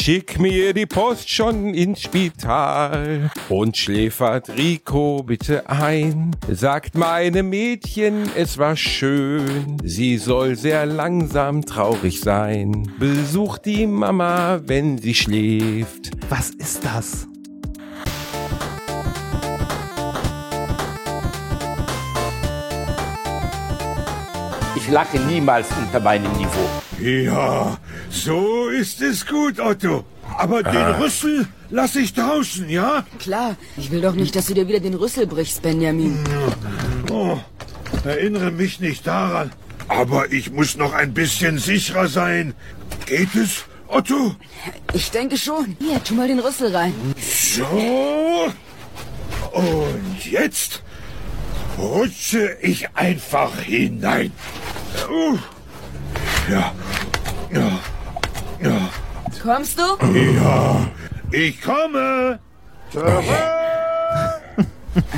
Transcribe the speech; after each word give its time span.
Schick 0.00 0.38
mir 0.38 0.72
die 0.74 0.86
Post 0.86 1.28
schon 1.28 1.74
ins 1.74 2.02
Spital 2.02 3.30
und 3.48 3.76
schläfert 3.76 4.48
Rico 4.48 5.24
bitte 5.24 5.68
ein. 5.68 6.34
Sagt 6.48 6.94
meinem 6.94 7.50
Mädchen, 7.50 8.30
es 8.36 8.58
war 8.58 8.76
schön, 8.76 9.76
sie 9.82 10.16
soll 10.16 10.54
sehr 10.54 10.86
langsam 10.86 11.62
traurig 11.66 12.20
sein. 12.20 12.90
Besucht 12.98 13.66
die 13.66 13.88
Mama, 13.88 14.60
wenn 14.64 14.98
sie 14.98 15.14
schläft. 15.14 16.12
Was 16.30 16.50
ist 16.50 16.84
das? 16.84 17.26
Ich 24.76 24.88
lache 24.88 25.18
niemals 25.18 25.66
unter 25.76 25.98
meinem 26.00 26.32
Niveau. 26.32 26.87
Ja, 27.00 27.78
so 28.10 28.68
ist 28.68 29.00
es 29.00 29.24
gut, 29.24 29.60
Otto. 29.60 30.04
Aber 30.36 30.62
den 30.62 30.86
Rüssel 31.00 31.46
lass 31.70 31.94
ich 31.96 32.12
draußen, 32.12 32.68
ja? 32.68 33.06
Klar, 33.18 33.56
ich 33.76 33.90
will 33.90 34.00
doch 34.00 34.14
nicht, 34.14 34.34
dass 34.34 34.46
du 34.46 34.54
dir 34.54 34.66
wieder 34.66 34.80
den 34.80 34.94
Rüssel 34.94 35.26
brichst, 35.26 35.62
Benjamin. 35.62 36.18
Oh, 37.10 37.38
erinnere 38.04 38.50
mich 38.50 38.80
nicht 38.80 39.06
daran. 39.06 39.52
Aber 39.86 40.32
ich 40.32 40.50
muss 40.50 40.76
noch 40.76 40.92
ein 40.92 41.14
bisschen 41.14 41.58
sicherer 41.58 42.08
sein. 42.08 42.54
Geht 43.06 43.34
es, 43.34 43.64
Otto? 43.86 44.34
Ich 44.92 45.10
denke 45.10 45.38
schon. 45.38 45.76
Hier, 45.80 46.02
tu 46.02 46.14
mal 46.14 46.28
den 46.28 46.40
Rüssel 46.40 46.74
rein. 46.74 46.92
So. 47.16 48.52
Und 49.52 50.30
jetzt 50.30 50.82
rutsche 51.78 52.56
ich 52.60 52.94
einfach 52.94 53.56
hinein. 53.60 54.32
Uh. 55.08 55.38
Ja. 56.48 56.72
Ja. 57.52 57.78
Ja. 58.62 58.90
Kommst 59.42 59.78
du? 59.78 59.82
Ja. 60.14 60.86
Ich 61.30 61.60
komme. 61.60 62.38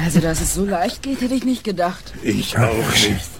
Also, 0.04 0.20
dass 0.20 0.40
es 0.40 0.54
so 0.54 0.64
leicht 0.64 1.02
geht, 1.02 1.20
hätte 1.20 1.34
ich 1.34 1.44
nicht 1.44 1.62
gedacht. 1.62 2.12
Ich 2.22 2.58
auch 2.58 2.92
nicht. 2.92 3.30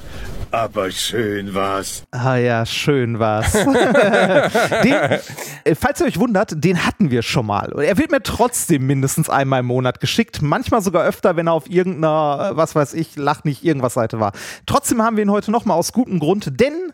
Aber 0.53 0.91
schön 0.91 1.55
war's. 1.55 2.03
Ah 2.11 2.37
ja, 2.37 2.67
schön 2.67 3.21
war's. 3.21 3.53
den, 4.85 4.93
äh, 4.93 5.75
falls 5.77 6.01
ihr 6.01 6.07
euch 6.07 6.19
wundert, 6.19 6.65
den 6.65 6.85
hatten 6.85 7.13
wir 7.13 7.23
schon 7.23 7.47
mal. 7.47 7.73
Und 7.73 7.85
er 7.85 7.97
wird 7.99 8.11
mir 8.11 8.23
trotzdem 8.23 8.85
mindestens 8.87 9.31
einmal 9.31 9.61
im 9.61 9.67
Monat 9.67 10.01
geschickt. 10.01 10.43
Manchmal 10.43 10.83
sogar 10.83 11.05
öfter, 11.05 11.37
wenn 11.37 11.47
er 11.47 11.53
auf 11.53 11.71
irgendeiner, 11.71 12.51
äh, 12.53 12.57
was 12.57 12.75
weiß 12.75 12.95
ich, 12.95 13.15
lach 13.17 13.45
nicht 13.45 13.65
irgendwas 13.65 13.95
Seite 13.95 14.19
war. 14.19 14.33
Trotzdem 14.67 15.03
haben 15.03 15.17
wir 15.17 15.23
ihn 15.23 15.31
heute 15.31 15.53
nochmal 15.53 15.77
aus 15.77 15.93
gutem 15.93 16.19
Grund, 16.19 16.61
denn 16.61 16.93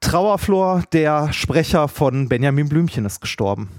Trauerflor, 0.00 0.84
der 0.92 1.32
Sprecher 1.32 1.88
von 1.88 2.28
Benjamin 2.28 2.68
Blümchen, 2.68 3.04
ist 3.04 3.20
gestorben. 3.20 3.70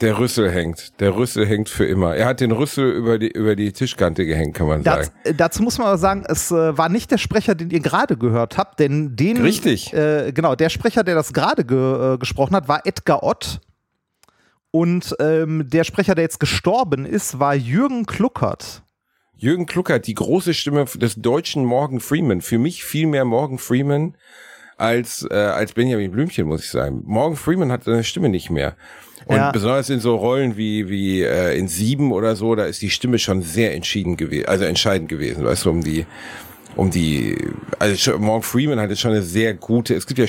Der 0.00 0.18
Rüssel 0.18 0.50
hängt. 0.50 0.98
Der 1.00 1.14
Rüssel 1.14 1.46
hängt 1.46 1.68
für 1.68 1.84
immer. 1.86 2.16
Er 2.16 2.26
hat 2.26 2.40
den 2.40 2.50
Rüssel 2.50 2.90
über 2.90 3.20
die, 3.20 3.30
über 3.30 3.54
die 3.54 3.72
Tischkante 3.72 4.26
gehängt, 4.26 4.56
kann 4.56 4.66
man 4.66 4.82
Das, 4.82 5.06
sagen. 5.06 5.36
dazu 5.36 5.62
muss 5.62 5.78
man 5.78 5.86
aber 5.86 5.98
sagen, 5.98 6.24
es 6.26 6.50
äh, 6.50 6.76
war 6.76 6.88
nicht 6.88 7.12
der 7.12 7.18
Sprecher, 7.18 7.54
den 7.54 7.70
ihr 7.70 7.78
gerade 7.78 8.16
gehört 8.16 8.58
habt, 8.58 8.80
denn 8.80 9.14
den. 9.14 9.40
Richtig. 9.40 9.92
Äh, 9.92 10.32
genau, 10.32 10.56
der 10.56 10.70
Sprecher, 10.70 11.04
der 11.04 11.14
das 11.14 11.32
gerade 11.32 11.64
ge, 11.64 12.14
äh, 12.14 12.18
gesprochen 12.18 12.56
hat, 12.56 12.66
war 12.66 12.84
Edgar 12.84 13.22
Ott. 13.22 13.60
Und 14.72 15.14
ähm, 15.20 15.68
der 15.68 15.84
Sprecher, 15.84 16.16
der 16.16 16.22
jetzt 16.24 16.40
gestorben 16.40 17.06
ist, 17.06 17.38
war 17.38 17.54
Jürgen 17.54 18.04
Kluckert. 18.04 18.82
Jürgen 19.36 19.66
Kluckert, 19.66 20.06
die 20.08 20.14
große 20.14 20.54
Stimme 20.54 20.84
des 20.84 21.14
deutschen 21.16 21.64
Morgan 21.64 22.00
Freeman. 22.00 22.40
Für 22.40 22.58
mich 22.58 22.82
viel 22.82 23.06
mehr 23.06 23.24
Morgan 23.24 23.58
Freeman 23.58 24.16
als, 24.86 25.24
äh, 25.30 25.34
als 25.34 25.72
Benjamin 25.72 26.10
Blümchen, 26.10 26.46
muss 26.46 26.64
ich 26.64 26.70
sagen. 26.70 27.02
Morgan 27.06 27.36
Freeman 27.36 27.70
hat 27.70 27.84
seine 27.84 28.02
Stimme 28.04 28.28
nicht 28.28 28.50
mehr. 28.50 28.74
Und 29.26 29.36
Ja. 29.36 29.52
besonders 29.52 29.88
in 29.88 30.00
so 30.00 30.16
Rollen 30.16 30.56
wie, 30.56 30.88
wie 30.88 31.22
äh, 31.22 31.56
in 31.56 31.68
Sieben 31.68 32.10
oder 32.10 32.34
so, 32.34 32.56
da 32.56 32.64
ist 32.64 32.82
die 32.82 32.90
Stimme 32.90 33.20
schon 33.20 33.42
sehr 33.42 33.72
entschieden 33.74 34.16
gewesen, 34.16 34.46
also 34.46 34.64
entscheidend 34.64 35.08
gewesen, 35.08 35.44
weißt 35.44 35.64
du, 35.64 35.70
um 35.70 35.80
die, 35.84 36.04
um 36.74 36.90
die, 36.90 37.36
also 37.78 37.94
schon- 37.96 38.20
Morgan 38.20 38.42
Freeman 38.42 38.80
hatte 38.80 38.96
schon 38.96 39.12
eine 39.12 39.22
sehr 39.22 39.54
gute, 39.54 39.94
es 39.94 40.06
gibt 40.08 40.18
ja 40.18 40.26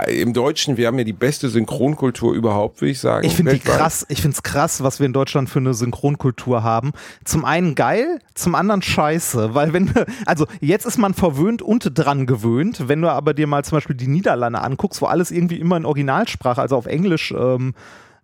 im 0.00 0.32
Deutschen, 0.32 0.76
wir 0.76 0.86
haben 0.86 0.98
ja 0.98 1.04
die 1.04 1.12
beste 1.12 1.48
Synchronkultur 1.48 2.34
überhaupt, 2.34 2.80
würde 2.80 2.90
ich 2.90 3.00
sagen. 3.00 3.26
Ich 3.26 3.34
finde 3.34 3.54
die 3.54 3.60
krass, 3.60 4.06
ich 4.08 4.22
finde 4.22 4.34
es 4.34 4.42
krass, 4.42 4.82
was 4.82 4.98
wir 4.98 5.06
in 5.06 5.12
Deutschland 5.12 5.48
für 5.48 5.58
eine 5.58 5.74
Synchronkultur 5.74 6.62
haben. 6.62 6.92
Zum 7.24 7.44
einen 7.44 7.74
geil, 7.74 8.20
zum 8.34 8.54
anderen 8.54 8.82
scheiße, 8.82 9.54
weil 9.54 9.72
wenn 9.72 9.86
du, 9.86 10.06
also 10.26 10.46
jetzt 10.60 10.86
ist 10.86 10.98
man 10.98 11.14
verwöhnt 11.14 11.62
und 11.62 11.90
dran 11.94 12.26
gewöhnt, 12.26 12.88
wenn 12.88 13.00
du 13.00 13.10
aber 13.10 13.34
dir 13.34 13.46
mal 13.46 13.64
zum 13.64 13.76
Beispiel 13.76 13.96
die 13.96 14.08
Niederlande 14.08 14.60
anguckst, 14.60 15.00
wo 15.02 15.06
alles 15.06 15.30
irgendwie 15.30 15.56
immer 15.56 15.76
in 15.76 15.84
Originalsprache, 15.84 16.60
also 16.60 16.76
auf 16.76 16.86
Englisch 16.86 17.32
ähm, 17.36 17.74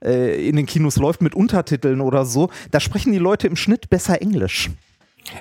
äh, 0.04 0.48
in 0.48 0.56
den 0.56 0.66
Kinos 0.66 0.96
läuft 0.96 1.22
mit 1.22 1.34
Untertiteln 1.34 2.00
oder 2.00 2.24
so, 2.24 2.50
da 2.70 2.80
sprechen 2.80 3.12
die 3.12 3.18
Leute 3.18 3.46
im 3.46 3.56
Schnitt 3.56 3.90
besser 3.90 4.20
Englisch. 4.20 4.70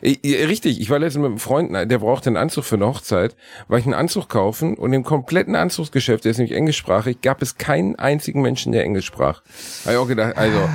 Richtig, 0.03 0.79
ich 0.79 0.89
war 0.89 0.99
letztens 0.99 1.23
mit 1.23 1.29
einem 1.31 1.39
Freund, 1.39 1.73
der 1.73 1.97
brauchte 1.99 2.29
einen 2.29 2.37
Anzug 2.37 2.63
für 2.63 2.75
eine 2.75 2.87
Hochzeit, 2.87 3.35
war 3.67 3.79
ich 3.79 3.85
einen 3.85 3.93
Anzug 3.93 4.29
kaufen 4.29 4.75
und 4.75 4.93
im 4.93 5.03
kompletten 5.03 5.55
Anzugsgeschäft, 5.55 6.23
der 6.23 6.31
ist 6.31 6.37
nämlich 6.37 6.55
englischsprachig, 6.55 7.21
gab 7.21 7.41
es 7.41 7.57
keinen 7.57 7.95
einzigen 7.95 8.41
Menschen, 8.41 8.71
der 8.71 8.83
Englisch 8.83 9.05
sprach. 9.05 9.41
Habe 9.85 9.95
ich 9.95 9.97
auch 9.97 10.07
gedacht, 10.07 10.37
also, 10.37 10.69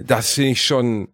das 0.00 0.32
finde 0.32 0.50
ich 0.50 0.64
schon, 0.64 1.08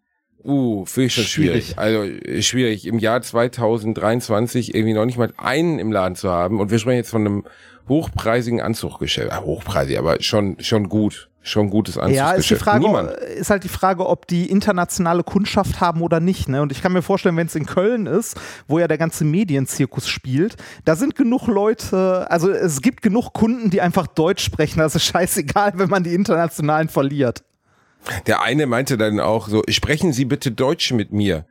uh, 0.44 0.84
finde 0.84 1.06
ich 1.06 1.14
schon 1.14 1.24
schwierig. 1.24 1.64
Schwierig. 1.64 1.78
Also, 1.78 2.02
äh, 2.02 2.42
schwierig, 2.42 2.86
im 2.86 2.98
Jahr 2.98 3.22
2023 3.22 4.74
irgendwie 4.74 4.94
noch 4.94 5.06
nicht 5.06 5.18
mal 5.18 5.32
einen 5.36 5.78
im 5.78 5.92
Laden 5.92 6.16
zu 6.16 6.30
haben 6.30 6.60
und 6.60 6.70
wir 6.70 6.78
sprechen 6.78 6.98
jetzt 6.98 7.10
von 7.10 7.26
einem 7.26 7.44
hochpreisigen 7.88 8.60
Anzuggeschäft, 8.60 9.32
ah, 9.32 9.42
hochpreisig, 9.42 9.98
aber 9.98 10.22
schon, 10.22 10.56
schon 10.60 10.88
gut, 10.88 11.29
schon 11.42 11.70
gutes 11.70 11.94
Ja, 11.94 12.02
ist 12.02 12.12
die 12.12 12.20
Anzugsgeschäft. 12.20 12.62
Frage, 12.62 12.86
Niemand. 12.86 13.10
ist 13.10 13.50
halt 13.50 13.64
die 13.64 13.68
Frage, 13.68 14.06
ob 14.06 14.26
die 14.26 14.50
internationale 14.50 15.22
Kundschaft 15.22 15.80
haben 15.80 16.02
oder 16.02 16.20
nicht. 16.20 16.48
Ne? 16.48 16.60
Und 16.62 16.72
ich 16.72 16.82
kann 16.82 16.92
mir 16.92 17.02
vorstellen, 17.02 17.36
wenn 17.36 17.46
es 17.46 17.54
in 17.54 17.66
Köln 17.66 18.06
ist, 18.06 18.38
wo 18.68 18.78
ja 18.78 18.88
der 18.88 18.98
ganze 18.98 19.24
Medienzirkus 19.24 20.08
spielt, 20.08 20.56
da 20.84 20.96
sind 20.96 21.16
genug 21.16 21.46
Leute, 21.46 22.30
also 22.30 22.50
es 22.50 22.82
gibt 22.82 23.02
genug 23.02 23.32
Kunden, 23.32 23.70
die 23.70 23.80
einfach 23.80 24.06
Deutsch 24.06 24.44
sprechen. 24.44 24.78
Das 24.80 24.94
ist 24.94 25.04
scheißegal, 25.04 25.72
wenn 25.76 25.88
man 25.88 26.04
die 26.04 26.14
internationalen 26.14 26.88
verliert. 26.88 27.42
Der 28.26 28.42
eine 28.42 28.66
meinte 28.66 28.96
dann 28.96 29.20
auch 29.20 29.48
so, 29.48 29.62
sprechen 29.68 30.12
Sie 30.12 30.24
bitte 30.24 30.50
Deutsch 30.50 30.92
mit 30.92 31.12
mir. 31.12 31.44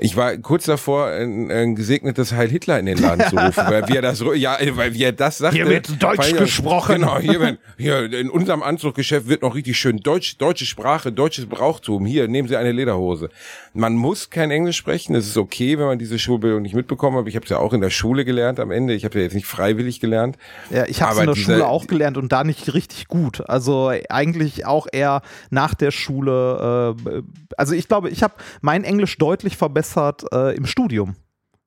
Ich 0.00 0.16
war 0.16 0.36
kurz 0.36 0.64
davor, 0.64 1.06
ein, 1.08 1.50
ein 1.50 1.74
gesegnetes 1.74 2.32
Heil 2.32 2.48
Hitler 2.48 2.78
in 2.78 2.86
den 2.86 2.98
Laden 2.98 3.26
zu 3.28 3.36
rufen, 3.36 3.64
weil 3.66 3.88
wie 3.88 3.96
er 3.96 4.02
das, 4.02 4.22
ja, 4.36 4.56
weil 4.76 4.94
wie 4.94 5.02
er 5.02 5.10
das 5.12 5.38
sagte. 5.38 5.56
Hier 5.56 5.66
wird 5.68 6.00
Deutsch 6.00 6.32
gesprochen. 6.34 7.00
Genau, 7.00 7.18
hier, 7.18 7.40
wird, 7.40 7.58
hier 7.76 8.12
in 8.12 8.30
unserem 8.30 8.62
Anzuggeschäft 8.62 9.26
wird 9.28 9.42
noch 9.42 9.56
richtig 9.56 9.76
schön 9.76 9.98
Deutsch, 9.98 10.38
deutsche 10.38 10.66
Sprache, 10.66 11.10
deutsches 11.10 11.46
Brauchtum. 11.46 12.06
Hier, 12.06 12.28
nehmen 12.28 12.46
Sie 12.46 12.56
eine 12.56 12.70
Lederhose. 12.70 13.28
Man 13.74 13.94
muss 13.94 14.30
kein 14.30 14.52
Englisch 14.52 14.76
sprechen, 14.76 15.14
das 15.14 15.26
ist 15.26 15.36
okay, 15.36 15.78
wenn 15.78 15.86
man 15.86 15.98
diese 15.98 16.18
Schulbildung 16.20 16.62
nicht 16.62 16.74
mitbekommen 16.76 17.18
hat. 17.18 17.26
Ich 17.26 17.34
habe 17.34 17.44
es 17.44 17.50
ja 17.50 17.58
auch 17.58 17.72
in 17.72 17.80
der 17.80 17.90
Schule 17.90 18.24
gelernt 18.24 18.60
am 18.60 18.70
Ende. 18.70 18.94
Ich 18.94 19.04
habe 19.04 19.18
ja 19.18 19.24
jetzt 19.24 19.34
nicht 19.34 19.46
freiwillig 19.46 19.98
gelernt. 19.98 20.36
Ja, 20.70 20.84
ich 20.86 21.02
habe 21.02 21.14
es 21.14 21.18
in 21.18 21.26
der 21.26 21.34
diese- 21.34 21.52
Schule 21.54 21.66
auch 21.66 21.88
gelernt 21.88 22.16
und 22.18 22.30
da 22.30 22.44
nicht 22.44 22.72
richtig 22.72 23.08
gut. 23.08 23.42
Also 23.48 23.90
eigentlich 24.08 24.64
auch 24.64 24.86
eher 24.92 25.22
nach 25.50 25.74
der 25.74 25.90
Schule. 25.90 26.94
Äh, 27.08 27.22
also 27.56 27.74
ich 27.74 27.88
glaube, 27.88 28.10
ich 28.10 28.22
habe 28.22 28.34
mein 28.60 28.84
Englisch 28.84 29.18
deutlich 29.18 29.56
verbessert 29.56 29.87
äh, 29.96 30.56
im 30.56 30.66
Studium. 30.66 31.16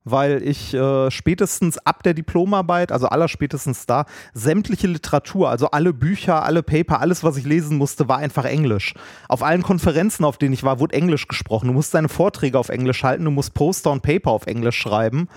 Weil 0.04 0.42
ich 0.42 0.74
äh, 0.74 1.12
spätestens 1.12 1.78
ab 1.78 2.02
der 2.02 2.12
Diplomarbeit, 2.12 2.90
also 2.90 3.06
allerspätestens 3.06 3.86
da, 3.86 4.04
sämtliche 4.34 4.88
Literatur, 4.88 5.48
also 5.48 5.70
alle 5.70 5.92
Bücher, 5.92 6.42
alle 6.42 6.64
Paper, 6.64 7.00
alles, 7.00 7.22
was 7.22 7.36
ich 7.36 7.44
lesen 7.44 7.78
musste, 7.78 8.08
war 8.08 8.18
einfach 8.18 8.44
Englisch. 8.44 8.94
Auf 9.28 9.44
allen 9.44 9.62
Konferenzen, 9.62 10.24
auf 10.24 10.38
denen 10.38 10.54
ich 10.54 10.64
war, 10.64 10.80
wurde 10.80 10.96
Englisch 10.96 11.28
gesprochen. 11.28 11.68
Du 11.68 11.72
musst 11.72 11.94
deine 11.94 12.08
Vorträge 12.08 12.58
auf 12.58 12.68
Englisch 12.68 13.04
halten, 13.04 13.24
du 13.24 13.30
musst 13.30 13.54
Poster 13.54 13.92
und 13.92 14.02
Paper 14.02 14.32
auf 14.32 14.46
Englisch 14.46 14.76
schreiben. 14.76 15.28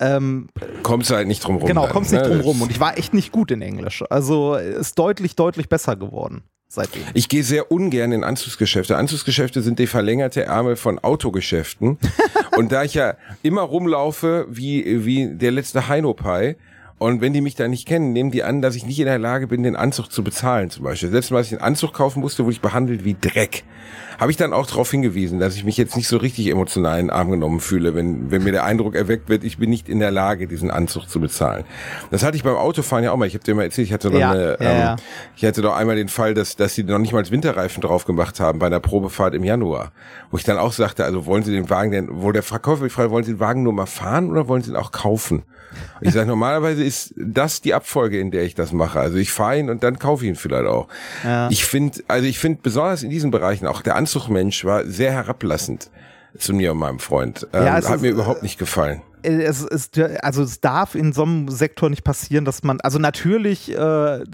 Ähm, 0.00 0.48
Kommst 0.82 1.10
du 1.10 1.14
halt 1.14 1.28
nicht 1.28 1.44
drum 1.44 1.58
rum. 1.58 1.68
Genau, 1.68 1.82
dann, 1.82 1.92
kommst 1.92 2.10
nicht 2.10 2.22
ne? 2.24 2.28
drum 2.28 2.40
rum. 2.40 2.62
Und 2.62 2.72
ich 2.72 2.80
war 2.80 2.98
echt 2.98 3.14
nicht 3.14 3.30
gut 3.30 3.52
in 3.52 3.62
Englisch. 3.62 4.02
Also 4.10 4.56
ist 4.56 4.98
deutlich, 4.98 5.36
deutlich 5.36 5.68
besser 5.68 5.94
geworden 5.94 6.42
seitdem. 6.70 7.02
Ich 7.14 7.28
gehe 7.28 7.42
sehr 7.42 7.70
ungern 7.70 8.12
in 8.12 8.24
Anzugsgeschäfte. 8.24 8.96
Anzugsgeschäfte 8.96 9.60
sind 9.60 9.78
die 9.78 9.88
verlängerte 9.88 10.44
Ärmel 10.44 10.76
von 10.76 10.98
Autogeschäften. 11.00 11.98
und 12.56 12.72
da 12.72 12.84
ich 12.84 12.94
ja 12.94 13.16
immer 13.42 13.62
rumlaufe 13.62 14.46
wie, 14.48 15.04
wie 15.04 15.34
der 15.34 15.50
letzte 15.50 15.88
Heino-Pai, 15.88 16.56
und 17.00 17.22
wenn 17.22 17.32
die 17.32 17.40
mich 17.40 17.54
da 17.54 17.66
nicht 17.66 17.88
kennen, 17.88 18.12
nehmen 18.12 18.30
die 18.30 18.42
an, 18.42 18.60
dass 18.60 18.74
ich 18.74 18.84
nicht 18.84 18.98
in 18.98 19.06
der 19.06 19.18
Lage 19.18 19.46
bin, 19.46 19.62
den 19.62 19.74
Anzug 19.74 20.12
zu 20.12 20.22
bezahlen 20.22 20.68
zum 20.68 20.84
Beispiel. 20.84 21.08
Mal, 21.10 21.38
als 21.38 21.46
ich 21.46 21.54
einen 21.54 21.62
Anzug 21.62 21.94
kaufen 21.94 22.20
musste, 22.20 22.44
wurde 22.44 22.52
ich 22.52 22.60
behandelt 22.60 23.06
wie 23.06 23.16
Dreck. 23.18 23.64
Habe 24.18 24.30
ich 24.30 24.36
dann 24.36 24.52
auch 24.52 24.66
darauf 24.66 24.90
hingewiesen, 24.90 25.40
dass 25.40 25.56
ich 25.56 25.64
mich 25.64 25.78
jetzt 25.78 25.96
nicht 25.96 26.08
so 26.08 26.18
richtig 26.18 26.48
emotional 26.48 27.00
in 27.00 27.06
den 27.06 27.10
Arm 27.10 27.30
genommen 27.30 27.60
fühle, 27.60 27.94
wenn, 27.94 28.30
wenn 28.30 28.44
mir 28.44 28.52
der 28.52 28.64
Eindruck 28.64 28.94
erweckt 28.94 29.30
wird, 29.30 29.44
ich 29.44 29.56
bin 29.56 29.70
nicht 29.70 29.88
in 29.88 29.98
der 29.98 30.10
Lage, 30.10 30.46
diesen 30.46 30.70
Anzug 30.70 31.08
zu 31.08 31.20
bezahlen. 31.20 31.64
Das 32.10 32.22
hatte 32.22 32.36
ich 32.36 32.42
beim 32.42 32.56
Autofahren 32.56 33.02
ja 33.02 33.12
auch 33.12 33.16
mal. 33.16 33.26
Ich 33.26 33.32
habe 33.32 33.44
dir 33.44 33.54
mal 33.54 33.62
erzählt, 33.62 33.86
ich 33.86 33.94
hatte 33.94 34.12
Ja, 34.12 34.32
eine, 34.32 34.58
ja. 34.60 34.92
ähm, 34.92 34.98
ich 35.36 35.44
hatte 35.46 35.62
doch 35.62 35.74
einmal 35.74 35.96
den 35.96 36.08
Fall, 36.08 36.34
dass, 36.34 36.56
dass 36.56 36.74
sie 36.74 36.82
noch 36.84 36.98
nicht 36.98 37.14
mal 37.14 37.26
Winterreifen 37.30 37.80
drauf 37.80 38.04
gemacht 38.04 38.40
haben 38.40 38.58
bei 38.58 38.66
einer 38.66 38.80
Probefahrt 38.80 39.34
im 39.34 39.44
Januar. 39.44 39.92
Wo 40.30 40.36
ich 40.36 40.44
dann 40.44 40.58
auch 40.58 40.72
sagte, 40.72 41.06
also 41.06 41.24
wollen 41.24 41.44
Sie 41.44 41.52
den 41.52 41.70
Wagen 41.70 41.90
denn, 41.92 42.08
wo 42.10 42.30
der 42.30 42.42
Verkäufer 42.42 42.82
mich 42.82 42.92
fragt, 42.92 43.10
wollen 43.10 43.24
Sie 43.24 43.32
den 43.32 43.40
Wagen 43.40 43.62
nur 43.62 43.72
mal 43.72 43.86
fahren 43.86 44.30
oder 44.30 44.48
wollen 44.48 44.62
Sie 44.62 44.70
ihn 44.70 44.76
auch 44.76 44.92
kaufen? 44.92 45.44
Ich 46.00 46.12
sage, 46.12 46.26
normalerweise 46.26 46.82
ist 46.82 47.14
das 47.16 47.60
die 47.60 47.74
Abfolge, 47.74 48.18
in 48.18 48.30
der 48.30 48.44
ich 48.44 48.54
das 48.54 48.72
mache. 48.72 49.00
Also 49.00 49.16
ich 49.16 49.32
fahre 49.32 49.58
ihn 49.58 49.70
und 49.70 49.82
dann 49.82 49.98
kaufe 49.98 50.24
ich 50.24 50.30
ihn 50.30 50.36
vielleicht 50.36 50.66
auch. 50.66 50.88
Ja. 51.24 51.48
Ich 51.50 51.64
finde, 51.64 52.02
also 52.08 52.26
ich 52.26 52.38
finde 52.38 52.60
besonders 52.62 53.02
in 53.02 53.10
diesen 53.10 53.30
Bereichen, 53.30 53.66
auch 53.66 53.82
der 53.82 53.96
Anzugmensch 53.96 54.64
war 54.64 54.84
sehr 54.84 55.12
herablassend 55.12 55.90
zu 56.38 56.54
mir 56.54 56.72
und 56.72 56.78
meinem 56.78 56.98
Freund. 56.98 57.46
Ähm, 57.52 57.64
Ja, 57.64 57.72
hat 57.74 57.84
ist, 57.84 58.00
mir 58.02 58.08
äh, 58.08 58.12
überhaupt 58.12 58.42
nicht 58.42 58.58
gefallen. 58.58 59.02
es 59.22 59.62
ist, 59.62 59.98
also 59.98 60.42
es 60.42 60.60
darf 60.60 60.94
in 60.94 61.12
so 61.12 61.22
einem 61.22 61.48
Sektor 61.48 61.90
nicht 61.90 62.04
passieren, 62.04 62.44
dass 62.44 62.62
man, 62.62 62.80
also 62.80 62.98
natürlich 62.98 63.70
äh, 63.70 64.24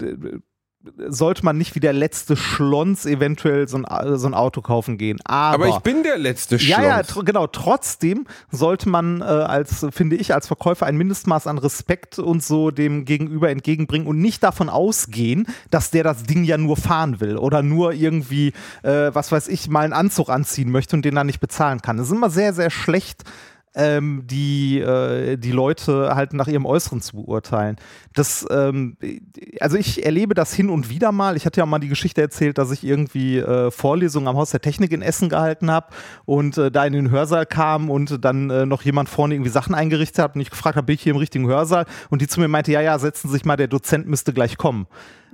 sollte 1.07 1.45
man 1.45 1.57
nicht 1.57 1.75
wie 1.75 1.79
der 1.79 1.93
letzte 1.93 2.35
Schlons 2.35 3.05
eventuell 3.05 3.67
so 3.67 3.77
ein, 3.77 4.17
so 4.17 4.27
ein 4.27 4.33
Auto 4.33 4.61
kaufen 4.61 4.97
gehen. 4.97 5.19
Aber, 5.25 5.65
Aber 5.65 5.75
ich 5.75 5.79
bin 5.79 6.03
der 6.03 6.17
letzte 6.17 6.57
ja, 6.57 6.81
ja, 6.81 6.93
Schlons. 6.95 7.07
tr 7.07 7.25
genau. 7.25 7.47
Trotzdem 7.47 8.25
sollte 8.51 8.89
man 8.89 9.21
äh, 9.21 9.23
als, 9.23 9.85
finde 9.91 10.15
ich, 10.15 10.33
als 10.33 10.47
Verkäufer 10.47 10.85
ein 10.85 10.97
Mindestmaß 10.97 11.47
an 11.47 11.57
Respekt 11.57 12.19
und 12.19 12.43
so 12.43 12.71
dem 12.71 13.05
Gegenüber 13.05 13.49
entgegenbringen 13.49 14.07
und 14.07 14.19
nicht 14.19 14.43
davon 14.43 14.69
ausgehen, 14.69 15.47
dass 15.71 15.91
der 15.91 16.03
das 16.03 16.23
Ding 16.23 16.43
ja 16.43 16.57
nur 16.57 16.77
fahren 16.77 17.19
will 17.19 17.37
oder 17.37 17.63
nur 17.63 17.93
irgendwie, 17.93 18.53
äh, 18.83 19.11
was 19.13 19.31
weiß 19.31 19.47
ich, 19.47 19.69
mal 19.69 19.81
einen 19.81 19.93
Anzug 19.93 20.29
anziehen 20.29 20.71
möchte 20.71 20.95
und 20.95 21.05
den 21.05 21.15
dann 21.15 21.27
nicht 21.27 21.39
bezahlen 21.39 21.81
kann. 21.81 21.97
Das 21.97 22.07
ist 22.07 22.13
immer 22.13 22.29
sehr, 22.29 22.53
sehr 22.53 22.69
schlecht 22.69 23.23
ähm, 23.77 24.23
die, 24.25 24.79
äh, 24.79 25.37
die 25.37 25.51
Leute 25.51 26.15
halt 26.15 26.33
nach 26.33 26.47
ihrem 26.47 26.65
Äußeren 26.65 26.99
zu 26.99 27.17
beurteilen. 27.17 27.77
Das, 28.13 28.45
ähm, 28.49 28.97
also 29.59 29.77
ich 29.77 30.03
erlebe 30.03 30.33
das 30.33 30.53
hin 30.53 30.69
und 30.69 30.89
wieder 30.89 31.11
mal. 31.11 31.37
Ich 31.37 31.45
hatte 31.45 31.59
ja 31.59 31.65
mal 31.65 31.77
die 31.79 31.87
Geschichte 31.87 32.21
erzählt, 32.21 32.57
dass 32.57 32.71
ich 32.71 32.83
irgendwie 32.83 33.37
äh, 33.37 33.69
Vorlesungen 33.69 34.27
am 34.27 34.35
Haus 34.35 34.49
der 34.49 34.61
Technik 34.61 34.91
in 34.91 35.03
Essen 35.03 35.29
gehalten 35.29 35.69
habe 35.69 35.87
und 36.25 36.57
äh, 36.57 36.71
da 36.71 36.85
in 36.85 36.93
den 36.93 37.11
Hörsaal 37.11 37.45
kam 37.45 37.91
und 37.91 38.25
dann 38.25 38.49
äh, 38.49 38.65
noch 38.65 38.81
jemand 38.81 39.09
vorne 39.09 39.35
irgendwie 39.35 39.51
Sachen 39.51 39.75
eingerichtet 39.75 40.23
hat 40.23 40.35
und 40.35 40.41
ich 40.41 40.49
gefragt 40.49 40.75
habe, 40.75 40.87
bin 40.87 40.95
ich 40.95 41.03
hier 41.03 41.11
im 41.11 41.17
richtigen 41.17 41.47
Hörsaal? 41.47 41.85
Und 42.09 42.21
die 42.21 42.27
zu 42.27 42.39
mir 42.39 42.47
meinte, 42.47 42.71
ja, 42.71 42.81
ja, 42.81 42.97
setzen 42.97 43.27
Sie 43.27 43.33
sich 43.33 43.45
mal, 43.45 43.57
der 43.57 43.67
Dozent 43.67 44.07
müsste 44.07 44.33
gleich 44.33 44.57
kommen. 44.57 44.87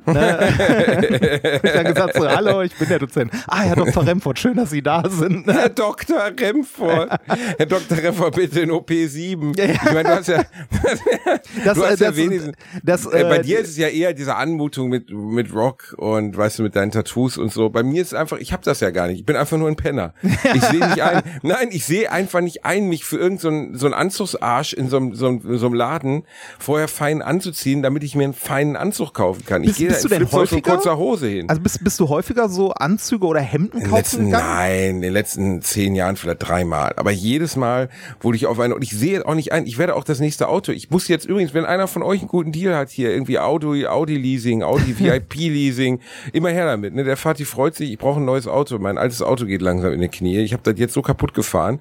Ne? 0.06 1.60
ich 1.64 1.72
dann 1.72 1.86
gesagt 1.86 2.16
so, 2.16 2.28
hallo, 2.28 2.62
ich 2.62 2.76
bin 2.76 2.90
der 2.90 3.00
Dozent. 3.00 3.32
Ah, 3.48 3.62
Herr 3.62 3.76
Dr. 3.76 4.06
Remford, 4.06 4.38
schön, 4.38 4.56
dass 4.56 4.70
Sie 4.70 4.82
da 4.82 5.04
sind. 5.10 5.48
Herr 5.48 5.70
Dr. 5.70 6.32
Remford. 6.38 7.10
Herr 7.58 7.66
Dr. 7.66 7.98
Remford, 7.98 8.36
bitte 8.36 8.62
in 8.62 8.72
OP7. 8.72 9.58
Ja, 9.58 9.66
ja. 9.66 9.74
Ich 9.74 9.84
meine, 9.84 10.04
du 10.04 10.16
hast 10.16 10.28
ja, 10.28 10.44
Das, 11.64 11.78
du 11.78 11.86
hast 11.86 12.02
äh, 12.02 12.04
ja 12.04 12.10
das- 12.10 12.18
wenigstens, 12.18 12.56
das, 12.84 13.06
äh, 13.06 13.24
bei 13.24 13.38
äh, 13.38 13.42
dir 13.44 13.60
ist 13.60 13.70
es 13.70 13.78
ja 13.78 13.88
eher 13.88 14.14
diese 14.14 14.36
Anmutung 14.36 14.90
mit, 14.90 15.10
mit 15.10 15.54
Rock 15.54 15.96
und, 15.98 16.36
weißt 16.36 16.60
du, 16.60 16.64
mit 16.64 16.76
deinen 16.76 16.92
Tattoos 16.92 17.38
und 17.38 17.52
so. 17.52 17.70
Bei 17.70 17.84
mir 17.84 18.02
ist 18.02 18.10
es 18.10 18.14
einfach, 18.14 18.40
ich 18.40 18.52
habe 18.52 18.64
das 18.64 18.80
ja 18.82 18.90
gar 18.90 19.08
nicht. 19.08 19.20
Ich 19.20 19.26
bin 19.26 19.36
einfach 19.36 19.58
nur 19.58 19.70
ein 19.70 19.76
Penner. 19.78 20.14
Ich 20.22 20.62
sehe 20.64 20.86
nicht 20.86 21.02
ein, 21.02 21.22
nein, 21.44 21.70
ich 21.72 21.86
sehe 21.86 22.12
einfach 22.12 22.42
nicht 22.42 22.66
ein, 22.66 22.90
mich 22.90 23.06
für 23.06 23.18
irgendeinen 23.18 23.74
so, 23.74 23.80
so 23.80 23.86
einen 23.86 23.94
Anzugsarsch 23.94 24.74
in 24.74 24.90
so 24.90 24.98
einem, 24.98 25.16
so, 25.16 25.28
einem, 25.28 25.58
so 25.58 25.66
einem 25.66 25.76
Laden 25.76 26.24
vorher 26.60 26.88
fein 26.88 27.22
anzuziehen, 27.22 27.82
damit 27.82 28.04
ich 28.04 28.16
mir 28.16 28.26
einen 28.26 28.34
feinen 28.34 28.76
Anzug 28.76 29.14
kaufen 29.14 29.46
kann. 29.46 29.64
Ich 29.64 29.78
Da 29.88 29.94
bist 29.94 30.06
du 30.06 30.10
denn 30.10 30.32
häufiger? 30.32 30.74
kurzer 30.74 30.98
Hose 30.98 31.28
hin. 31.28 31.50
Also 31.50 31.62
bist, 31.62 31.84
bist 31.84 32.00
du 32.00 32.10
häufiger 32.10 32.50
so 32.50 32.72
Anzüge 32.72 33.26
oder 33.26 33.40
Hemden 33.40 33.82
kaufen 33.82 33.96
letzten, 33.96 34.26
gegangen? 34.26 34.46
nein, 34.48 34.90
in 34.96 35.02
den 35.02 35.14
letzten 35.14 35.62
zehn 35.62 35.96
Jahren 35.96 36.16
vielleicht 36.16 36.48
dreimal. 36.48 36.94
Aber 36.98 37.12
jedes 37.12 37.56
Mal 37.56 37.90
wurde 38.22 38.38
ich 38.38 38.46
auf 38.46 38.60
eine, 38.60 38.76
und 38.76 38.84
ich 38.84 38.92
sehe 38.92 39.26
auch 39.26 39.36
nicht 39.36 39.52
ein, 39.52 39.66
ich 39.66 39.78
werde 39.78 39.96
auch 39.96 40.04
das 40.04 40.20
nächste 40.20 40.48
Auto. 40.48 40.72
Ich 40.72 40.90
muss 40.90 41.08
jetzt 41.08 41.26
übrigens, 41.26 41.54
wenn 41.54 41.66
einer 41.66 41.88
von 41.88 42.04
euch 42.04 42.20
einen 42.22 42.30
guten 42.30 42.52
Deal 42.52 42.76
hat 42.76 42.90
hier, 42.90 43.12
irgendwie 43.12 43.40
Audi, 43.40 43.88
Audi 43.88 44.18
Leasing, 44.18 44.64
Audi 44.64 44.96
VIP 45.00 45.36
Leasing, 45.36 46.00
immer 46.32 46.50
her 46.50 46.66
damit, 46.66 46.94
ne? 46.94 47.04
Der 47.04 47.18
Fati 47.18 47.46
freut 47.46 47.76
sich, 47.76 47.92
ich 47.92 47.98
brauche 47.98 48.20
ein 48.20 48.26
neues 48.26 48.48
Auto. 48.48 48.78
Mein 48.80 48.98
altes 48.98 49.22
Auto 49.22 49.46
geht 49.46 49.62
langsam 49.62 49.94
in 49.94 50.02
die 50.02 50.08
Knie. 50.08 50.40
Ich 50.40 50.54
habe 50.54 50.64
das 50.64 50.80
jetzt 50.80 50.94
so 50.94 51.02
kaputt 51.02 51.34
gefahren. 51.34 51.80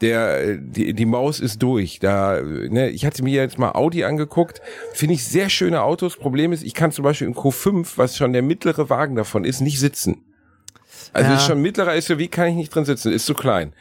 Der, 0.00 0.42
äh, 0.42 0.58
die, 0.60 0.94
die 0.94 1.06
Maus 1.06 1.40
ist 1.40 1.62
durch. 1.62 1.98
Da, 1.98 2.38
äh, 2.38 2.68
ne, 2.68 2.90
ich 2.90 3.04
hatte 3.04 3.22
mir 3.22 3.34
jetzt 3.34 3.58
mal 3.58 3.72
Audi 3.72 4.04
angeguckt. 4.04 4.60
Finde 4.92 5.14
ich 5.14 5.24
sehr 5.24 5.48
schöne 5.50 5.82
Autos. 5.82 6.16
Problem 6.16 6.52
ist, 6.52 6.62
ich 6.62 6.74
kann 6.74 6.92
zum 6.92 7.04
Beispiel 7.04 7.26
im 7.26 7.34
Q5, 7.40 7.92
was 7.96 8.16
schon 8.16 8.32
der 8.32 8.42
mittlere 8.42 8.90
Wagen 8.90 9.16
davon 9.16 9.44
ist, 9.44 9.60
nicht 9.60 9.80
sitzen. 9.80 10.22
Also 11.12 11.30
Ja. 11.30 11.36
ist 11.36 11.46
schon 11.46 11.60
mittlerer 11.62 12.00
SUV, 12.00 12.30
kann 12.30 12.48
ich 12.48 12.54
nicht 12.54 12.74
drin 12.74 12.84
sitzen, 12.84 13.12
ist 13.12 13.26
zu 13.26 13.34
klein. 13.34 13.72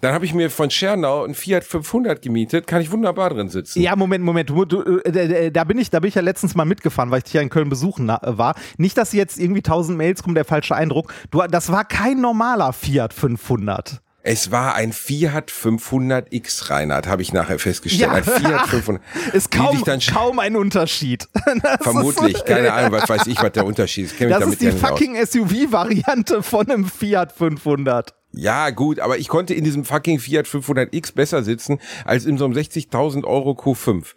Dann 0.00 0.14
habe 0.14 0.24
ich 0.24 0.34
mir 0.34 0.50
von 0.50 0.68
Schernau 0.68 1.24
ein 1.24 1.34
Fiat 1.34 1.62
500 1.62 2.20
gemietet, 2.20 2.66
kann 2.66 2.82
ich 2.82 2.90
wunderbar 2.90 3.30
drin 3.30 3.48
sitzen. 3.48 3.80
Ja, 3.80 3.94
Moment, 3.94 4.24
Moment. 4.24 4.50
Du, 4.50 4.64
du, 4.64 4.82
äh, 5.04 5.52
da 5.52 5.62
bin 5.62 5.78
ich, 5.78 5.90
da 5.90 6.00
bin 6.00 6.08
ich 6.08 6.16
ja 6.16 6.22
letztens 6.22 6.56
mal 6.56 6.64
mitgefahren, 6.64 7.12
weil 7.12 7.18
ich 7.18 7.24
dich 7.24 7.34
ja 7.34 7.40
in 7.40 7.50
Köln 7.50 7.68
besuchen 7.68 8.08
war. 8.08 8.56
Nicht, 8.78 8.98
dass 8.98 9.12
jetzt 9.12 9.38
irgendwie 9.38 9.62
tausend 9.62 9.96
Mails 9.98 10.24
kommen, 10.24 10.34
der 10.34 10.44
falsche 10.44 10.74
Eindruck. 10.74 11.12
Du, 11.30 11.40
das 11.48 11.70
war 11.70 11.84
kein 11.84 12.20
normaler 12.20 12.72
Fiat 12.72 13.14
500. 13.14 14.00
Es 14.24 14.52
war 14.52 14.74
ein 14.76 14.92
Fiat 14.92 15.50
500X, 15.50 16.70
Reinhard, 16.70 17.08
habe 17.08 17.22
ich 17.22 17.32
nachher 17.32 17.58
festgestellt. 17.58 18.10
Ein 18.10 18.22
Fiat 18.24 18.68
500. 18.68 19.02
Ist 19.32 19.50
kaum, 19.50 19.82
kaum 20.12 20.38
ein 20.38 20.56
Unterschied. 20.56 21.28
Das 21.62 21.82
Vermutlich, 21.82 22.36
ist, 22.36 22.46
keine 22.46 22.72
Ahnung, 22.72 22.92
was 22.92 23.08
weiß 23.08 23.26
ich, 23.26 23.40
was 23.42 23.52
der 23.52 23.66
Unterschied 23.66 24.06
ist. 24.06 24.20
Das 24.20 24.28
damit 24.30 24.54
ist 24.54 24.62
die 24.62 24.66
ja 24.66 24.72
fucking 24.72 25.16
SUV-Variante 25.24 26.42
von 26.42 26.68
einem 26.68 26.86
Fiat 26.86 27.32
500. 27.32 28.14
Ja, 28.32 28.70
gut, 28.70 28.98
aber 29.00 29.18
ich 29.18 29.28
konnte 29.28 29.54
in 29.54 29.64
diesem 29.64 29.84
fucking 29.84 30.18
Fiat 30.18 30.46
500X 30.46 31.14
besser 31.14 31.42
sitzen 31.42 31.78
als 32.04 32.24
in 32.24 32.38
so 32.38 32.46
einem 32.46 32.54
60.000 32.54 33.24
Euro 33.24 33.52
Q5. 33.52 34.14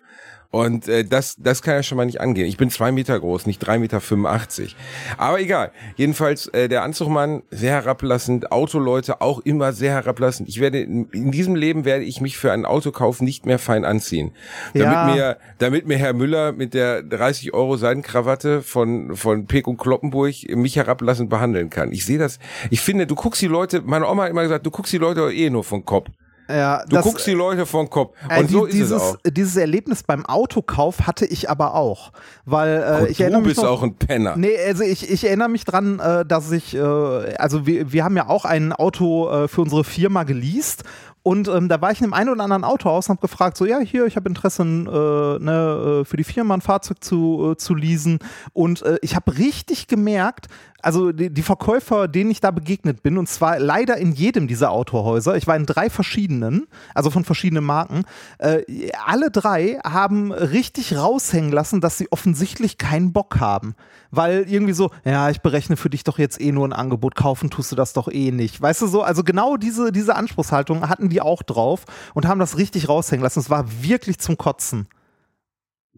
Und 0.56 0.88
äh, 0.88 1.04
das, 1.04 1.36
das 1.38 1.62
kann 1.62 1.74
ja 1.74 1.84
schon 1.84 1.98
mal 1.98 2.06
nicht 2.06 2.22
angehen. 2.22 2.48
Ich 2.48 2.56
bin 2.56 2.70
zwei 2.70 2.94
Meter 2.94 3.20
groß, 3.20 3.46
nicht 3.46 3.60
drei 3.60 3.78
Meter. 3.78 4.00
85. 4.00 4.74
Aber 5.18 5.42
egal. 5.42 5.74
Jedenfalls 5.98 6.48
äh, 6.48 6.70
der 6.70 6.84
Anzugmann 6.84 7.44
sehr 7.52 7.74
herablassend, 7.74 8.54
Autoleute 8.54 9.20
auch 9.20 9.40
immer 9.42 9.74
sehr 9.74 9.92
herablassend. 9.92 10.48
Ich 10.48 10.62
werde 10.62 10.80
in, 10.80 11.10
in 11.10 11.32
diesem 11.32 11.56
Leben 11.56 11.84
werde 11.84 12.06
ich 12.06 12.22
mich 12.22 12.38
für 12.38 12.54
einen 12.54 12.66
Autokauf 12.66 13.20
nicht 13.22 13.46
mehr 13.46 13.60
fein 13.60 13.84
anziehen, 13.84 14.32
damit 14.74 14.94
Ja. 14.94 15.06
mir, 15.14 15.38
damit 15.58 15.88
mir 15.88 15.98
Herr 15.98 16.14
Müller 16.14 16.54
mit 16.54 16.74
der 16.74 17.04
30 17.04 17.54
Euro 17.54 17.76
Seidenkrawatte 17.76 18.62
von 18.62 19.18
von 19.18 19.48
Peek 19.48 19.68
und 19.68 19.78
Kloppenburg 19.78 20.36
mich 20.56 20.78
herablassend 20.78 21.30
behandeln 21.30 21.70
kann. 21.70 21.92
Ich 21.92 22.06
sehe 22.06 22.18
das. 22.18 22.40
Ich 22.70 22.80
finde, 22.80 23.08
du 23.08 23.16
guckst 23.16 23.42
die 23.42 23.48
Leute. 23.48 23.82
Meine 23.82 24.08
Oma 24.08 24.24
hat 24.24 24.30
immer 24.30 24.44
gesagt, 24.44 24.66
du 24.66 24.72
guckst 24.72 24.94
die 24.94 25.00
Leute 25.00 25.34
eh 25.34 25.50
nur 25.50 25.66
vom 25.66 25.84
Kopf. 25.84 26.08
Ja, 26.48 26.84
Du 26.88 27.00
guckst 27.02 27.26
die 27.26 27.32
Leute 27.32 27.66
vom 27.66 27.90
Kopf. 27.90 28.16
Äh, 28.30 28.40
Und 28.42 28.52
so 28.52 28.66
die- 28.68 28.72
ist 28.72 28.76
es 28.76 28.90
dieses, 28.90 29.02
auch. 29.02 29.18
dieses 29.28 29.56
Erlebnis 29.56 30.04
beim 30.04 30.26
Autokauf 30.26 31.02
hatte 31.08 31.26
ich 31.26 31.50
aber 31.50 31.74
auch. 31.76 32.12
Weil 32.46 32.84
äh, 32.84 33.02
Und 33.04 33.10
ich 33.10 33.20
erinnere 33.20 33.42
du 33.42 33.48
mich 33.48 33.56
bist 33.56 33.64
noch, 33.64 33.72
auch 33.72 33.84
ein 33.84 33.96
Penner. 33.96 34.36
Nee, 34.38 34.56
also 34.68 34.84
ich, 34.84 35.10
ich 35.10 35.24
erinnere 35.26 35.50
mich 35.50 35.66
dran, 35.66 36.00
äh, 36.00 36.26
dass 36.26 36.52
ich, 36.52 36.76
äh, 36.76 36.80
also 36.80 37.66
wir, 37.66 37.92
wir 37.92 38.04
haben 38.04 38.16
ja 38.16 38.28
auch 38.30 38.46
ein 38.46 38.74
Auto 38.74 39.30
äh, 39.30 39.48
für 39.48 39.62
unsere 39.62 39.84
Firma 39.84 40.24
geleast 40.24 40.84
und 41.26 41.48
ähm, 41.48 41.70
da 41.70 41.82
war 41.82 41.92
ich 41.92 42.02
in 42.02 42.06
einem 42.06 42.14
ein 42.14 42.30
oder 42.30 42.44
anderen 42.44 42.64
Autohaus 42.64 43.10
und 43.10 43.18
habe 43.18 43.28
gefragt, 43.28 43.58
so 43.58 43.66
ja, 43.66 43.80
hier, 43.80 44.06
ich 44.06 44.16
habe 44.16 44.30
Interesse, 44.30 44.62
äh, 44.62 45.44
ne, 45.44 46.02
äh, 46.02 46.06
für 46.06 46.18
die 46.18 46.24
Firma 46.24 46.54
ein 46.54 46.62
Fahrzeug 46.62 47.04
zu, 47.04 47.54
äh, 47.54 47.58
zu 47.58 47.74
leasen 47.74 48.20
und 48.54 48.84
äh, 48.84 49.00
ich 49.02 49.16
habe 49.16 49.36
richtig 49.36 49.88
gemerkt, 49.88 50.50
also 50.86 51.12
die, 51.12 51.32
die 51.32 51.42
Verkäufer, 51.42 52.08
denen 52.08 52.30
ich 52.30 52.42
da 52.42 52.52
begegnet 52.52 53.02
bin, 53.02 53.18
und 53.18 53.28
zwar 53.28 53.58
leider 53.58 53.98
in 53.98 54.12
jedem 54.12 54.48
dieser 54.48 54.70
Autohäuser, 54.70 55.36
ich 55.36 55.48
war 55.48 55.56
in 55.56 55.66
drei 55.66 55.90
verschiedenen, 55.90 56.68
also 56.94 57.10
von 57.10 57.26
verschiedenen 57.26 57.64
Marken, 57.64 58.04
äh, 58.38 58.92
alle 59.04 59.32
drei 59.32 59.80
haben 59.84 60.32
richtig 60.32 60.96
raushängen 60.96 61.52
lassen, 61.52 61.82
dass 61.82 61.98
sie 61.98 62.12
offensichtlich 62.12 62.78
keinen 62.78 63.14
Bock 63.14 63.40
haben. 63.40 63.74
Weil 64.12 64.46
irgendwie 64.48 64.74
so, 64.74 64.92
ja, 65.04 65.32
ich 65.32 65.42
berechne 65.42 65.76
für 65.76 65.90
dich 65.90 66.04
doch 66.04 66.20
jetzt 66.20 66.40
eh 66.40 66.52
nur 66.52 66.68
ein 66.68 66.74
Angebot, 66.74 67.16
kaufen 67.16 67.50
tust 67.50 67.72
du 67.72 67.76
das 67.76 67.94
doch 67.94 68.08
eh 68.08 68.32
nicht. 68.32 68.62
Weißt 68.62 68.84
du 68.84 68.88
so, 68.88 69.02
also 69.02 69.24
genau 69.24 69.58
diese, 69.58 69.92
diese 69.92 70.16
Anspruchshaltung 70.16 70.88
hatten 70.88 71.10
die 71.10 71.15
auch 71.22 71.44
drauf 71.44 71.86
und 72.14 72.28
haben 72.28 72.40
das 72.40 72.58
richtig 72.58 72.90
raushängen 72.90 73.24
lassen. 73.24 73.40
Es 73.40 73.50
war 73.50 73.66
wirklich 73.84 74.20
zum 74.20 74.38
Kotzen. 74.38 74.88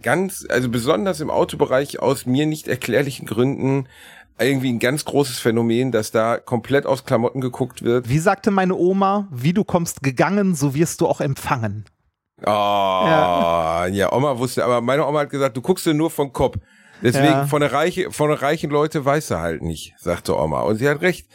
Ganz, 0.02 0.46
also 0.50 0.70
besonders 0.70 1.20
im 1.22 1.32
Autobereich 1.32 2.00
aus 2.00 2.26
mir 2.26 2.46
nicht 2.46 2.68
erklärlichen 2.68 3.26
Gründen 3.26 3.88
irgendwie 4.40 4.72
ein 4.72 4.78
ganz 4.78 5.06
großes 5.06 5.40
Phänomen, 5.40 5.92
dass 5.92 6.12
da 6.12 6.38
komplett 6.38 6.86
aus 6.86 7.06
Klamotten 7.06 7.42
geguckt 7.42 7.82
wird. 7.82 8.08
Wie 8.08 8.20
sagte 8.20 8.52
meine 8.52 8.76
Oma, 8.76 9.28
wie 9.32 9.54
du 9.54 9.64
kommst 9.64 10.04
gegangen, 10.04 10.54
so 10.54 10.76
wirst 10.76 11.02
du 11.02 11.08
auch 11.08 11.22
empfangen. 11.22 11.86
Oh, 12.46 12.46
ja. 12.46 14.12
Oma 14.12 14.38
wusste, 14.38 14.64
aber 14.64 14.82
meine 14.82 15.08
Oma 15.08 15.22
hat 15.22 15.32
gesagt, 15.32 15.58
du 15.58 15.62
guckst 15.62 15.88
dir 15.88 15.96
nur 15.96 16.12
vom 16.12 16.34
Kopf. 16.34 16.58
Deswegen 17.02 17.26
Ja. 17.26 17.48
von 17.48 17.62
der 17.62 17.74
reiche, 17.74 18.12
von 18.12 18.30
der 18.30 18.42
reichen 18.42 18.70
Leute 18.70 19.06
weiß 19.06 19.32
er 19.32 19.42
halt 19.42 19.62
nicht, 19.62 19.94
sagte 19.98 20.38
Oma. 20.38 20.62
Und 20.62 20.78
sie 20.78 20.88
hat 20.90 21.02
recht. 21.02 21.28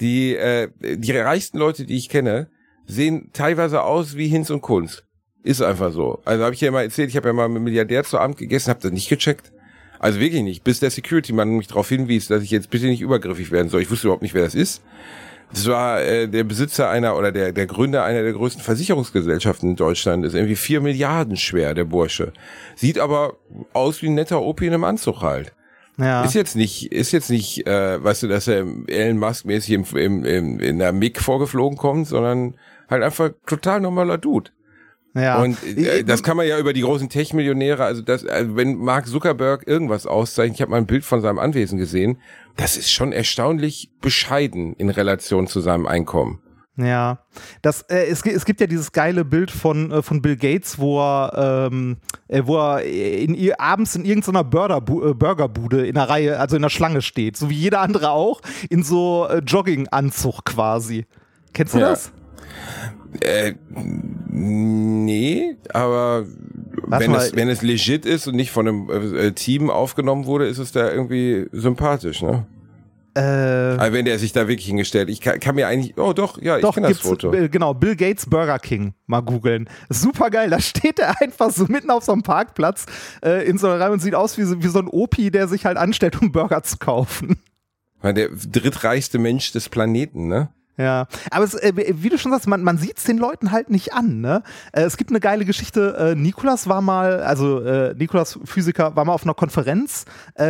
Die, 0.00 0.34
äh, 0.36 0.68
die 0.80 1.12
reichsten 1.12 1.58
Leute, 1.58 1.86
die 1.86 1.96
ich 1.96 2.08
kenne, 2.08 2.50
sehen 2.88 3.30
teilweise 3.32 3.82
aus 3.82 4.16
wie 4.16 4.26
Hinz 4.26 4.50
und 4.50 4.62
Kunz. 4.62 5.04
Ist 5.44 5.62
einfach 5.62 5.92
so. 5.92 6.20
Also 6.24 6.42
habe 6.42 6.54
ich 6.54 6.60
ja 6.60 6.70
mal 6.72 6.82
erzählt, 6.82 7.10
ich 7.10 7.16
habe 7.16 7.28
ja 7.28 7.32
mal 7.32 7.48
mit 7.48 7.56
einem 7.56 7.64
Milliardär 7.64 8.02
zu 8.02 8.18
Abend 8.18 8.38
gegessen, 8.38 8.70
habe 8.70 8.80
das 8.80 8.90
nicht 8.90 9.08
gecheckt. 9.08 9.52
Also 10.00 10.20
wirklich 10.20 10.42
nicht, 10.42 10.64
bis 10.64 10.80
der 10.80 10.90
Security-Mann 10.90 11.56
mich 11.56 11.68
darauf 11.68 11.88
hinwies, 11.88 12.28
dass 12.28 12.42
ich 12.42 12.50
jetzt 12.50 12.70
bitte 12.70 12.86
nicht 12.86 13.00
übergriffig 13.00 13.50
werden 13.50 13.68
soll. 13.68 13.82
Ich 13.82 13.90
wusste 13.90 14.08
überhaupt 14.08 14.22
nicht, 14.22 14.34
wer 14.34 14.44
das 14.44 14.54
ist. 14.54 14.82
Das 15.52 15.66
war 15.66 16.02
äh, 16.02 16.28
der 16.28 16.44
Besitzer 16.44 16.90
einer 16.90 17.16
oder 17.16 17.32
der, 17.32 17.52
der 17.52 17.66
Gründer 17.66 18.04
einer 18.04 18.22
der 18.22 18.32
größten 18.32 18.62
Versicherungsgesellschaften 18.62 19.70
in 19.70 19.76
Deutschland. 19.76 20.24
Ist 20.24 20.34
irgendwie 20.34 20.56
vier 20.56 20.80
Milliarden 20.80 21.36
schwer, 21.36 21.74
der 21.74 21.84
Bursche. 21.84 22.32
Sieht 22.76 22.98
aber 22.98 23.38
aus 23.72 24.02
wie 24.02 24.08
ein 24.08 24.14
netter 24.14 24.42
Opi 24.42 24.66
in 24.66 24.74
einem 24.74 24.84
Anzug 24.84 25.22
halt. 25.22 25.52
Ja. 25.96 26.22
Ist 26.22 26.34
jetzt 26.34 26.54
nicht, 26.54 26.92
ist 26.92 27.12
jetzt 27.12 27.28
nicht, 27.28 27.66
äh, 27.66 28.02
weißt 28.02 28.22
du, 28.22 28.28
dass 28.28 28.46
er 28.46 28.64
Elon 28.86 29.18
Musk 29.18 29.46
mäßig 29.46 29.72
im, 29.72 29.84
im, 29.96 30.24
im, 30.24 30.60
in 30.60 30.78
der 30.78 30.92
MIG 30.92 31.18
vorgeflogen 31.18 31.76
kommt, 31.76 32.06
sondern 32.06 32.54
halt 32.88 33.02
einfach 33.02 33.30
total 33.46 33.80
normaler 33.80 34.18
Dude. 34.18 34.50
Ja. 35.14 35.40
Und 35.42 35.56
äh, 35.64 36.04
das 36.04 36.22
kann 36.22 36.36
man 36.36 36.46
ja 36.46 36.58
über 36.58 36.72
die 36.72 36.82
großen 36.82 37.08
Tech-Millionäre, 37.08 37.82
also 37.82 38.02
das, 38.02 38.24
also 38.26 38.56
wenn 38.56 38.76
Mark 38.76 39.06
Zuckerberg 39.06 39.66
irgendwas 39.66 40.06
auszeichnet, 40.06 40.56
ich 40.56 40.60
habe 40.62 40.70
mal 40.70 40.76
ein 40.76 40.86
Bild 40.86 41.04
von 41.04 41.20
seinem 41.22 41.38
Anwesen 41.38 41.78
gesehen, 41.78 42.18
das 42.56 42.76
ist 42.76 42.90
schon 42.92 43.12
erstaunlich 43.12 43.90
bescheiden 44.00 44.74
in 44.74 44.90
Relation 44.90 45.46
zu 45.46 45.60
seinem 45.60 45.86
Einkommen. 45.86 46.40
Ja, 46.76 47.24
das, 47.62 47.82
äh, 47.88 48.06
es, 48.06 48.24
es 48.24 48.44
gibt 48.44 48.60
ja 48.60 48.68
dieses 48.68 48.92
geile 48.92 49.24
Bild 49.24 49.50
von, 49.50 49.90
äh, 49.90 50.02
von 50.02 50.22
Bill 50.22 50.36
Gates, 50.36 50.78
wo 50.78 51.00
er, 51.00 51.68
ähm, 51.72 51.96
äh, 52.28 52.42
wo 52.44 52.56
er 52.56 52.84
in, 52.84 53.34
ihr- 53.34 53.60
abends 53.60 53.96
in 53.96 54.04
irgendeiner 54.04 54.44
Burgerbu 54.44 55.10
äh, 55.10 55.14
Burgerbude 55.14 55.84
in 55.86 55.94
der 55.94 56.08
Reihe, 56.08 56.38
also 56.38 56.54
in 56.54 56.62
der 56.62 56.68
Schlange 56.68 57.02
steht, 57.02 57.36
so 57.36 57.50
wie 57.50 57.56
jeder 57.56 57.80
andere 57.80 58.10
auch, 58.10 58.40
in 58.70 58.84
so 58.84 59.26
äh, 59.28 59.38
Jogginganzug 59.38 60.44
quasi. 60.44 61.06
Kennst 61.52 61.74
du 61.74 61.78
Ja. 61.80 61.88
das? 61.90 62.12
Äh, 63.20 63.54
nee, 64.30 65.56
aber 65.72 66.26
wenn 66.86 67.10
mal. 67.10 67.18
es, 67.18 67.34
wenn 67.34 67.48
es 67.48 67.62
legit 67.62 68.06
ist 68.06 68.26
und 68.26 68.36
nicht 68.36 68.50
von 68.50 68.68
einem 68.68 69.14
äh, 69.16 69.32
Team 69.32 69.70
aufgenommen 69.70 70.26
wurde, 70.26 70.46
ist 70.46 70.58
es 70.58 70.72
da 70.72 70.90
irgendwie 70.90 71.46
sympathisch, 71.52 72.22
ne? 72.22 72.46
Äh, 73.14 73.20
Aber 73.20 73.92
wenn 73.94 74.04
der 74.04 74.18
sich 74.18 74.32
da 74.32 74.46
wirklich 74.46 74.66
hingestellt, 74.68 75.08
ich 75.10 75.20
kann, 75.20 75.40
kann 75.40 75.56
mir 75.56 75.66
eigentlich, 75.66 75.98
oh 75.98 76.12
doch, 76.12 76.40
ja, 76.40 76.56
ich 76.56 76.62
Doch, 76.62 76.74
kenne 76.74 76.88
das 76.88 77.00
Foto. 77.00 77.32
äh, 77.32 77.48
genau, 77.48 77.74
Bill 77.74 77.96
Gates 77.96 78.26
Burger 78.26 78.60
King, 78.60 78.94
mal 79.06 79.22
googeln. 79.22 79.68
Super 79.88 80.30
geil, 80.30 80.50
da 80.50 80.60
steht 80.60 81.00
er 81.00 81.20
einfach 81.20 81.50
so 81.50 81.64
mitten 81.64 81.90
auf 81.90 82.04
so 82.04 82.12
einem 82.12 82.22
Parkplatz 82.22 82.86
äh, 83.24 83.44
in 83.48 83.58
so 83.58 83.66
einer 83.66 83.80
Reihe 83.80 83.90
und 83.90 84.00
sieht 84.00 84.14
aus 84.14 84.38
wie 84.38 84.44
so, 84.44 84.62
wie 84.62 84.68
so 84.68 84.78
ein 84.78 84.86
Opi, 84.86 85.32
der 85.32 85.48
sich 85.48 85.64
halt 85.64 85.78
anstellt, 85.78 86.20
um 86.22 86.30
Burger 86.30 86.62
zu 86.62 86.76
kaufen. 86.76 87.38
Der 88.04 88.28
drittreichste 88.28 89.18
Mensch 89.18 89.50
des 89.50 89.68
Planeten, 89.68 90.28
ne? 90.28 90.50
Ja, 90.78 91.08
aber 91.32 91.44
es, 91.44 91.54
äh, 91.54 91.72
wie 91.74 92.08
du 92.08 92.18
schon 92.18 92.30
sagst, 92.30 92.46
man, 92.46 92.62
man 92.62 92.78
sieht 92.78 92.98
es 92.98 93.04
den 93.04 93.18
Leuten 93.18 93.50
halt 93.50 93.68
nicht 93.68 93.92
an. 93.94 94.20
Ne? 94.20 94.44
Äh, 94.70 94.82
es 94.82 94.96
gibt 94.96 95.10
eine 95.10 95.18
geile 95.18 95.44
Geschichte. 95.44 95.96
Äh, 95.98 96.14
Nikolas 96.14 96.68
war 96.68 96.80
mal, 96.80 97.20
also 97.20 97.58
Nikolas 97.96 98.38
Physiker 98.44 98.94
war 98.94 99.04
mal 99.04 99.12
auf 99.12 99.24
einer 99.24 99.34
Konferenz, 99.34 100.04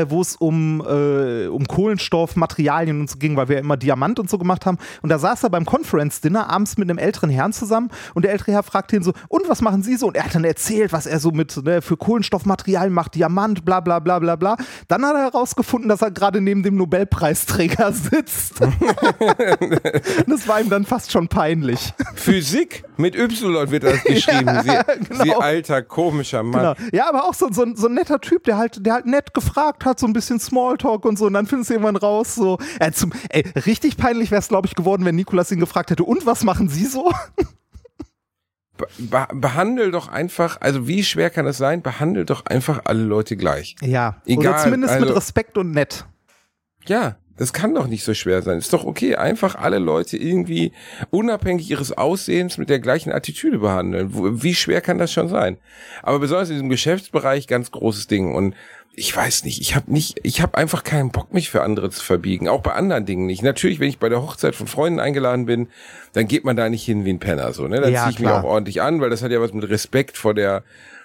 wo 0.09 0.21
es 0.21 0.37
um, 0.37 0.83
äh, 0.87 1.47
um 1.47 1.67
Kohlenstoff, 1.67 2.37
Materialien 2.37 3.01
und 3.01 3.11
so 3.11 3.19
ging, 3.19 3.37
weil 3.37 3.49
wir 3.49 3.59
immer 3.59 3.77
Diamant 3.77 4.19
und 4.19 4.29
so 4.29 4.37
gemacht 4.37 4.67
haben. 4.67 4.77
Und 5.01 5.09
da 5.09 5.19
saß 5.19 5.45
er 5.45 5.51
beim 5.51 5.65
Conference 5.65 6.21
Dinner 6.21 6.51
abends 6.51 6.77
mit 6.77 6.91
einem 6.91 6.99
älteren 6.99 7.31
Herrn 7.31 7.53
zusammen 7.53 7.91
und 8.15 8.25
der 8.25 8.33
ältere 8.33 8.53
Herr 8.53 8.63
fragte 8.63 8.97
ihn 8.97 9.03
so: 9.03 9.13
Und 9.29 9.49
was 9.49 9.63
machen 9.63 9.83
Sie 9.83 9.97
so? 9.97 10.09
Und 10.09 10.17
er 10.17 10.25
hat 10.25 10.35
dann 10.35 10.45
erzählt, 10.45 10.93
was 10.93 11.07
er 11.07 11.21
so 11.21 11.31
mit 11.31 11.57
ne, 11.65 11.81
für 11.81 11.97
Kohlenstoffmaterialien 11.97 12.93
macht, 12.93 13.15
Diamant, 13.15 13.65
bla 13.65 13.81
bla 13.81 13.99
bla 14.01 14.19
bla 14.19 14.37
bla. 14.37 14.57
Dann 14.89 15.05
hat 15.05 15.15
er 15.15 15.23
herausgefunden, 15.23 15.89
dass 15.89 16.03
er 16.03 16.11
gerade 16.11 16.41
neben 16.41 16.63
dem 16.63 16.77
Nobelpreisträger 16.77 17.93
sitzt. 18.11 18.61
Das 20.27 20.49
war 20.49 20.61
ihm 20.61 20.69
dann 20.71 20.85
fast 20.85 21.13
schon 21.13 21.29
peinlich. 21.29 21.93
Physik 22.15 22.85
mit 22.97 23.15
Y 23.15 23.71
wird 23.71 23.85
das 23.85 24.03
geschrieben. 24.05 24.47
Ja, 24.47 24.63
sie, 24.63 25.05
genau. 25.09 25.25
sie 25.25 25.35
alter, 25.35 25.83
komischer 25.83 26.43
Mann. 26.43 26.75
Genau. 26.77 26.89
Ja, 26.93 27.09
aber 27.09 27.25
auch 27.25 27.35
so, 27.35 27.51
so, 27.53 27.63
ein- 27.63 27.77
so 27.77 27.87
ein 27.89 27.95
netter 27.95 28.21
Typ, 28.21 28.45
der 28.45 28.57
halt, 28.59 28.85
der 28.85 28.95
halt 28.95 29.07
nett 29.07 29.35
gefragt 29.35 29.85
hat, 29.85 29.99
so 30.01 30.07
ein 30.07 30.13
bisschen 30.13 30.41
Smalltalk 30.41 31.05
und 31.05 31.19
so. 31.19 31.27
Und 31.27 31.35
dann 31.35 31.47
findest 31.47 31.71
du 31.71 31.75
irgendwann 31.75 31.97
raus, 31.97 32.35
so. 32.35 32.59
Äh, 32.81 32.93
zum, 32.93 33.13
ey, 33.31 33.45
richtig 33.67 33.97
peinlich 33.97 34.31
wäre 34.31 34.41
es, 34.41 34.49
glaube 34.49 34.67
ich, 34.67 34.75
geworden, 34.75 35.05
wenn 35.05 35.17
Nikolas 35.17 35.51
ihn 35.53 35.61
gefragt 35.61 35.91
hätte, 35.91 36.05
und 36.05 36.27
was 36.27 36.45
machen 36.45 36.69
Sie 36.69 36.85
so? 36.87 37.13
Be 38.99 39.27
behandel 39.35 39.91
doch 39.91 40.07
einfach, 40.09 40.61
also 40.61 40.87
wie 40.87 41.03
schwer 41.03 41.31
kann 41.31 41.47
es 41.47 41.57
sein, 41.59 41.83
behandel 41.83 42.25
doch 42.25 42.47
einfach 42.47 42.83
alle 42.85 43.03
Leute 43.03 43.37
gleich. 43.37 43.75
Ja, 43.83 44.23
Egal, 44.25 44.53
oder 44.55 44.57
zumindest 44.63 44.93
also- 44.95 45.07
mit 45.07 45.17
Respekt 45.17 45.59
und 45.59 45.73
nett. 45.73 46.05
Ja, 46.87 47.17
das 47.39 47.53
kann 47.53 47.75
doch 47.75 47.87
nicht 47.87 48.05
so 48.05 48.13
schwer 48.15 48.43
sein. 48.43 48.59
Ist 48.59 48.73
doch 48.73 48.85
okay, 48.85 49.17
einfach 49.17 49.55
alle 49.55 49.79
Leute 49.79 50.17
irgendwie 50.17 50.73
unabhängig 51.11 51.71
ihres 51.71 51.93
Aussehens 51.97 52.59
mit 52.59 52.69
der 52.69 52.81
gleichen 52.81 53.13
Attitüde 53.13 53.59
behandeln. 53.59 54.11
Wie 54.43 54.55
schwer 54.55 54.81
kann 54.81 54.99
das 54.99 55.13
schon 55.13 55.29
sein? 55.29 55.57
Aber 56.03 56.19
besonders 56.19 56.49
in 56.51 56.57
diesem 56.57 56.69
Geschäftsbereich 56.69 57.47
ganz 57.47 57.71
großes 57.71 58.07
Ding 58.09 58.35
und 58.35 58.55
ich 58.95 59.17
weiß 59.17 59.45
nicht, 59.45 59.61
ich 59.61 59.77
habe 59.77 59.93
nicht, 59.93 60.19
ich 60.25 60.43
habe 60.43 60.59
einfach 60.59 60.83
keinen 60.83 61.13
Bock, 61.13 61.33
mich 61.33 61.51
für 61.51 61.63
andere 61.63 61.89
zu 61.91 62.03
verbiegen, 62.05 62.49
auch 62.49 62.63
bei 62.63 62.73
anderen 62.73 63.07
Dingen 63.07 63.27
nicht. 63.27 63.45
Natürlich, 63.45 63.79
wenn 63.79 63.89
ich 63.89 64.01
bei 64.01 64.09
der 64.09 64.21
Hochzeit 64.21 64.57
von 64.57 64.67
Freunden 64.67 64.99
eingeladen 64.99 65.47
bin, 65.47 65.69
dann 66.15 66.27
geht 66.27 66.45
man 66.45 66.57
da 66.57 66.69
nicht 66.69 66.85
hin 66.85 67.05
wie 67.05 67.11
ein 67.13 67.21
Penner, 67.21 67.53
so, 67.53 67.69
ne? 67.69 67.81
Dann 67.81 67.93
Ja, 67.93 68.01
ziehe 68.03 68.11
ich 68.15 68.19
mich 68.19 68.29
klar. 68.29 68.43
auch 68.43 68.49
ordentlich 68.49 68.83
an, 68.83 69.01
weil 69.01 69.09
das 69.11 69.23
hat 69.23 69.31
ja 69.31 69.41
was 69.41 69.53
mit 69.53 69.69
Respekt 69.69 70.17
vor 70.17 70.35
der, 70.35 70.65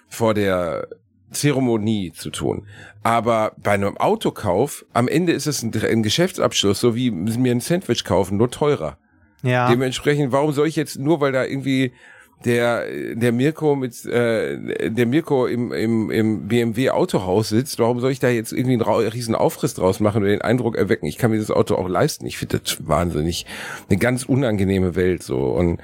vor 0.09 0.33
der 0.33 0.87
Zeremonie 1.33 2.11
zu 2.13 2.29
tun. 2.29 2.67
Aber 3.03 3.53
bei 3.57 3.71
einem 3.71 3.97
Autokauf, 3.97 4.85
am 4.93 5.07
Ende 5.07 5.33
ist 5.33 5.47
es 5.47 5.63
ein, 5.63 5.73
ein 5.83 6.03
Geschäftsabschluss, 6.03 6.79
so 6.79 6.95
wie 6.95 7.11
mir 7.11 7.51
ein 7.51 7.59
Sandwich 7.59 8.03
kaufen, 8.03 8.37
nur 8.37 8.49
teurer. 8.49 8.97
Ja. 9.43 9.69
Dementsprechend, 9.69 10.31
warum 10.31 10.53
soll 10.53 10.67
ich 10.67 10.75
jetzt 10.75 10.97
nur, 10.97 11.19
weil 11.19 11.33
da 11.33 11.43
irgendwie 11.43 11.91
der 12.45 12.85
der 13.15 13.31
Mirko 13.31 13.75
mit 13.75 14.05
äh, 14.05 14.89
der 14.89 15.05
Mirko 15.05 15.47
im, 15.47 15.71
im, 15.71 16.11
im 16.11 16.47
BMW 16.47 16.89
Autohaus 16.89 17.49
sitzt, 17.49 17.79
warum 17.79 17.99
soll 17.99 18.11
ich 18.11 18.19
da 18.19 18.29
jetzt 18.29 18.51
irgendwie 18.51 18.73
einen 18.73 19.09
riesen 19.09 19.35
Aufriss 19.35 19.73
draus 19.73 19.99
machen 19.99 20.23
und 20.23 20.29
den 20.29 20.41
Eindruck 20.41 20.75
erwecken, 20.75 21.05
ich 21.05 21.17
kann 21.17 21.31
mir 21.31 21.39
das 21.39 21.51
Auto 21.51 21.75
auch 21.75 21.87
leisten. 21.87 22.25
Ich 22.25 22.37
finde 22.37 22.59
das 22.59 22.87
wahnsinnig 22.87 23.45
eine 23.89 23.97
ganz 23.97 24.23
unangenehme 24.23 24.95
Welt 24.95 25.23
so 25.23 25.39
und 25.39 25.79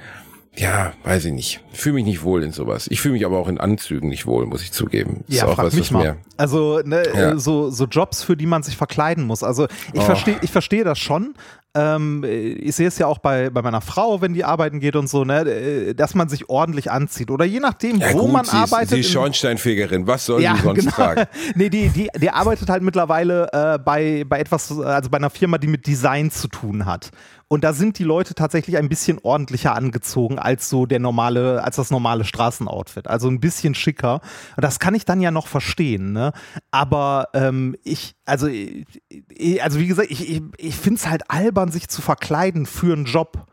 ja, 0.56 0.92
weiß 1.04 1.26
ich 1.26 1.32
nicht. 1.32 1.60
Fühle 1.72 1.94
mich 1.94 2.04
nicht 2.04 2.22
wohl 2.22 2.42
in 2.42 2.52
sowas. 2.52 2.86
Ich 2.90 3.00
fühle 3.00 3.14
mich 3.14 3.24
aber 3.24 3.38
auch 3.38 3.48
in 3.48 3.58
Anzügen 3.58 4.08
nicht 4.08 4.26
wohl, 4.26 4.46
muss 4.46 4.62
ich 4.62 4.72
zugeben. 4.72 5.24
Ist 5.28 5.38
Ja, 5.38 5.46
auch 5.46 5.54
frag 5.54 5.66
was, 5.66 5.74
mich 5.74 5.90
mal. 5.90 6.16
Also 6.36 6.80
ne, 6.84 7.02
Ja. 7.14 7.38
so, 7.38 7.70
so 7.70 7.84
Jobs, 7.86 8.22
für 8.22 8.36
die 8.36 8.46
man 8.46 8.62
sich 8.62 8.76
verkleiden 8.76 9.24
muss. 9.24 9.42
Also 9.42 9.66
ich 9.92 10.00
Oh. 10.00 10.04
verstehe 10.04 10.36
ich 10.42 10.50
verstehe 10.50 10.84
das 10.84 10.98
schon. 10.98 11.34
Ähm, 11.74 12.24
ich 12.24 12.74
sehe 12.74 12.88
es 12.88 12.98
ja 12.98 13.06
auch 13.06 13.18
bei, 13.18 13.48
bei 13.50 13.62
meiner 13.62 13.80
Frau, 13.80 14.20
wenn 14.20 14.34
die 14.34 14.44
arbeiten 14.44 14.80
geht 14.80 14.96
und 14.96 15.08
so, 15.08 15.24
ne, 15.24 15.42
äh, 15.42 15.94
dass 15.94 16.14
man 16.14 16.28
sich 16.28 16.48
ordentlich 16.48 16.90
anzieht. 16.90 17.30
Oder 17.30 17.44
je 17.44 17.60
nachdem, 17.60 17.98
ja, 17.98 18.12
wo 18.12 18.22
gut, 18.22 18.32
man 18.32 18.44
sie 18.44 18.56
arbeitet. 18.56 18.98
Ist, 18.98 19.06
in- 19.06 19.12
Schornsteinfegerin. 19.12 20.06
Was 20.06 20.26
soll 20.26 20.42
ja, 20.42 20.56
sie 20.56 20.62
sonst 20.62 20.80
genau. 20.80 20.92
tragen? 20.92 21.26
nee, 21.54 21.68
die, 21.68 21.88
die, 21.90 22.08
die 22.20 22.30
arbeitet 22.30 22.68
halt 22.68 22.82
mittlerweile 22.82 23.48
äh, 23.52 23.78
bei, 23.78 24.24
bei 24.26 24.40
etwas, 24.40 24.76
also 24.80 25.10
bei 25.10 25.18
einer 25.18 25.30
Firma, 25.30 25.58
die 25.58 25.68
mit 25.68 25.86
Design 25.86 26.30
zu 26.30 26.48
tun 26.48 26.86
hat. 26.86 27.10
Und 27.52 27.64
da 27.64 27.72
sind 27.72 27.98
die 27.98 28.04
Leute 28.04 28.34
tatsächlich 28.34 28.76
ein 28.76 28.88
bisschen 28.88 29.18
ordentlicher 29.22 29.74
angezogen 29.74 30.38
als 30.38 30.68
so 30.70 30.86
der 30.86 31.00
normale, 31.00 31.64
als 31.64 31.76
das 31.76 31.90
normale 31.90 32.24
Straßenoutfit. 32.24 33.08
Also 33.08 33.28
ein 33.28 33.40
bisschen 33.40 33.74
schicker. 33.74 34.20
Und 34.56 34.64
das 34.64 34.78
kann 34.78 34.94
ich 34.94 35.04
dann 35.04 35.20
ja 35.20 35.32
noch 35.32 35.48
verstehen, 35.48 36.12
ne? 36.12 36.32
Aber 36.70 37.28
ähm, 37.34 37.74
ich, 37.82 38.14
also, 38.30 38.46
ich, 38.46 39.62
also 39.62 39.80
wie 39.80 39.88
gesagt, 39.88 40.10
ich, 40.10 40.30
ich, 40.30 40.42
ich 40.56 40.76
finde 40.76 41.00
es 41.00 41.08
halt 41.08 41.30
albern, 41.30 41.72
sich 41.72 41.88
zu 41.88 42.00
verkleiden 42.00 42.64
für 42.64 42.92
einen 42.92 43.04
Job. 43.04 43.46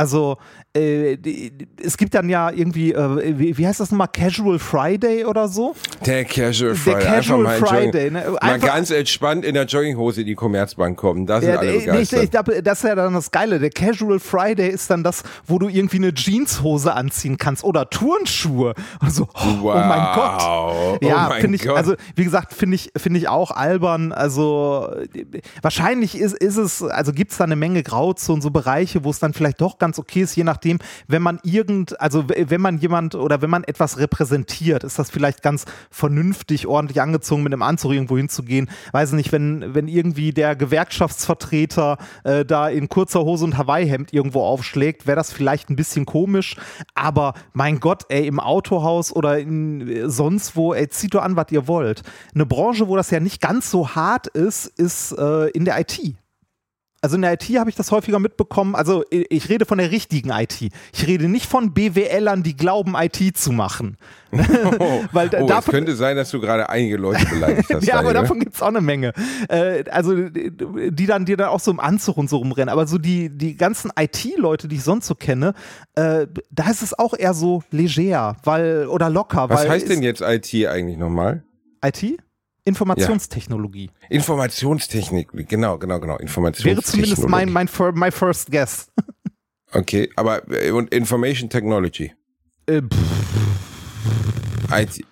Also, 0.00 0.38
äh, 0.72 1.18
es 1.82 1.98
gibt 1.98 2.14
dann 2.14 2.30
ja 2.30 2.50
irgendwie, 2.50 2.92
äh, 2.92 3.38
wie, 3.38 3.58
wie 3.58 3.66
heißt 3.66 3.80
das 3.80 3.90
nochmal, 3.90 4.08
Casual 4.08 4.58
Friday 4.58 5.26
oder 5.26 5.46
so? 5.46 5.74
Der 6.06 6.24
Casual 6.24 6.70
Der 6.70 6.76
Friday. 6.76 7.02
Casual 7.04 7.46
einfach 7.46 7.68
Friday, 7.68 8.10
ne? 8.10 8.36
mal 8.40 8.58
ganz 8.60 8.90
entspannt 8.90 9.44
in 9.44 9.52
der 9.52 9.66
Jogginghose 9.66 10.22
in 10.22 10.26
die 10.26 10.34
Commerzbank 10.34 10.96
kommen. 10.96 11.26
Da 11.26 11.40
sind 11.40 11.50
Ja, 11.50 11.58
alle 11.58 11.68
äh, 11.68 11.72
nee, 11.72 11.78
ich, 11.80 12.10
begeistert. 12.10 12.48
ich 12.54 12.62
das 12.62 12.78
ist 12.78 12.84
ja 12.88 12.94
dann 12.94 13.12
das 13.12 13.30
Geile. 13.30 13.58
Der 13.58 13.68
Casual 13.68 14.18
Friday 14.20 14.70
ist 14.70 14.88
dann 14.88 15.04
das, 15.04 15.22
wo 15.46 15.58
du 15.58 15.68
irgendwie 15.68 15.98
eine 15.98 16.14
Jeanshose 16.14 16.94
anziehen 16.94 17.36
kannst 17.36 17.62
oder 17.62 17.90
Turnschuhe. 17.90 18.72
Und 19.02 19.12
so, 19.12 19.24
oh, 19.34 19.58
oh 19.62 19.74
mein 19.74 20.14
Gott. 20.14 20.40
Wow. 20.40 20.98
Ja, 21.02 21.28
oh 21.30 21.40
finde 21.40 21.56
ich, 21.56 21.66
Gott. 21.66 21.76
also 21.76 21.94
wie 22.14 22.24
gesagt, 22.24 22.54
finde 22.54 22.76
ich, 22.76 22.90
finde 22.96 23.18
ich 23.18 23.28
auch 23.28 23.50
albern. 23.50 24.12
Also 24.12 24.88
wahrscheinlich 25.60 26.16
ist, 26.16 26.38
ist 26.38 26.56
es, 26.56 26.82
also 26.82 27.12
gibt 27.12 27.32
es 27.32 27.36
da 27.36 27.44
eine 27.44 27.56
Menge 27.56 27.82
Grauzonen, 27.82 28.40
so 28.40 28.50
Bereiche, 28.50 29.04
wo 29.04 29.10
es 29.10 29.18
dann 29.18 29.34
vielleicht 29.34 29.60
doch 29.60 29.76
ganz 29.78 29.89
okay 29.98 30.22
ist, 30.22 30.36
je 30.36 30.44
nachdem, 30.44 30.78
wenn 31.08 31.22
man 31.22 31.38
irgend, 31.42 32.00
also 32.00 32.24
wenn 32.28 32.60
man 32.60 32.78
jemand 32.78 33.14
oder 33.14 33.42
wenn 33.42 33.50
man 33.50 33.64
etwas 33.64 33.98
repräsentiert, 33.98 34.84
ist 34.84 34.98
das 34.98 35.10
vielleicht 35.10 35.42
ganz 35.42 35.64
vernünftig, 35.90 36.66
ordentlich 36.66 37.00
angezogen 37.00 37.42
mit 37.42 37.52
einem 37.52 37.62
Anzug 37.62 37.92
irgendwo 37.92 38.16
hinzugehen. 38.16 38.70
Weiß 38.92 39.12
nicht, 39.12 39.32
wenn, 39.32 39.74
wenn 39.74 39.88
irgendwie 39.88 40.32
der 40.32 40.56
Gewerkschaftsvertreter 40.56 41.98
äh, 42.24 42.44
da 42.44 42.68
in 42.68 42.88
kurzer 42.88 43.20
Hose 43.20 43.44
und 43.44 43.58
Hawaii-Hemd 43.58 44.12
irgendwo 44.12 44.42
aufschlägt, 44.42 45.06
wäre 45.06 45.16
das 45.16 45.32
vielleicht 45.32 45.70
ein 45.70 45.76
bisschen 45.76 46.06
komisch. 46.06 46.56
Aber 46.94 47.34
mein 47.52 47.80
Gott, 47.80 48.04
ey, 48.08 48.26
im 48.26 48.40
Autohaus 48.40 49.12
oder 49.14 49.38
in, 49.38 49.88
äh, 49.88 50.08
sonst 50.08 50.56
wo, 50.56 50.74
ey, 50.74 50.88
zieht 50.88 51.14
doch 51.14 51.22
an, 51.22 51.36
was 51.36 51.46
ihr 51.50 51.66
wollt. 51.66 52.02
Eine 52.34 52.46
Branche, 52.46 52.88
wo 52.88 52.96
das 52.96 53.10
ja 53.10 53.20
nicht 53.20 53.40
ganz 53.40 53.70
so 53.70 53.94
hart 53.94 54.26
ist, 54.28 54.66
ist 54.66 55.12
äh, 55.12 55.48
in 55.50 55.64
der 55.64 55.80
IT. 55.80 56.19
Also 57.02 57.16
in 57.16 57.22
der 57.22 57.32
IT 57.32 57.44
habe 57.58 57.70
ich 57.70 57.76
das 57.76 57.90
häufiger 57.92 58.18
mitbekommen. 58.18 58.74
Also 58.74 59.04
ich 59.10 59.48
rede 59.48 59.64
von 59.64 59.78
der 59.78 59.90
richtigen 59.90 60.30
IT. 60.30 60.60
Ich 60.92 61.06
rede 61.06 61.28
nicht 61.28 61.46
von 61.46 61.72
BWLern, 61.72 62.42
die 62.42 62.54
glauben, 62.54 62.94
IT 62.94 63.36
zu 63.36 63.52
machen. 63.52 63.96
Oh, 64.78 65.02
Weil 65.12 65.28
oh, 65.32 65.38
es 65.38 65.46
davon- 65.46 65.72
könnte 65.72 65.96
sein, 65.96 66.16
dass 66.16 66.30
du 66.30 66.40
gerade 66.40 66.68
einige 66.68 66.96
Leute 66.96 67.26
beleidigt 67.26 67.68
hast. 67.72 67.84
ja, 67.86 67.94
aber 67.94 68.12
Daniel. 68.12 68.22
davon 68.22 68.38
gibt 68.38 68.54
es 68.54 68.62
auch 68.62 68.68
eine 68.68 68.80
Menge. 68.80 69.12
Äh, 69.48 69.84
also, 69.90 70.14
die 70.14 71.06
dann, 71.06 71.24
die 71.24 71.34
dann 71.34 71.48
auch 71.48 71.58
so 71.58 71.72
im 71.72 71.80
Anzug 71.80 72.16
und 72.16 72.30
so 72.30 72.36
rumrennen. 72.36 72.68
Aber 72.68 72.86
so 72.86 72.98
die, 72.98 73.28
die 73.28 73.56
ganzen 73.56 73.90
IT-Leute, 73.98 74.68
die 74.68 74.76
ich 74.76 74.84
sonst 74.84 75.06
so 75.06 75.16
kenne, 75.16 75.54
äh, 75.96 76.28
da 76.50 76.70
ist 76.70 76.82
es 76.82 76.96
auch 76.96 77.14
eher 77.14 77.34
so 77.34 77.64
leger, 77.72 78.36
weil, 78.44 78.86
oder 78.86 79.10
locker. 79.10 79.48
Was 79.50 79.68
heißt 79.68 79.88
denn 79.88 80.02
jetzt 80.02 80.20
IT 80.20 80.54
eigentlich 80.66 80.96
nochmal? 80.96 81.42
IT? 81.84 82.18
Informationstechnologie. 82.64 83.90
Informationstechnik, 84.08 85.28
genau, 85.48 85.78
genau, 85.78 85.98
genau. 86.00 86.14
Wäre 86.14 86.22
Informationstechnologie. 86.22 86.90
zumindest 86.90 87.28
mein, 87.28 87.50
mein, 87.50 87.68
my 87.94 88.10
first 88.10 88.50
guess. 88.50 88.90
Okay, 89.72 90.10
aber 90.16 90.42
äh, 90.50 90.70
und 90.72 90.92
Information 90.92 91.48
Technology. 91.48 92.12
Äh, 92.66 92.82
IT. 94.72 95.04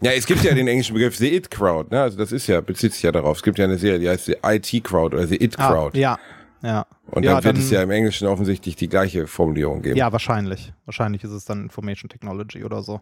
Ja, 0.00 0.12
es 0.12 0.26
gibt 0.26 0.42
ja 0.42 0.54
den 0.54 0.66
englischen 0.66 0.94
Begriff 0.94 1.16
The 1.16 1.36
It 1.36 1.50
Crowd, 1.50 1.94
ne? 1.94 2.02
Also 2.02 2.18
das 2.18 2.32
ist 2.32 2.46
ja, 2.46 2.60
bezieht 2.60 2.92
sich 2.94 3.02
ja 3.02 3.12
darauf. 3.12 3.36
Es 3.36 3.42
gibt 3.42 3.58
ja 3.58 3.66
eine 3.66 3.78
Serie, 3.78 3.98
die 4.00 4.08
heißt 4.08 4.24
The 4.26 4.36
IT 4.44 4.84
Crowd 4.84 5.14
oder 5.14 5.26
The 5.26 5.36
It 5.36 5.58
ah, 5.58 5.70
Crowd. 5.70 5.98
ja, 5.98 6.18
ja. 6.62 6.86
Und 7.06 7.24
ja, 7.24 7.34
dann 7.34 7.44
wird 7.44 7.58
es 7.58 7.70
ja 7.70 7.82
im 7.82 7.90
Englischen 7.90 8.26
offensichtlich 8.26 8.74
die 8.76 8.88
gleiche 8.88 9.26
Formulierung 9.26 9.82
geben. 9.82 9.96
Ja, 9.96 10.10
wahrscheinlich. 10.10 10.72
Wahrscheinlich 10.86 11.22
ist 11.22 11.30
es 11.30 11.44
dann 11.44 11.64
Information 11.64 12.08
Technology 12.08 12.64
oder 12.64 12.82
so. 12.82 13.00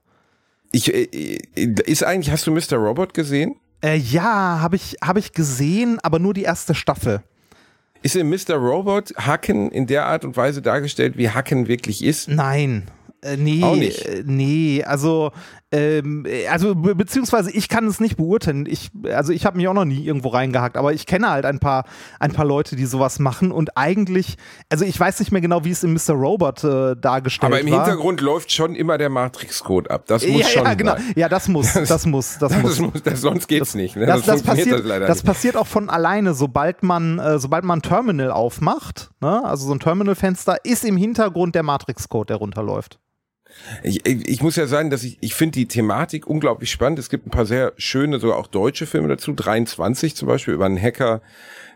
Ich, 0.72 0.92
äh, 0.92 1.38
ist 1.54 2.04
eigentlich, 2.04 2.30
hast 2.30 2.46
du 2.46 2.52
Mr. 2.52 2.76
Robot 2.76 3.14
gesehen? 3.14 3.56
Äh, 3.82 3.96
ja, 3.96 4.60
habe 4.60 4.76
ich, 4.76 4.96
hab 5.02 5.16
ich 5.16 5.32
gesehen, 5.32 5.98
aber 6.02 6.18
nur 6.18 6.34
die 6.34 6.42
erste 6.42 6.74
Staffel. 6.74 7.22
Ist 8.02 8.16
in 8.16 8.28
Mr. 8.30 8.54
Robot 8.54 9.12
Hacken 9.16 9.70
in 9.70 9.86
der 9.86 10.06
Art 10.06 10.24
und 10.24 10.36
Weise 10.36 10.62
dargestellt, 10.62 11.16
wie 11.18 11.30
Hacken 11.30 11.68
wirklich 11.68 12.02
ist? 12.04 12.28
Nein. 12.28 12.84
Äh, 13.22 13.36
nee, 13.36 13.62
Auch 13.62 13.76
nicht. 13.76 14.06
äh, 14.06 14.22
nee, 14.24 14.82
also 14.84 15.32
ähm, 15.72 16.24
äh, 16.26 16.48
also 16.48 16.74
be 16.74 16.94
beziehungsweise 16.94 17.50
ich 17.52 17.68
kann 17.68 17.86
es 17.86 18.00
nicht 18.00 18.16
beurteilen. 18.16 18.66
Ich 18.66 18.90
also 19.12 19.32
ich 19.32 19.46
habe 19.46 19.56
mich 19.56 19.68
auch 19.68 19.74
noch 19.74 19.84
nie 19.84 20.04
irgendwo 20.04 20.28
reingehackt, 20.28 20.76
aber 20.76 20.92
ich 20.92 21.06
kenne 21.06 21.30
halt 21.30 21.44
ein 21.44 21.60
paar 21.60 21.84
ein 22.18 22.32
paar 22.32 22.44
Leute, 22.44 22.74
die 22.74 22.86
sowas 22.86 23.18
machen 23.18 23.52
und 23.52 23.76
eigentlich 23.76 24.36
also 24.68 24.84
ich 24.84 24.98
weiß 24.98 25.20
nicht 25.20 25.30
mehr 25.30 25.40
genau, 25.40 25.64
wie 25.64 25.70
es 25.70 25.84
in 25.84 25.92
Mr. 25.92 26.14
Robot 26.14 26.64
äh, 26.64 26.96
dargestellt 26.96 27.52
Aber 27.52 27.60
im 27.60 27.70
war. 27.70 27.84
Hintergrund 27.84 28.20
läuft 28.20 28.50
schon 28.52 28.74
immer 28.74 28.98
der 28.98 29.10
Matrix-Code 29.10 29.90
ab. 29.90 30.04
Das 30.06 30.26
muss 30.26 30.40
ja, 30.40 30.48
schon 30.48 30.64
ja, 30.64 30.74
genau. 30.74 30.96
sein. 30.96 31.12
Ja, 31.14 31.28
das 31.28 31.48
muss, 31.48 31.72
das 31.88 32.06
muss, 32.06 32.38
das, 32.38 32.52
Das 32.52 32.62
muss. 32.62 32.78
muss, 32.80 33.02
das, 33.02 33.20
sonst 33.20 33.46
geht's 33.46 33.74
nicht. 33.74 33.96
Ne? 33.96 34.06
Das, 34.06 34.22
das, 34.22 34.42
passiert, 34.42 34.80
das 34.80 34.84
leider 34.84 35.06
das 35.06 35.18
nicht. 35.18 35.26
passiert 35.26 35.56
auch 35.56 35.66
von 35.66 35.88
alleine, 35.88 36.34
sobald 36.34 36.82
man, 36.82 37.18
äh, 37.18 37.38
sobald 37.38 37.64
man 37.64 37.78
ein 37.78 37.82
Terminal 37.82 38.30
aufmacht, 38.32 39.10
ne? 39.20 39.44
also 39.44 39.66
so 39.66 39.74
ein 39.74 39.80
Terminalfenster, 39.80 40.64
ist 40.64 40.84
im 40.84 40.96
Hintergrund 40.96 41.54
der 41.54 41.62
Matrix-Code, 41.62 42.26
der 42.26 42.36
runterläuft. 42.36 42.98
Ich, 43.82 44.06
ich, 44.06 44.42
muss 44.42 44.56
ja 44.56 44.66
sagen, 44.66 44.90
dass 44.90 45.02
ich, 45.02 45.18
ich 45.20 45.34
finde 45.34 45.58
die 45.58 45.66
Thematik 45.66 46.26
unglaublich 46.26 46.70
spannend. 46.70 46.98
Es 46.98 47.10
gibt 47.10 47.26
ein 47.26 47.30
paar 47.30 47.46
sehr 47.46 47.72
schöne, 47.76 48.18
sogar 48.18 48.36
auch 48.36 48.46
deutsche 48.46 48.86
Filme 48.86 49.08
dazu. 49.08 49.32
23 49.32 50.16
zum 50.16 50.28
Beispiel 50.28 50.54
über 50.54 50.66
einen 50.66 50.80
Hacker, 50.80 51.20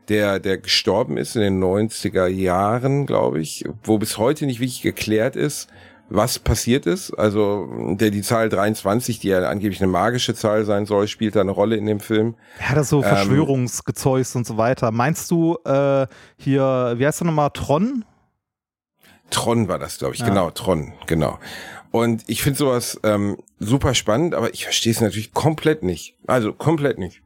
der, 0.09 0.39
der 0.39 0.59
gestorben 0.59 1.17
ist 1.17 1.37
in 1.37 1.43
den 1.43 1.63
90er 1.63 2.27
Jahren, 2.27 3.07
glaube 3.07 3.41
ich, 3.41 3.65
wo 3.83 3.99
bis 3.99 4.19
heute 4.19 4.47
nicht 4.47 4.61
wirklich 4.61 4.83
geklärt 4.83 5.37
ist, 5.37 5.69
was 6.11 6.39
passiert 6.39 6.87
ist. 6.87 7.13
Also 7.13 7.69
der 7.95 8.11
die 8.11 8.23
Zahl 8.23 8.49
23, 8.49 9.19
die 9.19 9.29
ja 9.29 9.49
angeblich 9.49 9.81
eine 9.81 9.91
magische 9.91 10.35
Zahl 10.35 10.65
sein 10.65 10.87
soll, 10.87 11.09
spielt 11.09 11.37
da 11.37 11.41
eine 11.41 11.51
Rolle 11.51 11.77
in 11.77 11.87
dem 11.87 12.01
Film. 12.01 12.35
Ja, 12.61 12.75
das 12.75 12.91
so 12.91 13.03
Ähm, 13.03 13.09
Verschwörungsgezeugs 13.09 14.37
und 14.37 14.47
so 14.47 14.57
weiter. 14.57 14.91
Meinst 14.91 15.31
du 15.31 15.57
äh, 15.65 16.07
hier, 16.37 16.95
wie 16.97 17.07
heißt 17.07 17.21
der 17.21 17.27
nochmal, 17.27 17.51
Tron? 17.55 18.05
Tron 19.35 19.69
war 19.69 19.79
das, 19.79 19.99
glaube 19.99 20.15
ich. 20.15 20.21
Ja. 20.21 20.29
Genau, 20.29 20.51
Tron, 20.51 20.93
genau. 21.07 21.39
Und 21.91 22.25
ich 22.27 22.43
finde 22.43 22.59
sowas 22.59 22.99
ähm, 23.05 23.37
super 23.61 23.95
spannend, 23.95 24.35
aber 24.35 24.53
ich 24.53 24.65
verstehe 24.65 24.93
es 24.93 25.01
natürlich 25.01 25.33
komplett 25.33 25.83
nicht. 25.83 26.17
Also 26.27 26.53
komplett 26.53 26.99
nicht. 26.99 27.21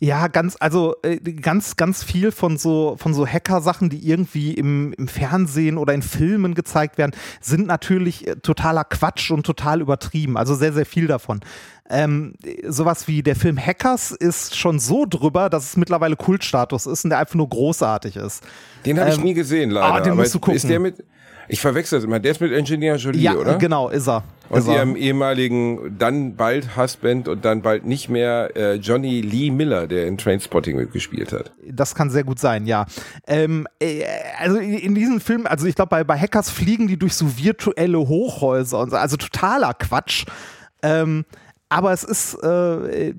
Ja, 0.00 0.28
ganz, 0.28 0.56
also 0.60 0.94
äh, 1.02 1.16
ganz, 1.18 1.74
ganz 1.74 2.04
viel 2.04 2.30
von 2.30 2.56
so, 2.56 2.94
von 2.98 3.14
so 3.14 3.26
Hacker-Sachen, 3.26 3.90
die 3.90 4.08
irgendwie 4.08 4.54
im, 4.54 4.92
im 4.92 5.08
Fernsehen 5.08 5.76
oder 5.76 5.92
in 5.92 6.02
Filmen 6.02 6.54
gezeigt 6.54 6.98
werden, 6.98 7.12
sind 7.40 7.66
natürlich 7.66 8.26
äh, 8.28 8.36
totaler 8.36 8.84
Quatsch 8.84 9.32
und 9.32 9.44
total 9.44 9.80
übertrieben. 9.80 10.36
Also 10.36 10.54
sehr, 10.54 10.72
sehr 10.72 10.86
viel 10.86 11.08
davon. 11.08 11.40
Ähm, 11.90 12.34
sowas 12.68 13.08
wie 13.08 13.24
der 13.24 13.34
Film 13.34 13.58
Hackers 13.58 14.12
ist 14.12 14.56
schon 14.56 14.78
so 14.78 15.04
drüber, 15.04 15.50
dass 15.50 15.64
es 15.64 15.76
mittlerweile 15.76 16.14
Kultstatus 16.14 16.86
ist 16.86 17.02
und 17.02 17.10
der 17.10 17.18
einfach 17.18 17.34
nur 17.34 17.48
großartig 17.48 18.16
ist. 18.16 18.44
Den 18.86 19.00
habe 19.00 19.10
ich 19.10 19.16
Ähm, 19.16 19.24
nie 19.24 19.34
gesehen, 19.34 19.70
leider. 19.70 19.94
ah, 19.94 20.00
den 20.00 20.14
musst 20.14 20.34
du 20.34 20.38
gucken. 20.38 20.56
Ist 20.56 20.68
der 20.68 20.78
mit, 20.78 21.04
ich 21.48 21.60
verwechsel 21.60 21.98
das 21.98 22.04
immer, 22.04 22.20
der 22.20 22.32
ist 22.32 22.40
mit 22.40 22.52
Engineer 22.52 22.96
Jolie, 22.96 23.20
ja, 23.20 23.34
oder? 23.34 23.56
genau, 23.56 23.88
ist 23.88 24.08
er. 24.08 24.22
Und 24.48 24.60
ist 24.60 24.68
er. 24.68 24.76
ihrem 24.76 24.96
ehemaligen, 24.96 25.96
dann 25.98 26.36
bald 26.36 26.76
Husband 26.76 27.28
und 27.28 27.44
dann 27.44 27.62
bald 27.62 27.84
nicht 27.84 28.08
mehr 28.08 28.56
äh, 28.56 28.74
Johnny 28.74 29.20
Lee 29.20 29.50
Miller, 29.50 29.86
der 29.86 30.06
in 30.06 30.18
Trainspotting 30.18 30.76
mitgespielt 30.76 31.32
hat. 31.32 31.52
Das 31.70 31.94
kann 31.94 32.10
sehr 32.10 32.24
gut 32.24 32.38
sein, 32.38 32.66
ja. 32.66 32.86
Ähm, 33.26 33.66
äh, 33.80 34.04
also 34.38 34.58
in, 34.58 34.74
in 34.74 34.94
diesem 34.94 35.20
Film, 35.20 35.46
also 35.46 35.66
ich 35.66 35.74
glaube, 35.74 35.90
bei, 35.90 36.04
bei 36.04 36.18
Hackers 36.18 36.50
fliegen 36.50 36.88
die 36.88 36.98
durch 36.98 37.14
so 37.14 37.36
virtuelle 37.36 37.98
Hochhäuser 37.98 38.80
und 38.80 38.90
so, 38.90 38.96
also 38.96 39.16
totaler 39.16 39.74
Quatsch. 39.74 40.26
Ähm, 40.82 41.24
aber 41.68 41.92
es 41.92 42.04
ist, 42.04 42.34
äh, 42.42 43.12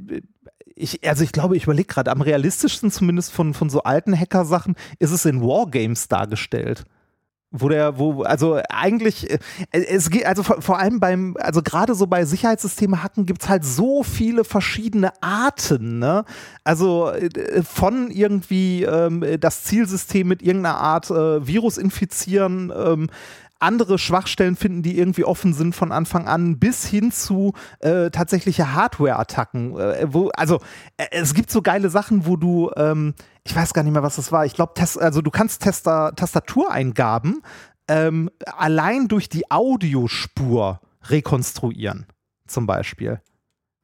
ich, 0.75 1.07
also 1.07 1.23
ich 1.23 1.31
glaube, 1.31 1.57
ich 1.57 1.63
überlege 1.63 1.87
gerade, 1.87 2.11
am 2.11 2.21
realistischsten 2.21 2.89
zumindest 2.89 3.31
von, 3.31 3.53
von 3.53 3.69
so 3.69 3.83
alten 3.83 4.17
Hacker-Sachen 4.17 4.75
ist 4.97 5.11
es 5.11 5.25
in 5.25 5.41
Wargames 5.41 6.07
dargestellt. 6.07 6.85
Wo 7.51 7.67
der, 7.67 7.97
wo, 7.97 8.21
also 8.21 8.61
eigentlich, 8.69 9.27
äh, 9.31 9.39
es 9.71 10.11
geht, 10.11 10.27
also 10.27 10.43
vor, 10.43 10.61
vor 10.61 10.77
allem 10.77 10.99
beim, 10.99 11.35
also 11.39 11.63
gerade 11.63 11.95
so 11.95 12.05
bei 12.05 12.23
Sicherheitssysteme 12.23 13.01
hacken 13.01 13.25
gibt's 13.25 13.49
halt 13.49 13.65
so 13.65 14.03
viele 14.03 14.43
verschiedene 14.43 15.11
Arten, 15.23 15.97
ne? 15.97 16.25
Also 16.63 17.09
äh, 17.09 17.63
von 17.63 18.11
irgendwie 18.11 18.83
ähm, 18.83 19.25
das 19.39 19.63
Zielsystem 19.63 20.27
mit 20.27 20.43
irgendeiner 20.43 20.77
Art 20.77 21.09
äh, 21.09 21.47
Virus 21.47 21.79
infizieren, 21.79 22.71
ähm, 22.75 23.09
andere 23.59 23.97
Schwachstellen 23.97 24.55
finden, 24.55 24.81
die 24.81 24.97
irgendwie 24.97 25.25
offen 25.25 25.53
sind 25.53 25.75
von 25.75 25.91
Anfang 25.91 26.27
an, 26.27 26.59
bis 26.59 26.85
hin 26.85 27.11
zu 27.11 27.53
äh, 27.79 28.09
tatsächliche 28.09 28.73
Hardware-Attacken. 28.73 29.77
Äh, 29.77 30.07
wo, 30.13 30.29
also 30.29 30.59
äh, 30.97 31.07
es 31.11 31.33
gibt 31.33 31.51
so 31.51 31.61
geile 31.61 31.89
Sachen, 31.89 32.25
wo 32.25 32.37
du, 32.37 32.71
ähm, 32.75 33.13
ich 33.43 33.55
weiß 33.55 33.73
gar 33.73 33.83
nicht 33.83 33.93
mehr, 33.93 34.03
was 34.03 34.15
das 34.15 34.31
war. 34.31 34.45
Ich 34.45 34.53
glaube, 34.53 34.73
also 34.99 35.21
du 35.21 35.31
kannst 35.31 35.61
Testa 35.61 36.11
Tastatureingaben 36.11 37.41
ähm, 37.87 38.29
allein 38.45 39.07
durch 39.07 39.29
die 39.29 39.49
Audiospur 39.51 40.79
rekonstruieren, 41.03 42.05
zum 42.47 42.65
Beispiel. 42.65 43.21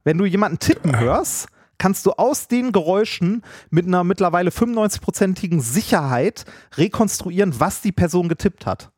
Wenn 0.03 0.17
du 0.17 0.25
jemanden 0.25 0.59
tippen 0.59 0.97
hörst, 0.99 1.47
kannst 1.77 2.05
du 2.05 2.11
aus 2.11 2.47
den 2.47 2.71
Geräuschen 2.71 3.41
mit 3.69 3.85
einer 3.85 4.03
mittlerweile 4.03 4.51
95-prozentigen 4.51 5.59
Sicherheit 5.59 6.45
rekonstruieren, 6.77 7.59
was 7.59 7.81
die 7.81 7.91
Person 7.91 8.29
getippt 8.29 8.65
hat. 8.65 8.91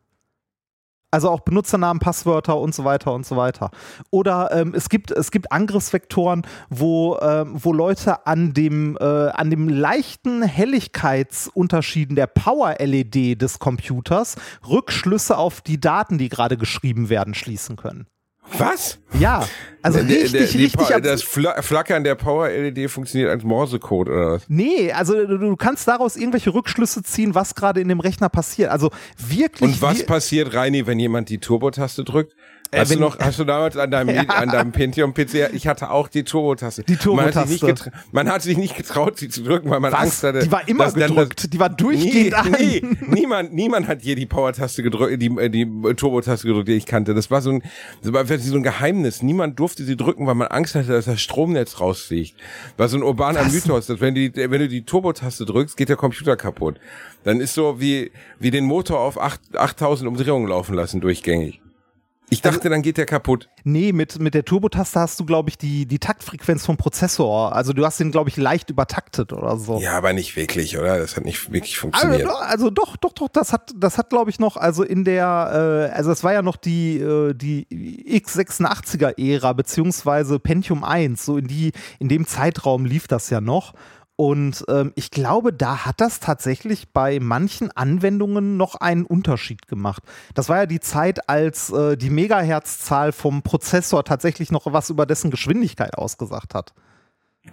Also 1.09 1.29
auch 1.29 1.39
Benutzernamen, 1.39 1.99
Passwörter 1.99 2.59
und 2.59 2.75
so 2.75 2.83
weiter 2.83 3.13
und 3.13 3.25
so 3.25 3.37
weiter. 3.37 3.71
Oder 4.11 4.51
ähm, 4.51 4.73
es, 4.75 4.89
gibt, 4.89 5.11
es 5.11 5.31
gibt 5.31 5.51
Angriffsvektoren, 5.51 6.41
wo, 6.69 7.17
ähm, 7.21 7.53
wo 7.53 7.71
Leute 7.71 8.27
an 8.27 8.53
dem, 8.53 8.97
äh, 8.99 9.03
an 9.03 9.49
dem 9.49 9.69
leichten 9.69 10.43
Helligkeitsunterschieden 10.43 12.15
der 12.15 12.27
Power-LED 12.27 13.41
des 13.41 13.59
Computers 13.59 14.35
Rückschlüsse 14.67 15.37
auf 15.37 15.61
die 15.61 15.79
Daten, 15.79 16.17
die 16.17 16.27
gerade 16.27 16.57
geschrieben 16.57 17.07
werden, 17.09 17.33
schließen 17.33 17.77
können. 17.77 18.07
Was? 18.57 18.99
Ja, 19.19 19.47
also 19.81 19.99
Der- 19.99 20.07
richtig, 20.07 20.31
der, 20.31 20.45
die 20.47 20.63
richtig. 20.63 20.93
Abs- 20.95 21.01
das 21.07 21.23
Fla 21.23 21.61
Flackern 21.61 22.03
der 22.03 22.15
Power-LED 22.15 22.89
funktioniert 22.89 23.29
als 23.29 23.43
Morsecode 23.43 24.09
oder 24.09 24.31
was? 24.33 24.43
Nee, 24.47 24.91
also 24.91 25.25
du, 25.25 25.37
du 25.37 25.55
kannst 25.55 25.87
daraus 25.87 26.15
irgendwelche 26.15 26.53
Rückschlüsse 26.53 27.03
ziehen, 27.03 27.35
was 27.35 27.55
gerade 27.55 27.81
in 27.81 27.87
dem 27.89 27.99
Rechner 27.99 28.29
passiert. 28.29 28.69
Also 28.71 28.89
wirklich. 29.17 29.61
Und 29.61 29.81
was 29.81 30.05
passiert, 30.05 30.53
Reini, 30.53 30.87
wenn 30.87 30.99
jemand 30.99 31.29
die 31.29 31.37
Turbo-Taste 31.39 32.03
drückt? 32.03 32.35
Äh, 32.71 32.79
Hast 32.79 32.91
du 32.91 32.95
wenn- 32.95 33.01
noch, 33.01 33.17
hast 33.19 33.39
du 33.39 33.43
damals 33.45 33.77
an 33.77 33.91
deinem, 33.91 34.17
an 34.29 34.49
deinem 34.49 34.71
Pentium-PC, 34.71 35.53
ich 35.53 35.67
hatte 35.67 35.89
auch 35.89 36.07
die 36.07 36.23
Turbo-Taste. 36.23 36.83
Die 36.83 36.97
Man 37.09 37.25
hat, 37.33 37.33
sich 37.47 37.49
nicht 37.49 37.59
Turbo-Taste. 37.61 37.91
man 38.11 38.29
hat 38.29 38.41
sich 38.41 38.57
nicht 38.57 38.75
getraut, 38.75 39.17
sie 39.17 39.29
zu 39.29 39.43
drücken, 39.43 39.69
weil 39.69 39.79
man 39.79 39.91
Was? 39.91 39.99
Angst 40.01 40.23
hatte. 40.23 40.39
Die 40.39 40.51
war 40.51 40.67
immer 40.67 40.91
gedrückt. 40.91 41.53
Die 41.53 41.59
war 41.59 41.69
durchgehend 41.69 42.31
nee, 42.31 42.33
an. 42.33 42.51
Nee, 42.51 42.81
niemand, 43.07 43.53
niemand 43.53 43.87
hat 43.87 44.01
je 44.03 44.15
die 44.15 44.25
Power-Taste 44.25 44.83
gedrückt, 44.83 45.21
die, 45.21 45.27
äh, 45.37 45.49
die 45.49 45.65
Turbo-Taste 45.95 46.47
gedrückt, 46.47 46.67
die 46.67 46.73
ich 46.73 46.85
kannte. 46.85 47.13
Das 47.13 47.31
war 47.31 47.41
so 47.41 47.51
ein, 47.51 47.63
das 48.03 48.11
war 48.11 48.25
so 48.25 48.55
ein 48.55 48.63
Geheimnis. 48.63 49.21
Niemand 49.21 49.59
durfte 49.59 49.83
sie 49.83 49.95
drücken, 49.95 50.27
weil 50.27 50.35
man 50.35 50.47
Angst 50.47 50.75
hatte, 50.75 50.87
dass 50.89 51.05
das 51.05 51.21
Stromnetz 51.21 51.79
rausfliegt. 51.79 52.35
War 52.75 52.87
so 52.89 52.97
ein 52.97 53.03
urbaner 53.03 53.45
Was? 53.45 53.53
Mythos, 53.53 53.87
dass 53.87 54.01
wenn, 54.01 54.13
die, 54.15 54.33
wenn 54.35 54.59
du 54.59 54.67
die 54.67 54.83
Turbo-Taste 54.83 55.45
drückst, 55.45 55.77
geht 55.77 55.89
der 55.89 55.95
Computer 55.95 56.35
kaputt. 56.35 56.79
Dann 57.23 57.39
ist 57.39 57.53
so 57.53 57.79
wie, 57.79 58.11
wie 58.39 58.51
den 58.51 58.65
Motor 58.65 58.99
auf 58.99 59.19
8, 59.19 59.55
8000 59.57 60.07
Umdrehungen 60.07 60.47
laufen 60.47 60.75
lassen, 60.75 61.01
durchgängig. 61.01 61.61
Ich 62.29 62.43
Also 62.43 62.57
dachte, 62.57 62.69
dann 62.69 62.81
geht 62.81 62.97
der 62.97 63.05
kaputt. 63.05 63.47
Nee, 63.63 63.93
mit, 63.93 64.19
mit 64.19 64.33
der 64.33 64.43
Turbotaste 64.43 64.99
hast 64.99 65.17
du, 65.19 65.25
glaube 65.25 65.49
ich, 65.49 65.57
die, 65.57 65.85
die 65.85 65.97
Taktfrequenz 65.97 66.65
vom 66.65 66.75
Prozessor. 66.75 67.55
Also 67.55 67.71
du 67.71 67.85
hast 67.85 67.99
den, 68.01 68.11
glaube 68.11 68.29
ich, 68.29 68.35
leicht 68.35 68.69
übertaktet 68.69 69.31
oder 69.31 69.55
so. 69.57 69.79
Ja, 69.79 69.93
aber 69.97 70.11
nicht 70.11 70.35
wirklich, 70.35 70.77
oder? 70.77 70.97
Das 70.97 71.15
hat 71.15 71.23
nicht 71.23 71.53
wirklich 71.53 71.71
Also, 71.75 71.81
funktioniert. 71.81 72.25
doch, 72.25 72.41
also 72.41 72.69
doch, 72.69 72.97
doch, 72.97 73.13
doch, 73.13 73.29
das 73.29 73.53
hat, 73.53 73.71
das 73.77 73.97
hat, 73.97 74.09
glaube 74.09 74.29
ich, 74.29 74.39
noch, 74.39 74.57
also 74.57 74.83
in 74.83 75.05
der, 75.05 75.89
äh, 75.93 75.95
also 75.95 76.11
es 76.11 76.21
war 76.23 76.33
ja 76.33 76.41
noch 76.41 76.57
die, 76.57 76.97
äh, 76.97 77.33
die 77.33 77.65
x86er-Ära, 78.21 79.53
beziehungsweise 79.53 80.39
Pentium 80.39 80.83
1, 80.83 81.23
so 81.25 81.37
in 81.37 81.47
die, 81.47 81.71
in 81.99 82.09
dem 82.09 82.25
Zeitraum 82.27 82.85
lief 82.85 83.07
das 83.07 83.29
ja 83.29 83.39
noch. 83.41 83.73
Und 84.17 84.65
ähm, 84.67 84.93
ich 84.95 85.11
glaube, 85.11 85.53
da 85.53 85.85
hat 85.85 86.01
das 86.01 86.19
tatsächlich 86.19 86.89
bei 86.91 87.19
manchen 87.21 87.69
Anwendungen 87.71 88.57
noch 88.57 88.73
einen 88.73 89.05
Unterschied 89.05 89.67
gemacht. 89.67 90.01
Das 90.33 90.49
war 90.49 90.57
ja 90.57 90.65
die 90.65 90.79
Zeit, 90.79 91.29
als 91.29 91.69
äh, 91.71 91.95
die 91.95 92.09
Megahertzzahl 92.09 93.11
vom 93.11 93.43
Prozessor 93.43 94.03
tatsächlich 94.03 94.51
noch 94.51 94.65
was 94.65 94.89
über 94.89 95.05
dessen 95.05 95.29
Geschwindigkeit 95.29 95.95
ausgesagt 95.99 96.55
hat. 96.55 96.73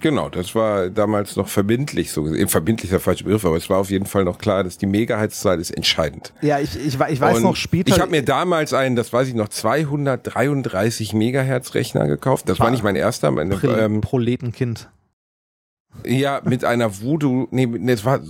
Genau, 0.01 0.29
das 0.31 0.55
war 0.55 0.89
damals 0.89 1.37
noch 1.37 1.49
verbindlich, 1.49 2.11
so 2.13 2.25
gesehen. 2.25 2.49
Verbindlich 2.49 2.87
ist 2.91 2.93
der 2.93 3.01
falsche 3.01 3.25
Begriff, 3.25 3.45
aber 3.45 3.57
es 3.57 3.69
war 3.71 3.79
auf 3.79 3.91
jeden 3.91 4.07
Fall 4.07 4.25
noch 4.25 4.39
klar, 4.39 4.65
dass 4.65 4.79
die 4.79 4.87
Megahertzzahl 4.87 5.61
ist 5.61 5.71
entscheidend. 5.71 6.33
Ja, 6.41 6.59
ich, 6.61 6.75
ich, 6.77 6.99
ich 6.99 7.21
weiß 7.21 7.37
Und 7.37 7.43
noch 7.43 7.57
später. 7.57 7.91
Ich 7.95 8.01
habe 8.01 8.11
mir 8.11 8.25
damals 8.25 8.73
einen, 8.73 8.97
das 8.97 9.13
weiß 9.13 9.29
ich 9.29 9.35
noch, 9.35 9.49
233 9.49 11.13
Megahertz 11.13 11.75
Rechner 11.75 12.07
gekauft. 12.09 12.49
Das 12.49 12.59
war 12.59 12.71
nicht 12.71 12.83
mein 12.83 12.97
erster, 12.97 13.31
meine, 13.31 13.57
Pro- 13.57 13.69
ähm, 13.69 14.01
Proletenkind. 14.01 14.89
Ja, 16.05 16.41
mit 16.45 16.65
einer 16.65 17.01
Voodoo, 17.01 17.49
nee, 17.51 17.69
es 17.87 18.05
war, 18.05 18.21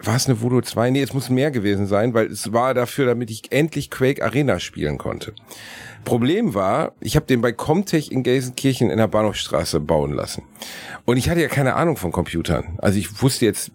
war 0.00 0.16
es 0.16 0.26
eine 0.26 0.40
Voodoo 0.40 0.60
2? 0.60 0.90
Nee, 0.90 1.02
es 1.02 1.12
muss 1.12 1.30
mehr 1.30 1.50
gewesen 1.50 1.86
sein, 1.86 2.14
weil 2.14 2.26
es 2.26 2.52
war 2.52 2.74
dafür, 2.74 3.06
damit 3.06 3.30
ich 3.30 3.52
endlich 3.52 3.90
Quake 3.90 4.24
Arena 4.24 4.58
spielen 4.58 4.98
konnte. 4.98 5.34
Problem 6.04 6.54
war, 6.54 6.92
ich 7.00 7.14
habe 7.14 7.26
den 7.26 7.40
bei 7.40 7.52
Comtech 7.52 8.10
in 8.10 8.22
Gelsenkirchen 8.22 8.90
in 8.90 8.98
der 8.98 9.06
Bahnhofstraße 9.06 9.78
bauen 9.78 10.12
lassen. 10.12 10.42
Und 11.04 11.16
ich 11.16 11.30
hatte 11.30 11.40
ja 11.40 11.48
keine 11.48 11.74
Ahnung 11.74 11.96
von 11.96 12.10
Computern. 12.10 12.78
Also 12.78 12.98
ich 12.98 13.22
wusste 13.22 13.44
jetzt 13.44 13.70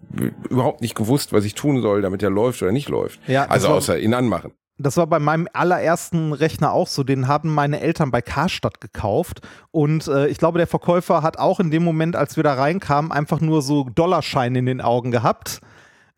überhaupt 0.49 0.81
nicht 0.81 0.95
gewusst, 0.95 1.31
was 1.31 1.45
ich 1.45 1.55
tun 1.55 1.81
soll, 1.81 2.01
damit 2.01 2.21
er 2.23 2.29
läuft 2.29 2.61
oder 2.61 2.71
nicht 2.71 2.89
läuft. 2.89 3.19
Ja, 3.27 3.45
also 3.45 3.69
außer 3.69 3.97
ihn 3.97 4.13
anmachen. 4.13 4.51
Das 4.79 4.95
war 4.97 5.07
bei 5.07 5.19
meinem 5.19 5.47
allerersten 5.53 6.33
Rechner 6.33 6.71
auch 6.71 6.87
so. 6.87 7.03
Den 7.03 7.27
haben 7.27 7.53
meine 7.53 7.79
Eltern 7.79 8.11
bei 8.11 8.21
Karstadt 8.21 8.79
gekauft. 8.79 9.41
Und 9.71 10.07
äh, 10.07 10.27
ich 10.27 10.37
glaube, 10.37 10.59
der 10.59 10.67
Verkäufer 10.67 11.23
hat 11.23 11.39
auch 11.39 11.59
in 11.59 11.71
dem 11.71 11.83
Moment, 11.83 12.15
als 12.15 12.35
wir 12.35 12.43
da 12.43 12.53
reinkamen, 12.53 13.11
einfach 13.11 13.39
nur 13.41 13.61
so 13.61 13.85
Dollarscheine 13.85 14.59
in 14.59 14.65
den 14.67 14.81
Augen 14.81 15.11
gehabt 15.11 15.61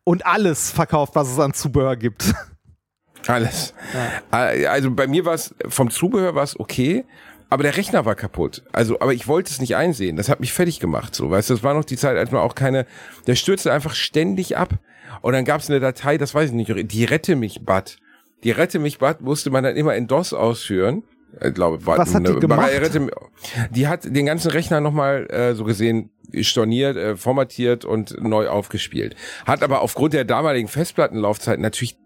und 0.04 0.26
alles 0.26 0.72
verkauft, 0.72 1.15
was 1.15 1.32
es 1.32 1.39
an 1.39 1.54
Zubehör 1.54 1.95
gibt. 1.95 2.34
Alles. 3.28 3.74
Äh, 4.32 4.65
Also 4.65 4.91
bei 4.91 5.08
mir 5.08 5.26
war 5.26 5.34
es, 5.34 5.54
vom 5.67 5.89
Zubehör 5.91 6.36
war 6.36 6.43
es 6.43 6.60
okay, 6.60 7.06
aber 7.50 7.63
der 7.63 7.78
Rechner 7.78 8.06
war 8.06 8.15
kaputt. 8.15 8.63
Also, 8.72 9.00
aber 9.00 9.13
ich 9.13 9.28
wollte 9.28 9.52
es 9.52 9.60
nicht 9.60 9.76
einsehen. 9.76 10.15
Das 10.15 10.30
hat 10.30 10.39
mich 10.39 10.54
fertig 10.54 10.80
gemacht. 10.80 11.15
So, 11.15 11.30
weißt 11.32 11.50
du, 11.50 11.54
das 11.56 11.63
war 11.63 11.74
noch 11.74 11.86
die 11.86 11.98
Zeit, 11.98 12.17
als 12.17 12.32
man 12.32 12.41
auch 12.41 12.56
keine, 12.56 12.86
der 13.28 13.36
stürzte 13.36 13.74
einfach 13.74 13.95
ständig 13.95 14.58
ab. 14.58 14.76
Und 15.22 15.34
dann 15.34 15.45
gab 15.45 15.62
es 15.62 15.69
eine 15.69 15.80
Datei, 15.80 16.17
das 16.17 16.34
weiß 16.34 16.50
ich 16.50 16.56
nicht, 16.56 16.91
die 16.91 17.06
Rette 17.06 17.36
mich 17.36 17.65
Bad. 17.65 17.98
Die 18.43 18.52
Rette 18.52 18.80
mich 18.80 18.99
Bad 18.99 19.21
musste 19.21 19.49
man 19.49 19.63
dann 19.63 19.75
immer 19.75 19.95
in 19.95 20.08
DOS 20.08 20.34
ausführen. 20.34 21.04
Ich 21.43 21.54
glaube, 21.54 21.86
war 21.86 21.97
Was 21.97 22.13
hat 22.15 22.28
die 22.28 22.34
gemacht? 22.39 22.69
Rette, 22.71 23.12
die 23.69 23.88
hat 23.88 24.04
den 24.04 24.25
ganzen 24.25 24.52
Rechner 24.52 24.82
nochmal 24.82 25.28
äh, 25.30 25.54
so 25.54 25.63
gesehen 25.63 26.10
storniert, 26.41 26.97
äh, 26.97 27.15
formatiert 27.15 27.86
und 27.86 28.21
neu 28.21 28.47
aufgespielt. 28.47 29.15
Hat 29.45 29.62
aber 29.62 29.82
aufgrund 29.82 30.13
der 30.13 30.25
damaligen 30.25 30.67
Festplattenlaufzeit 30.67 31.60
natürlich 31.60 31.97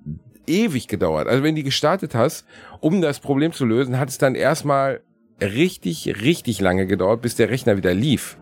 ewig 0.47 0.87
gedauert. 0.87 1.27
Also 1.27 1.43
wenn 1.43 1.55
die 1.55 1.63
gestartet 1.63 2.15
hast, 2.15 2.45
um 2.79 3.01
das 3.01 3.19
Problem 3.19 3.53
zu 3.53 3.65
lösen, 3.65 3.97
hat 3.99 4.09
es 4.09 4.17
dann 4.17 4.35
erstmal 4.35 5.01
richtig, 5.41 6.21
richtig 6.21 6.59
lange 6.61 6.85
gedauert, 6.85 7.21
bis 7.21 7.35
der 7.35 7.49
Rechner 7.49 7.77
wieder 7.77 7.93
lief. 7.93 8.37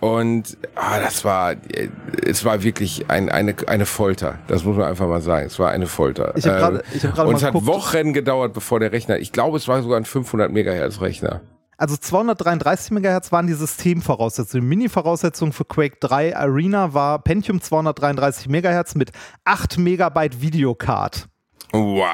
Und 0.00 0.56
ah, 0.76 0.98
das 0.98 1.24
war, 1.24 1.52
äh, 1.52 1.88
es 2.26 2.44
war 2.44 2.62
wirklich 2.62 3.10
ein, 3.10 3.28
eine, 3.28 3.54
eine 3.66 3.84
Folter. 3.86 4.38
Das 4.48 4.64
muss 4.64 4.76
man 4.76 4.88
einfach 4.88 5.06
mal 5.06 5.20
sagen. 5.20 5.46
Es 5.46 5.58
war 5.58 5.70
eine 5.70 5.86
Folter. 5.86 6.32
Ich 6.36 6.46
hab 6.46 6.54
Ähm, 6.54 6.58
gerade- 6.60 6.82
ich 6.94 7.04
hab 7.04 7.14
gerade 7.14 7.28
und 7.28 7.32
mal 7.34 7.38
es 7.38 7.44
hat 7.44 7.52
geguckt. 7.52 7.66
Wochen 7.66 8.12
gedauert, 8.12 8.54
bevor 8.54 8.80
der 8.80 8.92
Rechner, 8.92 9.18
ich 9.18 9.30
glaube, 9.32 9.58
es 9.58 9.68
war 9.68 9.82
sogar 9.82 9.98
ein 9.98 10.04
500 10.06 10.50
Megahertz 10.50 11.00
Rechner. 11.00 11.42
Also 11.76 11.96
233 11.96 12.90
MHz 12.90 13.32
waren 13.32 13.46
die 13.46 13.54
Systemvoraussetzungen. 13.54 14.62
Die 14.62 14.68
Mini-Voraussetzung 14.68 15.54
für 15.54 15.64
Quake 15.64 15.96
3 16.00 16.36
Arena 16.36 16.92
war 16.92 17.18
Pentium 17.22 17.62
233 17.62 18.48
MHz 18.50 18.96
mit 18.96 19.12
8 19.46 19.78
Megabyte 19.78 20.42
Videocard. 20.42 21.29
Wow. 21.72 22.06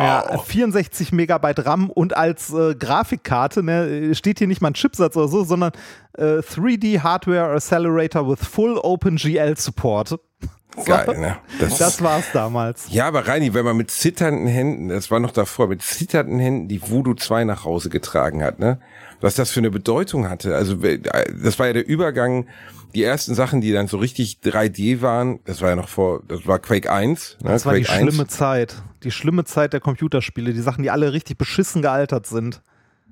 Ja, 0.00 0.38
64 0.38 1.12
Megabyte 1.12 1.66
RAM 1.66 1.90
und 1.90 2.16
als 2.16 2.52
äh, 2.52 2.74
Grafikkarte 2.74 3.62
ne, 3.62 4.14
steht 4.14 4.38
hier 4.38 4.46
nicht 4.46 4.60
mal 4.60 4.68
ein 4.70 4.74
Chipsatz 4.74 5.16
oder 5.16 5.28
so, 5.28 5.44
sondern 5.44 5.72
äh, 6.16 6.38
3D 6.38 7.00
Hardware 7.00 7.52
Accelerator 7.54 8.28
with 8.28 8.46
Full 8.46 8.78
OpenGL 8.78 9.56
Support. 9.56 10.18
Geil, 10.84 11.18
ne? 11.18 11.36
Das, 11.58 11.78
Das 11.78 12.02
war's 12.02 12.26
damals. 12.32 12.86
ja, 12.90 13.08
aber 13.08 13.26
Reini, 13.26 13.52
wenn 13.54 13.64
man 13.64 13.76
mit 13.76 13.90
zitternden 13.90 14.46
Händen, 14.46 14.88
das 14.88 15.10
war 15.10 15.18
noch 15.18 15.32
davor, 15.32 15.66
mit 15.66 15.82
zitternden 15.82 16.38
Händen 16.38 16.68
die 16.68 16.80
Voodoo 16.88 17.14
2 17.14 17.44
nach 17.44 17.64
Hause 17.64 17.90
getragen 17.90 18.42
hat, 18.42 18.60
ne? 18.60 18.78
Was 19.20 19.34
das 19.34 19.50
für 19.50 19.60
eine 19.60 19.70
Bedeutung 19.70 20.30
hatte. 20.30 20.54
Also, 20.54 20.80
äh, 20.82 21.00
das 21.42 21.58
war 21.58 21.66
ja 21.66 21.72
der 21.72 21.86
Übergang, 21.86 22.46
die 22.94 23.02
ersten 23.02 23.34
Sachen, 23.34 23.60
die 23.60 23.72
dann 23.72 23.86
so 23.86 23.98
richtig 23.98 24.38
3D 24.44 25.02
waren, 25.02 25.40
das 25.44 25.60
war 25.60 25.70
ja 25.70 25.76
noch 25.76 25.88
vor, 25.88 26.22
das 26.28 26.46
war 26.46 26.58
Quake 26.58 26.90
1. 26.90 27.38
Ne? 27.42 27.50
Das 27.50 27.66
war 27.66 27.74
die 27.74 27.82
Quake 27.82 28.00
1. 28.00 28.08
schlimme 28.08 28.26
Zeit. 28.28 28.82
Die 29.02 29.10
schlimme 29.10 29.44
Zeit 29.44 29.72
der 29.72 29.80
Computerspiele. 29.80 30.52
Die 30.52 30.60
Sachen, 30.60 30.82
die 30.82 30.90
alle 30.90 31.12
richtig 31.12 31.38
beschissen 31.38 31.82
gealtert 31.82 32.26
sind. 32.26 32.62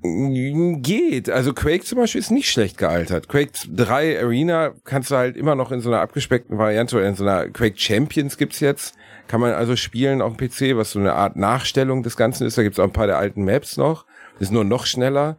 Geht. 0.01 1.29
Also 1.29 1.53
Quake 1.53 1.83
zum 1.83 1.97
Beispiel 1.97 2.19
ist 2.19 2.31
nicht 2.31 2.49
schlecht 2.49 2.77
gealtert. 2.77 3.27
Quake 3.27 3.51
3 3.69 4.21
Arena 4.21 4.71
kannst 4.85 5.11
du 5.11 5.15
halt 5.15 5.35
immer 5.35 5.55
noch 5.55 5.73
in 5.73 5.81
so 5.81 5.89
einer 5.89 5.99
abgespeckten 5.99 6.57
Variante 6.57 6.95
oder 6.95 7.07
in 7.07 7.15
so 7.15 7.25
einer 7.25 7.49
Quake 7.49 7.77
Champions 7.77 8.37
gibt's 8.37 8.61
jetzt. 8.61 8.95
Kann 9.27 9.41
man 9.41 9.51
also 9.51 9.75
spielen 9.75 10.21
auf 10.21 10.37
dem 10.37 10.47
PC, 10.47 10.77
was 10.77 10.91
so 10.91 10.99
eine 10.99 11.13
Art 11.13 11.35
Nachstellung 11.35 12.01
des 12.01 12.15
Ganzen 12.15 12.47
ist. 12.47 12.57
Da 12.57 12.63
gibt's 12.63 12.79
auch 12.79 12.85
ein 12.85 12.93
paar 12.93 13.07
der 13.07 13.17
alten 13.17 13.43
Maps 13.43 13.75
noch. 13.75 14.05
Das 14.33 14.43
ist 14.43 14.51
nur 14.51 14.63
noch 14.63 14.85
schneller. 14.85 15.37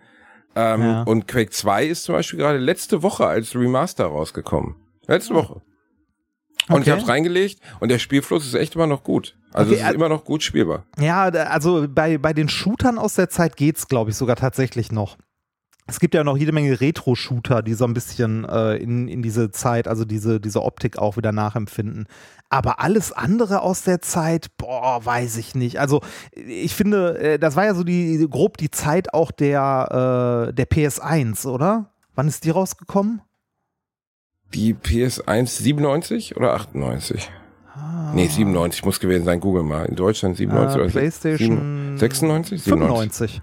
Ähm, 0.57 0.81
Ja. 0.83 1.03
Und 1.05 1.29
Quake 1.29 1.51
2 1.51 1.87
ist 1.87 2.05
zum 2.05 2.15
Beispiel 2.15 2.39
gerade 2.39 2.59
letzte 2.59 3.03
Woche 3.03 3.27
als 3.27 3.55
Remaster 3.55 4.07
rausgekommen. 4.07 4.77
Letzte 5.07 5.35
Woche. 5.35 5.63
Und 6.69 6.83
ich 6.83 6.89
Okay. 6.89 6.91
hab's 6.93 7.09
reingelegt 7.09 7.61
und 7.81 7.89
der 7.91 7.99
Spielfluss 7.99 8.47
ist 8.47 8.55
echt 8.55 8.75
immer 8.75 8.87
noch 8.87 9.03
gut. 9.03 9.37
Also 9.53 9.73
Okay, 9.73 9.81
es 9.81 9.87
ist 9.87 9.93
äh, 9.93 9.95
immer 9.97 10.09
noch 10.09 10.25
gut 10.25 10.43
spielbar. 10.43 10.85
Ja, 10.99 11.25
also 11.25 11.87
bei, 11.89 12.19
bei 12.19 12.33
den 12.33 12.49
Shootern 12.49 12.99
aus 12.99 13.15
der 13.15 13.29
Zeit 13.29 13.57
geht's, 13.57 13.89
glaube 13.89 14.11
ich, 14.11 14.17
sogar 14.17 14.37
tatsächlich 14.37 14.93
noch. 14.93 15.17
Es 15.91 15.99
gibt 15.99 16.15
ja 16.15 16.23
noch 16.23 16.37
jede 16.37 16.53
Menge 16.53 16.81
Retro-Shooter, 16.81 17.63
die 17.63 17.75
so 17.75 17.85
ein 17.85 17.95
bisschen 17.95 18.45
äh, 18.45 18.77
in, 18.77 19.09
in 19.09 19.23
diese 19.23 19.51
Zeit, 19.51 19.89
also 19.89 20.05
diese, 20.05 20.41
diese 20.41 20.63
Optik 20.63 20.99
auch 20.99 21.17
wieder 21.17 21.33
nachempfinden. 21.33 22.07
Aber 22.49 22.81
alles 22.81 23.11
andere 23.11 23.61
aus 23.63 23.83
der 23.83 24.01
Zeit, 24.01 24.57
boah, 24.57 25.05
weiß 25.05 25.37
ich 25.37 25.57
nicht. 25.57 25.81
Also 25.81 26.01
ich 26.33 26.75
finde, 26.77 27.19
äh, 27.19 27.39
das 27.41 27.57
war 27.57 27.65
ja 27.65 27.75
so 27.75 27.83
die 27.83 28.25
grob 28.31 28.57
die 28.57 28.71
Zeit 28.71 29.13
auch 29.13 29.33
der, 29.33 30.49
äh, 30.51 30.53
der 30.55 30.69
PS1, 30.69 31.47
oder? 31.49 31.91
Wann 32.15 32.29
ist 32.29 32.45
die 32.45 32.51
rausgekommen? 32.51 33.23
Die 34.55 34.75
PS1 34.75 35.47
97 35.63 36.37
oder 36.37 36.55
98? 36.55 37.31
Ah. 37.75 38.13
Nee, 38.15 38.29
97 38.29 38.85
muss 38.85 39.01
gewesen 39.01 39.25
sein. 39.25 39.41
Google 39.41 39.63
mal. 39.65 39.87
In 39.87 39.97
Deutschland 39.97 40.37
97 40.37 40.77
Äh, 40.77 40.81
oder 40.83 40.91
PlayStation 40.91 41.99
96? 41.99 42.63
97? 42.63 42.63
97? 42.63 43.43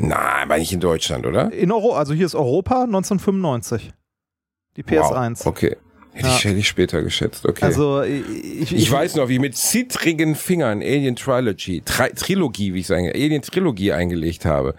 Nein, 0.00 0.48
war 0.48 0.58
nicht 0.58 0.72
in 0.72 0.80
Deutschland, 0.80 1.26
oder? 1.26 1.52
In 1.52 1.70
Euro, 1.70 1.92
also 1.94 2.14
hier 2.14 2.26
ist 2.26 2.34
Europa 2.34 2.84
1995. 2.84 3.92
Die 4.76 4.82
PS1. 4.82 5.40
Wow, 5.40 5.46
okay. 5.46 5.76
Hätte, 6.12 6.26
Ja. 6.26 6.36
ich, 6.36 6.44
hätte 6.44 6.56
ich 6.58 6.66
später 6.68 7.02
geschätzt. 7.02 7.46
Okay. 7.46 7.64
Also 7.64 8.02
ich, 8.02 8.74
ich 8.74 8.90
weiß 8.90 9.14
noch, 9.14 9.28
wie 9.28 9.38
mit 9.38 9.56
zittrigen 9.56 10.34
Fingern 10.34 10.80
Alien 10.80 11.14
Trilogy, 11.14 11.82
Tri 11.84 12.10
Trilogie, 12.16 12.74
wie 12.74 12.80
ich 12.80 12.88
sagen, 12.88 13.06
Alien 13.08 13.42
Trilogie 13.42 13.92
eingelegt 13.92 14.44
habe. 14.44 14.74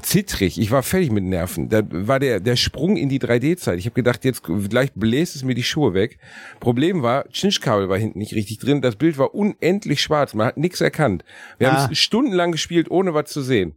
Zittrig, 0.00 0.60
ich 0.60 0.70
war 0.70 0.84
fertig 0.84 1.10
mit 1.10 1.24
Nerven. 1.24 1.68
Da 1.68 1.82
war 1.90 2.20
der, 2.20 2.38
der 2.38 2.54
Sprung 2.54 2.96
in 2.96 3.08
die 3.08 3.18
3D-Zeit. 3.18 3.78
Ich 3.80 3.86
habe 3.86 3.94
gedacht, 3.94 4.24
jetzt 4.24 4.42
gleich 4.44 4.92
bläst 4.94 5.34
es 5.34 5.42
mir 5.42 5.54
die 5.56 5.64
Schuhe 5.64 5.92
weg. 5.94 6.18
Problem 6.60 7.02
war, 7.02 7.24
Chinchkabel 7.30 7.88
war 7.88 7.98
hinten 7.98 8.20
nicht 8.20 8.34
richtig 8.34 8.58
drin. 8.58 8.80
Das 8.80 8.94
Bild 8.94 9.18
war 9.18 9.34
unendlich 9.34 10.00
schwarz. 10.00 10.34
Man 10.34 10.46
hat 10.46 10.56
nichts 10.56 10.80
erkannt. 10.80 11.24
Wir 11.58 11.72
Ah. 11.72 11.82
haben 11.82 11.92
es 11.92 11.98
stundenlang 11.98 12.52
gespielt, 12.52 12.90
ohne 12.92 13.12
was 13.14 13.30
zu 13.30 13.42
sehen. 13.42 13.74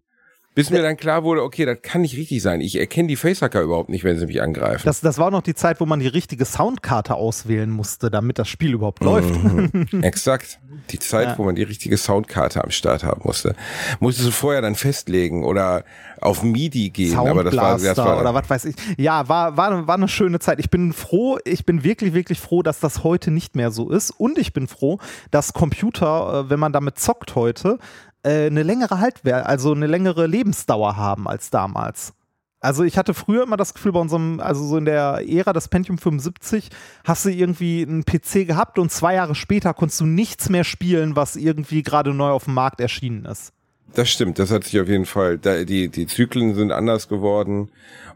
Bis 0.56 0.72
mir 0.72 0.82
dann 0.82 0.98
klar 0.98 1.24
wurde, 1.24 1.44
okay, 1.44 1.66
das 1.66 1.78
kann 1.82 2.02
nicht 2.02 2.18
richtig 2.18 2.42
sein. 2.42 2.60
Ich 2.60 2.78
erkenne 2.78 3.08
die 3.08 3.16
Facehacker 3.16 3.62
überhaupt 3.62 3.90
nicht, 3.90 4.04
wenn 4.04 4.18
sie 4.18 4.26
mich 4.26 4.42
angreifen. 4.42 4.82
das, 4.84 5.00
das 5.00 5.18
war 5.18 5.32
noch 5.32 5.42
die 5.44 5.54
Zeit, 5.56 5.80
wo 5.80 5.86
man 5.86 6.00
die 6.00 6.08
richtige 6.08 6.44
Soundkarte 6.44 7.16
auswählen 7.16 7.70
musste, 7.70 8.10
damit 8.12 8.40
das 8.40 8.50
Spiel 8.50 8.74
überhaupt 8.74 9.04
läuft. 9.04 9.34
Exakt. 10.02 10.60
Die 10.90 11.00
Zeit, 11.00 11.28
Ja. 11.30 11.38
wo 11.38 11.44
man 11.44 11.56
die 11.56 11.64
richtige 11.64 11.98
Soundkarte 11.98 12.64
am 12.64 12.72
Start 12.72 13.04
haben 13.04 13.22
musste. 13.24 13.56
Musstest 14.00 14.28
du 14.28 14.32
vorher 14.32 14.62
dann 14.62 14.76
festlegen 14.76 15.44
oder 15.46 15.84
auf 16.20 16.44
MIDI 16.44 16.90
gehen. 16.90 17.16
aber 17.18 17.44
das 17.44 17.56
war, 17.56 17.78
das 17.78 17.98
war 17.98 18.20
oder 18.20 18.34
was 18.34 18.50
weiß 18.50 18.66
ich. 18.66 18.76
Ja, 18.98 19.30
war, 19.30 19.56
war, 19.56 19.88
war 19.88 19.96
eine 19.96 20.08
schöne 20.10 20.40
Zeit. 20.40 20.60
Ich 20.60 20.70
bin 20.70 20.92
froh, 20.94 21.38
ich 21.46 21.66
bin 21.66 21.84
wirklich, 21.84 22.14
wirklich 22.14 22.40
froh, 22.40 22.64
dass 22.64 22.80
das 22.80 23.04
heute 23.04 23.32
nicht 23.32 23.56
mehr 23.56 23.72
so 23.72 23.90
ist. 23.90 24.12
Und 24.12 24.38
ich 24.38 24.52
bin 24.52 24.68
froh, 24.68 25.00
dass 25.32 25.54
Computer, 25.54 26.46
äh, 26.46 26.50
wenn 26.50 26.60
man 26.60 26.74
damit 26.74 27.00
zockt 27.00 27.36
heute, 27.36 27.78
äh, 28.24 28.48
eine 28.48 28.64
längere 28.64 29.00
Haltwehr, 29.00 29.48
also 29.48 29.72
eine 29.74 29.88
längere 29.88 30.28
Lebensdauer 30.28 30.98
haben 30.98 31.28
als 31.28 31.50
damals. 31.50 32.14
Also 32.62 32.84
ich 32.84 32.98
hatte 32.98 33.14
früher 33.14 33.44
immer 33.44 33.56
das 33.56 33.74
Gefühl 33.74 33.94
bei 33.94 34.00
unserem, 34.02 34.42
also 34.42 34.66
so 34.66 34.78
in 34.78 34.86
der 34.86 35.24
Ära 35.26 35.54
des 35.54 35.70
Pentium 35.70 35.98
75, 35.98 36.70
hast 37.06 37.24
du 37.24 37.30
irgendwie 37.30 37.84
einen 37.84 38.04
PC 38.04 38.46
gehabt 38.46 38.80
und 38.80 38.92
zwei 38.92 39.14
Jahre 39.14 39.34
später 39.34 39.74
konntest 39.74 40.02
du 40.02 40.06
nichts 40.06 40.50
mehr 40.50 40.66
spielen, 40.66 41.16
was 41.16 41.38
irgendwie 41.38 41.84
gerade 41.84 42.14
neu 42.14 42.32
auf 42.32 42.46
dem 42.46 42.56
Markt 42.56 42.82
erschienen 42.82 43.24
ist. 43.26 43.54
Das 43.94 44.10
stimmt, 44.10 44.40
das 44.40 44.52
hat 44.52 44.64
sich 44.64 44.80
auf 44.80 44.88
jeden 44.88 45.06
Fall, 45.06 45.38
da, 45.38 45.64
die, 45.64 45.90
die 45.90 46.08
Zyklen 46.08 46.54
sind 46.54 46.72
anders 46.72 47.08
geworden 47.08 47.70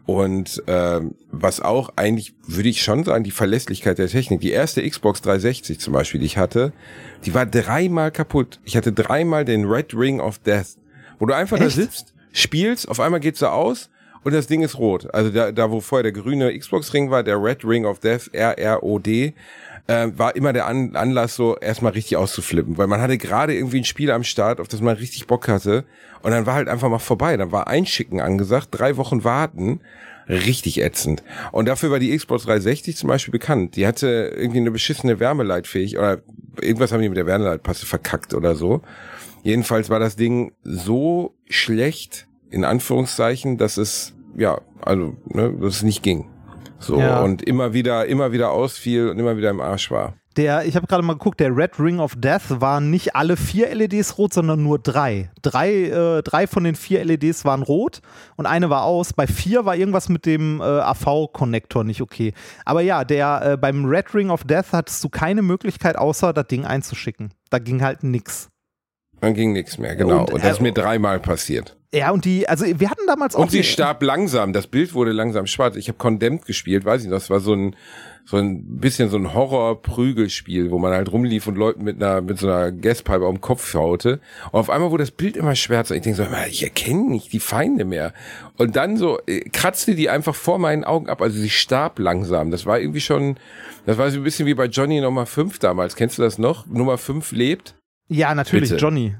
und 0.05 0.61
ähm, 0.67 1.15
was 1.31 1.61
auch 1.61 1.93
eigentlich, 1.95 2.33
würde 2.45 2.69
ich 2.69 2.83
schon 2.83 3.03
sagen, 3.03 3.23
die 3.23 3.31
Verlässlichkeit 3.31 3.97
der 3.97 4.07
Technik. 4.07 4.41
Die 4.41 4.51
erste 4.51 4.87
Xbox 4.87 5.21
360 5.21 5.79
zum 5.79 5.93
Beispiel, 5.93 6.19
die 6.19 6.25
ich 6.25 6.37
hatte, 6.37 6.73
die 7.25 7.33
war 7.33 7.45
dreimal 7.45 8.11
kaputt. 8.11 8.59
Ich 8.65 8.75
hatte 8.75 8.91
dreimal 8.91 9.45
den 9.45 9.65
Red 9.65 9.93
Ring 9.95 10.19
of 10.19 10.39
Death, 10.39 10.77
wo 11.19 11.25
du 11.25 11.33
einfach 11.33 11.57
da 11.57 11.65
Echt? 11.65 11.75
sitzt, 11.75 12.13
spielst, 12.33 12.89
auf 12.89 12.99
einmal 12.99 13.21
geht's 13.21 13.39
so 13.39 13.47
aus 13.47 13.89
und 14.23 14.33
das 14.33 14.47
Ding 14.47 14.61
ist 14.61 14.77
rot. 14.77 15.13
Also 15.13 15.29
da, 15.29 15.51
da 15.51 15.71
wo 15.71 15.79
vorher 15.79 16.03
der 16.03 16.11
grüne 16.11 16.57
Xbox-Ring 16.57 17.09
war, 17.09 17.23
der 17.23 17.41
Red 17.41 17.63
Ring 17.63 17.85
of 17.85 17.99
Death, 17.99 18.29
R-R-O-D, 18.33 19.33
äh, 19.87 20.07
war 20.15 20.35
immer 20.35 20.53
der 20.53 20.65
An 20.67 20.95
Anlass, 20.95 21.35
so 21.35 21.57
erstmal 21.57 21.93
richtig 21.93 22.17
auszuflippen, 22.17 22.77
weil 22.77 22.87
man 22.87 23.01
hatte 23.01 23.17
gerade 23.17 23.53
irgendwie 23.53 23.79
ein 23.79 23.85
Spiel 23.85 24.11
am 24.11 24.23
Start, 24.23 24.59
auf 24.59 24.67
das 24.67 24.81
man 24.81 24.95
richtig 24.95 25.27
Bock 25.27 25.47
hatte 25.47 25.85
und 26.21 26.31
dann 26.31 26.45
war 26.45 26.55
halt 26.55 26.69
einfach 26.69 26.89
mal 26.89 26.99
vorbei. 26.99 27.35
Dann 27.37 27.51
war 27.51 27.67
Einschicken 27.67 28.21
angesagt, 28.21 28.69
drei 28.71 28.97
Wochen 28.97 29.23
warten, 29.23 29.81
richtig 30.27 30.81
ätzend. 30.81 31.21
Und 31.51 31.67
dafür 31.67 31.91
war 31.91 31.99
die 31.99 32.15
Xbox 32.15 32.43
360 32.43 32.95
zum 32.95 33.09
Beispiel 33.09 33.33
bekannt. 33.33 33.75
Die 33.75 33.85
hatte 33.85 34.33
irgendwie 34.35 34.59
eine 34.59 34.71
beschissene 34.71 35.19
Wärmeleitfähig 35.19 35.97
oder 35.97 36.21
irgendwas 36.61 36.91
haben 36.91 37.01
die 37.01 37.09
mit 37.09 37.17
der 37.17 37.25
Wärmeleitpasse 37.25 37.85
verkackt 37.85 38.33
oder 38.33 38.55
so. 38.55 38.81
Jedenfalls 39.43 39.89
war 39.89 39.99
das 39.99 40.15
Ding 40.15 40.53
so 40.63 41.35
schlecht, 41.49 42.27
in 42.49 42.63
Anführungszeichen, 42.63 43.57
dass 43.57 43.75
es, 43.75 44.13
ja, 44.37 44.61
also, 44.81 45.17
ne, 45.25 45.53
dass 45.59 45.75
es 45.75 45.83
nicht 45.83 46.03
ging. 46.03 46.29
So, 46.83 46.99
Ja. 46.99 47.21
und 47.21 47.41
immer 47.41 47.73
wieder, 47.73 48.05
immer 48.05 48.31
wieder 48.31 48.51
ausfiel 48.51 49.09
und 49.09 49.19
immer 49.19 49.37
wieder 49.37 49.49
im 49.49 49.61
Arsch 49.61 49.89
war. 49.91 50.13
Der, 50.35 50.65
ich 50.65 50.75
habe 50.75 50.87
gerade 50.87 51.03
mal 51.03 51.13
geguckt, 51.13 51.39
der 51.39 51.55
Red 51.55 51.79
Ring 51.79 51.99
of 51.99 52.15
Death 52.17 52.59
waren 52.59 52.89
nicht 52.89 53.15
alle 53.15 53.37
vier 53.37 53.73
LEDs 53.73 54.17
rot, 54.17 54.33
sondern 54.33 54.63
nur 54.63 54.79
drei. 54.79 55.29
Drei, 55.43 55.71
äh, 55.83 56.23
drei 56.23 56.47
von 56.47 56.63
den 56.63 56.73
vier 56.73 57.05
LEDs 57.05 57.45
waren 57.45 57.61
rot 57.61 58.01
und 58.35 58.47
eine 58.47 58.71
war 58.71 58.83
aus. 58.83 59.13
Bei 59.13 59.27
vier 59.27 59.65
war 59.65 59.75
irgendwas 59.75 60.09
mit 60.09 60.25
dem 60.25 60.59
äh, 60.59 60.63
AV-Connector 60.63 61.83
nicht 61.83 62.01
okay. 62.01 62.33
Aber 62.65 62.81
ja, 62.81 63.03
der 63.03 63.41
äh, 63.53 63.57
beim 63.57 63.85
Red 63.85 64.13
Ring 64.15 64.31
of 64.31 64.43
Death 64.43 64.71
hattest 64.73 65.03
du 65.03 65.09
keine 65.09 65.43
Möglichkeit, 65.43 65.97
außer 65.97 66.33
das 66.33 66.47
Ding 66.47 66.65
einzuschicken. 66.65 67.29
Da 67.51 67.59
ging 67.59 67.83
halt 67.83 68.01
nix. 68.03 68.49
Dann 69.23 69.35
ging 69.35 69.53
nichts 69.53 69.77
mehr, 69.77 69.95
genau. 69.95 70.19
Und, 70.19 70.33
Und, 70.33 70.43
das 70.43 70.53
ist 70.55 70.59
äh, 70.59 70.63
mir 70.63 70.73
dreimal 70.73 71.17
passiert. 71.17 71.77
Ja, 71.93 72.11
und 72.11 72.25
die, 72.25 72.49
also 72.49 72.65
wir 72.65 72.89
hatten 72.89 73.07
damals 73.07 73.35
auch. 73.35 73.39
Und 73.39 73.51
sie 73.51 73.63
starb 73.63 74.03
langsam. 74.03 74.51
Das 74.51 74.67
Bild 74.67 74.93
wurde 74.93 75.13
langsam 75.13 75.47
schwarz. 75.47 75.77
Ich 75.77 75.87
habe 75.87 75.97
Condemned 75.97 76.45
gespielt, 76.45 76.83
weiß 76.83 77.03
ich 77.03 77.07
noch. 77.07 77.15
Das 77.15 77.29
war 77.29 77.39
so 77.39 77.53
ein 77.53 77.73
so 78.25 78.35
ein 78.35 78.79
bisschen 78.79 79.09
so 79.09 79.15
ein 79.17 79.33
Horror-Prügelspiel, 79.33 80.71
wo 80.71 80.77
man 80.79 80.91
halt 80.91 81.09
rumlief 81.09 81.47
und 81.47 81.55
Leuten 81.55 81.85
mit 81.85 82.03
einer 82.03 82.19
mit 82.19 82.37
so 82.37 82.47
einer 82.47 82.73
Gaspipe 82.73 83.25
auf 83.25 83.33
dem 83.33 83.39
Kopf 83.39 83.73
haute. 83.75 84.19
Und 84.51 84.59
auf 84.59 84.69
einmal 84.69 84.91
wurde 84.91 85.03
das 85.03 85.11
Bild 85.11 85.37
immer 85.37 85.55
schwärzer. 85.55 85.95
Ich 85.95 86.01
denke 86.01 86.21
so, 86.21 86.29
"Mann, 86.29 86.49
ich 86.49 86.61
erkenne 86.63 87.09
nicht 87.09 87.31
die 87.31 87.39
Feinde 87.39 87.85
mehr. 87.85 88.13
Und 88.57 88.75
dann 88.75 88.97
so 88.97 89.19
äh, 89.25 89.39
kratzte 89.51 89.95
die 89.95 90.09
einfach 90.09 90.35
vor 90.35 90.59
meinen 90.59 90.83
Augen 90.83 91.07
ab. 91.07 91.21
Also 91.21 91.39
sie 91.39 91.49
starb 91.49 91.97
langsam. 91.97 92.51
Das 92.51 92.65
war 92.65 92.77
irgendwie 92.77 93.01
schon, 93.01 93.37
das 93.85 93.97
war 93.97 94.11
so 94.11 94.17
ein 94.17 94.23
bisschen 94.23 94.47
wie 94.47 94.53
bei 94.53 94.65
Johnny 94.65 94.99
Nummer 94.99 95.25
5 95.25 95.59
damals. 95.59 95.95
Kennst 95.95 96.17
du 96.17 96.23
das 96.23 96.37
noch? 96.37 96.65
Nummer 96.67 96.97
5 96.97 97.31
lebt. 97.31 97.75
Ja, 98.09 98.33
natürlich, 98.35 98.69
Bitte. 98.69 98.81
Johnny. 98.81 99.15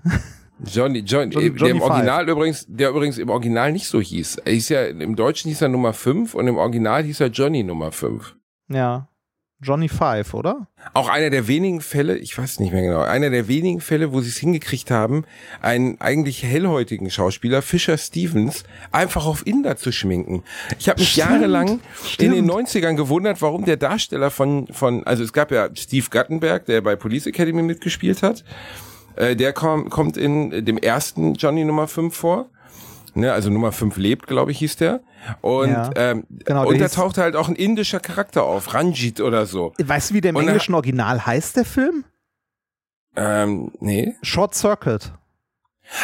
Johnny, 0.65 0.99
John, 0.99 1.31
Johnny- 1.31 1.47
äh, 1.47 1.49
der 1.49 1.57
Johnny 1.59 1.71
im 1.71 1.77
Five. 1.79 1.89
Original 1.89 2.29
übrigens, 2.29 2.65
der 2.69 2.89
übrigens 2.89 3.17
im 3.17 3.29
Original 3.29 3.71
nicht 3.71 3.87
so 3.87 3.99
hieß. 3.99 4.37
Er 4.45 4.53
hieß 4.53 4.69
ja, 4.69 4.83
im 4.85 5.15
Deutschen 5.15 5.49
hieß 5.49 5.61
er 5.61 5.69
Nummer 5.69 5.93
5 5.93 6.35
und 6.35 6.47
im 6.47 6.57
Original 6.57 7.03
hieß 7.03 7.19
er 7.21 7.27
Johnny 7.27 7.63
Nummer 7.63 7.91
5. 7.91 8.35
Ja. 8.69 9.09
Johnny 9.63 9.89
Five, 9.89 10.33
oder? 10.33 10.67
Auch 10.93 11.09
einer 11.09 11.29
der 11.29 11.47
wenigen 11.47 11.81
Fälle, 11.81 12.17
ich 12.17 12.37
weiß 12.37 12.59
nicht 12.59 12.73
mehr 12.73 12.81
genau, 12.83 13.01
einer 13.01 13.29
der 13.29 13.47
wenigen 13.47 13.81
Fälle, 13.81 14.13
wo 14.13 14.21
sie 14.21 14.29
es 14.29 14.37
hingekriegt 14.37 14.91
haben, 14.91 15.25
einen 15.61 15.99
eigentlich 15.99 16.43
hellhäutigen 16.43 17.09
Schauspieler, 17.09 17.61
Fisher 17.61 17.97
Stevens, 17.97 18.63
einfach 18.91 19.25
auf 19.25 19.47
Inder 19.47 19.77
zu 19.77 19.91
schminken. 19.91 20.43
Ich 20.79 20.89
habe 20.89 20.99
mich 20.99 21.11
Stimmt, 21.11 21.29
jahrelang 21.29 21.67
in 21.67 21.79
stimmt. 22.05 22.35
den 22.35 22.51
90ern 22.51 22.95
gewundert, 22.95 23.41
warum 23.41 23.65
der 23.65 23.77
Darsteller 23.77 24.29
von, 24.29 24.67
von, 24.67 25.03
also 25.05 25.23
es 25.23 25.33
gab 25.33 25.51
ja 25.51 25.69
Steve 25.75 26.07
Guttenberg, 26.11 26.65
der 26.65 26.81
bei 26.81 26.95
Police 26.95 27.27
Academy 27.27 27.61
mitgespielt 27.63 28.21
hat. 28.21 28.43
Äh, 29.15 29.35
der 29.35 29.53
kom 29.53 29.89
kommt 29.89 30.17
in 30.17 30.65
dem 30.65 30.77
ersten 30.77 31.35
Johnny 31.35 31.63
Nummer 31.63 31.87
5 31.87 32.15
vor. 32.15 32.49
Ne, 33.15 33.31
also 33.31 33.49
Nummer 33.49 33.71
5 33.71 33.95
lebt, 33.97 34.27
glaube 34.27 34.51
ich, 34.51 34.59
hieß 34.59 34.77
der. 34.77 35.01
Und, 35.41 35.69
Ja, 35.69 35.89
ähm, 35.95 36.25
genau, 36.29 36.67
und 36.67 36.79
der 36.79 36.89
da 36.89 36.95
tauchte 36.95 37.21
halt 37.21 37.35
auch 37.35 37.47
ein 37.47 37.55
indischer 37.55 37.99
Charakter 37.99 38.43
auf, 38.43 38.73
Ranjit 38.73 39.21
oder 39.21 39.45
so. 39.45 39.73
Weißt 39.81 40.09
du, 40.09 40.13
wie 40.15 40.21
der 40.21 40.29
im 40.29 40.35
Und 40.37 40.47
englischen 40.47 40.73
Original 40.73 41.25
heißt, 41.25 41.55
der 41.57 41.65
Film? 41.65 42.05
Ähm, 43.15 43.71
nee. 43.79 44.15
Short 44.23 44.55
Circuit. 44.55 45.13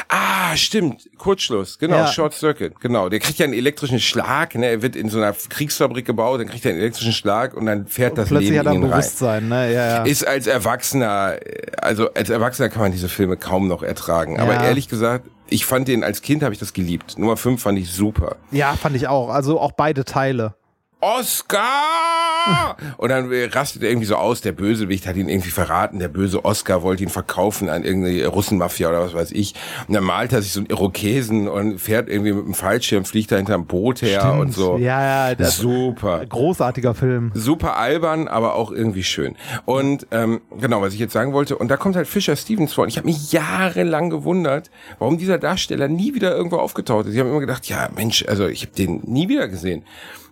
Ah, 0.09 0.55
stimmt. 0.55 1.09
Kurzschluss. 1.17 1.79
Genau, 1.79 1.95
Ja. 1.95 2.07
Short 2.07 2.33
Circuit. 2.33 2.79
Genau. 2.81 3.09
Der 3.09 3.19
kriegt 3.19 3.39
ja 3.39 3.45
einen 3.45 3.53
elektrischen 3.53 3.99
Schlag. 3.99 4.53
Ne? 4.55 4.67
Er 4.67 4.81
wird 4.81 4.95
in 4.95 5.09
so 5.09 5.17
einer 5.17 5.33
Kriegsfabrik 5.33 6.05
gebaut, 6.05 6.41
dann 6.41 6.47
kriegt 6.49 6.65
er 6.65 6.71
einen 6.71 6.81
elektrischen 6.81 7.13
Schlag 7.13 7.55
und 7.55 7.65
dann 7.65 7.87
fährt 7.87 8.17
das 8.17 8.27
Plötzlich 8.27 8.49
Leben 8.51 8.59
hat 8.59 8.65
er 8.67 8.73
in 8.73 8.79
ihn 8.79 8.83
rein. 8.83 8.91
Bewusstsein, 8.91 9.47
ne? 9.47 9.73
Ja, 9.73 9.87
ja. 9.87 10.03
Ist 10.03 10.27
als 10.27 10.47
Erwachsener, 10.47 11.37
äh, 11.41 11.71
also 11.77 12.13
als 12.13 12.29
Erwachsener 12.29 12.69
kann 12.69 12.81
man 12.83 12.91
diese 12.91 13.09
Filme 13.09 13.37
kaum 13.37 13.67
noch 13.67 13.81
ertragen. 13.81 14.39
Aber 14.39 14.53
Ja. 14.53 14.65
ehrlich 14.65 14.89
gesagt, 14.89 15.27
ich 15.51 15.65
fand 15.65 15.87
den 15.87 16.03
als 16.03 16.21
Kind 16.21 16.43
habe 16.43 16.53
ich 16.53 16.59
das 16.59 16.73
geliebt. 16.73 17.17
Nummer 17.17 17.37
5 17.37 17.61
fand 17.61 17.79
ich 17.79 17.91
super. 17.91 18.37
ja, 18.51 18.73
fand 18.75 18.95
ich 18.95 19.07
auch. 19.07 19.29
Also 19.29 19.59
auch 19.59 19.71
beide 19.71 20.05
Teile. 20.05 20.53
Oscar! 21.01 22.75
Und 22.97 23.09
dann 23.09 23.31
äh, 23.31 23.45
rastet 23.45 23.83
er 23.83 23.89
irgendwie 23.89 24.05
so 24.05 24.15
aus, 24.15 24.41
der 24.41 24.51
Bösewicht 24.51 25.07
hat 25.07 25.15
ihn 25.15 25.29
irgendwie 25.29 25.49
verraten, 25.49 25.99
der 25.99 26.09
böse 26.09 26.43
Oscar 26.43 26.83
wollte 26.83 27.03
ihn 27.03 27.09
verkaufen 27.09 27.69
an 27.69 27.83
irgendeine 27.83 28.27
Russenmafia 28.27 28.89
oder 28.89 29.01
was 29.01 29.13
weiß 29.13 29.31
ich. 29.31 29.53
Und 29.87 29.93
dann 29.93 30.03
malt 30.03 30.33
er 30.33 30.41
sich 30.41 30.51
so 30.51 30.59
einen 30.59 30.67
Irokesen 30.67 31.47
und 31.47 31.79
fährt 31.79 32.09
irgendwie 32.09 32.33
mit 32.33 32.43
einem 32.43 32.53
Fallschirm, 32.53 33.05
fliegt 33.05 33.31
da 33.31 33.37
hinterm 33.37 33.65
Boot 33.65 34.01
her 34.01 34.21
Stimmt. 34.21 34.39
und 34.39 34.53
so. 34.53 34.77
Ja, 34.77 35.29
ja, 35.29 35.35
das 35.35 35.57
Super. 35.57 36.25
großartiger 36.25 36.93
Film. 36.93 37.31
Super 37.33 37.77
albern, 37.77 38.27
aber 38.27 38.55
auch 38.55 38.71
irgendwie 38.71 39.03
schön. 39.03 39.35
Und 39.65 40.07
ähm, 40.11 40.41
genau, 40.59 40.81
was 40.81 40.93
ich 40.93 40.99
jetzt 40.99 41.13
sagen 41.13 41.33
wollte, 41.33 41.57
und 41.57 41.69
da 41.69 41.77
kommt 41.77 41.95
halt 41.95 42.07
Fisher 42.07 42.35
Stevens 42.35 42.73
vor. 42.73 42.83
Und 42.83 42.89
ich 42.89 42.97
habe 42.97 43.07
mich 43.07 43.31
jahrelang 43.31 44.09
gewundert, 44.09 44.69
warum 44.97 45.17
dieser 45.17 45.37
Darsteller 45.37 45.87
nie 45.87 46.13
wieder 46.13 46.35
irgendwo 46.35 46.57
aufgetaucht 46.57 47.05
ist. 47.05 47.13
Ich 47.13 47.19
habe 47.19 47.29
immer 47.29 47.39
gedacht, 47.39 47.67
ja 47.67 47.89
Mensch, 47.95 48.25
also 48.27 48.47
ich 48.47 48.63
habe 48.63 48.73
den 48.75 49.01
nie 49.05 49.29
wieder 49.29 49.47
gesehen. 49.47 49.83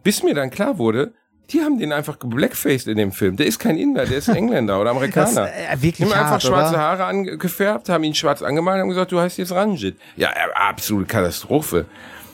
Bis 0.04 0.24
mir 0.24 0.34
dann 0.34 0.50
klar 0.50 0.78
wurde, 0.78 1.14
die 1.50 1.62
haben 1.62 1.80
den 1.80 1.94
einfach 1.94 2.20
geblackfaced 2.20 2.88
in 2.88 2.98
dem 2.98 3.12
Film. 3.12 3.38
Der 3.38 3.46
ist 3.46 3.60
kein 3.60 3.78
Inder, 3.78 4.06
der 4.06 4.18
ist 4.18 4.30
ein 4.30 4.36
Engländer 4.36 4.82
oder 4.82 4.92
Amerikaner. 4.92 5.28
Das, 5.28 5.50
äh, 5.50 5.82
wirklich 5.82 5.96
die 5.96 6.04
haben 6.04 6.12
einfach 6.14 6.32
hart, 6.32 6.44
schwarze 6.44 6.74
oder? 6.74 6.82
Haare 6.82 7.06
angefärbt, 7.06 7.90
haben 7.90 8.04
ihn 8.04 8.16
schwarz 8.16 8.42
angemalt 8.42 8.76
und 8.76 8.82
haben 8.82 8.90
gesagt, 8.90 9.12
du 9.12 9.20
heißt 9.20 9.38
jetzt 9.38 9.54
Ranjit. 9.54 9.96
Ja, 10.18 10.30
äh, 10.30 10.52
absolute 10.56 11.08
Katastrophe. 11.08 11.86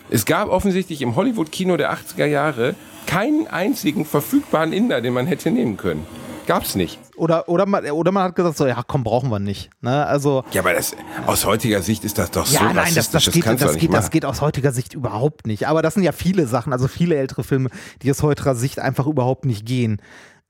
Es 0.10 0.26
gab 0.26 0.50
offensichtlich 0.50 1.02
im 1.02 1.16
Hollywood-Kino 1.16 1.78
der 1.78 1.94
80er 1.94 2.26
Jahre 2.26 2.76
keinen 3.06 3.48
einzigen 3.48 4.06
verfügbaren 4.06 4.74
Inder, 4.74 5.02
den 5.02 5.14
man 5.14 5.28
hätte 5.28 5.52
nehmen 5.52 5.78
können. 5.78 6.06
Gab's 6.46 6.76
nicht. 6.76 7.00
Oder, 7.16 7.48
oder, 7.48 7.66
man, 7.66 7.86
oder 7.92 8.12
man 8.12 8.24
hat 8.24 8.36
gesagt, 8.36 8.58
so, 8.58 8.66
ja, 8.66 8.84
komm, 8.86 9.04
brauchen 9.04 9.30
wir 9.30 9.40
nicht. 9.40 9.70
Ne? 9.82 10.06
Also, 10.06 10.44
Ja, 10.52 10.62
aber 10.62 10.74
das, 10.74 10.96
aus 11.26 11.46
heutiger 11.46 11.82
Sicht 11.82 12.04
ist 12.04 12.18
das 12.18 12.32
doch 12.32 12.46
so 12.46 12.56
ja, 12.56 12.74
nein, 12.74 12.94
das, 12.96 13.12
das, 13.12 13.32
geht, 13.32 13.46
das, 13.46 13.60
doch 13.60 13.78
geht, 13.78 13.94
das 13.94 14.10
geht 14.10 14.26
aus 14.26 14.42
heutiger 14.42 14.72
Sicht 14.72 14.94
überhaupt 14.94 15.46
nicht. 15.48 15.68
Aber 15.68 15.82
das 15.82 15.94
sind 15.94 16.04
ja 16.04 16.12
viele 16.12 16.48
Sachen, 16.48 16.74
also 16.74 16.88
viele 16.88 17.16
ältere 17.16 17.44
Filme, 17.44 17.70
die 18.02 18.12
aus 18.12 18.24
heutiger 18.24 18.56
Sicht 18.56 18.80
einfach 18.80 19.08
überhaupt 19.08 19.46
nicht 19.46 19.66
gehen. 19.66 20.02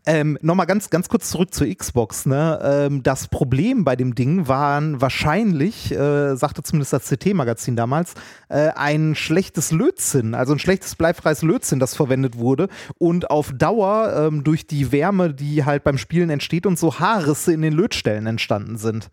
Ähm, 0.06 0.38
Nochmal 0.42 0.66
ganz, 0.66 0.89
ganz 0.89 1.08
kurz 1.08 1.30
zurück 1.30 1.54
zur 1.54 1.68
Xbox. 1.74 2.26
Ne? 2.26 2.60
Ähm, 2.62 3.04
das 3.04 3.28
Problem 3.28 3.86
bei 3.86 3.96
dem 3.96 4.16
Ding 4.16 4.48
waren 4.48 5.00
wahrscheinlich, 5.00 5.92
äh, 5.92 6.36
sagte 6.36 6.62
zumindest 6.62 6.92
das 6.92 7.08
CT-Magazin 7.08 7.76
damals, 7.76 8.13
äh, 8.50 8.70
ein 8.76 9.16
schlechtes 9.16 9.72
Lötzinn, 9.72 10.36
also 10.36 10.54
ein 10.54 10.60
schlechtes 10.60 10.96
bleifreies 10.96 11.42
Lötzinn, 11.42 11.80
das 11.80 11.96
verwendet 11.96 12.38
wurde 12.38 12.68
und 12.98 13.30
auf 13.30 13.54
Dauer 13.54 14.13
ähm, 14.28 14.44
durch 14.44 14.68
die 14.68 14.92
Wärme, 14.92 15.34
die 15.34 15.63
halt 15.63 15.86
beim 15.86 15.98
Spielen 15.98 16.30
entsteht 16.30 16.66
und 16.66 16.78
so 16.78 17.00
Haarrisse 17.00 17.54
in 17.54 17.62
den 17.62 17.74
Lötstellen 17.74 18.28
entstanden 18.28 18.78
sind. 18.78 19.10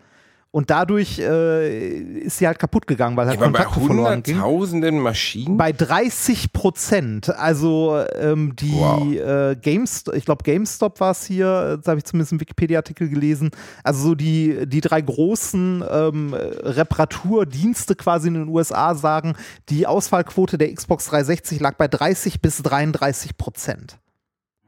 Und 0.53 0.69
dadurch 0.69 1.21
äh, 1.21 1.99
ist 2.01 2.39
sie 2.39 2.47
halt 2.49 2.59
kaputt 2.59 2.89
gegangen, 2.89 3.17
weil 3.17 3.29
halt 3.29 3.39
bei 3.39 3.45
Kontakte 3.47 3.79
verloren 3.79 4.23
ging. 4.25 4.35
hunderttausenden 4.35 4.99
Maschinen? 4.99 5.57
Bei 5.57 5.71
30 5.71 6.53
Prozent. 6.53 7.31
Also 7.31 8.03
ähm, 8.19 8.57
die 8.57 8.73
Wow. 8.73 9.13
äh, 9.15 9.55
GameStop, 9.55 10.17
ich 10.17 10.25
glaube 10.25 10.43
GameStop 10.43 10.99
war 10.99 11.13
es 11.13 11.25
hier, 11.25 11.77
das 11.77 11.87
habe 11.87 11.99
ich 11.99 12.05
zumindest 12.05 12.33
im 12.33 12.41
Wikipedia-Artikel 12.41 13.09
gelesen. 13.09 13.53
Also 13.85 14.03
so 14.09 14.15
die, 14.17 14.67
die 14.67 14.81
drei 14.81 15.01
großen 15.01 15.85
ähm, 15.89 16.35
Reparaturdienste 16.35 17.95
quasi 17.95 18.27
in 18.29 18.35
den 18.35 18.49
USA 18.49 18.97
sagen, 18.97 19.35
die 19.69 19.87
Ausfallquote 19.87 20.59
der 20.59 20.75
Xbox 20.75 21.07
360 21.07 21.61
lag 21.61 21.77
bei 21.77 21.87
30 21.87 22.41
bis 22.41 22.61
33 22.63 23.37
Prozent. 23.37 23.99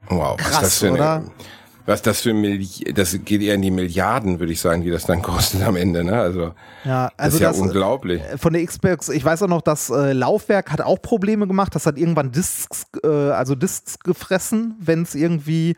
wow, 0.09 0.37
was 0.39 0.47
krass, 0.47 0.55
ist 0.55 0.63
das 0.63 0.79
für 0.79 0.87
eine, 0.87 0.95
oder? 0.95 1.25
Was 1.87 2.03
das 2.03 2.21
für 2.21 2.33
Milli 2.33 2.69
das 2.95 3.19
geht 3.25 3.43
eher 3.43 3.55
in 3.55 3.63
die 3.63 3.71
Milliarden, 3.71 4.39
würde 4.39 4.53
ich 4.53 4.61
sagen, 4.61 4.83
die 4.83 4.91
das 4.91 5.05
dann 5.05 5.23
kostet 5.23 5.63
am 5.63 5.77
Ende, 5.77 6.05
ne? 6.05 6.21
Also, 6.21 6.53
Ja, 6.85 7.09
das 7.09 7.13
also 7.17 7.37
ist 7.37 7.43
ja 7.43 7.49
das, 7.49 7.59
unglaublich. 7.59 8.23
von 8.37 8.53
der 8.53 8.65
Xbox, 8.65 9.09
ich 9.09 9.25
weiß 9.25 9.43
auch 9.43 9.49
noch, 9.49 9.63
das 9.63 9.91
äh, 9.91 10.13
Laufwerk 10.13 10.71
hat 10.71 10.81
auch 10.81 11.01
Probleme 11.03 11.47
gemacht. 11.47 11.75
Das 11.75 11.87
hat 11.87 11.99
irgendwann 11.99 12.31
Discs, 12.33 12.87
äh, 13.03 13.09
also 13.09 13.55
Discs 13.55 13.99
gefressen, 13.99 14.77
wenn 14.79 15.03
es 15.03 15.15
irgendwie, 15.15 15.71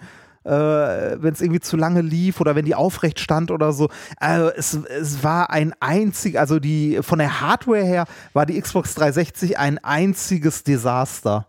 äh, 0.44 0.50
wenn 0.50 1.32
es 1.32 1.40
irgendwie 1.40 1.60
zu 1.60 1.76
lange 1.76 2.02
lief 2.02 2.40
oder 2.40 2.54
wenn 2.54 2.66
die 2.66 2.74
aufrecht 2.74 3.18
stand 3.18 3.50
oder 3.50 3.72
so. 3.72 3.88
Also 4.18 4.50
es, 4.50 4.74
es 4.74 5.22
war 5.22 5.50
ein 5.50 5.72
einzig, 5.80 6.38
also 6.38 6.58
die 6.58 6.98
von 7.02 7.18
der 7.18 7.40
Hardware 7.40 7.84
her 7.84 8.04
war 8.34 8.44
die 8.44 8.60
Xbox 8.60 8.94
360 8.94 9.58
ein 9.58 9.78
einziges 9.82 10.64
Desaster. 10.64 11.46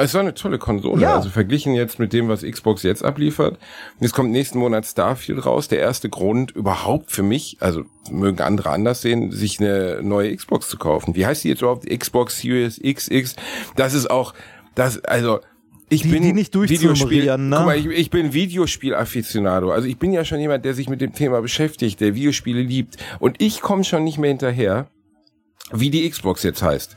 Es 0.00 0.14
war 0.14 0.20
eine 0.20 0.32
tolle 0.34 0.58
Konsole. 0.58 1.02
Ja. 1.02 1.16
Also 1.16 1.28
verglichen 1.28 1.74
jetzt 1.74 1.98
mit 1.98 2.12
dem, 2.12 2.28
was 2.28 2.42
Xbox 2.42 2.82
jetzt 2.84 3.04
abliefert. 3.04 3.58
Jetzt 4.00 4.12
kommt 4.14 4.30
nächsten 4.30 4.58
Monat 4.58 4.86
Starfield 4.86 5.44
raus. 5.44 5.68
Der 5.68 5.80
erste 5.80 6.08
Grund 6.08 6.52
überhaupt 6.52 7.10
für 7.10 7.22
mich, 7.22 7.56
also 7.60 7.82
mögen 8.10 8.40
andere 8.40 8.70
anders 8.70 9.02
sehen, 9.02 9.32
sich 9.32 9.60
eine 9.60 10.00
neue 10.02 10.34
Xbox 10.34 10.68
zu 10.68 10.78
kaufen. 10.78 11.14
Wie 11.16 11.26
heißt 11.26 11.44
die 11.44 11.48
jetzt 11.48 11.62
überhaupt? 11.62 11.86
Xbox 11.88 12.40
Series 12.40 12.80
XX. 12.80 13.34
Das 13.76 13.94
ist 13.94 14.08
auch, 14.10 14.34
das, 14.74 15.04
also, 15.04 15.40
ich 15.88 16.02
Die- 16.02 16.08
bin 16.08 16.22
die 16.22 16.32
nicht 16.32 16.54
Videospiel, 16.54 17.24
ne? 17.36 17.56
guck 17.56 17.66
mal, 17.66 17.76
ich, 17.76 17.86
ich 17.86 18.10
bin 18.10 18.32
Videospiel-Afficionado. 18.32 19.70
Also 19.72 19.88
ich 19.88 19.98
bin 19.98 20.12
ja 20.12 20.24
schon 20.24 20.38
jemand, 20.38 20.64
der 20.64 20.74
sich 20.74 20.88
mit 20.88 21.00
dem 21.00 21.12
Thema 21.12 21.40
beschäftigt, 21.40 22.00
der 22.00 22.14
Videospiele 22.14 22.60
liebt. 22.62 22.96
Und 23.18 23.40
ich 23.42 23.60
komme 23.62 23.84
schon 23.84 24.04
nicht 24.04 24.18
mehr 24.18 24.28
hinterher, 24.30 24.88
wie 25.72 25.90
die 25.90 26.08
Xbox 26.08 26.42
jetzt 26.42 26.62
heißt. 26.62 26.96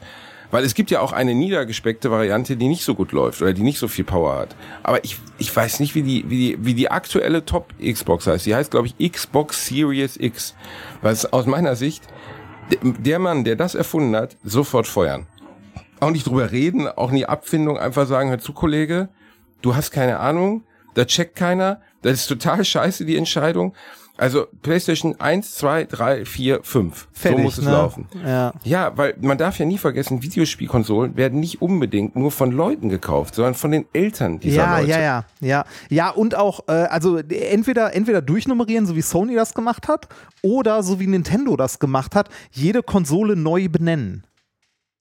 Weil 0.52 0.66
es 0.66 0.76
gibt 0.76 0.92
ja 0.92 1.00
auch 1.00 1.14
eine 1.14 1.34
niedergespeckte 1.34 2.12
Variante, 2.12 2.58
die 2.58 2.68
nicht 2.68 2.84
so 2.84 2.94
gut 2.94 3.14
läuft 3.14 3.42
oder 3.42 3.54
die 3.54 3.64
nicht 3.64 3.80
so 3.80 3.88
viel 3.88 4.04
Power 4.04 4.36
hat. 4.36 4.56
Aber 4.84 5.04
ich, 5.04 5.18
ich 5.38 5.56
weiß 5.56 5.80
nicht, 5.80 5.96
wie 5.96 6.04
die, 6.04 6.30
wie 6.30 6.38
die, 6.38 6.58
wie 6.66 6.74
die 6.74 6.92
aktuelle 6.92 7.46
Top-Xbox 7.46 8.28
heißt. 8.28 8.46
Die 8.46 8.54
heißt, 8.54 8.72
glaube 8.72 8.88
ich, 8.88 9.12
Xbox 9.12 9.66
Series 9.66 10.18
X. 10.18 10.54
Was 11.02 11.32
aus 11.32 11.46
meiner 11.46 11.76
Sicht, 11.76 12.04
der, 12.70 12.80
der 12.84 13.20
Mann, 13.20 13.46
der 13.46 13.56
das 13.56 13.76
erfunden 13.76 14.16
hat, 14.16 14.38
sofort 14.44 14.88
feuern. 14.88 15.26
Auch 16.02 16.12
nicht 16.12 16.28
drüber 16.28 16.52
reden, 16.52 16.88
auch 16.88 17.12
nie 17.12 17.26
Abfindung, 17.26 17.78
einfach 17.78 18.08
sagen, 18.08 18.30
hör 18.30 18.40
zu, 18.40 18.54
Kollege, 18.54 19.10
du 19.62 19.76
hast 19.76 19.92
keine 19.92 20.20
Ahnung, 20.20 20.64
da 20.96 21.06
checkt 21.06 21.36
keiner, 21.36 21.80
das 22.02 22.14
ist 22.14 22.28
total 22.28 22.66
scheiße, 22.66 23.06
die 23.06 23.18
Entscheidung. 23.18 23.74
Also 24.22 24.46
PlayStation 24.62 25.20
1, 25.20 25.56
2, 25.56 25.86
3, 25.86 26.26
4, 26.26 26.60
5. 26.62 27.08
Fertig, 27.12 27.38
so 27.40 27.44
muss 27.44 27.58
es 27.58 27.66
ne? 27.66 27.72
laufen. 27.72 28.08
Ja. 28.24 28.54
Ja, 28.64 28.96
weil 28.96 29.16
man 29.20 29.40
darf 29.40 29.58
ja 29.58 29.66
nie 29.66 29.80
vergessen, 29.80 30.22
Videospielkonsolen 30.22 31.18
werden 31.18 31.40
nicht 31.40 31.60
unbedingt 31.64 32.16
nur 32.16 32.32
von 32.32 32.52
Leuten 32.52 32.90
gekauft, 32.90 33.34
sondern 33.34 33.56
von 33.56 33.72
den 33.72 33.86
Eltern 33.94 34.40
dieser 34.40 34.58
Ja, 34.58 34.78
Leute. 34.78 34.90
ja, 34.92 35.00
ja, 35.02 35.26
ja. 35.40 35.66
Ja, 35.90 36.10
und 36.12 36.36
auch, 36.36 36.60
äh, 36.68 36.72
also 36.74 37.18
entweder, 37.18 37.96
entweder 37.96 38.22
durchnummerieren, 38.22 38.86
so 38.86 38.96
wie 38.96 39.02
Sony 39.02 39.34
das 39.34 39.56
gemacht 39.56 39.88
hat, 39.88 40.08
oder 40.44 40.84
so 40.84 41.00
wie 41.00 41.08
Nintendo 41.08 41.58
das 41.58 41.80
gemacht 41.80 42.14
hat, 42.16 42.30
jede 42.52 42.84
Konsole 42.84 43.36
neu 43.36 43.70
benennen. 43.70 44.24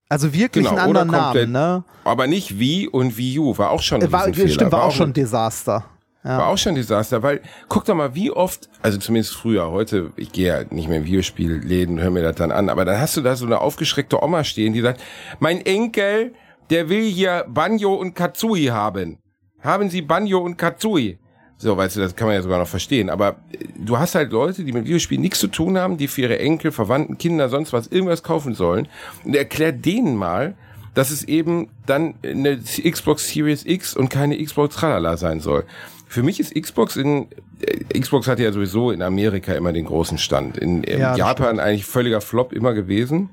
Also 0.09 0.33
wirklich 0.33 0.65
Genau, 0.67 0.77
einen 0.81 0.97
anderen 0.97 1.11
Namen, 1.11 1.53
ne? 1.53 1.85
Aber 2.05 2.27
nicht 2.27 2.59
Wii 2.59 2.89
und 2.89 3.19
Wii 3.19 3.39
U, 3.39 3.59
war 3.59 3.71
auch 3.71 3.83
schon 3.83 4.01
ein 4.01 4.09
Äh, 4.09 4.13
War, 4.13 4.23
Riesenfehler. 4.27 4.49
stimmt, 4.55 4.73
war 4.73 4.85
auch 4.85 4.93
schon 4.93 5.11
ein 5.11 5.13
Desaster. 5.13 5.85
Ja. 6.23 6.39
War 6.39 6.49
auch 6.49 6.59
schon 6.59 6.73
ein 6.73 6.77
Desaster, 6.77 7.23
weil 7.23 7.41
guck 7.69 7.87
doch 7.87 7.95
mal, 7.95 8.15
wie 8.15 8.31
oft, 8.31 8.69
also 8.83 8.99
zumindest 8.99 9.35
früher, 9.35 9.71
heute, 9.71 10.13
ich 10.17 10.33
gehe 10.33 10.49
ja 10.49 10.65
nicht 10.69 10.89
mehr 10.89 10.99
in 10.99 11.07
Videospielläden, 11.07 11.99
hör 11.99 12.11
mir 12.11 12.23
das 12.23 12.37
dann 12.37 12.53
an, 12.53 12.69
aber 12.69 12.85
dann 12.85 13.01
hast 13.01 13.17
du 13.17 13.23
da 13.23 13.37
so 13.37 13.47
eine 13.47 13.61
aufgeschreckte 13.61 14.23
Oma 14.23 14.45
stehen, 14.45 14.75
die 14.75 14.83
sagt, 14.83 15.01
mein 15.39 15.65
Enkel, 15.65 16.35
der 16.69 16.91
will 16.91 17.05
hier 17.05 17.47
Banjo 17.49 17.95
und 17.95 18.15
Kazooie 18.15 18.71
haben. 18.71 19.19
Haben 19.63 19.89
Sie 19.89 20.03
Banjo 20.03 20.39
und 20.41 20.57
Kazooie? 20.59 21.19
So, 21.57 21.77
weißt 21.77 21.97
du, 21.97 22.01
das 22.01 22.17
kann 22.17 22.27
man 22.27 22.37
ja 22.37 22.43
sogar 22.43 22.59
noch 22.59 22.69
verstehen. 22.69 23.11
Aber 23.11 23.37
äh, 23.53 23.67
du 23.77 23.99
hast 23.99 24.15
halt 24.15 24.33
Leute, 24.33 24.65
die 24.65 24.73
mit 24.73 24.87
Videospielen 24.87 25.21
nichts 25.21 25.41
zu 25.41 25.49
tun 25.49 25.77
haben, 25.77 25.99
die 25.99 26.09
für 26.09 26.23
ihre 26.23 26.39
Enkel, 26.39 26.73
Verwandten, 26.73 27.19
Kinder, 27.19 27.51
sonst 27.51 27.75
was 27.75 27.87
irgendwas 27.87 28.23
kaufen 28.23 28.55
sollen. 28.55 28.89
Und 29.25 29.37
erklär 29.37 29.73
denen 29.73 30.17
mal, 30.17 30.55
dass 30.95 31.11
es 31.11 31.23
eben 31.23 31.69
dann 31.85 32.15
eine 32.23 32.59
Xbox 32.59 33.29
Series 33.29 33.67
X 33.67 33.95
und 33.95 34.09
keine 34.09 34.43
Xbox 34.43 34.75
Tralala 34.75 35.19
sein 35.19 35.41
soll. 35.41 35.65
Für 36.13 36.25
mich 36.25 36.41
ist 36.41 36.55
Xbox 36.61 36.97
in 36.97 37.29
äh, 37.61 37.99
Xbox 38.01 38.27
hatte 38.27 38.43
ja 38.43 38.51
sowieso 38.53 38.91
in 38.91 39.01
Amerika 39.01 39.53
immer 39.53 39.73
den 39.73 39.85
großen 39.87 40.19
Stand. 40.19 40.59
In, 40.59 40.83
in 40.83 40.99
Ja, 40.99 41.11
das 41.11 41.19
Japan 41.19 41.61
eigentlich 41.61 41.87
völliger 41.87 42.21
Flop 42.21 42.53
immer 42.53 42.75
gewesen. 42.75 43.31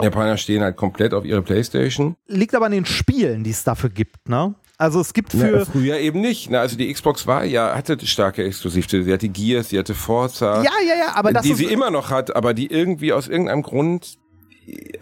Japaner 0.00 0.38
stehen 0.38 0.62
halt 0.62 0.76
komplett 0.76 1.12
auf 1.12 1.24
ihre 1.26 1.42
Playstation. 1.42 2.16
Liegt 2.26 2.54
aber 2.54 2.66
an 2.66 2.72
den 2.72 2.86
Spielen, 2.86 3.44
die 3.44 3.50
es 3.50 3.62
dafür 3.62 3.90
gibt, 3.90 4.28
ne? 4.28 4.54
Also 4.78 5.00
es 5.00 5.12
gibt 5.12 5.34
Na, 5.34 5.46
für. 5.46 5.66
früher 5.66 5.98
eben 5.98 6.22
nicht. 6.22 6.50
Na, 6.50 6.60
also 6.60 6.76
die 6.78 6.90
Xbox 6.90 7.26
war 7.26 7.44
ja, 7.44 7.74
hatte 7.76 7.98
starke 8.06 8.42
Exklusivtitel. 8.42 9.04
Sie 9.04 9.12
hatte 9.12 9.28
Gears, 9.28 9.68
sie 9.68 9.78
hatte 9.78 9.94
Forza. 9.94 10.62
Ja, 10.62 10.70
ja, 10.86 10.94
ja, 10.98 11.14
aber 11.14 11.32
das 11.32 11.42
die 11.42 11.50
ist, 11.52 11.58
sie 11.58 11.66
immer 11.66 11.90
noch 11.90 12.10
hat, 12.10 12.34
aber 12.34 12.54
die 12.54 12.68
irgendwie 12.68 13.12
aus 13.12 13.28
irgendeinem 13.28 13.62
Grund 13.62 14.16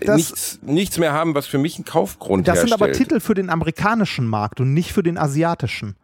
Das- 0.01 0.17
nichts, 0.17 0.59
nichts 0.63 0.99
mehr 0.99 1.13
haben, 1.13 1.35
was 1.37 1.47
für 1.47 1.59
mich 1.59 1.79
ein 1.79 1.85
Kaufgrund 1.85 2.49
Das 2.49 2.61
sind 2.61 2.71
herstellt. 2.71 2.91
aber 2.91 2.99
Titel 2.99 3.21
für 3.21 3.35
den 3.35 3.49
amerikanischen 3.49 4.27
Markt 4.27 4.61
und 4.61 4.75
nicht 4.75 4.93
für 4.93 5.05
den 5.05 5.17
asiatischen. 5.17 5.95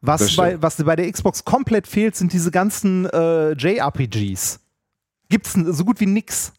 Was 0.00 0.36
bei, 0.36 0.60
was 0.60 0.82
bei 0.82 0.96
der 0.96 1.10
Xbox 1.10 1.44
komplett 1.44 1.86
fehlt, 1.86 2.16
sind 2.16 2.32
diese 2.32 2.50
ganzen 2.50 3.06
äh, 3.06 3.52
JRPGs. 3.52 4.60
Gibt's 5.28 5.52
so 5.54 5.84
gut 5.84 6.00
wie 6.00 6.06
nix. 6.06 6.52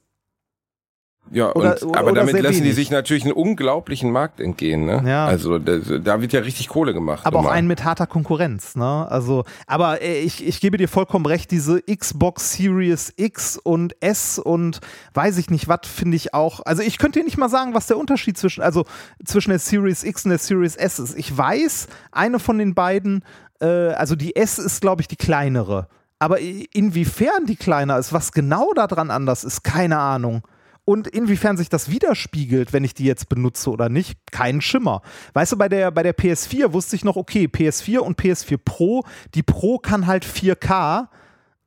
Ja, 1.32 1.54
Oder- 1.54 1.74
und, 1.82 1.84
oder- 1.84 2.00
aber 2.00 2.12
oder 2.12 2.22
damit 2.22 2.42
lassen 2.42 2.56
die 2.58 2.64
wenig. 2.64 2.76
sich 2.76 2.92
natürlich 2.92 3.24
einen 3.24 3.34
unglaublichen 3.34 4.12
Markt 4.12 4.40
entgehen. 4.40 4.86
Ne? 4.86 5.04
Ja. 5.06 5.26
Also 5.26 5.60
da, 5.60 5.78
da 5.78 6.22
wird 6.22 6.34
ja 6.34 6.40
richtig 6.42 6.70
Kohle 6.70 6.94
gemacht. 6.94 7.26
Aber 7.26 7.40
auch 7.40 7.44
immer. 7.44 7.52
einen 7.52 7.68
mit 7.68 7.84
harter 7.84 8.08
Konkurrenz, 8.08 8.76
ne? 8.76 9.08
Also, 9.10 9.44
aber 9.66 10.02
äh, 10.02 10.20
ich, 10.22 10.46
ich 10.48 10.60
gebe 10.62 10.78
dir 10.78 10.88
vollkommen 10.88 11.26
recht, 11.26 11.52
diese 11.52 11.82
Xbox 11.82 12.54
Series 12.54 13.14
X 13.18 13.58
und 13.58 13.96
S 14.02 14.40
und 14.40 14.80
weiß 15.14 15.38
ich 15.38 15.50
nicht, 15.50 15.68
was 15.68 15.80
finde 15.84 16.16
ich 16.18 16.34
auch. 16.34 16.62
Also 16.66 16.82
ich 16.84 16.98
könnte 16.98 17.20
dir 17.20 17.26
nicht 17.26 17.38
mal 17.38 17.50
sagen, 17.50 17.74
was 17.74 17.88
der 17.88 17.98
Unterschied 17.98 18.38
zwischen, 18.38 18.62
also 18.64 18.86
zwischen 19.26 19.50
der 19.50 19.60
Series 19.60 20.04
X 20.04 20.26
und 20.26 20.30
der 20.30 20.40
Series 20.40 20.76
S 20.76 21.00
ist. 21.00 21.18
Ich 21.18 21.36
weiß, 21.38 21.88
eine 22.12 22.40
von 22.40 22.58
den 22.58 22.74
beiden, 22.74 23.24
äh, 23.60 23.66
also 23.66 24.16
die 24.16 24.36
S 24.36 24.60
ist, 24.60 24.82
glaube 24.82 25.02
ich, 25.02 25.08
die 25.08 25.16
kleinere. 25.18 25.88
Aber 26.20 26.40
inwiefern 26.40 27.46
die 27.46 27.56
kleiner 27.56 27.98
ist, 28.00 28.12
was 28.12 28.32
genau 28.32 28.72
daran 28.74 29.12
anders 29.12 29.44
ist, 29.44 29.64
keine 29.64 30.00
Ahnung. 30.00 30.42
Und 30.90 31.06
inwiefern 31.06 31.58
sich 31.58 31.68
das 31.68 31.92
widerspiegelt, 31.92 32.72
wenn 32.72 32.86
ich 32.86 32.94
die 32.94 33.04
jetzt 33.04 33.28
benutze 33.28 33.72
oder 33.72 33.90
nicht, 33.90 34.18
keinen 34.32 34.62
Schimmer. 34.62 35.02
Weißt 35.34 35.52
du, 35.52 35.58
bei 35.58 35.68
der, 35.68 35.92
bei 35.92 36.02
der 36.02 36.16
PS4 36.16 36.72
wusste 36.72 36.96
ich 36.96 37.04
noch, 37.04 37.18
okay, 37.18 37.50
PS4 37.52 37.98
und 37.98 38.18
PS4 38.18 38.58
Pro, 38.58 39.04
die 39.36 39.44
Pro 39.44 39.80
kann 39.80 40.08
halt 40.08 40.24
4K 40.26 41.10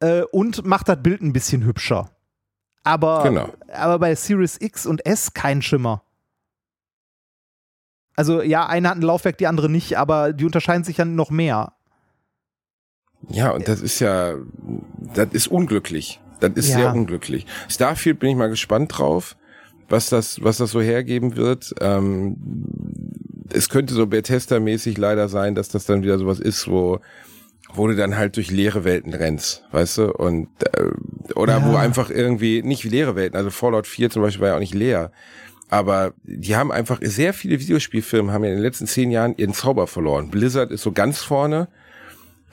äh, 0.01 0.23
und 0.23 0.65
macht 0.65 0.89
das 0.89 1.03
Bild 1.03 1.21
ein 1.21 1.35
bisschen 1.35 1.67
hübscher. 1.67 2.09
Aber, 2.83 3.23
Genau. 3.23 3.53
aber 3.71 3.99
bei 3.99 4.15
Series 4.15 4.57
X 4.59 4.87
und 4.87 5.05
S 5.05 5.35
kein 5.35 5.61
Schimmer. 5.61 6.03
Also 8.17 8.41
ja, 8.41 8.67
eine 8.67 8.89
hat 8.89 8.97
ein 8.97 9.03
Laufwerk, 9.03 9.37
die 9.37 9.49
andere 9.49 9.69
nicht, 9.69 9.99
aber 9.99 10.33
die 10.33 10.47
unterscheiden 10.47 10.85
sich 10.85 10.97
ja 10.97 11.05
noch 11.05 11.29
mehr. 11.29 11.75
Ja, 13.29 13.51
und 13.51 13.69
das 13.69 13.83
ist 13.83 14.01
ja, 14.01 14.37
das 15.15 15.29
ist 15.33 15.49
unglücklich. 15.49 16.21
Das 16.40 16.53
ist 16.55 16.68
Ja. 16.70 16.76
sehr 16.76 16.94
unglücklich. 16.94 17.46
Starfield 17.68 18.18
bin 18.18 18.31
ich 18.31 18.37
mal 18.37 18.48
gespannt 18.48 18.98
drauf, 18.98 19.37
was 19.88 20.09
das, 20.09 20.42
was 20.42 20.57
das 20.59 20.70
so 20.70 20.81
hergeben 20.81 21.37
wird. 21.37 21.74
Ähm, 21.81 22.37
es 23.53 23.68
könnte 23.68 23.94
so 23.94 24.07
Bethesda-mäßig 24.07 24.96
leider 24.98 25.29
sein, 25.29 25.55
dass 25.55 25.68
das 25.68 25.85
dann 25.87 26.03
wieder 26.03 26.18
sowas 26.18 26.38
ist, 26.40 26.68
wo, 26.68 27.00
wo 27.74 27.87
du 27.88 27.96
dann 27.96 28.16
halt 28.16 28.37
durch 28.37 28.50
leere 28.50 28.85
Welten 28.85 29.12
rennst, 29.14 29.64
weißt 29.72 29.98
du? 29.98 30.12
Und 30.12 30.48
äh, 30.76 31.35
oder 31.35 31.59
Ja. 31.59 31.66
wo 31.72 31.76
einfach 31.76 32.11
irgendwie 32.11 32.62
nicht 32.62 32.85
leere 32.85 33.16
Welten, 33.16 33.37
also 33.37 33.50
Fallout 33.50 33.87
4 33.87 34.11
zum 34.11 34.22
Beispiel 34.22 34.42
war 34.42 34.48
ja 34.50 34.55
auch 34.57 34.61
nicht 34.61 34.74
leer. 34.74 35.11
Aber 35.68 36.14
die 36.24 36.57
haben 36.57 36.72
einfach, 36.72 36.98
sehr 37.00 37.33
viele 37.33 37.61
Videospielfirmen 37.61 38.33
haben 38.33 38.42
ja 38.42 38.50
in 38.50 38.57
den 38.57 38.62
letzten 38.64 38.88
zehn 38.88 39.12
Jahren 39.12 39.35
ihren 39.37 39.55
Zauber 39.55 39.87
verloren. 39.87 40.29
Blizzard 40.29 40.72
ist 40.72 40.83
so 40.83 40.90
ganz 40.90 41.22
vorne, 41.22 41.68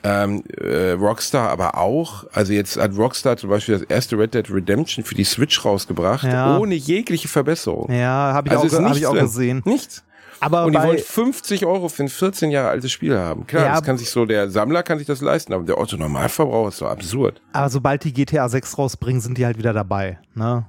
ähm, 0.04 0.42
äh, 0.56 0.92
Rockstar 0.92 1.48
aber 1.50 1.76
auch. 1.76 2.24
Also 2.32 2.52
jetzt 2.52 2.76
hat 2.76 2.96
Rockstar 2.96 3.36
zum 3.36 3.50
Beispiel 3.50 3.78
das 3.78 3.82
erste 3.88 4.18
Red 4.18 4.34
Dead 4.34 4.50
Redemption 4.50 5.04
für 5.04 5.14
die 5.14 5.24
Switch 5.24 5.64
rausgebracht, 5.64 6.24
Ja. 6.24 6.58
ohne 6.58 6.74
jegliche 6.74 7.28
Verbesserung. 7.28 7.90
Ja, 7.92 8.32
habe 8.32 8.48
ich, 8.48 8.56
Also 8.56 8.78
auch, 8.78 8.82
hab 8.84 8.96
ich 8.96 9.06
auch 9.06 9.14
gesehen. 9.14 9.62
Nichts. 9.64 10.04
Aber 10.40 10.66
Und 10.66 10.72
die 10.72 10.78
wollen 10.80 10.98
50 10.98 11.66
Euro 11.66 11.88
für 11.88 12.04
ein 12.04 12.08
14 12.08 12.52
Jahre 12.52 12.68
altes 12.68 12.92
Spiel 12.92 13.18
haben. 13.18 13.44
Klar, 13.48 13.64
Ja. 13.66 13.70
das 13.72 13.82
kann 13.82 13.98
sich 13.98 14.08
so, 14.08 14.24
der 14.24 14.48
Sammler 14.50 14.84
kann 14.84 14.98
sich 14.98 15.06
das 15.08 15.20
leisten, 15.20 15.52
aber 15.52 15.64
der 15.64 15.78
Otto 15.78 15.96
Normalverbraucher 15.96 16.68
ist 16.68 16.76
so 16.76 16.86
absurd. 16.86 17.40
aber 17.52 17.68
sobald 17.68 18.04
die 18.04 18.12
GTA 18.12 18.48
6 18.48 18.78
rausbringen, 18.78 19.20
sind 19.20 19.36
die 19.36 19.44
halt 19.44 19.58
wieder 19.58 19.72
dabei. 19.72 20.20
Ne? 20.36 20.64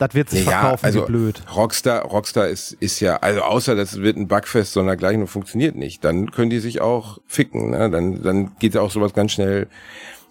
Das 0.00 0.14
wird 0.14 0.30
sich 0.30 0.44
verkaufen 0.44 0.84
also 0.86 1.02
wie 1.02 1.06
blöd. 1.06 1.42
Rockstar, 1.54 2.02
Rockstar 2.02 2.48
ist, 2.48 2.72
ist 2.80 3.00
ja, 3.00 3.16
also 3.18 3.42
außer 3.42 3.74
das 3.76 4.00
wird 4.00 4.16
ein 4.16 4.28
Bugfest, 4.28 4.72
sondern 4.72 4.96
gleich 4.96 5.18
nur 5.18 5.26
funktioniert 5.26 5.76
nicht, 5.76 6.02
dann 6.04 6.30
können 6.30 6.48
die 6.48 6.58
sich 6.58 6.80
auch 6.80 7.18
ficken, 7.26 7.70
ne? 7.70 7.90
Dann, 7.90 8.22
dann 8.22 8.52
geht 8.58 8.74
ja 8.74 8.80
auch 8.80 8.90
sowas 8.90 9.12
ganz 9.12 9.32
schnell. 9.32 9.68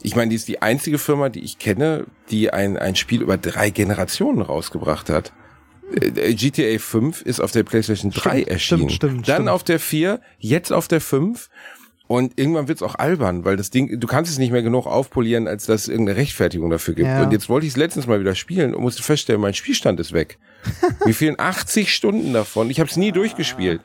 Ich 0.02 0.16
meine, 0.16 0.30
die 0.30 0.38
ist 0.38 0.48
die 0.48 0.64
einzige 0.64 0.98
Firma, 0.98 1.30
die 1.30 1.42
ich 1.42 1.60
kenne, 1.60 2.06
die 2.32 2.52
ein, 2.52 2.78
ein 2.78 2.96
Spiel 2.96 3.22
über 3.22 3.38
drei 3.38 3.70
Generationen 3.70 4.42
rausgebracht 4.42 5.10
hat. 5.12 5.34
Äh, 5.94 6.34
GTA 6.34 6.80
5 6.80 7.22
ist 7.22 7.40
auf 7.40 7.52
der 7.52 7.62
PlayStation 7.64 8.12
3 8.12 8.18
Stimmt, 8.32 8.48
erschienen. 8.48 8.90
stimmt, 8.90 8.92
stimmt, 8.94 9.28
Dann 9.28 9.36
stimmt. 9.36 9.50
auf 9.50 9.64
der 9.64 9.80
4, 9.80 10.20
jetzt 10.40 10.74
auf 10.74 10.88
der 10.88 11.02
5. 11.02 11.48
Und 12.10 12.40
irgendwann 12.40 12.68
wird's 12.68 12.82
auch 12.82 12.96
albern, 12.96 13.46
weil 13.46 13.56
das 13.56 13.70
Ding, 13.70 14.00
du 14.00 14.08
kannst 14.08 14.32
es 14.32 14.40
nicht 14.40 14.52
mehr 14.52 14.64
genug 14.64 14.88
aufpolieren, 14.88 15.48
als 15.48 15.68
dass 15.68 15.84
es 15.84 15.90
irgendeine 15.90 16.18
Rechtfertigung 16.18 16.72
dafür 16.72 16.96
gibt. 16.96 17.08
Ja. 17.08 17.22
Und 17.22 17.32
jetzt 17.32 17.50
wollte 17.50 17.68
ich 17.68 17.74
es 17.74 17.78
letztens 17.78 18.08
mal 18.08 18.20
wieder 18.20 18.34
spielen 18.34 18.74
und 18.74 18.82
musste 18.82 19.04
feststellen, 19.04 19.40
mein 19.40 19.54
Spielstand 19.54 20.00
ist 20.00 20.12
weg. 20.12 20.40
Mir 21.06 21.14
fehlen 21.14 21.36
80 21.38 21.94
Stunden 21.94 22.34
davon. 22.34 22.72
Ich 22.72 22.80
habe 22.80 22.90
es 22.90 22.98
nie 22.98 23.12
durchgespielt. 23.12 23.82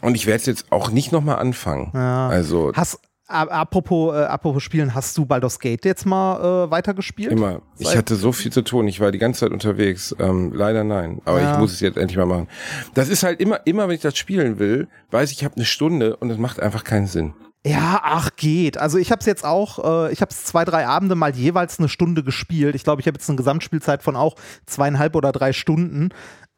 Und 0.00 0.16
ich 0.16 0.26
werde 0.26 0.40
es 0.40 0.46
jetzt 0.46 0.66
auch 0.72 0.90
nicht 0.90 1.12
nochmal 1.12 1.38
anfangen. 1.38 1.92
Ja. 1.94 2.28
Also, 2.28 2.72
Hast, 2.74 2.98
Apropos, 3.28 4.12
äh, 4.12 4.24
apropos 4.24 4.62
Spielen, 4.62 4.92
hast 4.94 5.16
du 5.16 5.24
Baldur's 5.24 5.60
Gate 5.60 5.84
jetzt 5.84 6.04
mal 6.04 6.66
äh, 6.66 6.70
weitergespielt? 6.72 7.30
Immer. 7.30 7.62
Ich 7.78 7.96
hatte 7.96 8.16
so 8.16 8.32
viel 8.32 8.50
zu 8.52 8.62
tun. 8.62 8.88
Ich 8.88 8.98
war 8.98 9.12
die 9.12 9.18
ganze 9.18 9.40
Zeit 9.40 9.52
unterwegs. 9.52 10.14
Ähm, 10.18 10.52
leider 10.52 10.82
nein. 10.82 11.22
Aber 11.24 11.40
Ja. 11.40 11.52
ich 11.52 11.58
muss 11.58 11.72
es 11.72 11.80
jetzt 11.80 11.96
endlich 11.96 12.18
mal 12.18 12.26
machen. 12.26 12.48
Das 12.94 13.08
ist 13.08 13.22
halt 13.22 13.40
immer, 13.40 13.60
immer 13.66 13.86
wenn 13.86 13.94
ich 13.94 14.02
das 14.02 14.18
spielen 14.18 14.58
will, 14.58 14.88
weiß 15.12 15.30
ich, 15.30 15.38
ich 15.38 15.44
habe 15.44 15.54
eine 15.54 15.64
Stunde 15.64 16.16
und 16.16 16.28
es 16.30 16.38
macht 16.38 16.58
einfach 16.60 16.82
keinen 16.84 17.06
Sinn. 17.06 17.32
Ja, 17.64 18.00
ach 18.02 18.30
geht. 18.36 18.76
Also 18.76 18.98
ich 18.98 19.12
habe 19.12 19.20
es 19.20 19.26
jetzt 19.26 19.44
auch, 19.44 19.78
äh, 20.08 20.12
ich 20.12 20.20
habe 20.20 20.30
es 20.32 20.44
zwei, 20.44 20.64
drei 20.64 20.86
Abende 20.86 21.14
mal 21.14 21.34
jeweils 21.34 21.78
eine 21.78 21.88
Stunde 21.88 22.24
gespielt. 22.24 22.74
Ich 22.74 22.82
glaube, 22.82 23.00
ich 23.00 23.06
habe 23.06 23.16
jetzt 23.16 23.28
eine 23.28 23.36
Gesamtspielzeit 23.36 24.02
von 24.02 24.16
auch 24.16 24.34
zweieinhalb 24.66 25.14
oder 25.14 25.30
drei 25.30 25.52
Stunden. 25.52 26.08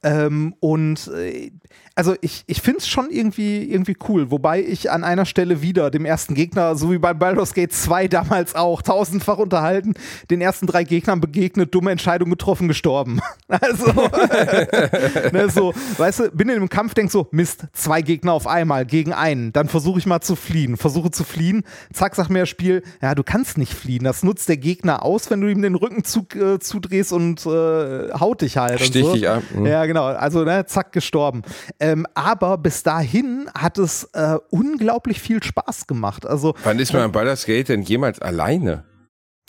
Ähm, 0.05 0.55
und 0.61 1.09
äh, 1.09 1.51
also 1.97 2.15
ich, 2.21 2.45
ich 2.47 2.61
finde 2.61 2.81
es 2.81 2.89
schon 2.89 3.09
irgendwie, 3.11 3.65
irgendwie 3.71 3.97
cool, 4.09 4.31
wobei 4.31 4.63
ich 4.63 4.91
an 4.91 5.05
einer 5.05 5.27
Stelle 5.27 5.63
wieder 5.63 5.91
dem 5.91 6.05
ersten 6.05 6.35
Gegner, 6.35 6.75
so 6.75 6.91
wie 6.91 6.99
bei 6.99 7.15
Baldur's 7.15 7.55
Gate 7.55 7.73
2 7.73 8.09
damals 8.09 8.55
auch, 8.55 8.83
tausendfach 8.83 9.39
unterhalten, 9.39 9.95
den 10.31 10.41
ersten 10.41 10.67
drei 10.67 10.85
Gegnern 10.85 11.21
begegnet, 11.21 11.75
dumme 11.75 11.93
Entscheidung 11.93 12.31
getroffen, 12.31 12.69
gestorben. 12.69 13.21
Also, 13.47 13.87
ne, 15.33 15.49
so, 15.49 15.75
weißt 15.99 16.21
du, 16.21 16.31
bin 16.31 16.49
in 16.49 16.57
einem 16.57 16.69
Kampf, 16.69 16.95
denk 16.95 17.11
so, 17.11 17.29
Mist, 17.31 17.67
zwei 17.73 18.03
Gegner 18.03 18.33
auf 18.33 18.47
einmal 18.47 18.85
gegen 18.87 19.13
einen, 19.13 19.53
dann 19.53 19.69
versuche 19.69 19.99
ich 19.99 20.07
mal 20.07 20.23
zu 20.23 20.35
fliehen, 20.35 20.77
versuche 20.77 21.11
zu 21.11 21.25
fliehen, 21.25 21.63
zack, 21.93 22.17
sagt 22.17 22.31
mir 22.31 22.41
das 22.41 22.49
Spiel, 22.49 22.83
ja, 23.01 23.15
du 23.15 23.23
kannst 23.23 23.59
nicht 23.59 23.73
fliehen, 23.73 24.03
das 24.03 24.23
nutzt 24.23 24.49
der 24.49 24.57
Gegner 24.57 25.05
aus, 25.05 25.31
wenn 25.31 25.41
du 25.41 25.51
ihm 25.51 25.63
den 25.63 25.75
Rücken 25.75 26.05
zu, 26.05 26.27
äh, 26.35 26.59
zudrehst 26.59 27.13
und 27.13 27.45
äh, 27.47 28.13
haut 28.19 28.41
dich 28.41 28.57
halt. 28.57 28.81
Stich 28.81 29.05
so. 29.05 29.13
dich 29.13 29.29
ab, 29.29 29.43
mhm. 29.55 29.67
Ja, 29.67 29.85
genau, 29.87 29.94
also 30.03 30.45
ne, 30.45 30.67
zack, 30.67 30.93
gestorben. 30.93 31.43
Ähm, 31.81 32.07
aber 32.15 32.59
bis 32.59 32.83
dahin 32.83 33.49
hat 33.57 33.79
es 33.79 34.05
äh, 34.13 34.37
unglaublich 34.51 35.21
viel 35.21 35.43
Spaß 35.43 35.87
gemacht. 35.87 36.27
Also 36.27 36.55
Wann 36.65 36.79
ist 36.79 36.93
man 36.93 37.03
am 37.03 37.13
Baldur's 37.13 37.45
Gate 37.45 37.69
denn 37.69 37.83
jemals 37.83 38.21
alleine? 38.21 38.85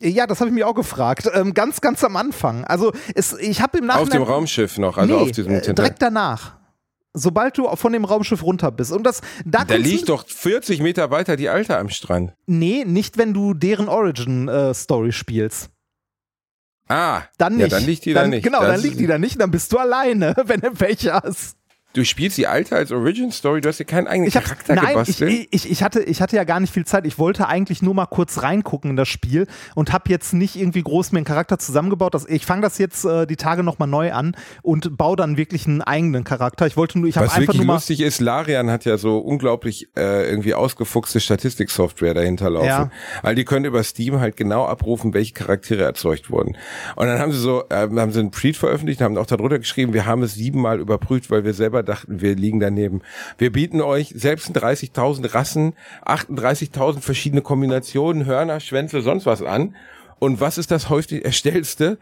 ja, 0.01 0.27
das 0.27 0.39
habe 0.39 0.49
ich 0.49 0.53
mich 0.53 0.63
auch 0.63 0.75
gefragt. 0.75 1.29
Ähm, 1.33 1.53
ganz, 1.53 1.81
ganz 1.81 2.03
am 2.03 2.15
Anfang. 2.15 2.65
Also 2.65 2.91
es, 3.13 3.33
ich 3.33 3.61
habe 3.61 3.77
im 3.77 3.85
Nachhinein 3.85 4.07
Auf 4.07 4.09
dem 4.09 4.23
Raumschiff 4.23 4.77
noch, 4.77 4.97
also 4.97 5.15
nee, 5.15 5.21
auf 5.21 5.31
diesem 5.31 5.53
äh, 5.53 5.61
direkt 5.61 6.01
danach. 6.01 6.57
Sobald 7.13 7.57
du 7.57 7.73
von 7.77 7.93
dem 7.93 8.03
Raumschiff 8.03 8.43
runter 8.43 8.71
bist. 8.71 8.91
Und 8.91 9.03
das, 9.03 9.21
da, 9.45 9.63
Da 9.63 9.75
liegt 9.75 10.09
doch 10.09 10.27
40 10.27 10.81
Meter 10.81 11.11
weiter 11.11 11.37
die 11.37 11.47
Alte 11.47 11.77
am 11.77 11.87
Strand. 11.87 12.33
Nee, 12.45 12.83
nicht, 12.85 13.17
wenn 13.17 13.33
du 13.33 13.53
deren 13.53 13.87
Origin-Story 13.87 15.13
spielst. 15.13 15.69
Ah, 16.87 17.23
Dann 17.37 17.57
nicht. 17.57 17.71
Ja, 17.71 17.77
dann 17.79 17.85
liegt 17.87 18.05
die 18.05 18.13
da 18.13 18.21
dann, 18.21 18.29
nicht. 18.29 18.43
Genau, 18.43 18.61
Das 18.61 18.73
dann 18.73 18.81
liegt 18.81 18.99
die 18.99 19.07
da 19.07 19.17
nicht, 19.17 19.39
dann 19.41 19.51
bist 19.51 19.71
du 19.71 19.77
alleine, 19.79 20.35
wenn 20.45 20.61
du 20.61 20.71
Pech 20.71 21.09
hast. 21.09 21.57
Du 21.95 22.03
spielst 22.03 22.37
die 22.37 22.45
Alte 22.45 22.75
als 22.75 22.91
Origin 22.91 23.31
Story, 23.31 23.61
du 23.61 23.69
hast 23.69 23.79
dir 23.79 23.85
keinen 23.85 24.07
eigenen 24.07 24.27
Ich 24.27 24.35
hab, 24.35 24.43
Charakter 24.43 24.75
nein, 24.75 24.83
ich, 24.83 24.89
gebastelt. 24.91 25.47
ich, 25.49 25.71
ich, 25.71 25.81
hatte, 25.81 26.01
ich 26.01 26.21
hatte 26.21 26.35
ja 26.35 26.43
gar 26.43 26.59
nicht 26.59 26.73
viel 26.73 26.85
Zeit. 26.85 27.07
Ich 27.07 27.17
wollte 27.17 27.47
eigentlich 27.47 27.81
nur 27.81 27.93
mal 27.93 28.05
kurz 28.05 28.43
reingucken 28.43 28.89
in 28.89 28.95
das 28.97 29.07
Spiel 29.07 29.47
und 29.75 29.93
habe 29.93 30.09
jetzt 30.09 30.33
nicht 30.33 30.57
irgendwie 30.57 30.83
groß 30.83 31.13
mir 31.13 31.19
einen 31.19 31.25
Charakter 31.25 31.57
zusammengebaut. 31.57 32.13
Das, 32.13 32.27
ich 32.27 32.45
fange 32.45 32.63
das 32.63 32.79
jetzt 32.79 33.05
äh, 33.05 33.25
die 33.25 33.37
Tage 33.37 33.63
nochmal 33.63 33.87
neu 33.87 34.11
an 34.11 34.35
und 34.61 34.97
baue 34.97 35.15
dann 35.15 35.37
wirklich 35.37 35.67
einen 35.67 35.81
eigenen 35.81 36.25
Charakter. 36.25 36.67
Ich 36.67 36.75
wollte 36.75 36.99
nur, 36.99 37.07
ich 37.07 37.15
habe 37.15 37.27
einfach 37.27 37.39
wirklich 37.39 37.59
nur 37.59 37.67
mal. 37.67 37.73
lustig 37.75 38.01
ist, 38.01 38.19
Larian 38.19 38.69
hat 38.69 38.83
ja 38.83 38.97
so 38.97 39.19
unglaublich 39.19 39.87
äh, 39.95 40.29
irgendwie 40.29 40.53
ausgefuchste 40.53 41.21
Statistiksoftware 41.21 42.13
dahinter 42.13 42.49
laufen. 42.49 42.67
Ja. 42.67 42.91
Weil 43.21 43.35
die 43.35 43.45
können 43.45 43.63
über 43.63 43.81
Steam 43.85 44.19
halt 44.19 44.35
genau 44.35 44.65
abrufen, 44.65 45.13
welche 45.13 45.31
Charaktere 45.31 45.83
erzeugt 45.83 46.29
wurden. 46.29 46.57
Und 46.97 47.07
dann 47.07 47.19
haben 47.19 47.31
sie 47.31 47.39
so, 47.39 47.63
äh, 47.69 47.87
haben 47.87 48.11
sie 48.11 48.19
einen 48.19 48.31
Preet 48.31 48.57
veröffentlicht 48.57 48.99
und 48.99 49.05
haben 49.05 49.17
auch 49.17 49.27
darunter 49.27 49.59
geschrieben, 49.59 49.93
wir 49.93 50.05
haben 50.05 50.23
es 50.23 50.33
siebenmal 50.33 50.81
überprüft, 50.81 51.31
weil 51.31 51.45
wir 51.45 51.53
selber 51.53 51.84
dachten, 51.85 52.21
wir 52.21 52.35
liegen 52.35 52.59
daneben. 52.59 53.01
Wir 53.37 53.51
bieten 53.51 53.81
euch 53.81 54.09
36.000 54.11 55.33
Rassen, 55.33 55.73
38.000 56.05 56.99
verschiedene 56.99 57.41
Kombinationen, 57.41 58.25
Hörner, 58.25 58.59
Schwänze, 58.59 59.01
sonst 59.01 59.25
was 59.25 59.41
an. 59.41 59.75
Und 60.19 60.39
was 60.41 60.57
ist 60.57 60.71
das 60.71 60.89
häufig 60.89 61.23
erstellste? 61.23 61.97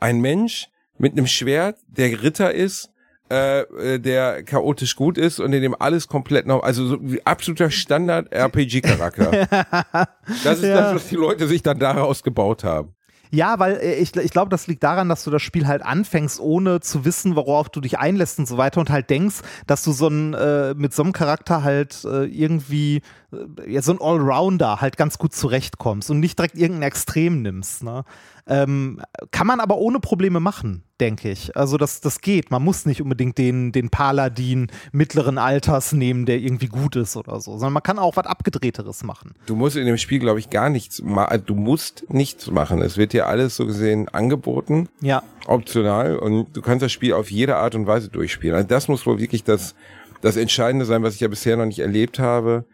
Ein 0.00 0.20
Mensch 0.20 0.68
mit 0.98 1.12
einem 1.12 1.26
Schwert, 1.26 1.78
der 1.88 2.22
Ritter 2.22 2.52
ist, 2.54 2.90
äh, 3.30 3.60
äh, 3.60 3.98
der 4.00 4.42
chaotisch 4.42 4.96
gut 4.96 5.16
ist 5.16 5.38
und 5.38 5.52
in 5.52 5.62
dem 5.62 5.74
alles 5.80 6.08
komplett 6.08 6.46
noch, 6.46 6.62
also 6.64 6.86
so 6.86 6.98
wie 7.00 7.24
absoluter 7.24 7.70
Standard-RPG-Charakter. 7.70 9.46
das 10.44 10.58
ist 10.58 10.64
Ja. 10.64 10.74
das, 10.80 10.94
was 10.96 11.08
die 11.08 11.16
Leute 11.16 11.46
sich 11.46 11.62
dann 11.62 11.78
daraus 11.78 12.22
gebaut 12.22 12.64
haben. 12.64 12.94
Ja, 13.30 13.58
weil 13.58 13.76
äh, 13.76 13.94
ich, 13.94 14.14
ich 14.16 14.30
glaube, 14.30 14.50
das 14.50 14.66
liegt 14.66 14.82
daran, 14.82 15.08
dass 15.08 15.24
du 15.24 15.30
das 15.30 15.42
Spiel 15.42 15.66
halt 15.66 15.82
anfängst, 15.82 16.40
ohne 16.40 16.80
zu 16.80 17.04
wissen, 17.04 17.36
worauf 17.36 17.68
du 17.68 17.80
dich 17.80 17.98
einlässt 17.98 18.38
und 18.38 18.46
so 18.46 18.56
weiter 18.56 18.80
und 18.80 18.90
halt 18.90 19.08
denkst, 19.10 19.36
dass 19.66 19.84
du 19.84 19.92
so 19.92 20.08
ein, 20.08 20.34
äh, 20.34 20.74
mit 20.74 20.92
so 20.92 21.02
einem 21.02 21.12
Charakter 21.12 21.62
halt 21.62 22.04
äh, 22.04 22.24
irgendwie 22.24 23.02
äh, 23.32 23.70
ja, 23.72 23.82
so 23.82 23.92
ein 23.92 24.00
Allrounder 24.00 24.80
halt 24.80 24.96
ganz 24.96 25.18
gut 25.18 25.34
zurechtkommst 25.34 26.10
und 26.10 26.20
nicht 26.20 26.38
direkt 26.38 26.56
irgendein 26.56 26.88
Extrem 26.88 27.42
nimmst. 27.42 27.82
Ne? 27.82 28.04
Ähm, 28.46 29.00
kann 29.30 29.46
man 29.46 29.60
aber 29.60 29.78
ohne 29.78 30.00
Probleme 30.00 30.40
machen, 30.40 30.82
denke 30.98 31.30
ich. 31.30 31.56
Also 31.56 31.76
das, 31.76 32.00
das 32.00 32.20
geht. 32.20 32.50
Man 32.50 32.62
muss 32.64 32.84
nicht 32.86 33.00
unbedingt 33.00 33.38
den, 33.38 33.70
den 33.70 33.90
Paladin 33.90 34.68
mittleren 34.92 35.38
Alters 35.38 35.92
nehmen, 35.92 36.26
der 36.26 36.38
irgendwie 36.38 36.66
gut 36.66 36.96
ist 36.96 37.16
oder 37.16 37.40
so, 37.40 37.52
sondern 37.52 37.74
man 37.74 37.82
kann 37.82 37.98
auch 38.00 38.16
was 38.16 38.26
Abgedrehteres 38.26 39.04
machen. 39.04 39.34
Du 39.46 39.54
musst 39.54 39.76
in 39.76 39.86
dem 39.86 39.98
Spiel, 39.98 40.18
glaube 40.18 40.40
ich, 40.40 40.50
gar 40.50 40.68
nichts 40.68 41.00
machen. 41.02 41.42
Du 41.46 41.54
musst 41.54 42.06
nichts 42.08 42.50
machen. 42.50 42.82
Es 42.82 42.96
wird 42.96 43.12
dir 43.12 43.28
alles 43.28 43.54
so 43.56 43.66
gesehen 43.66 44.08
angeboten, 44.08 44.88
Ja. 45.00 45.22
optional, 45.46 46.16
und 46.18 46.56
du 46.56 46.62
kannst 46.62 46.82
das 46.82 46.90
Spiel 46.92 47.12
auf 47.12 47.30
jede 47.30 47.56
Art 47.56 47.74
und 47.76 47.86
Weise 47.86 48.08
durchspielen. 48.08 48.56
Also 48.56 48.66
das 48.68 48.88
muss 48.88 49.06
wohl 49.06 49.20
wirklich 49.20 49.44
das, 49.44 49.74
das 50.22 50.36
Entscheidende 50.36 50.86
sein, 50.86 51.02
was 51.04 51.14
ich 51.14 51.20
ja 51.20 51.28
bisher 51.28 51.56
noch 51.56 51.66
nicht 51.66 51.78
erlebt 51.78 52.18
habe. 52.18 52.64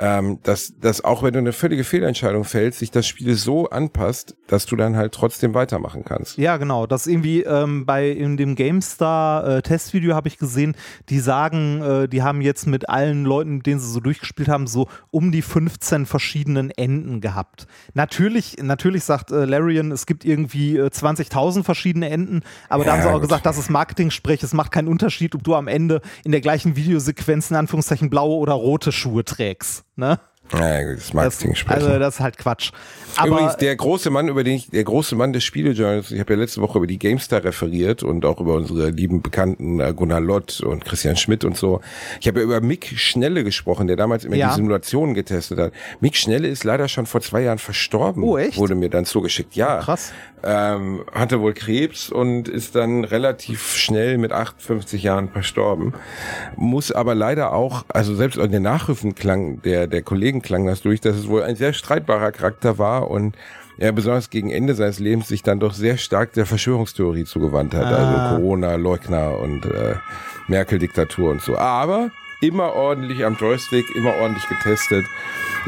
Ähm, 0.00 0.38
dass, 0.44 0.74
dass 0.80 1.02
auch 1.04 1.22
wenn 1.22 1.32
du 1.32 1.40
eine 1.40 1.52
völlige 1.52 1.82
Fehlentscheidung 1.82 2.44
fällst, 2.44 2.78
sich 2.78 2.90
das 2.92 3.06
Spiel 3.06 3.34
so 3.34 3.68
anpasst, 3.70 4.36
dass 4.46 4.64
du 4.66 4.76
dann 4.76 4.96
halt 4.96 5.12
trotzdem 5.12 5.54
weitermachen 5.54 6.04
kannst. 6.04 6.38
Ja, 6.38 6.56
genau. 6.56 6.86
Das 6.86 7.06
irgendwie 7.08 7.42
ähm, 7.42 7.84
bei 7.84 8.08
in 8.08 8.36
dem 8.36 8.54
GameStar 8.54 9.56
äh, 9.56 9.62
Testvideo 9.62 10.14
habe 10.14 10.28
ich 10.28 10.38
gesehen, 10.38 10.76
die 11.08 11.18
sagen, 11.18 11.82
äh, 11.82 12.08
die 12.08 12.22
haben 12.22 12.40
jetzt 12.42 12.66
mit 12.66 12.88
allen 12.88 13.24
Leuten, 13.24 13.56
mit 13.56 13.66
denen 13.66 13.80
sie 13.80 13.90
so 13.90 13.98
durchgespielt 14.00 14.48
haben, 14.48 14.66
so 14.68 14.86
um 15.10 15.32
die 15.32 15.42
15 15.42 16.06
verschiedenen 16.06 16.70
Enden 16.70 17.20
gehabt. 17.20 17.66
Natürlich, 17.94 18.56
natürlich 18.62 19.02
sagt 19.04 19.32
äh, 19.32 19.44
Larian, 19.46 19.90
es 19.90 20.06
gibt 20.06 20.24
irgendwie 20.24 20.76
äh, 20.76 20.86
20.000 20.86 21.64
verschiedene 21.64 22.08
Enden, 22.08 22.42
aber 22.68 22.84
da 22.84 22.90
Ja, 22.90 22.96
haben 22.96 23.02
sie 23.02 23.08
auch 23.08 23.12
gut. 23.14 23.22
gesagt, 23.22 23.46
das 23.46 23.58
ist 23.58 23.68
Marketing-Sprech, 23.70 24.42
es 24.44 24.52
macht 24.54 24.70
keinen 24.70 24.86
Unterschied, 24.88 25.34
ob 25.34 25.42
du 25.42 25.54
am 25.56 25.66
Ende 25.66 26.00
in 26.24 26.30
der 26.30 26.40
gleichen 26.40 26.76
Videosequenz 26.76 27.50
in 27.50 27.56
Anführungszeichen 27.56 28.10
blaue 28.10 28.36
oder 28.36 28.52
rote 28.52 28.92
Schuhe 28.92 29.24
trägst. 29.24 29.84
Ne? 29.98 30.18
Ja, 30.50 30.82
gut, 30.82 30.96
das 30.96 31.04
Das, 31.08 31.12
Marketing 31.14 31.54
sprechen. 31.56 31.82
also 31.82 31.98
das 31.98 32.14
ist 32.14 32.20
halt 32.20 32.38
Quatsch. 32.38 32.70
Aber 33.16 33.28
Übrigens, 33.28 33.56
der 33.58 33.76
große 33.76 34.08
Mann, 34.08 34.28
über 34.28 34.44
den 34.44 34.54
ich, 34.54 34.70
der 34.70 34.82
große 34.84 35.14
Mann 35.14 35.34
des 35.34 35.44
Spielejournals, 35.44 36.10
ich 36.10 36.20
habe 36.20 36.32
ja 36.32 36.38
letzte 36.38 36.62
Woche 36.62 36.78
über 36.78 36.86
die 36.86 36.98
GameStar 36.98 37.44
referiert 37.44 38.02
und 38.02 38.24
auch 38.24 38.40
über 38.40 38.54
unsere 38.54 38.88
lieben 38.88 39.20
Bekannten 39.20 39.78
äh, 39.80 39.92
Gunnar 39.94 40.20
Lott 40.20 40.60
und 40.62 40.86
Christian 40.86 41.16
Schmidt 41.16 41.44
und 41.44 41.56
so. 41.58 41.82
Ich 42.20 42.28
habe 42.28 42.38
ja 42.38 42.44
über 42.44 42.60
Mick 42.62 42.86
Schnelle 42.96 43.44
gesprochen, 43.44 43.88
der 43.88 43.96
damals 43.96 44.24
immer 44.24 44.36
Ja. 44.36 44.48
die 44.50 44.54
Simulationen 44.54 45.14
getestet 45.14 45.58
hat. 45.58 45.72
Mick 46.00 46.16
Schnelle 46.16 46.48
ist 46.48 46.64
leider 46.64 46.88
schon 46.88 47.04
vor 47.04 47.20
zwei 47.20 47.42
Jahren 47.42 47.58
verstorben. 47.58 48.22
Oh, 48.22 48.38
echt? 48.38 48.56
Wurde 48.56 48.74
mir 48.76 48.88
dann 48.88 49.04
zugeschickt. 49.04 49.54
Ja. 49.54 49.80
krass. 49.80 50.12
Ähm, 50.42 51.04
hatte 51.12 51.40
wohl 51.40 51.54
Krebs 51.54 52.10
und 52.10 52.48
ist 52.48 52.74
dann 52.74 53.04
relativ 53.04 53.74
schnell 53.74 54.18
mit 54.18 54.32
58 54.32 55.02
Jahren 55.02 55.28
verstorben. 55.28 55.94
Muss 56.56 56.92
aber 56.92 57.14
leider 57.14 57.52
auch, 57.52 57.84
also 57.88 58.14
selbst 58.14 58.38
in 58.38 58.52
den 58.52 58.62
Nachrufen 58.62 59.14
klang, 59.14 59.62
der, 59.62 59.86
der 59.86 60.02
Kollegen 60.02 60.42
klang 60.42 60.66
das 60.66 60.82
durch, 60.82 61.00
dass 61.00 61.16
es 61.16 61.28
wohl 61.28 61.42
ein 61.42 61.56
sehr 61.56 61.72
streitbarer 61.72 62.32
Charakter 62.32 62.78
war 62.78 63.10
und 63.10 63.36
er 63.78 63.92
besonders 63.92 64.30
gegen 64.30 64.50
Ende 64.50 64.74
seines 64.74 64.98
Lebens 64.98 65.28
sich 65.28 65.42
dann 65.42 65.60
doch 65.60 65.72
sehr 65.72 65.96
stark 65.96 66.32
der 66.32 66.46
Verschwörungstheorie 66.46 67.24
zugewandt 67.24 67.74
hat. 67.74 67.86
Ah. 67.86 67.96
Also 67.96 68.36
Corona, 68.36 68.74
Leugner 68.74 69.38
und 69.38 69.64
äh, 69.66 69.94
Merkel-Diktatur 70.48 71.30
und 71.30 71.42
so. 71.42 71.56
Aber 71.56 72.10
immer 72.40 72.74
ordentlich 72.74 73.24
am 73.24 73.36
Joystick, 73.36 73.84
immer 73.94 74.14
ordentlich 74.16 74.48
getestet. 74.48 75.04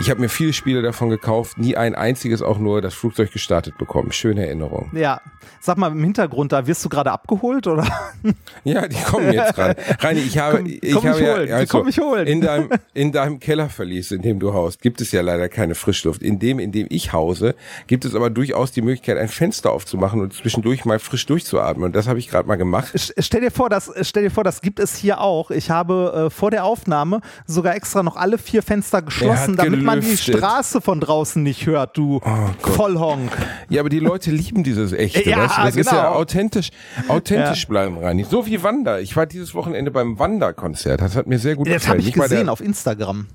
Ich 0.01 0.09
habe 0.09 0.20
mir 0.20 0.30
viele 0.30 0.55
Spiele 0.55 0.80
davon 0.80 1.11
gekauft, 1.11 1.59
nie 1.59 1.76
ein 1.76 1.94
einziges 1.94 2.40
auch 2.40 2.59
nur 2.59 2.80
das 2.80 2.94
Flugzeug 2.94 3.32
gestartet 3.32 3.76
bekommen. 3.76 4.12
Schöne 4.12 4.46
Erinnerung. 4.46 4.90
Ja, 4.94 5.20
sag 5.61 5.76
mal 5.76 5.92
im 5.92 6.03
Hintergrund, 6.03 6.53
da 6.53 6.66
wirst 6.66 6.82
du 6.84 6.88
gerade 6.88 7.12
abgeholt 7.12 7.66
oder? 7.66 7.86
Ja, 8.64 8.86
die 8.86 8.96
kommen 9.03 9.32
jetzt 9.32 9.55
gerade. 9.55 9.76
Reini, 10.01 10.20
ich 10.20 10.36
habe, 10.36 10.59
Komm- 10.59 10.66
ich 10.66 10.92
komm 10.92 11.05
habe 11.05 11.18
mich 11.18 11.26
ja, 11.26 11.34
holen, 11.34 11.53
also, 11.53 11.78
komm 11.78 11.86
mich 11.86 11.98
holen. 11.98 12.26
in 12.26 12.40
deinem, 12.42 12.68
in 12.94 13.12
deinem 13.12 13.40
Kellerverlies, 13.40 14.11
in 14.11 14.20
dem 14.20 14.38
du 14.38 14.53
haust, 14.53 14.82
gibt 14.82 15.01
es 15.01 15.11
ja 15.12 15.22
leider 15.22 15.48
keine 15.48 15.74
Frischluft. 15.74 16.22
In 16.22 16.38
dem, 16.38 16.59
in 16.59 16.70
dem 16.70 16.86
ich 16.90 17.14
hause, 17.14 17.55
gibt 17.86 18.05
es 18.05 18.14
aber 18.14 18.28
durchaus 18.28 18.72
die 18.72 18.82
Möglichkeit, 18.82 19.16
ein 19.16 19.28
Fenster 19.28 19.72
aufzumachen 19.72 20.20
und 20.20 20.34
zwischendurch 20.34 20.84
mal 20.84 20.98
frisch 20.98 21.24
durchzuatmen. 21.24 21.84
Und 21.86 21.96
das 21.96 22.09
habe 22.09 22.18
ich 22.18 22.28
gerade 22.28 22.46
mal 22.46 22.57
gemacht. 22.57 22.92
Stell 22.94 23.40
dir 23.40 23.51
vor, 23.51 23.70
das, 23.70 23.90
stell 24.03 24.24
dir 24.24 24.30
vor, 24.30 24.44
das 24.44 24.61
gibt 24.61 24.80
es 24.80 24.96
hier 24.96 25.20
auch. 25.22 25.51
Ich 25.51 25.70
habe 25.70 26.26
äh, 26.26 26.30
vor 26.30 26.51
der 26.51 26.64
Aufnahme 26.64 27.20
sogar 27.46 27.74
extra 27.74 28.03
noch 28.03 28.16
alle 28.16 28.36
vier 28.36 28.62
Fenster 28.62 29.01
geschlossen, 29.01 29.57
damit 29.57 29.80
man 29.97 30.01
die. 30.01 30.16
Straße 30.16 30.80
von 30.80 31.01
draußen 31.01 31.43
nicht 31.43 31.66
hört, 31.66 31.97
du 31.97 32.20
Gott. 32.20 32.74
Vollhonk. 32.74 33.30
Ja, 33.68 33.80
aber 33.80 33.88
die 33.88 33.99
Leute 33.99 34.30
lieben 34.30 34.62
dieses 34.62 34.93
Echte. 34.93 35.28
Ja, 35.28 35.38
weißt 35.38 35.59
du? 35.59 35.62
Das 35.62 35.76
ist 35.76 35.93
ja 35.93 36.03
genau. 36.09 36.14
authentisch, 36.14 36.70
authentisch 37.09 37.66
bleiben, 37.68 37.99
Reini. 37.99 38.24
So 38.24 38.47
wie 38.47 38.62
Wanda. 38.62 38.99
Ich 38.99 39.16
war 39.16 39.26
dieses 39.26 39.55
Wochenende 39.55 39.91
beim 39.91 40.18
Wanda-Konzert. 40.18 41.01
Das 41.01 41.16
hat 41.16 41.26
mir 41.26 41.38
sehr 41.38 41.57
gut 41.57 41.66
Das 41.66 41.74
gefallen. 41.82 41.99
habe 42.01 42.09
ich 42.09 42.16
mal 42.16 42.28
gesehen 42.28 42.49
auf 42.49 42.61
Instagram. 42.61 43.26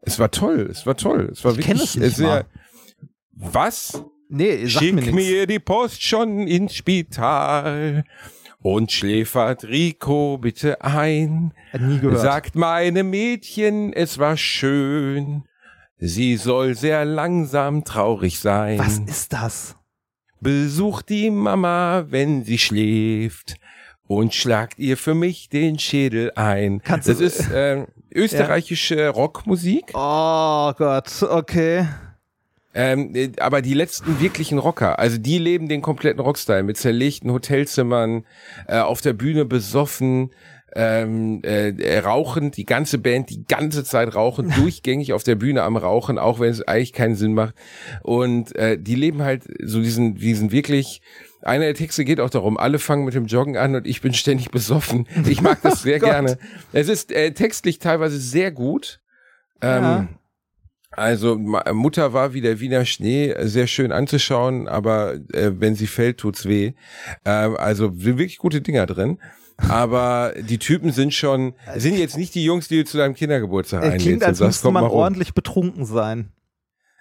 Es 0.00 0.18
war 0.18 0.30
toll, 0.30 0.68
es 0.70 0.86
war 0.86 0.96
toll. 0.96 1.28
Es 1.32 1.44
war 1.44 1.52
Ich 1.52 1.58
wirklich 1.58 1.82
es 1.82 1.96
nicht 1.96 2.16
sehr. 2.16 2.26
mal. 2.28 2.44
Was? 3.32 4.02
Nee, 4.28 4.66
sag 4.66 4.82
Schick 4.82 4.94
mir 4.94 5.12
mir, 5.12 5.46
die 5.46 5.58
Post 5.58 6.02
schon 6.02 6.46
ins 6.46 6.74
Spital 6.74 8.04
und 8.60 8.90
schläfert 8.90 9.64
Rico 9.64 10.38
bitte 10.38 10.80
ein. 10.82 11.52
Nie 11.78 12.00
gehört. 12.00 12.20
Sagt 12.20 12.54
meinem 12.56 13.10
Mädchen, 13.10 13.92
es 13.92 14.18
war 14.18 14.36
schön. 14.36 15.44
Sie 15.98 16.36
soll 16.36 16.74
sehr 16.74 17.04
langsam 17.04 17.84
traurig 17.84 18.38
sein. 18.38 18.78
Was 18.78 18.98
ist 18.98 19.32
das? 19.32 19.76
Besucht 20.40 21.08
die 21.08 21.30
Mama, 21.30 22.04
wenn 22.10 22.44
sie 22.44 22.58
schläft 22.58 23.56
und 24.06 24.34
schlagt 24.34 24.78
ihr 24.78 24.96
für 24.98 25.14
mich 25.14 25.48
den 25.48 25.78
Schädel 25.78 26.32
ein. 26.34 26.82
Kannst 26.82 27.08
das 27.08 27.18
du- 27.18 27.24
ist 27.24 27.50
äh, 27.50 27.86
österreichische 28.14 29.08
Rockmusik, 29.08 29.92
Oh 29.94 30.72
Gott, 30.76 31.22
okay. 31.22 31.86
ähm, 32.74 33.14
äh, 33.14 33.30
aber 33.40 33.62
die 33.62 33.74
letzten 33.74 34.20
wirklichen 34.20 34.58
Rocker, 34.58 34.98
also 34.98 35.16
die 35.18 35.38
leben 35.38 35.68
den 35.68 35.80
kompletten 35.82 36.20
Rockstyle 36.20 36.62
mit 36.62 36.76
zerlegten 36.76 37.32
Hotelzimmern, 37.32 38.24
äh, 38.68 38.78
auf 38.78 39.00
der 39.00 39.14
Bühne 39.14 39.44
besoffen, 39.46 40.30
ähm, 40.76 41.40
äh, 41.42 41.70
äh, 41.70 41.98
rauchend, 42.00 42.56
die 42.58 42.66
ganze 42.66 42.98
Band 42.98 43.30
die 43.30 43.44
ganze 43.46 43.82
Zeit 43.82 44.14
rauchen, 44.14 44.50
durchgängig 44.56 45.12
auf 45.14 45.22
der 45.22 45.34
Bühne 45.34 45.62
am 45.62 45.76
Rauchen, 45.76 46.18
auch 46.18 46.38
wenn 46.38 46.50
es 46.50 46.62
eigentlich 46.62 46.92
keinen 46.92 47.16
Sinn 47.16 47.32
macht. 47.34 47.54
Und 48.02 48.54
äh, 48.56 48.78
die 48.78 48.94
leben 48.94 49.22
halt 49.22 49.44
so 49.64 49.80
diesen, 49.80 50.16
diesen 50.16 50.52
wirklich, 50.52 51.00
einer 51.42 51.64
der 51.64 51.74
Texte 51.74 52.04
geht 52.04 52.20
auch 52.20 52.30
darum, 52.30 52.58
alle 52.58 52.78
fangen 52.78 53.04
mit 53.06 53.14
dem 53.14 53.26
Joggen 53.26 53.56
an 53.56 53.74
und 53.74 53.86
ich 53.86 54.02
bin 54.02 54.12
ständig 54.14 54.50
besoffen. 54.50 55.08
Ich 55.28 55.40
mag 55.40 55.62
das 55.62 55.82
sehr 55.82 55.98
Gott. 56.00 56.10
gerne. 56.10 56.38
Es 56.72 56.88
ist 56.88 57.10
äh, 57.10 57.32
textlich 57.32 57.78
teilweise 57.78 58.18
sehr 58.18 58.50
gut. 58.52 59.00
Ähm, 59.62 59.82
Ja. 59.82 60.08
Also 60.92 61.36
Mutter 61.36 62.14
war 62.14 62.32
wie 62.32 62.40
der 62.40 62.58
Wiener 62.60 62.86
Schnee, 62.86 63.30
äh, 63.30 63.46
sehr 63.48 63.66
schön 63.66 63.92
anzuschauen, 63.92 64.66
aber 64.66 65.14
äh, 65.32 65.52
wenn 65.58 65.74
sie 65.74 65.86
fällt, 65.86 66.18
tut's 66.18 66.46
weh. 66.46 66.72
Ähm, 67.26 67.56
also 67.56 67.90
sind 67.94 68.04
wirklich 68.18 68.38
gute 68.38 68.62
Dinger 68.62 68.86
drin. 68.86 69.18
Aber 69.58 70.34
die 70.38 70.58
Typen 70.58 70.92
sind 70.92 71.14
schon, 71.14 71.54
sind 71.76 71.96
jetzt 71.96 72.16
nicht 72.16 72.34
die 72.34 72.44
Jungs, 72.44 72.68
die 72.68 72.78
du 72.78 72.84
zu 72.84 72.98
deinem 72.98 73.14
Kindergeburtstag 73.14 73.82
einlädst 73.82 74.06
klingt, 74.06 74.24
als 74.24 74.40
müsste 74.40 74.70
man 74.70 74.84
ordentlich 74.84 75.34
betrunken 75.34 75.86
sein. 75.86 76.30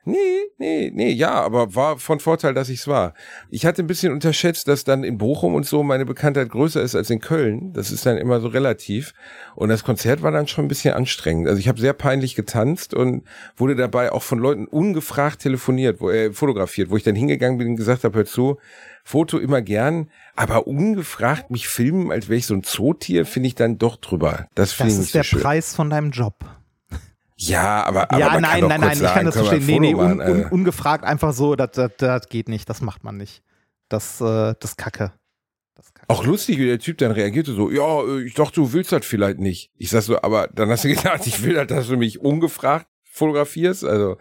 Nee, 0.06 0.43
nee, 0.60 0.91
nee, 0.93 1.12
ja, 1.12 1.32
aber 1.32 1.74
war 1.74 1.97
von 1.97 2.20
Vorteil, 2.20 2.53
dass 2.53 2.70
ich's 2.70 2.88
war. 2.88 3.16
Ich 3.49 3.66
hatte 3.66 3.82
ein 3.82 3.88
bisschen 3.88 4.14
unterschätzt, 4.14 4.68
dass 4.68 4.84
dann 4.84 5.03
in 5.03 5.18
Bochum 5.18 5.56
und 5.56 5.66
so 5.66 5.82
meine 5.82 6.06
Bekanntheit 6.06 6.49
größer 6.49 6.82
ist 6.82 6.93
als 6.95 7.10
in 7.10 7.20
Köln. 7.20 7.74
Das 7.74 7.91
ist 7.91 8.06
dann 8.06 8.18
immer 8.18 8.39
so 8.39 8.47
relativ. 8.47 9.14
Und 9.56 9.70
das 9.70 9.84
Konzert 9.84 10.22
war 10.22 10.32
dann 10.32 10.47
schon 10.47 10.66
ein 10.66 10.68
bisschen 10.68 10.93
anstrengend. 10.93 11.47
Also 11.47 11.60
ich 11.60 11.68
habe 11.68 11.80
sehr 11.80 11.93
peinlich 11.93 12.36
getanzt 12.36 12.93
und 12.93 13.24
wurde 13.58 13.76
dabei 13.76 14.12
auch 14.12 14.22
von 14.22 14.38
Leuten 14.38 14.68
ungefragt 14.68 15.41
telefoniert, 15.41 15.99
wo, 15.99 16.12
äh, 16.12 16.32
fotografiert, 16.32 16.91
wo 16.91 16.97
ich 16.97 17.03
dann 17.03 17.16
hingegangen 17.16 17.58
bin 17.58 17.70
und 17.70 17.76
gesagt 17.76 18.03
habe, 18.03 18.16
hör 18.16 18.26
zu, 18.26 18.60
Foto 19.03 19.39
immer 19.39 19.62
gern, 19.62 20.10
aber 20.36 20.68
ungefragt 20.68 21.49
mich 21.49 21.68
filmen, 21.68 22.12
als 22.12 22.30
wäre 22.30 22.38
ich 22.38 22.45
so 22.45 22.53
ein 22.53 22.64
Zootier, 22.64 23.26
finde 23.26 23.47
ich 23.47 23.56
dann 23.56 23.78
doch 23.78 23.97
drüber. 23.97 24.47
Das 24.56 24.76
Das 24.78 24.88
ist 24.88 24.99
nicht 24.99 25.16
der 25.16 25.24
so 25.24 25.30
schön. 25.30 25.41
Preis 25.41 25.76
von 25.76 25.89
deinem 25.89 26.12
Job. 26.12 26.36
Ja, 27.38 27.84
aber, 27.84 28.12
aber 28.12 28.20
ja, 28.20 28.30
man 28.30 28.42
nein, 28.42 28.52
kann 28.52 28.62
doch 28.62 28.70
nein, 28.70 28.82
nein, 28.82 28.92
ich 28.94 29.00
sagen, 29.00 29.14
kann 29.14 29.26
das 29.26 29.36
verstehen. 29.36 29.66
Nee, 29.66 29.80
nee, 29.80 29.94
un, 29.94 30.22
un, 30.22 30.42
äh. 30.42 30.48
ungefragt 30.50 31.04
einfach 31.04 31.34
so, 31.34 31.56
das, 31.56 31.72
das, 31.72 31.92
das 31.98 32.30
geht 32.30 32.48
nicht, 32.48 32.70
das 32.70 32.82
macht 32.82 33.04
man 33.04 33.18
nicht. 33.18 33.44
Das, 33.90 34.22
äh, 34.22 34.56
das 34.60 34.78
Kacke. 34.78 35.12
Das 35.76 35.94
Kacke. 35.94 36.10
Auch 36.10 36.26
lustig, 36.26 36.58
wie 36.58 36.66
der 36.66 36.80
Typ 36.80 36.98
dann 37.00 37.12
reagierte 37.12 37.54
so, 37.54 37.70
ja, 37.70 38.02
äh, 38.04 38.24
ich 38.24 38.34
dachte, 38.34 38.56
du 38.56 38.72
willst 38.72 38.92
das 38.94 39.06
vielleicht 39.06 39.40
nicht. 39.40 39.72
Ich 39.78 39.90
sag 39.90 40.02
so, 40.04 40.22
aber 40.22 40.48
dann 40.48 40.70
hast 40.70 40.86
du 40.86 40.90
gedacht, 40.90 41.28
ich 41.28 41.44
will 41.44 41.58
halt, 41.58 41.72
dass 41.72 41.88
du 41.88 41.98
mich 41.98 42.20
ungefragt 42.22 42.88
fotografierst. 43.04 43.84
Also, 43.84 44.18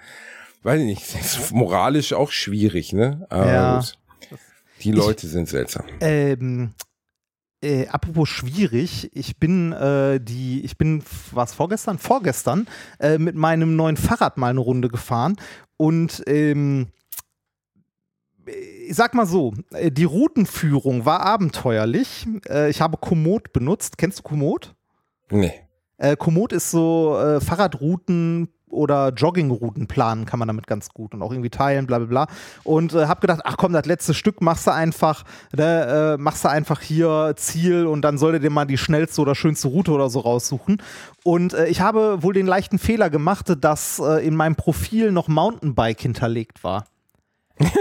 weiß 0.63 0.81
ich 0.81 0.87
nicht, 0.87 1.15
das 1.15 1.39
ist 1.39 1.53
moralisch 1.53 2.13
auch 2.13 2.33
schwierig, 2.33 2.93
ne? 2.93 3.27
Aber 3.31 3.53
Ja. 3.53 3.85
Die 4.83 4.93
Leute 4.93 5.29
sind 5.29 5.49
seltsam. 5.49 5.87
Ähm, 6.01 6.75
äh, 7.65 7.89
apropos 7.89 8.29
schwierig, 8.29 9.11
ich 9.15 9.39
bin 9.39 9.73
äh, 9.73 10.21
die, 10.21 10.65
ich 10.65 10.77
bin, 10.77 11.03
was 11.33 11.55
vorgestern? 11.55 11.99
Vorgestern 11.99 12.69
äh, 13.01 13.19
mit 13.19 13.35
meinem 13.35 13.75
neuen 13.75 13.97
Fahrrad 13.97 14.37
mal 14.37 14.51
eine 14.51 14.61
Runde 14.61 14.89
gefahren 14.89 15.37
und 15.77 16.23
ähm, 16.27 16.89
ich 18.47 18.95
sag 18.95 19.15
mal 19.15 19.27
so, 19.27 19.55
äh, 19.73 19.91
die 19.91 20.05
Routenführung 20.05 21.05
war 21.07 21.21
abenteuerlich. 21.21 22.27
Äh, 22.49 22.71
ich 22.71 22.81
habe 22.81 22.99
Komoot 22.99 23.53
benutzt. 23.53 23.99
Kennst 23.99 24.19
du 24.19 24.23
Komoot? 24.23 24.75
Nee. 25.31 25.55
Äh, 25.97 26.17
Komoot 26.17 26.53
ist 26.53 26.71
so 26.71 27.19
äh, 27.19 27.41
Fahrradrouten 27.41 28.49
oder 28.75 29.11
Joggingrouten 29.11 29.87
planen 29.87 30.27
kann 30.27 30.39
man 30.39 30.49
damit 30.49 30.67
ganz 30.67 30.91
gut 30.91 31.15
und 31.15 31.23
auch 31.23 31.33
irgendwie 31.33 31.51
teilen, 31.51 31.87
bla 31.87 31.99
bla 31.99 32.07
bla. 32.07 32.27
Und 32.65 32.93
äh, 32.93 33.07
hab 33.07 33.21
gedacht, 33.21 33.41
ach 33.45 33.57
komm, 33.57 33.73
das 33.73 33.87
letzte 33.87 34.15
Stück 34.15 34.41
machst 34.41 34.67
du 34.67 34.73
einfach, 34.73 35.25
ne, 35.57 36.17
äh, 36.17 36.21
machst 36.21 36.45
du 36.45 36.49
einfach 36.49 36.81
hier 36.81 37.35
Ziel 37.37 37.87
und 37.87 38.03
dann 38.03 38.19
solltet 38.19 38.43
ihr 38.43 38.51
mal 38.51 38.67
die 38.67 38.79
schnellste 38.79 39.21
oder 39.21 39.35
schönste 39.35 39.69
Route 39.69 39.93
oder 39.93 40.11
so 40.11 40.21
raussuchen. 40.21 40.83
Und 41.23 41.55
äh, 41.55 41.67
ich 41.67 41.81
habe 41.81 42.23
wohl 42.23 42.35
den 42.35 42.47
leichten 42.47 42.79
Fehler 42.79 43.11
gemacht, 43.11 43.53
dass 43.61 43.99
äh, 43.99 44.27
in 44.27 44.37
meinem 44.37 44.57
Profil 44.57 45.13
noch 45.13 45.29
Mountainbike 45.29 46.01
hinterlegt 46.01 46.65
war. 46.65 46.85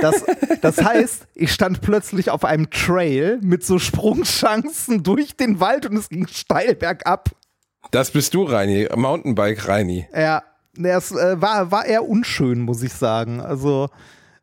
Das, 0.01 0.23
das 0.61 0.83
heißt, 0.83 1.27
ich 1.33 1.51
stand 1.51 1.81
plötzlich 1.81 2.29
auf 2.29 2.45
einem 2.45 2.69
Trail 2.69 3.39
mit 3.41 3.65
so 3.65 3.79
Sprungchancen 3.79 5.03
durch 5.03 5.35
den 5.35 5.59
Wald 5.59 5.87
und 5.87 5.97
es 5.97 6.09
ging 6.09 6.27
steil 6.27 6.75
bergab. 6.75 7.31
Das 7.91 8.11
bist 8.11 8.33
du, 8.33 8.43
Reini. 8.43 8.87
Mountainbike 8.95 9.67
Reini. 9.67 10.07
Ja, 10.15 10.43
es 10.77 11.11
äh, 11.11 11.41
war, 11.41 11.71
war 11.71 11.85
eher 11.85 12.07
unschön, 12.07 12.61
muss 12.61 12.81
ich 12.83 12.93
sagen. 12.93 13.41
Also, 13.41 13.89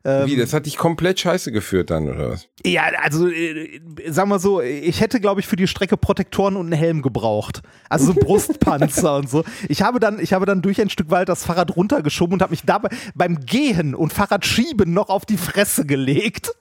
ähm, 0.02 0.26
Wie, 0.26 0.36
das 0.36 0.54
hat 0.54 0.64
dich 0.64 0.78
komplett 0.78 1.20
scheiße 1.20 1.52
geführt 1.52 1.90
dann, 1.90 2.08
oder 2.08 2.30
was? 2.30 2.48
ja, 2.64 2.84
also, 3.02 3.28
äh, 3.28 3.80
sagen 4.08 4.30
wir 4.30 4.38
so, 4.38 4.62
ich 4.62 5.00
hätte, 5.00 5.20
glaube 5.20 5.40
ich, 5.40 5.46
für 5.46 5.56
die 5.56 5.66
Strecke 5.66 5.98
Protektoren 5.98 6.56
und 6.56 6.66
einen 6.66 6.78
Helm 6.78 7.02
gebraucht. 7.02 7.60
Also 7.90 8.06
so 8.06 8.14
Brustpanzer 8.14 9.16
und 9.18 9.28
so. 9.28 9.44
Ich 9.68 9.82
habe, 9.82 10.00
dann, 10.00 10.18
ich 10.18 10.32
habe 10.32 10.46
dann 10.46 10.62
durch 10.62 10.80
ein 10.80 10.88
Stück 10.88 11.10
Wald 11.10 11.28
das 11.28 11.44
Fahrrad 11.44 11.76
runtergeschoben 11.76 12.34
und 12.34 12.42
habe 12.42 12.52
mich 12.52 12.62
dabei 12.64 12.88
beim 13.14 13.40
Gehen 13.40 13.94
und 13.94 14.12
Fahrradschieben 14.12 14.92
noch 14.92 15.10
auf 15.10 15.26
die 15.26 15.36
Fresse 15.36 15.84
gelegt. 15.84 16.52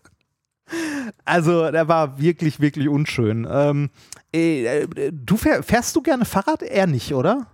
Also, 1.23 1.71
der 1.71 1.87
war 1.87 2.19
wirklich, 2.19 2.59
wirklich 2.59 2.89
unschön. 2.89 3.47
Ähm, 3.49 3.89
äh, 4.35 4.83
äh, 4.83 5.11
du 5.13 5.37
fähr, 5.37 5.63
fährst 5.63 5.95
du 5.95 6.01
gerne 6.01 6.25
Fahrrad? 6.25 6.61
Eher 6.61 6.87
nicht, 6.87 7.13
oder? 7.13 7.47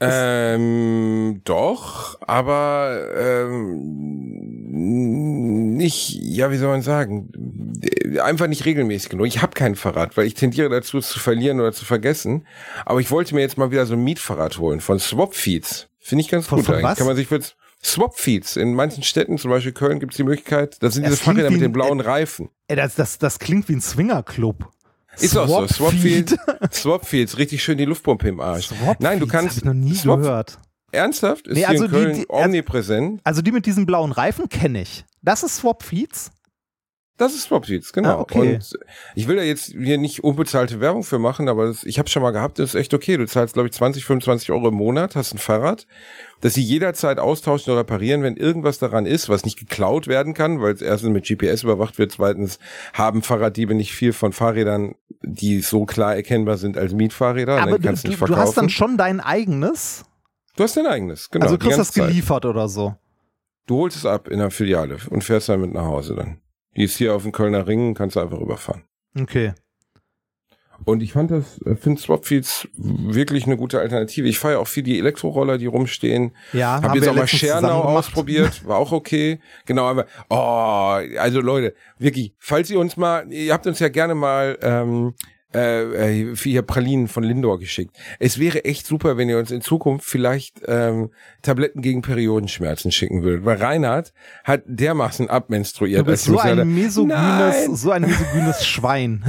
Ähm, 0.00 1.40
doch, 1.44 2.18
aber 2.22 3.08
ähm, 3.16 5.76
nicht, 5.76 6.10
ja, 6.20 6.50
wie 6.50 6.56
soll 6.56 6.68
man 6.68 6.82
sagen, 6.82 7.30
einfach 8.22 8.46
nicht 8.48 8.64
regelmäßig 8.64 9.10
genug. 9.10 9.26
Ich 9.26 9.42
habe 9.42 9.54
kein 9.54 9.76
Fahrrad, 9.76 10.16
weil 10.16 10.26
ich 10.26 10.34
tendiere 10.34 10.68
dazu, 10.68 10.98
es 10.98 11.08
zu 11.08 11.18
verlieren 11.20 11.60
oder 11.60 11.72
zu 11.72 11.84
vergessen. 11.84 12.46
Aber 12.84 13.00
ich 13.00 13.10
wollte 13.10 13.34
mir 13.34 13.40
jetzt 13.40 13.58
mal 13.58 13.70
wieder 13.70 13.86
so 13.86 13.94
ein 13.94 14.04
Mietfahrrad 14.04 14.58
holen 14.58 14.80
von 14.80 14.98
Swapfeeds. 14.98 15.88
Finde 16.00 16.22
ich 16.22 16.28
ganz 16.28 16.46
Von- 16.46 16.58
gut 16.58 16.66
von 16.66 16.74
eigentlich. 16.76 16.84
was? 16.86 16.98
Kann 16.98 17.06
man 17.06 17.16
sich 17.16 17.28
für 17.28 17.40
Swapfeeds 17.82 18.56
in 18.56 18.74
manchen 18.74 19.02
Städten, 19.02 19.38
zum 19.38 19.50
Beispiel 19.50 19.72
Köln, 19.72 20.00
gibt 20.00 20.14
es 20.14 20.16
die 20.16 20.24
Möglichkeit, 20.24 20.82
das 20.82 20.94
sind 20.94 21.04
Es 21.04 21.10
diese 21.12 21.22
Fahrräder 21.22 21.50
mit 21.50 21.60
den 21.60 21.72
blauen 21.72 22.00
Reifen. 22.00 22.48
Ey, 22.68 22.76
das, 22.76 22.94
das, 22.94 23.18
das 23.18 23.38
klingt 23.38 23.68
wie 23.68 23.74
ein 23.74 23.80
Swingerclub. 23.80 24.70
Ist 25.20 25.36
auch 25.36 25.46
so. 25.48 25.66
Swapfeed. 25.68 26.28
Swapfeeds, 26.30 26.36
Swapfeeds, 26.82 27.38
richtig 27.38 27.62
schön 27.62 27.78
die 27.78 27.84
Luftpumpe 27.84 28.28
im 28.28 28.40
Arsch. 28.40 28.68
Swapfeeds, 28.68 29.00
Nein, 29.00 29.18
du 29.20 29.26
hab 29.26 29.32
kannst. 29.32 29.58
ich 29.58 29.64
noch 29.64 29.74
nie 29.74 29.94
Swap- 29.94 30.18
gehört. 30.20 30.58
Ernsthaft? 30.92 31.48
Ist 31.48 31.54
Nee, 31.56 31.64
also 31.64 31.84
in 31.86 31.90
die- 31.90 31.96
Köln 31.96 32.14
die- 32.14 32.30
also- 32.30 32.44
omnipräsent? 32.44 33.20
Also 33.24 33.42
die 33.42 33.50
mit 33.52 33.66
diesen 33.66 33.84
blauen 33.86 34.12
Reifen 34.12 34.48
kenne 34.48 34.82
ich. 34.82 35.04
Das 35.22 35.42
ist 35.42 35.56
Swapfeeds. 35.56 36.30
Das 37.16 37.32
ist 37.32 37.44
Swapfeeds, 37.44 37.92
genau. 37.92 38.18
Ah, 38.18 38.20
okay. 38.20 38.54
Und 38.56 38.78
ich 39.14 39.28
will 39.28 39.36
da 39.36 39.42
jetzt 39.42 39.66
hier 39.66 39.98
nicht 39.98 40.24
unbezahlte 40.24 40.80
Werbung 40.80 41.04
für 41.04 41.20
machen, 41.20 41.48
aber 41.48 41.68
das, 41.68 41.84
ich 41.84 42.00
habe 42.00 42.08
schon 42.08 42.22
mal 42.22 42.32
gehabt, 42.32 42.58
das 42.58 42.70
ist 42.70 42.74
echt 42.74 42.92
okay. 42.92 43.16
Du 43.16 43.24
zahlst, 43.24 43.54
glaube 43.54 43.68
ich, 43.68 43.72
20, 43.72 44.04
25 44.04 44.50
Euro 44.50 44.68
im 44.68 44.74
Monat, 44.74 45.14
hast 45.14 45.32
ein 45.32 45.38
Fahrrad, 45.38 45.86
das 46.40 46.54
sie 46.54 46.62
jederzeit 46.62 47.20
austauschen 47.20 47.72
oder 47.72 47.82
reparieren, 47.82 48.24
wenn 48.24 48.36
irgendwas 48.36 48.80
daran 48.80 49.06
ist, 49.06 49.28
was 49.28 49.44
nicht 49.44 49.56
geklaut 49.60 50.08
werden 50.08 50.34
kann, 50.34 50.60
weil 50.60 50.74
es 50.74 50.82
erstens 50.82 51.10
mit 51.10 51.24
GPS 51.24 51.62
überwacht 51.62 51.98
wird, 51.98 52.10
zweitens 52.10 52.58
haben 52.92 53.22
Fahrraddiebe 53.22 53.76
nicht 53.76 53.92
viel 53.92 54.12
von 54.12 54.32
Fahrrädern, 54.32 54.96
die 55.22 55.60
so 55.60 55.84
klar 55.84 56.16
erkennbar 56.16 56.56
sind 56.56 56.76
als 56.76 56.94
Mietfahrräder. 56.94 57.62
Aber 57.62 57.78
dann 57.78 57.94
du, 57.94 58.10
du 58.10 58.24
du, 58.26 58.36
hast 58.36 58.56
dann 58.56 58.70
schon 58.70 58.96
dein 58.96 59.20
eigenes. 59.20 60.04
du 60.56 60.64
hast 60.64 60.76
dein 60.76 60.86
eigenes, 60.86 61.30
genau. 61.30 61.44
also 61.44 61.56
du 61.56 61.62
kriegst 61.62 61.78
das 61.78 61.88
ganze 61.88 62.00
Zeit. 62.00 62.08
geliefert 62.08 62.44
oder 62.44 62.68
so. 62.68 62.96
Du 63.66 63.78
holst 63.78 63.96
es 63.96 64.04
ab 64.04 64.26
in 64.26 64.40
der 64.40 64.50
Filiale 64.50 64.98
und 65.10 65.22
fährst 65.22 65.48
damit 65.48 65.72
nach 65.72 65.84
Hause 65.84 66.16
dann. 66.16 66.40
Die 66.76 66.84
ist 66.84 66.96
hier 66.96 67.14
auf 67.14 67.22
dem 67.22 67.32
Kölner 67.32 67.66
Ring, 67.66 67.94
kannst 67.94 68.16
du 68.16 68.20
einfach 68.20 68.40
überfahren. 68.40 68.82
Okay. 69.18 69.52
Und 70.84 71.02
ich 71.02 71.12
fand 71.12 71.30
das, 71.30 71.60
äh, 71.62 71.76
finde 71.76 72.00
Swapfeeds 72.00 72.68
wirklich 72.76 73.46
eine 73.46 73.56
gute 73.56 73.80
Alternative. 73.80 74.28
Ich 74.28 74.38
fahre 74.38 74.54
ja 74.54 74.60
auch 74.60 74.66
viel 74.66 74.82
die 74.82 74.98
Elektroroller, 74.98 75.56
die 75.56 75.66
rumstehen. 75.66 76.32
Ja, 76.52 76.74
Hab 76.74 76.84
haben 76.84 76.94
jetzt 76.94 77.04
wir 77.04 77.12
auch 77.12 77.16
mal 77.16 77.26
Schernau 77.26 77.82
ausprobiert, 77.82 78.66
war 78.66 78.78
auch 78.78 78.92
okay. 78.92 79.40
Genau, 79.66 79.84
aber 79.84 80.06
oh, 80.28 81.00
also 81.18 81.40
Leute, 81.40 81.74
wirklich, 81.98 82.34
falls 82.38 82.70
ihr 82.70 82.78
uns 82.78 82.96
mal, 82.96 83.32
ihr 83.32 83.52
habt 83.52 83.66
uns 83.66 83.78
ja 83.78 83.88
gerne 83.88 84.14
mal 84.14 84.58
ähm, 84.62 85.14
äh, 85.54 86.32
äh, 86.32 86.36
ihr 86.44 86.62
Pralinen 86.62 87.08
von 87.08 87.22
Lindor 87.22 87.58
geschickt. 87.58 87.96
Es 88.18 88.38
wäre 88.38 88.64
echt 88.64 88.86
super, 88.86 89.16
wenn 89.16 89.28
ihr 89.28 89.38
uns 89.38 89.50
in 89.50 89.60
Zukunft 89.60 90.06
vielleicht 90.06 90.60
ähm, 90.66 91.10
Tabletten 91.42 91.80
gegen 91.80 92.02
Periodenschmerzen 92.02 92.90
schicken 92.90 93.22
würdet. 93.22 93.44
Weil 93.44 93.58
Reinhard 93.58 94.12
hat 94.42 94.62
dermaßen 94.66 95.30
abmenstruiert. 95.30 96.00
Du 96.00 96.04
bist 96.04 96.24
so 96.24 96.38
ein 96.38 96.74
misogynes, 96.74 97.80
so 97.80 97.90
ein 97.90 98.02
misogynes 98.02 98.66
Schwein. 98.66 99.24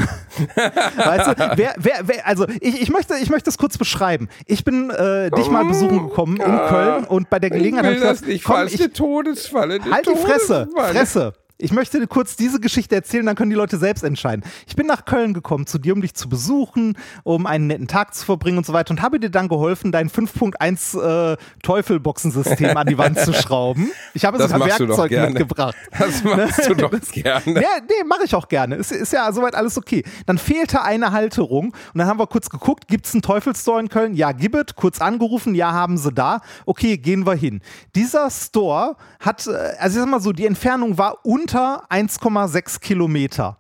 weißt 0.96 1.28
du, 1.28 1.58
wer, 1.58 1.76
wer, 1.78 2.00
wer, 2.04 2.28
also 2.28 2.48
ich, 2.60 2.82
ich 2.82 2.90
möchte, 2.90 3.16
ich 3.22 3.30
möchte 3.30 3.46
das 3.46 3.58
kurz 3.58 3.78
beschreiben. 3.78 4.28
Ich 4.46 4.64
bin 4.64 4.90
äh, 4.90 5.30
dich 5.32 5.50
mal 5.50 5.66
besuchen 5.66 6.10
gekommen 6.10 6.38
in 6.38 6.58
Köln 6.68 7.06
und 7.06 7.30
bei 7.30 7.40
der 7.40 7.50
Gelegenheit 7.50 7.86
ich 7.86 7.92
will 7.92 7.98
ich 7.98 8.10
das 8.10 8.22
nicht, 8.26 8.44
komm, 8.44 8.56
falls 8.56 8.74
ich, 8.74 8.94
Todesfalle. 8.94 9.80
Halt 9.92 10.08
die 10.08 10.18
Fresse, 10.18 10.68
Todesfalle. 10.70 10.94
Fresse. 10.94 11.34
Ich 11.58 11.72
möchte 11.72 12.02
dir 12.02 12.08
kurz 12.08 12.36
diese 12.36 12.60
Geschichte 12.60 12.96
erzählen, 12.96 13.26
dann 13.26 13.36
können 13.38 13.50
die 13.50 13.56
Leute 13.56 13.78
selbst 13.78 14.04
entscheiden. 14.04 14.44
Ich 14.68 14.76
bin 14.76 14.88
nach 14.88 15.06
Köln 15.06 15.34
gekommen 15.34 15.66
zu 15.66 15.78
dir, 15.78 15.94
um 15.94 16.02
dich 16.02 16.14
zu 16.14 16.28
besuchen, 16.28 16.98
um 17.24 17.46
einen 17.46 17.68
netten 17.68 17.88
Tag 17.88 18.14
zu 18.14 18.26
verbringen 18.26 18.58
und 18.58 18.66
so 18.66 18.74
weiter 18.74 18.92
und 18.92 19.02
habe 19.02 19.22
dir 19.22 19.30
dann 19.30 19.48
geholfen, 19.48 19.94
dein 19.94 20.10
5.1 20.10 21.34
äh, 21.34 21.38
Teufelboxensystem 21.64 22.76
an 22.76 22.88
die 22.88 22.98
Wand 22.98 23.20
zu 23.20 23.32
schrauben. 23.34 23.90
Ich 24.14 24.26
habe 24.26 24.38
Das 24.38 24.52
du 24.52 24.58
doch 24.60 24.66
Werkzeug 24.66 25.12
mitgebracht. 25.12 25.76
Das 25.98 26.24
machst 26.26 26.70
du 26.70 26.76
doch 26.76 26.92
gerne. 27.12 27.62
Ja, 27.62 27.70
nee, 27.88 28.04
mache 28.06 28.26
ich 28.26 28.36
auch 28.36 28.50
gerne. 28.50 28.76
Ist, 28.76 28.92
ist 28.92 29.14
ja 29.14 29.32
soweit 29.32 29.56
alles 29.56 29.78
okay. 29.78 30.04
Dann 30.26 30.38
fehlte 30.38 30.82
eine 30.82 31.14
Halterung 31.14 31.68
und 31.68 31.98
dann 31.98 32.08
haben 32.08 32.20
wir 32.20 32.28
kurz 32.28 32.50
geguckt, 32.50 32.90
gibt 32.90 33.06
es 33.06 33.14
einen 33.14 33.22
Teufelsstore 33.22 33.80
in 33.80 33.88
Köln? 33.88 34.14
Ja, 34.14 34.34
gibt 34.34 34.56
es. 34.56 34.76
Kurz 34.76 35.00
angerufen, 35.00 35.56
ja, 35.56 35.72
haben 35.72 35.98
sie 35.98 36.12
da. 36.12 36.42
Okay, 36.66 36.98
gehen 36.98 37.26
wir 37.26 37.36
hin. 37.36 37.62
Dieser 37.96 38.30
Store 38.30 38.98
hat, 39.22 39.48
äh, 39.48 39.52
also 39.80 39.98
ich 39.98 40.04
sag 40.04 40.10
mal 40.10 40.20
so, 40.20 40.34
die 40.34 40.46
Entfernung 40.46 40.98
war 40.98 41.20
unter 41.46 41.86
1,6 41.92 42.80
Kilometer. 42.80 43.58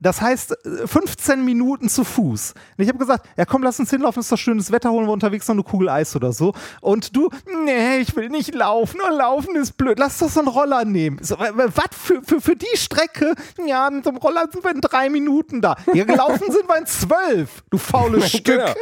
Das 0.00 0.20
heißt, 0.20 0.52
äh, 0.66 0.86
15 0.86 1.44
Minuten 1.44 1.88
zu 1.88 2.04
Fuß. 2.04 2.54
Und 2.76 2.82
ich 2.82 2.88
habe 2.88 2.98
gesagt, 2.98 3.28
ja 3.36 3.44
komm, 3.44 3.62
lass 3.62 3.78
uns 3.78 3.90
hinlaufen, 3.90 4.20
ist 4.20 4.32
doch 4.32 4.36
schönes 4.38 4.72
Wetter, 4.72 4.90
holen 4.90 5.06
wir 5.06 5.12
unterwegs 5.12 5.46
noch 5.48 5.54
eine 5.54 5.62
Kugel 5.62 5.88
Eis 5.88 6.16
oder 6.16 6.32
so. 6.32 6.52
Und 6.80 7.14
du, 7.16 7.30
nee, 7.64 7.98
ich 7.98 8.16
will 8.16 8.28
nicht 8.28 8.54
laufen, 8.54 9.00
oh, 9.06 9.14
laufen 9.14 9.54
ist 9.56 9.76
blöd, 9.76 9.98
lass 9.98 10.18
doch 10.18 10.28
so 10.28 10.40
einen 10.40 10.48
Roller 10.48 10.84
nehmen. 10.84 11.18
So, 11.22 11.36
was 11.38 11.72
für, 11.92 12.22
für, 12.22 12.40
für 12.40 12.56
die 12.56 12.76
Strecke? 12.76 13.34
Ja, 13.66 13.88
mit 13.90 14.04
dem 14.06 14.16
Roller 14.16 14.48
sind 14.50 14.64
wir 14.64 14.72
in 14.72 14.80
drei 14.80 15.08
Minuten 15.10 15.60
da. 15.60 15.76
Ja, 15.94 16.04
gelaufen 16.04 16.50
sind 16.50 16.68
wir 16.68 16.78
in 16.78 16.86
zwölf, 16.86 17.62
du 17.70 17.78
faules 17.78 18.28
Stück. 18.30 18.44
Genau. 18.44 18.72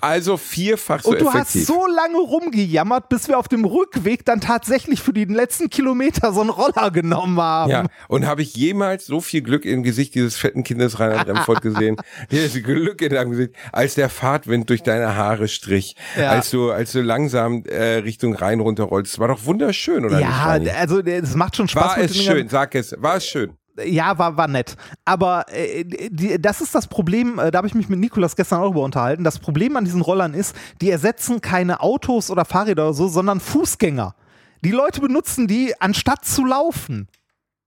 Also 0.00 0.36
vierfach 0.36 1.02
so 1.02 1.10
Und 1.10 1.20
du 1.20 1.28
hast 1.32 1.50
effektiv. 1.54 1.66
so 1.66 1.86
lange 1.86 2.18
rumgejammert, 2.18 3.08
bis 3.08 3.28
wir 3.28 3.38
auf 3.38 3.48
dem 3.48 3.64
Rückweg 3.64 4.24
dann 4.24 4.40
tatsächlich 4.40 5.00
für 5.02 5.12
die 5.12 5.24
letzten 5.24 5.70
Kilometer 5.70 6.32
so 6.32 6.40
einen 6.40 6.50
Roller 6.50 6.90
genommen 6.90 7.40
haben. 7.40 7.70
ja, 7.70 7.84
und 8.08 8.26
habe 8.26 8.42
ich 8.42 8.54
jemals 8.56 9.06
so 9.06 9.20
viel 9.20 9.42
Glück 9.42 9.64
im 9.64 9.82
Gesicht 9.82 10.07
dieses 10.10 10.36
fetten 10.36 10.64
Kindes 10.64 10.98
Reinhard 11.00 11.28
Remford 11.28 11.62
gesehen? 11.62 11.96
Dieses 12.30 12.62
Glück 12.62 13.00
in 13.02 13.10
deinem 13.10 13.30
Gesicht, 13.30 13.52
als 13.72 13.94
der 13.94 14.08
Fahrtwind 14.08 14.68
durch 14.70 14.82
deine 14.82 15.16
Haare 15.16 15.48
strich, 15.48 15.96
Ja. 16.16 16.30
als 16.30 16.50
du 16.50 16.70
als 16.70 16.92
du 16.92 17.00
langsam 17.02 17.64
äh, 17.64 17.96
Richtung 17.98 18.34
Rhein 18.34 18.60
runterrollst. 18.60 19.14
Das 19.14 19.18
war 19.18 19.28
doch 19.28 19.44
wunderschön, 19.44 20.04
oder 20.04 20.16
nicht? 20.18 20.28
Ja, 20.28 20.46
Reini? 20.46 20.70
also 20.70 21.00
es 21.00 21.34
macht 21.34 21.56
schon 21.56 21.68
Spaß. 21.68 21.82
war 21.84 21.98
es 21.98 22.16
schön, 22.16 22.48
sag 22.48 22.74
es, 22.74 22.94
war 22.98 23.16
es 23.16 23.26
schön. 23.26 23.52
Ja, 23.84 24.18
war, 24.18 24.36
war 24.36 24.48
nett. 24.48 24.74
Aber 25.04 25.44
äh, 25.52 25.84
die, 25.84 26.40
das 26.42 26.60
ist 26.60 26.74
das 26.74 26.88
Problem, 26.88 27.38
äh, 27.38 27.52
da 27.52 27.58
habe 27.58 27.68
ich 27.68 27.74
mich 27.74 27.88
mit 27.88 28.00
Nikolas 28.00 28.34
gestern 28.34 28.60
auch 28.60 28.70
über 28.72 28.82
unterhalten. 28.82 29.22
Das 29.22 29.38
Problem 29.38 29.76
an 29.76 29.84
diesen 29.84 30.00
Rollern 30.00 30.34
ist, 30.34 30.56
die 30.80 30.90
ersetzen 30.90 31.40
keine 31.40 31.80
Autos 31.80 32.28
oder 32.30 32.44
Fahrräder 32.44 32.86
oder 32.86 32.94
so, 32.94 33.06
sondern 33.06 33.38
Fußgänger. 33.38 34.16
Die 34.64 34.72
Leute 34.72 35.00
benutzen 35.00 35.46
die, 35.46 35.74
anstatt 35.80 36.24
zu 36.24 36.44
laufen. 36.44 37.06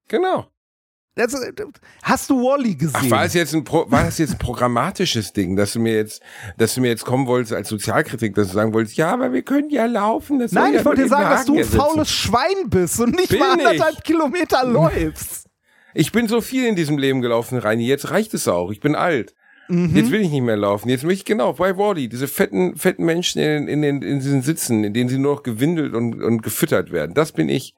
Genau. 0.09 0.47
Das, 1.27 1.35
hast 2.03 2.29
du 2.29 2.35
Wally 2.41 2.75
gesehen? 2.75 2.93
Ach, 2.93 3.09
war 3.09 3.25
es 3.25 3.33
jetzt 3.33 3.53
ein 3.53 3.63
Pro, 3.63 3.85
war 3.89 4.03
das 4.03 4.17
jetzt 4.17 4.33
ein 4.33 4.39
programmatisches 4.39 5.33
Ding, 5.33 5.55
dass 5.55 5.73
du 5.73 5.79
mir 5.79 5.95
jetzt, 5.95 6.21
dass 6.57 6.75
du 6.75 6.81
mir 6.81 6.89
jetzt 6.89 7.05
kommen 7.05 7.27
wolltest 7.27 7.53
als 7.53 7.69
Sozialkritik, 7.69 8.35
dass 8.35 8.47
du 8.47 8.53
sagen 8.53 8.73
wolltest, 8.73 8.97
ja, 8.97 9.11
aber 9.11 9.33
wir 9.33 9.43
können 9.43 9.69
ja 9.69 9.85
laufen. 9.85 10.39
Das 10.39 10.51
Nein, 10.51 10.73
ja 10.73 10.79
ich 10.79 10.85
wollte 10.85 11.03
dir 11.03 11.07
sagen, 11.09 11.29
dass 11.29 11.45
du 11.45 11.57
ein 11.57 11.63
faules 11.65 12.09
Schwein 12.09 12.69
bist 12.69 12.99
und 12.99 13.15
nicht 13.15 13.29
Bin 13.29 13.39
mal 13.39 13.57
ich. 13.57 13.65
anderthalb 13.65 14.03
Kilometer 14.03 14.65
läufst. 14.65 15.47
Ich 15.93 16.11
bin 16.11 16.27
so 16.27 16.41
viel 16.41 16.65
in 16.65 16.75
diesem 16.75 16.97
Leben 16.97 17.21
gelaufen, 17.21 17.57
Reini. 17.57 17.85
Jetzt 17.85 18.11
reicht 18.11 18.33
es 18.33 18.47
auch. 18.47 18.71
Ich 18.71 18.79
bin 18.79 18.95
alt. 18.95 19.35
Mhm. 19.67 19.95
Jetzt 19.95 20.11
will 20.11 20.21
ich 20.21 20.29
nicht 20.29 20.41
mehr 20.41 20.57
laufen. 20.57 20.89
Jetzt 20.89 21.03
möchte 21.03 21.19
ich 21.19 21.25
genau 21.25 21.53
bei 21.53 21.77
Wally, 21.77 22.09
diese 22.09 22.27
fetten, 22.27 22.75
fetten 22.75 23.05
Menschen 23.05 23.41
in, 23.41 23.67
in, 23.67 23.81
den, 23.81 24.01
in 24.01 24.19
diesen 24.19 24.41
Sitzen, 24.41 24.83
in 24.83 24.93
denen 24.93 25.09
sie 25.09 25.17
nur 25.17 25.35
noch 25.35 25.43
gewindelt 25.43 25.93
und, 25.93 26.21
und 26.21 26.43
gefüttert 26.43 26.91
werden. 26.91 27.13
Das 27.13 27.31
bin 27.31 27.49
ich. 27.49 27.75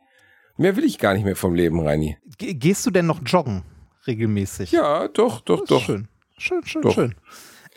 Mehr 0.57 0.75
will 0.75 0.83
ich 0.83 0.99
gar 0.99 1.13
nicht 1.13 1.23
mehr 1.23 1.35
vom 1.35 1.55
Leben, 1.55 1.79
Reini. 1.79 2.17
Ge- 2.37 2.53
Gehst 2.53 2.85
du 2.85 2.91
denn 2.91 3.05
noch 3.05 3.19
joggen 3.25 3.63
regelmäßig? 4.07 4.71
Ja, 4.71 5.07
doch, 5.07 5.41
doch, 5.41 5.61
ist 5.61 5.71
doch. 5.71 5.81
Schön, 5.81 6.07
schön, 6.37 6.65
schön, 6.65 6.81
Doch. 6.81 6.93
schön. 6.93 7.15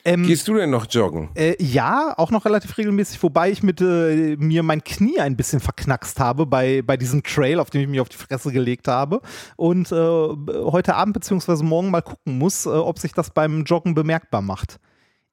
Ähm, 0.04 0.22
Gehst 0.22 0.46
du 0.46 0.54
denn 0.54 0.70
noch 0.70 0.86
joggen? 0.88 1.30
Äh, 1.34 1.56
ja, 1.60 2.14
auch 2.16 2.30
noch 2.30 2.44
relativ 2.44 2.78
regelmäßig, 2.78 3.20
wobei 3.24 3.50
ich 3.50 3.64
mit 3.64 3.80
äh, 3.80 4.36
mir 4.38 4.62
mein 4.62 4.84
Knie 4.84 5.18
ein 5.18 5.36
bisschen 5.36 5.58
verknackst 5.58 6.20
habe 6.20 6.46
bei, 6.46 6.82
bei 6.82 6.96
diesem 6.96 7.24
Trail, 7.24 7.58
auf 7.58 7.70
dem 7.70 7.80
ich 7.80 7.88
mich 7.88 8.00
auf 8.00 8.08
die 8.08 8.16
Fresse 8.16 8.52
gelegt 8.52 8.86
habe. 8.86 9.20
Und 9.56 9.90
äh, 9.90 9.96
heute 9.96 10.94
Abend 10.94 11.14
bzw. 11.14 11.64
morgen 11.64 11.90
mal 11.90 12.02
gucken 12.02 12.38
muss, 12.38 12.66
äh, 12.66 12.68
ob 12.68 13.00
sich 13.00 13.14
das 13.14 13.30
beim 13.30 13.64
Joggen 13.64 13.96
bemerkbar 13.96 14.42
macht. 14.42 14.78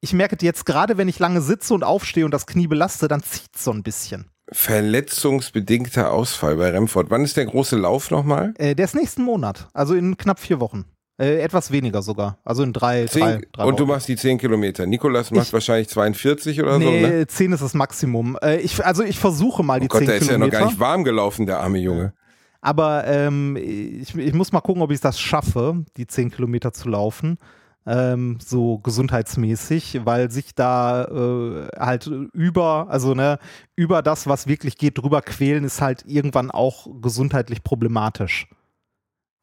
Ich 0.00 0.12
merke 0.12 0.36
jetzt 0.40 0.66
gerade, 0.66 0.98
wenn 0.98 1.06
ich 1.08 1.20
lange 1.20 1.40
sitze 1.40 1.72
und 1.72 1.84
aufstehe 1.84 2.24
und 2.24 2.34
das 2.34 2.46
Knie 2.46 2.66
belaste, 2.66 3.06
dann 3.06 3.22
zieht 3.22 3.50
es 3.54 3.62
so 3.62 3.70
ein 3.70 3.84
bisschen. 3.84 4.26
Verletzungsbedingter 4.52 6.10
Ausfall 6.12 6.56
bei 6.56 6.70
Remford. 6.70 7.10
Wann 7.10 7.24
ist 7.24 7.36
der 7.36 7.46
große 7.46 7.76
Lauf 7.76 8.10
nochmal? 8.10 8.54
Äh, 8.58 8.74
der 8.74 8.84
ist 8.84 8.94
nächsten 8.94 9.22
Monat, 9.22 9.68
also 9.72 9.94
in 9.94 10.16
knapp 10.16 10.38
vier 10.38 10.60
Wochen. 10.60 10.84
Äh, 11.16 11.38
etwas 11.40 11.70
weniger 11.70 12.02
sogar, 12.02 12.38
also 12.44 12.64
in 12.64 12.72
drei, 12.72 13.02
drei, 13.04 13.06
Zehn, 13.06 13.46
drei 13.52 13.64
und 13.64 13.78
du 13.78 13.86
machst 13.86 14.08
die 14.08 14.16
10 14.16 14.36
Kilometer. 14.38 14.84
Nikolas 14.84 15.30
macht 15.30 15.46
Ich- 15.46 15.52
wahrscheinlich 15.52 15.88
42 15.88 16.60
oder 16.60 16.72
so, 16.72 16.78
Nee, 16.80 17.00
ne? 17.02 17.26
10 17.28 17.52
ist 17.52 17.62
das 17.62 17.72
Maximum. 17.72 18.36
Äh, 18.42 18.56
ich, 18.56 18.84
also 18.84 19.04
ich 19.04 19.18
versuche 19.20 19.62
mal 19.62 19.78
die 19.78 19.86
Oh 19.86 19.90
Gott, 19.90 19.98
10 20.00 20.06
der 20.08 20.16
ist 20.16 20.26
ja 20.28 20.32
noch 20.38 20.46
Kilometer. 20.46 20.58
gar 20.58 20.66
nicht 20.66 20.80
warm 20.80 21.04
gelaufen, 21.04 21.46
der 21.46 21.60
arme 21.60 21.78
Junge. 21.78 22.14
Aber 22.60 23.06
ähm, 23.06 23.56
ich, 23.56 24.12
ich 24.16 24.32
muss 24.34 24.50
mal 24.50 24.60
gucken, 24.60 24.82
ob 24.82 24.90
ich 24.90 24.98
das 25.00 25.20
schaffe, 25.20 25.84
die 25.96 26.06
10 26.08 26.32
Kilometer 26.32 26.72
zu 26.72 26.88
laufen. 26.88 27.38
Ähm, 27.86 28.38
so 28.40 28.78
gesundheitsmäßig, 28.78 30.00
weil 30.04 30.30
sich 30.30 30.54
da 30.54 31.04
äh, 31.04 31.68
halt 31.78 32.06
über, 32.32 32.86
also 32.88 33.14
ne, 33.14 33.38
über 33.76 34.00
das, 34.00 34.26
was 34.26 34.46
wirklich 34.46 34.78
geht, 34.78 34.96
drüber 34.96 35.20
quälen, 35.20 35.64
ist 35.64 35.82
halt 35.82 36.02
irgendwann 36.06 36.50
auch 36.50 36.86
gesundheitlich 37.02 37.62
problematisch. 37.62 38.48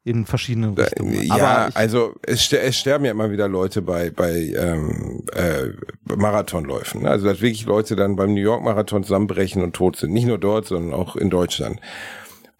In 0.04 0.26
verschiedenen 0.26 0.74
Richtungen. 0.74 1.22
Ja, 1.22 1.34
Aber 1.34 1.68
ich, 1.68 1.76
also 1.76 2.16
es, 2.22 2.52
es 2.52 2.76
sterben 2.76 3.04
ja 3.04 3.12
immer 3.12 3.30
wieder 3.30 3.46
Leute 3.46 3.82
bei, 3.82 4.10
bei 4.10 4.52
ähm, 4.56 5.22
äh, 5.32 5.68
Marathonläufen. 6.12 7.02
ne? 7.02 7.10
Also 7.10 7.26
dass 7.26 7.40
wirklich 7.40 7.66
Leute 7.66 7.94
dann 7.94 8.16
beim 8.16 8.34
New 8.34 8.40
York 8.40 8.64
Marathon 8.64 9.04
zusammenbrechen 9.04 9.62
und 9.62 9.74
tot 9.74 9.94
sind. 9.94 10.12
Nicht 10.12 10.26
nur 10.26 10.38
dort, 10.38 10.66
sondern 10.66 10.92
auch 10.92 11.14
in 11.14 11.30
Deutschland. 11.30 11.80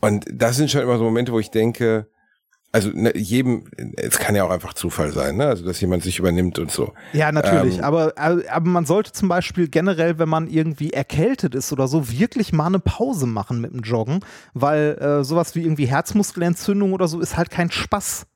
Und 0.00 0.24
das 0.32 0.56
sind 0.56 0.70
schon 0.70 0.82
immer 0.82 0.98
so 0.98 1.04
Momente, 1.04 1.32
wo 1.32 1.40
ich 1.40 1.50
denke, 1.50 2.06
also 2.72 2.88
ne, 2.92 3.16
jedem, 3.16 3.64
es 3.96 4.18
kann 4.18 4.34
ja 4.34 4.44
auch 4.44 4.50
einfach 4.50 4.72
Zufall 4.72 5.12
sein, 5.12 5.36
ne? 5.36 5.46
Also 5.46 5.64
dass 5.64 5.80
jemand 5.80 6.02
sich 6.02 6.18
übernimmt 6.18 6.58
und 6.58 6.70
so. 6.70 6.94
ja, 7.12 7.30
natürlich. 7.30 7.78
ähm, 7.78 7.84
aber, 7.84 8.14
aber 8.16 8.66
man 8.68 8.86
sollte 8.86 9.12
zum 9.12 9.28
Beispiel 9.28 9.68
generell, 9.68 10.18
wenn 10.18 10.28
man 10.30 10.48
irgendwie 10.48 10.90
erkältet 10.92 11.54
ist 11.54 11.70
oder 11.72 11.86
so, 11.86 12.10
wirklich 12.10 12.52
mal 12.52 12.66
eine 12.66 12.78
Pause 12.78 13.26
machen 13.26 13.60
mit 13.60 13.72
dem 13.72 13.80
Joggen, 13.82 14.20
weil 14.54 14.96
äh, 15.00 15.22
sowas 15.22 15.54
wie 15.54 15.62
irgendwie 15.62 15.84
Herzmuskelentzündung 15.86 16.92
oder 16.94 17.08
so 17.08 17.20
ist 17.20 17.36
halt 17.36 17.50
kein 17.50 17.70
Spaß. 17.70 18.26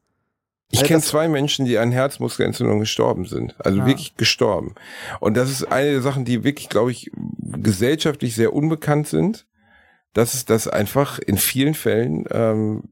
Ich 0.71 0.83
kenne 0.83 0.99
das- 1.01 1.09
zwei 1.09 1.29
Menschen, 1.29 1.65
die 1.65 1.79
an 1.79 1.93
Herzmuskelentzündung 1.93 2.81
gestorben 2.81 3.25
sind. 3.25 3.55
Also 3.65 3.79
Ja. 3.79 3.87
wirklich 3.87 4.17
gestorben. 4.17 4.75
Und 5.21 5.37
das 5.37 5.51
ist 5.51 5.65
eine 5.65 5.93
der 5.93 6.03
Sachen, 6.03 6.25
die 6.27 6.45
wirklich, 6.45 6.69
glaube 6.69 6.91
ich, 6.91 7.11
gesellschaftlich 7.63 8.35
sehr 8.35 8.53
unbekannt 8.53 9.09
sind. 9.09 9.47
Das 10.13 10.35
ist, 10.35 10.51
dass 10.51 10.67
einfach 10.69 11.19
in 11.21 11.37
vielen 11.39 11.75
Fällen 11.75 12.25
ähm, 12.31 12.83
äh, 12.85 12.89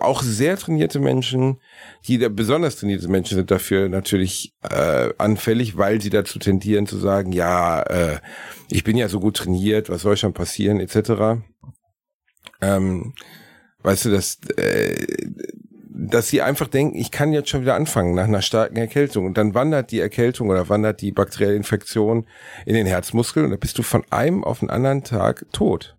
auch 0.00 0.22
sehr 0.22 0.56
trainierte 0.56 0.98
Menschen, 1.00 1.60
die 2.06 2.18
da 2.18 2.28
besonders 2.28 2.76
trainierte 2.76 3.08
Menschen 3.08 3.36
sind 3.36 3.50
dafür 3.50 3.88
natürlich 3.88 4.54
äh, 4.62 5.10
anfällig, 5.18 5.76
weil 5.76 6.00
sie 6.00 6.10
dazu 6.10 6.38
tendieren 6.38 6.86
zu 6.86 6.96
sagen, 6.96 7.32
ja, 7.32 7.82
äh, 7.82 8.20
ich 8.70 8.84
bin 8.84 8.96
ja 8.96 9.08
so 9.08 9.20
gut 9.20 9.36
trainiert, 9.36 9.90
was 9.90 10.02
soll 10.02 10.16
schon 10.16 10.32
passieren, 10.32 10.80
etc. 10.80 11.42
Ähm, 12.62 13.14
weißt 13.82 14.06
du, 14.06 14.10
dass 14.10 14.38
äh, 14.56 15.06
dass 15.96 16.28
sie 16.28 16.42
einfach 16.42 16.66
denken, 16.66 16.96
ich 16.96 17.12
kann 17.12 17.32
jetzt 17.32 17.48
schon 17.48 17.62
wieder 17.62 17.76
anfangen 17.76 18.14
nach 18.14 18.24
einer 18.24 18.42
starken 18.42 18.76
Erkältung. 18.76 19.26
Und 19.26 19.38
dann 19.38 19.54
wandert 19.54 19.92
die 19.92 20.00
Erkältung 20.00 20.50
oder 20.50 20.68
wandert 20.68 21.00
die 21.00 21.12
bakterielle 21.12 21.54
Infektion 21.54 22.26
in 22.66 22.74
den 22.74 22.86
Herzmuskel 22.86 23.44
und 23.44 23.50
dann 23.50 23.60
bist 23.60 23.78
du 23.78 23.84
von 23.84 24.04
einem 24.10 24.42
auf 24.42 24.58
den 24.58 24.70
anderen 24.70 25.04
Tag 25.04 25.46
tot. 25.52 25.96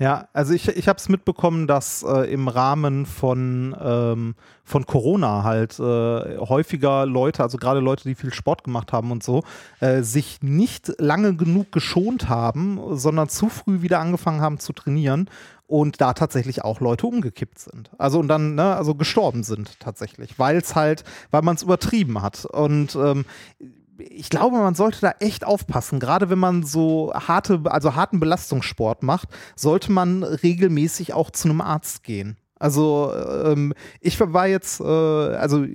Ja, 0.00 0.26
also 0.32 0.54
ich, 0.54 0.66
ich 0.66 0.88
habe 0.88 0.96
es 0.96 1.08
mitbekommen, 1.08 1.68
dass 1.68 2.02
äh, 2.02 2.32
im 2.32 2.48
Rahmen 2.48 3.06
von, 3.06 3.76
ähm, 3.80 4.34
von 4.64 4.86
Corona 4.86 5.44
halt 5.44 5.78
äh, 5.78 6.38
häufiger 6.38 7.06
Leute, 7.06 7.44
also 7.44 7.58
gerade 7.58 7.78
Leute, 7.78 8.02
die 8.02 8.16
viel 8.16 8.34
Sport 8.34 8.64
gemacht 8.64 8.92
haben 8.92 9.12
und 9.12 9.22
so, 9.22 9.44
äh, 9.78 10.02
sich 10.02 10.42
nicht 10.42 10.92
lange 10.98 11.36
genug 11.36 11.70
geschont 11.70 12.28
haben, 12.28 12.80
sondern 12.96 13.28
zu 13.28 13.48
früh 13.48 13.82
wieder 13.82 14.00
angefangen 14.00 14.40
haben 14.40 14.58
zu 14.58 14.72
trainieren 14.72 15.30
und 15.68 16.00
da 16.00 16.12
tatsächlich 16.12 16.64
auch 16.64 16.80
Leute 16.80 17.06
umgekippt 17.06 17.60
sind. 17.60 17.90
Also 17.96 18.18
und 18.18 18.26
dann, 18.26 18.56
ne, 18.56 18.74
also 18.74 18.96
gestorben 18.96 19.44
sind 19.44 19.78
tatsächlich, 19.78 20.40
weil 20.40 20.56
es 20.56 20.74
halt, 20.74 21.04
weil 21.30 21.42
man 21.42 21.54
es 21.54 21.62
übertrieben 21.62 22.20
hat. 22.20 22.44
Und 22.46 22.96
ähm, 22.96 23.24
ich 23.98 24.30
glaube, 24.30 24.56
man 24.56 24.74
sollte 24.74 25.00
da 25.00 25.14
echt 25.20 25.44
aufpassen. 25.44 26.00
Gerade 26.00 26.30
wenn 26.30 26.38
man 26.38 26.62
so 26.62 27.12
harte, 27.14 27.60
also 27.64 27.94
harten 27.94 28.20
Belastungssport 28.20 29.02
macht, 29.02 29.28
sollte 29.56 29.92
man 29.92 30.22
regelmäßig 30.22 31.14
auch 31.14 31.30
zu 31.30 31.48
einem 31.48 31.60
Arzt 31.60 32.02
gehen. 32.02 32.36
Also 32.58 33.12
ähm, 33.44 33.74
ich 34.00 34.18
war 34.20 34.46
jetzt, 34.46 34.80
äh, 34.80 34.84
also 34.84 35.66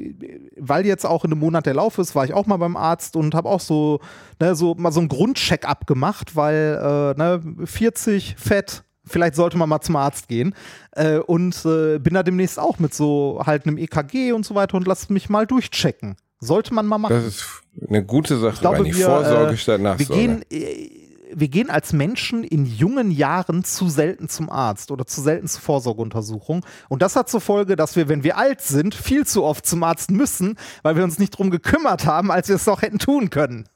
weil 0.58 0.86
jetzt 0.86 1.06
auch 1.06 1.26
in 1.26 1.32
einem 1.32 1.42
Monat 1.42 1.66
der 1.66 1.74
Lauf 1.76 1.98
ist, 1.98 2.16
war 2.16 2.26
ich 2.26 2.34
auch 2.34 2.48
mal 2.48 2.58
beim 2.58 2.78
Arzt 2.78 3.16
und 3.16 3.36
habe 3.36 3.50
auch 3.50 3.60
so, 3.60 4.00
ne, 4.40 4.56
so 4.56 4.76
mal 4.76 4.92
so 4.92 5.00
einen 5.00 5.10
Grundcheck-up 5.10 5.86
gemacht, 5.86 6.36
weil 6.36 6.80
äh, 7.16 7.20
ne, 7.20 7.42
40 7.66 8.36
Fett, 8.38 8.84
vielleicht 9.06 9.36
sollte 9.36 9.58
man 9.58 9.70
mal 9.70 9.82
zum 9.82 9.98
Arzt 9.98 10.30
gehen. 10.30 10.56
Äh, 10.94 11.18
und 11.18 11.64
äh, 11.66 12.00
bin 12.00 12.14
da 12.14 12.24
demnächst 12.24 12.58
auch 12.58 12.80
mit 12.80 12.94
so 12.94 13.42
halt 13.46 13.68
einem 13.68 13.78
EKG 13.78 14.32
und 14.32 14.46
so 14.46 14.56
weiter 14.56 14.76
und 14.76 14.88
lass 14.88 15.10
mich 15.10 15.30
mal 15.30 15.46
durchchecken. 15.46 16.16
Sollte 16.40 16.74
man 16.74 16.86
mal 16.86 16.98
machen. 16.98 17.16
Das 17.16 17.26
ist 17.26 17.46
eine 17.88 18.04
gute 18.04 18.38
Sache, 18.38 18.54
Ich 18.56 18.60
glaube, 18.62 18.86
wir, 18.86 18.94
Vorsorge 19.06 19.54
äh, 19.54 19.58
statt 19.58 19.80
wir 19.80 19.84
Nachsorge. 19.84 20.14
gehen, 20.14 20.46
äh, 20.52 20.90
wir 21.34 21.48
gehen 21.48 21.70
als 21.70 21.94
Menschen 21.94 22.44
in 22.44 22.66
jungen 22.66 23.12
Jahren 23.12 23.64
zu 23.64 23.90
selten 23.90 24.30
zum 24.30 24.50
Arzt 24.50 24.90
oder 24.92 25.06
zu 25.06 25.22
selten 25.22 25.48
zur 25.48 25.62
Vorsorgeuntersuchung. 25.62 26.66
Und 26.88 27.02
das 27.02 27.16
hat 27.16 27.30
zur 27.30 27.42
Folge, 27.42 27.76
dass 27.76 27.96
wir, 27.96 28.10
wenn 28.10 28.24
wir 28.24 28.38
alt 28.38 28.62
sind, 28.62 28.96
viel 28.96 29.28
zu 29.28 29.44
oft 29.44 29.66
zum 29.66 29.84
Arzt 29.84 30.12
müssen, 30.12 30.56
weil 30.82 30.96
wir 30.96 31.04
uns 31.04 31.20
nicht 31.20 31.32
drum 31.32 31.52
gekümmert 31.52 32.06
haben, 32.06 32.32
als 32.32 32.48
wir 32.48 32.56
es 32.56 32.66
doch 32.66 32.82
hätten 32.82 33.00
tun 33.00 33.30
können. 33.30 33.68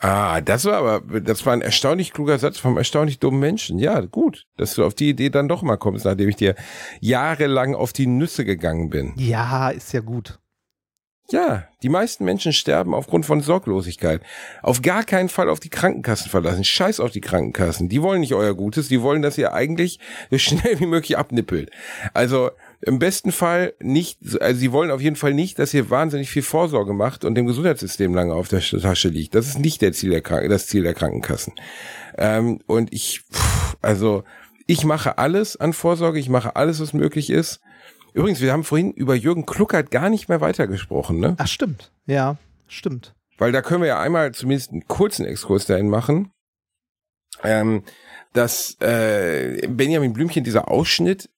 Ah, 0.00 0.40
das 0.40 0.64
war 0.64 0.74
aber, 0.74 1.20
das 1.20 1.44
war 1.44 1.52
ein 1.52 1.60
erstaunlich 1.60 2.12
kluger 2.12 2.38
Satz 2.38 2.56
vom 2.58 2.76
erstaunlich 2.76 3.18
dummen 3.18 3.40
Menschen. 3.40 3.78
Ja, 3.78 4.00
gut, 4.00 4.46
dass 4.56 4.74
du 4.74 4.84
auf 4.84 4.94
die 4.94 5.10
Idee 5.10 5.28
dann 5.28 5.48
doch 5.48 5.62
mal 5.62 5.76
kommst, 5.76 6.04
nachdem 6.04 6.28
ich 6.28 6.36
dir 6.36 6.54
jahrelang 7.00 7.74
auf 7.74 7.92
die 7.92 8.06
Nüsse 8.06 8.44
gegangen 8.44 8.90
bin. 8.90 9.12
Ja, 9.16 9.70
ist 9.70 9.92
ja 9.92 10.00
gut. 10.00 10.38
Ja, 11.30 11.64
die 11.82 11.90
meisten 11.90 12.24
Menschen 12.24 12.54
sterben 12.54 12.94
aufgrund 12.94 13.26
von 13.26 13.42
Sorglosigkeit. 13.42 14.22
Auf 14.62 14.80
gar 14.80 15.04
keinen 15.04 15.28
Fall 15.28 15.50
auf 15.50 15.60
die 15.60 15.68
Krankenkassen 15.68 16.30
verlassen. 16.30 16.64
Scheiß 16.64 17.00
auf 17.00 17.10
die 17.10 17.20
Krankenkassen. 17.20 17.90
Die 17.90 18.00
wollen 18.00 18.20
nicht 18.20 18.32
euer 18.32 18.54
Gutes, 18.54 18.88
die 18.88 19.02
wollen, 19.02 19.20
dass 19.20 19.36
ihr 19.36 19.52
eigentlich 19.52 20.00
so 20.30 20.38
schnell 20.38 20.80
wie 20.80 20.86
möglich 20.86 21.18
abnippelt. 21.18 21.70
Also 22.14 22.50
im 22.80 22.98
besten 22.98 23.30
Fall 23.30 23.74
nicht, 23.78 24.18
also 24.40 24.58
sie 24.58 24.72
wollen 24.72 24.90
auf 24.90 25.02
jeden 25.02 25.16
Fall 25.16 25.34
nicht, 25.34 25.58
dass 25.58 25.74
ihr 25.74 25.90
wahnsinnig 25.90 26.30
viel 26.30 26.42
Vorsorge 26.42 26.94
macht 26.94 27.26
und 27.26 27.34
dem 27.34 27.46
Gesundheitssystem 27.46 28.14
lange 28.14 28.32
auf 28.32 28.48
der 28.48 28.60
Tasche 28.60 29.08
liegt. 29.08 29.34
Das 29.34 29.48
ist 29.48 29.58
nicht 29.58 29.82
der 29.82 29.92
Ziel 29.92 30.10
der 30.10 30.22
Kranken, 30.22 30.48
das 30.48 30.66
Ziel 30.66 30.82
der 30.82 30.94
Krankenkassen. 30.94 31.52
Ähm, 32.16 32.60
und 32.66 32.90
ich, 32.94 33.22
pff, 33.30 33.76
also 33.82 34.24
ich 34.66 34.84
mache 34.84 35.18
alles 35.18 35.58
an 35.58 35.74
Vorsorge, 35.74 36.18
ich 36.18 36.30
mache 36.30 36.56
alles, 36.56 36.80
was 36.80 36.94
möglich 36.94 37.28
ist. 37.28 37.60
Übrigens, 38.18 38.40
wir 38.40 38.52
haben 38.52 38.64
vorhin 38.64 38.90
über 38.90 39.14
Jürgen 39.14 39.46
Kluckert 39.46 39.92
gar 39.92 40.10
nicht 40.10 40.28
mehr 40.28 40.40
weitergesprochen, 40.40 41.20
ne? 41.20 41.36
Ach, 41.38 41.46
stimmt. 41.46 41.92
Ja, 42.06 42.36
stimmt. 42.66 43.14
Weil 43.38 43.52
da 43.52 43.62
können 43.62 43.82
wir 43.82 43.86
ja 43.86 44.00
einmal 44.00 44.32
zumindest 44.32 44.72
einen 44.72 44.88
kurzen 44.88 45.24
Exkurs 45.24 45.66
dahin 45.66 45.88
machen. 45.88 46.32
Ähm, 47.44 47.84
dass 48.32 48.76
äh, 48.80 49.68
Benjamin 49.68 50.14
Blümchen, 50.14 50.42
dieser 50.42 50.68
Ausschnitt, 50.68 51.30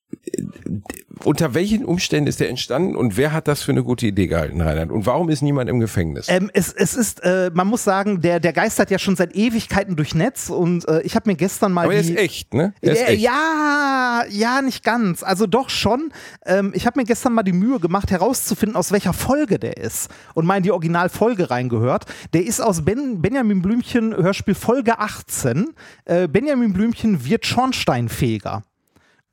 unter 1.24 1.54
welchen 1.54 1.84
Umständen 1.84 2.28
ist 2.28 2.40
der 2.40 2.48
entstanden 2.48 2.96
und 2.96 3.16
wer 3.16 3.32
hat 3.32 3.48
das 3.48 3.62
für 3.62 3.72
eine 3.72 3.84
gute 3.84 4.06
Idee 4.06 4.26
gehalten, 4.26 4.60
Reinhard? 4.60 4.90
Und 4.90 5.06
warum 5.06 5.28
ist 5.28 5.42
niemand 5.42 5.68
im 5.68 5.80
Gefängnis? 5.80 6.26
Ähm, 6.28 6.50
es, 6.54 6.72
es 6.72 6.94
ist, 6.94 7.22
äh, 7.22 7.50
man 7.52 7.66
muss 7.66 7.84
sagen, 7.84 8.20
der, 8.20 8.40
der 8.40 8.52
geistert 8.52 8.90
ja 8.90 8.98
schon 8.98 9.16
seit 9.16 9.34
Ewigkeiten 9.34 9.96
durch 9.96 10.14
Netz 10.14 10.48
und 10.48 10.88
äh, 10.88 11.02
ich 11.02 11.16
habe 11.16 11.28
mir 11.28 11.36
gestern 11.36 11.72
mal 11.72 11.84
Aber 11.84 11.94
er 11.94 12.00
ist 12.00 12.16
echt, 12.16 12.54
ne? 12.54 12.72
Er 12.80 12.92
ist 12.92 13.08
echt. 13.08 13.22
Ja, 13.22 14.24
ja, 14.30 14.62
nicht 14.62 14.82
ganz. 14.82 15.22
Also 15.22 15.46
doch 15.46 15.68
schon. 15.68 16.12
Ähm, 16.46 16.72
ich 16.74 16.86
habe 16.86 16.98
mir 16.98 17.04
gestern 17.04 17.34
mal 17.34 17.42
die 17.42 17.52
Mühe 17.52 17.80
gemacht, 17.80 18.10
herauszufinden, 18.10 18.76
aus 18.76 18.92
welcher 18.92 19.12
Folge 19.12 19.58
der 19.58 19.76
ist. 19.76 20.08
Und 20.34 20.46
mal 20.46 20.56
in 20.56 20.62
die 20.62 20.72
Originalfolge 20.72 21.50
reingehört. 21.50 22.06
Der 22.32 22.44
ist 22.44 22.60
aus 22.60 22.84
ben, 22.84 23.20
Benjamin 23.20 23.62
Blümchen 23.62 24.16
Hörspiel 24.16 24.54
Folge 24.54 24.98
18. 24.98 25.74
Äh, 26.06 26.28
Benjamin 26.28 26.72
Blümchen 26.72 27.24
wird 27.24 27.44
Schornsteinfeger. 27.44 28.62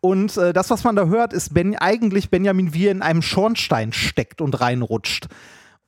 Und 0.07 0.37
äh, 0.37 0.53
das, 0.53 0.69
was 0.69 0.85
man 0.85 0.95
da 0.95 1.07
hört, 1.07 1.33
ist 1.33 1.53
ben, 1.53 1.75
eigentlich 1.75 2.29
Benjamin, 2.29 2.73
wie 2.73 2.85
er 2.85 2.93
in 2.93 3.01
einem 3.01 3.21
Schornstein 3.21 3.91
steckt 3.91 4.39
und 4.39 4.61
reinrutscht. 4.61 5.27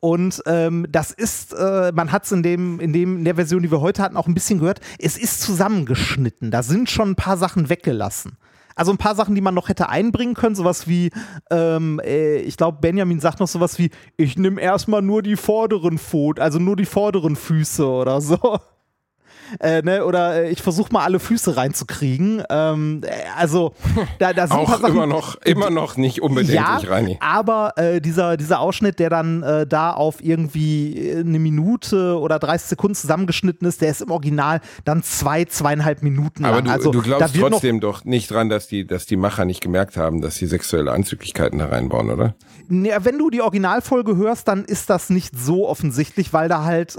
Und 0.02 0.44
ähm, 0.46 0.86
das 0.90 1.12
ist, 1.12 1.54
äh, 1.54 1.94
man 1.96 2.12
hat 2.12 2.26
es 2.26 2.34
in 2.34 2.44
dem, 2.44 2.82
in 2.82 2.92
dem, 2.92 3.20
in 3.20 3.24
der 3.24 3.36
Version, 3.36 3.64
die 3.64 3.72
wir 3.72 3.80
heute 3.80 4.04
hatten, 4.04 4.18
auch 4.18 4.28
ein 4.28 4.34
bisschen 4.34 4.60
gehört. 4.60 4.82
Es 4.98 5.18
ist 5.18 5.40
zusammengeschnitten. 5.40 6.52
Da 6.52 6.64
sind 6.64 6.90
schon 6.90 7.12
ein 7.12 7.16
paar 7.16 7.38
Sachen 7.38 7.70
weggelassen. 7.70 8.38
Also 8.76 8.92
ein 8.92 8.98
paar 8.98 9.16
Sachen, 9.16 9.36
die 9.36 9.42
man 9.42 9.56
noch 9.56 9.70
hätte 9.70 9.88
einbringen 9.88 10.34
können, 10.34 10.56
sowas 10.56 10.86
wie, 10.90 11.12
ähm, 11.50 12.02
äh, 12.04 12.40
ich 12.40 12.58
glaube, 12.58 12.80
Benjamin 12.82 13.22
sagt 13.22 13.40
noch 13.40 13.48
sowas 13.48 13.80
wie, 13.80 13.90
ich 14.18 14.38
nehme 14.38 14.60
erstmal 14.60 15.02
nur 15.02 15.24
die 15.24 15.38
vorderen 15.38 15.98
Pfoten, 15.98 16.42
also 16.42 16.60
nur 16.60 16.76
die 16.76 16.86
vorderen 16.86 17.38
Füße 17.38 17.88
oder 17.88 18.20
so. 18.20 18.60
Äh, 19.60 19.82
ne, 19.82 20.06
oder 20.06 20.44
äh, 20.44 20.52
ich 20.52 20.62
versuche 20.62 20.92
mal 20.94 21.04
alle 21.04 21.20
Füße 21.20 21.58
reinzukriegen. 21.58 22.44
Ähm, 22.50 23.02
äh, 23.04 23.10
also 23.38 23.74
da, 24.20 24.34
da 24.34 24.48
sind 24.48 24.58
Auch 24.58 24.84
immer 24.84 25.08
noch, 25.08 25.36
immer 25.44 25.70
noch 25.70 25.98
nicht 25.98 26.22
unbedenklich, 26.22 26.56
ja, 26.60 26.78
Reini. 26.78 27.18
aber 27.22 27.74
äh, 27.78 28.02
dieser, 28.02 28.38
dieser 28.38 28.60
Ausschnitt, 28.60 29.00
der 29.00 29.10
dann 29.10 29.44
äh, 29.44 29.68
da 29.68 29.94
auf 29.94 30.24
irgendwie 30.24 30.98
äh, 30.98 31.20
eine 31.20 31.40
Minute 31.40 32.20
oder 32.20 32.40
30 32.40 32.70
Sekunden 32.70 32.96
zusammengeschnitten 32.96 33.68
ist, 33.68 33.82
der 33.82 33.90
ist 33.90 34.02
im 34.02 34.12
Original 34.12 34.62
dann 34.86 35.04
zwei, 35.04 35.46
zweieinhalb 35.46 36.04
Minuten 36.04 36.46
Aber 36.46 36.58
lang. 36.58 36.66
du, 36.66 36.72
also, 36.72 36.92
du 36.92 37.02
glaubst 37.02 37.36
trotzdem 37.36 37.80
doch 37.80 38.06
nicht 38.06 38.32
dran, 38.32 38.50
dass 38.50 38.68
die, 38.68 38.86
dass 38.86 39.06
die 39.06 39.18
Macher 39.18 39.46
nicht 39.46 39.62
gemerkt 39.62 39.98
haben, 39.98 40.22
dass 40.22 40.36
sie 40.36 40.46
sexuelle 40.46 40.92
Anzüglichkeiten 40.92 41.60
da 41.60 41.68
reinbauen, 41.68 42.10
oder? 42.10 42.36
Nee, 42.68 42.92
wenn 43.02 43.18
du 43.18 43.30
die 43.30 43.42
Originalfolge 43.42 44.16
hörst, 44.16 44.48
dann 44.48 44.64
ist 44.66 44.90
das 44.90 45.10
nicht 45.10 45.38
so 45.38 45.68
offensichtlich, 45.68 46.34
weil 46.34 46.50
da 46.50 46.64
halt 46.64 46.98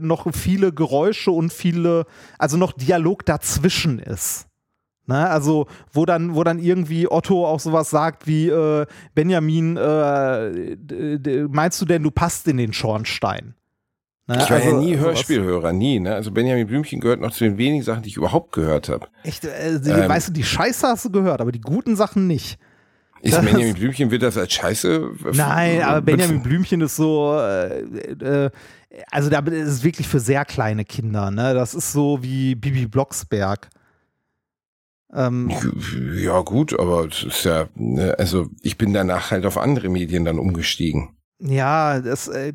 noch 0.00 0.26
viele 0.32 0.72
Geräusche 0.72 1.30
und 1.30 1.52
viele, 1.52 1.91
also 2.38 2.56
noch 2.56 2.72
Dialog 2.72 3.24
dazwischen 3.26 3.98
ist. 3.98 4.46
Ne, 5.06 5.28
also 5.28 5.66
wo 5.92 6.06
dann, 6.06 6.36
wo 6.36 6.44
dann 6.44 6.60
irgendwie 6.60 7.10
Otto 7.10 7.44
auch 7.44 7.58
sowas 7.58 7.90
sagt 7.90 8.28
wie 8.28 8.48
äh, 8.48 8.86
Benjamin, 9.16 9.76
äh, 9.76 11.46
meinst 11.50 11.80
du 11.80 11.84
denn, 11.86 12.04
du 12.04 12.10
passt 12.12 12.46
in 12.46 12.56
den 12.56 12.72
Schornstein? 12.72 13.54
Ne, 14.28 14.38
Ich 14.40 14.48
war 14.50 14.58
ja 14.60 14.64
also 14.66 14.78
nie 14.78 14.94
sowas. 14.94 15.06
Hörspielhörer, 15.06 15.72
nie. 15.72 15.98
Ne? 15.98 16.14
Also 16.14 16.30
Benjamin 16.30 16.68
Blümchen 16.68 17.00
gehört 17.00 17.20
noch 17.20 17.32
zu 17.32 17.42
den 17.42 17.58
wenigen 17.58 17.82
Sachen, 17.82 18.02
die 18.04 18.10
ich 18.10 18.16
überhaupt 18.16 18.52
gehört 18.52 18.88
habe. 18.88 19.08
Echt, 19.24 19.44
äh, 19.44 19.80
die, 19.80 19.90
Ähm. 19.90 20.08
weißt 20.08 20.28
du, 20.28 20.32
die 20.32 20.44
Scheiße 20.44 20.86
hast 20.86 21.04
du 21.06 21.10
gehört, 21.10 21.40
aber 21.40 21.50
die 21.50 21.60
guten 21.60 21.96
Sachen 21.96 22.28
nicht. 22.28 22.58
Ist 23.22 23.34
Das- 23.36 23.44
Benjamin 23.44 23.74
Blümchen, 23.74 24.10
wird 24.12 24.22
das 24.22 24.36
als 24.36 24.52
Scheiße? 24.52 25.10
Nein, 25.32 25.82
aber 25.82 26.00
be- 26.00 26.12
Benjamin 26.12 26.42
Blümchen 26.42 26.80
ist 26.80 26.94
so, 26.96 27.36
äh, 27.38 27.80
äh, 28.46 28.50
also 29.10 29.30
da 29.30 29.38
ist 29.40 29.68
es 29.68 29.84
wirklich 29.84 30.06
für 30.08 30.20
sehr 30.20 30.44
kleine 30.44 30.84
Kinder, 30.84 31.30
ne? 31.30 31.54
Das 31.54 31.74
ist 31.74 31.92
so 31.92 32.22
wie 32.22 32.54
Bibi 32.54 32.86
Blocksberg. 32.86 33.68
Ähm, 35.14 35.50
Ja, 36.16 36.40
gut, 36.40 36.78
aber 36.78 37.06
es 37.06 37.22
ist 37.22 37.44
ja, 37.44 37.68
ne, 37.74 38.14
also 38.18 38.46
ich 38.62 38.78
bin 38.78 38.92
danach 38.94 39.30
halt 39.30 39.44
auf 39.44 39.58
andere 39.58 39.88
Medien 39.88 40.24
dann 40.24 40.38
umgestiegen. 40.38 41.10
ja, 41.38 42.00
das, 42.00 42.28
äh, 42.28 42.54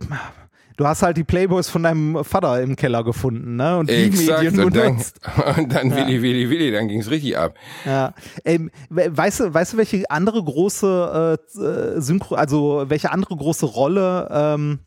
du 0.76 0.86
hast 0.88 1.04
halt 1.04 1.18
die 1.18 1.24
Playboys 1.24 1.70
von 1.70 1.84
deinem 1.84 2.24
Vater 2.24 2.62
im 2.62 2.76
Keller 2.76 3.04
gefunden, 3.04 3.58
ne? 3.58 3.78
Und 3.78 3.90
die 3.92 4.10
Medien 4.10 4.60
und 4.60 4.76
dann, 4.76 4.94
benutzt. 4.96 5.20
und 5.58 5.72
dann 5.72 5.90
Ja. 5.92 5.98
Willi, 5.98 6.22
Willi, 6.24 6.50
Willi, 6.50 6.72
dann 6.72 6.88
ging's 6.88 7.12
richtig 7.12 7.38
ab. 7.38 7.54
Ja. 7.86 8.14
Ähm, 8.44 8.72
we- 8.90 9.16
weißt 9.16 9.40
du, 9.42 9.54
weißt 9.54 9.74
du, 9.74 9.78
welche 9.78 10.10
andere 10.10 10.44
große 10.44 11.38
äh, 11.58 11.60
äh, 11.64 12.02
Synchro, 12.02 12.36
also 12.36 12.86
welche 12.88 13.12
andere 13.12 13.36
große 13.36 13.68
Rolle 13.68 14.30
ähm, 14.32 14.80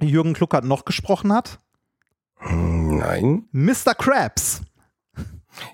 Jürgen 0.00 0.34
Kluckert 0.34 0.64
noch 0.64 0.84
gesprochen 0.84 1.32
hat? 1.32 1.58
Nein. 2.50 3.44
Mr. 3.52 3.94
Krabs. 3.96 4.62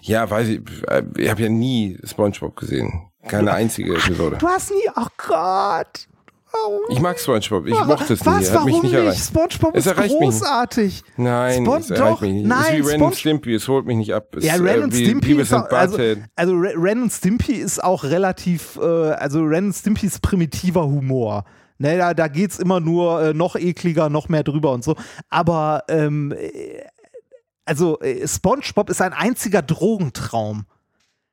Ja, 0.01 0.31
weiß 0.31 0.49
ich, 0.49 0.61
äh, 0.89 1.03
ich 1.16 1.29
habe 1.31 1.43
ja 1.43 1.49
nie 1.49 1.99
Spongebob 2.05 2.55
gesehen. 2.57 3.09
Keine 3.27 3.53
einzige 3.53 3.95
Episode. 3.95 4.37
Du 4.39 4.47
hast 4.49 4.70
nie, 4.70 4.89
oh 4.97 5.07
Gott. 5.29 6.09
Warum? 6.53 6.81
Ich 6.91 7.01
mag 7.01 7.18
Spongebob, 7.18 7.66
ich 7.66 7.85
mochte 7.87 8.12
es 8.12 8.27
Was, 8.27 8.41
nie, 8.41 8.47
hat 8.47 8.55
warum 8.55 8.70
mich 8.73 8.83
nicht 8.83 8.93
erreicht. 8.93 9.25
SpongeBob 9.25 9.75
Es 9.75 9.87
ist 9.87 9.93
erreicht 9.93 10.20
mich 10.20 10.29
nicht. 10.29 10.41
großartig. 10.41 11.05
Nein, 11.16 11.64
Spon- 11.64 11.81
es 11.81 11.91
erreicht 11.91 12.20
mich 12.23 12.33
nicht. 12.33 12.47
nein, 12.47 12.59
es 12.61 12.68
ist 12.68 12.75
wie 12.75 12.81
Ren 12.91 12.99
Spon- 12.99 13.03
und 13.09 13.16
Stimpy, 13.16 13.55
es 13.55 13.68
holt 13.68 13.87
mich 13.87 13.97
nicht 13.97 14.12
ab. 14.14 14.37
Es, 14.37 14.45
Ja, 14.45 14.55
Ren 14.57 14.66
äh, 14.81 14.85
und 14.85 14.95
wie 14.95 15.05
Stimpy 15.05 15.33
ist 15.41 15.53
auch, 15.55 15.68
also, 15.70 15.99
also 16.37 16.53
Re- 16.55 16.75
Ren 16.77 17.03
und 17.03 17.11
Stimpy 17.12 17.55
ist 17.55 17.83
auch 17.83 18.05
relativ, 18.05 18.77
äh, 18.77 18.85
also 19.12 19.43
Ren 19.43 19.66
und 19.66 19.73
Stimpy 19.73 20.07
ist 20.07 20.20
primitiver 20.20 20.85
Humor. 20.85 21.45
Ne, 21.83 21.99
da, 21.99 22.14
da 22.14 22.28
geht's 22.28 22.61
immer 22.61 22.78
nur 22.78 23.20
äh, 23.20 23.35
noch 23.35 23.57
ekliger, 23.57 24.09
noch 24.09 24.28
mehr 24.28 24.45
drüber 24.45 24.70
und 24.70 24.85
so. 24.85 24.95
Aber 25.28 25.83
ähm, 25.89 26.30
äh, 26.30 26.85
also 27.64 27.99
äh, 27.99 28.24
SpongeBob 28.28 28.89
ist 28.89 29.03
ein 29.03 29.12
einziger 29.12 29.62
Drogentraum. 29.62 30.66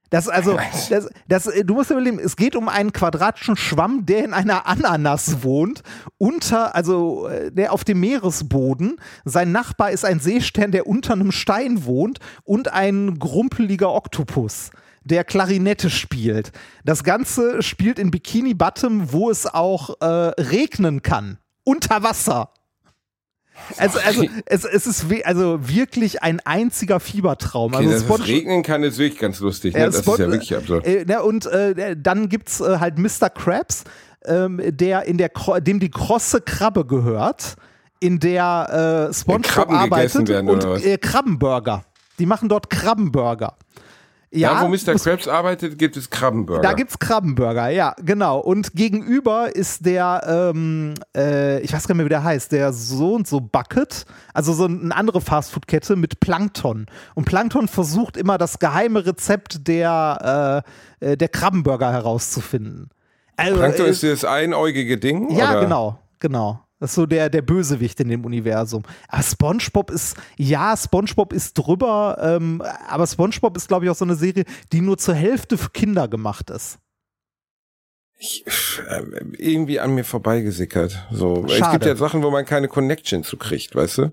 Das 0.10 0.28
also, 0.28 0.58
das, 0.90 1.08
das, 1.28 1.46
äh, 1.46 1.64
du 1.64 1.76
musst 1.76 1.92
überlegen, 1.92 2.18
es 2.18 2.36
geht 2.36 2.56
um 2.56 2.68
einen 2.68 2.94
quadratischen 2.94 3.58
Schwamm, 3.58 4.08
der 4.08 4.26
in 4.26 4.34
einer 4.34 4.66
Ananas 4.66 5.44
wohnt, 5.44 5.84
unter, 6.18 6.74
also 6.74 7.28
äh, 7.28 7.52
der 7.52 7.72
auf 7.72 7.84
dem 7.84 8.00
Meeresboden. 8.00 8.96
Sein 9.26 9.52
Nachbar 9.52 9.92
ist 9.92 10.04
ein 10.04 10.20
Seestern, 10.20 10.72
der 10.72 10.88
unter 10.88 11.14
einem 11.14 11.32
Stein 11.32 11.86
wohnt 11.86 12.18
und 12.44 12.74
ein 12.74 13.20
grumpeliger 13.20 13.94
Oktopus. 13.94 14.72
Der 15.10 15.24
Klarinette 15.24 15.90
spielt. 15.90 16.52
Das 16.86 17.04
Ganze 17.04 17.62
spielt 17.62 18.00
in 18.00 18.12
Bikini 18.12 18.54
Bottom, 18.54 19.12
wo 19.12 19.30
es 19.30 19.46
auch 19.46 20.00
äh, 20.02 20.06
regnen 20.06 21.02
kann. 21.02 21.40
Unter 21.64 22.04
Wasser. 22.04 22.52
Also, 23.78 24.00
also 24.00 24.26
es, 24.46 24.64
es 24.64 24.88
ist 24.88 25.10
we 25.10 25.26
also 25.26 25.60
wirklich 25.68 26.24
ein 26.24 26.40
einziger 26.42 27.00
Fiebertraum. 27.00 27.74
Okay, 27.74 27.88
also 27.88 28.08
dass 28.08 28.20
es 28.22 28.28
regnen 28.28 28.64
kann, 28.64 28.84
ist 28.84 28.98
wirklich 28.98 29.20
ganz 29.20 29.40
lustig. 29.40 29.74
Ne? 29.74 29.82
Ja, 29.82 29.86
das 29.88 30.00
Spon- 30.00 30.14
ist 30.14 30.20
ja 30.20 30.32
wirklich 30.32 30.56
absurd. 30.56 30.88
Äh, 30.88 31.06
ne, 31.06 31.22
und 31.22 31.46
äh, 31.46 31.96
dann 31.98 32.30
gibt's 32.30 32.62
äh, 32.62 32.78
halt 32.80 32.98
Mr. 32.98 33.30
Krabs, 33.30 33.84
ähm, 34.26 34.62
der 34.66 35.04
in 35.06 35.18
der 35.18 35.30
dem 35.60 35.80
die 35.80 35.92
krosse 35.92 36.42
Krabbe 36.42 36.86
gehört, 36.86 37.56
in 38.00 38.20
der 38.20 39.10
äh, 39.10 39.14
SpongeBob 39.14 39.72
arbeitet 39.72 40.28
werden, 40.30 40.50
und 40.50 40.64
oder 40.64 40.72
was? 40.76 40.84
äh, 40.84 40.98
Krabbenburger. 40.98 41.84
Die 42.18 42.26
machen 42.26 42.50
dort 42.50 42.70
Krabbenburger. 42.70 43.58
Ja, 44.32 44.54
da, 44.54 44.62
wo 44.62 44.68
Mr. 44.68 44.94
Krabs 44.96 45.28
arbeitet, 45.28 45.80
gibt 45.80 45.98
es 45.98 46.10
Krabbenburger. 46.10 46.62
da 46.62 46.74
gibt's 46.74 47.00
Krabbenburger, 47.00 47.70
ja, 47.70 47.96
genau. 48.04 48.40
Und 48.40 48.74
gegenüber 48.74 49.56
ist 49.56 49.86
der, 49.86 50.52
ähm, 50.54 50.94
äh, 51.18 51.60
ich 51.62 51.74
weiß 51.74 51.88
gar 51.88 51.94
nicht 51.96 51.98
mehr, 51.98 52.06
wie 52.06 52.10
der 52.10 52.24
heißt, 52.24 52.52
der 52.52 52.72
so 52.72 53.16
und 53.16 53.28
so 53.28 53.40
Bucket, 53.40 54.06
also 54.34 54.54
so 54.54 54.66
eine 54.66 54.96
andere 54.96 55.22
Fastfood-Kette 55.22 55.96
mit 55.96 56.20
Plankton. 56.20 56.86
Und 57.16 57.26
Plankton 57.26 57.68
versucht 57.68 58.18
immer 58.18 58.38
das 58.38 58.60
geheime 58.60 59.04
Rezept 59.04 59.68
der, 59.68 60.64
äh, 61.00 61.18
der 61.18 61.30
Krabbenburger 61.30 61.92
herauszufinden. 61.92 62.90
Also, 63.36 63.58
Plankton 63.58 63.88
äh, 63.88 63.90
ist 63.90 64.04
das 64.04 64.26
einäugige 64.26 64.98
Ding? 64.98 65.32
ja, 65.36 65.52
oder? 65.52 65.62
genau, 65.62 66.00
genau. 66.20 66.66
Das 66.80 66.92
ist 66.92 66.96
so 66.96 67.06
der, 67.06 67.30
der 67.30 67.42
Bösewicht 67.42 68.00
in 68.00 68.08
dem 68.08 68.24
Universum. 68.24 68.84
Aber 69.10 69.22
SpongeBob 69.24 69.92
ist, 69.92 70.16
ja, 70.38 70.76
SpongeBob 70.78 71.34
ist 71.34 71.54
drüber, 71.56 72.18
ähm, 72.22 72.62
aber 72.88 73.06
SpongeBob 73.06 73.58
ist, 73.58 73.68
glaube 73.68 73.86
ich, 73.86 73.92
auch 73.92 73.96
so 73.96 74.06
eine 74.06 74.16
Serie, 74.16 74.46
die 74.72 74.80
nur 74.82 74.98
zur 74.98 75.16
Hälfte 75.16 75.58
für 75.58 75.70
Kinder 75.72 76.08
gemacht 76.08 76.50
ist. 76.50 76.80
Ich, 78.18 78.44
äh, 78.90 79.02
irgendwie 79.38 79.80
an 79.80 79.96
mir 79.96 80.04
vorbeigesickert. 80.04 81.06
So. 81.12 81.46
Es 81.48 81.72
gibt 81.72 81.86
ja 81.86 81.96
Sachen, 81.96 82.22
wo 82.24 82.32
man 82.32 82.46
keine 82.46 82.68
Connection 82.68 83.24
zu 83.24 83.38
kriegt, 83.38 83.76
weißt 83.76 83.98
du? 84.00 84.12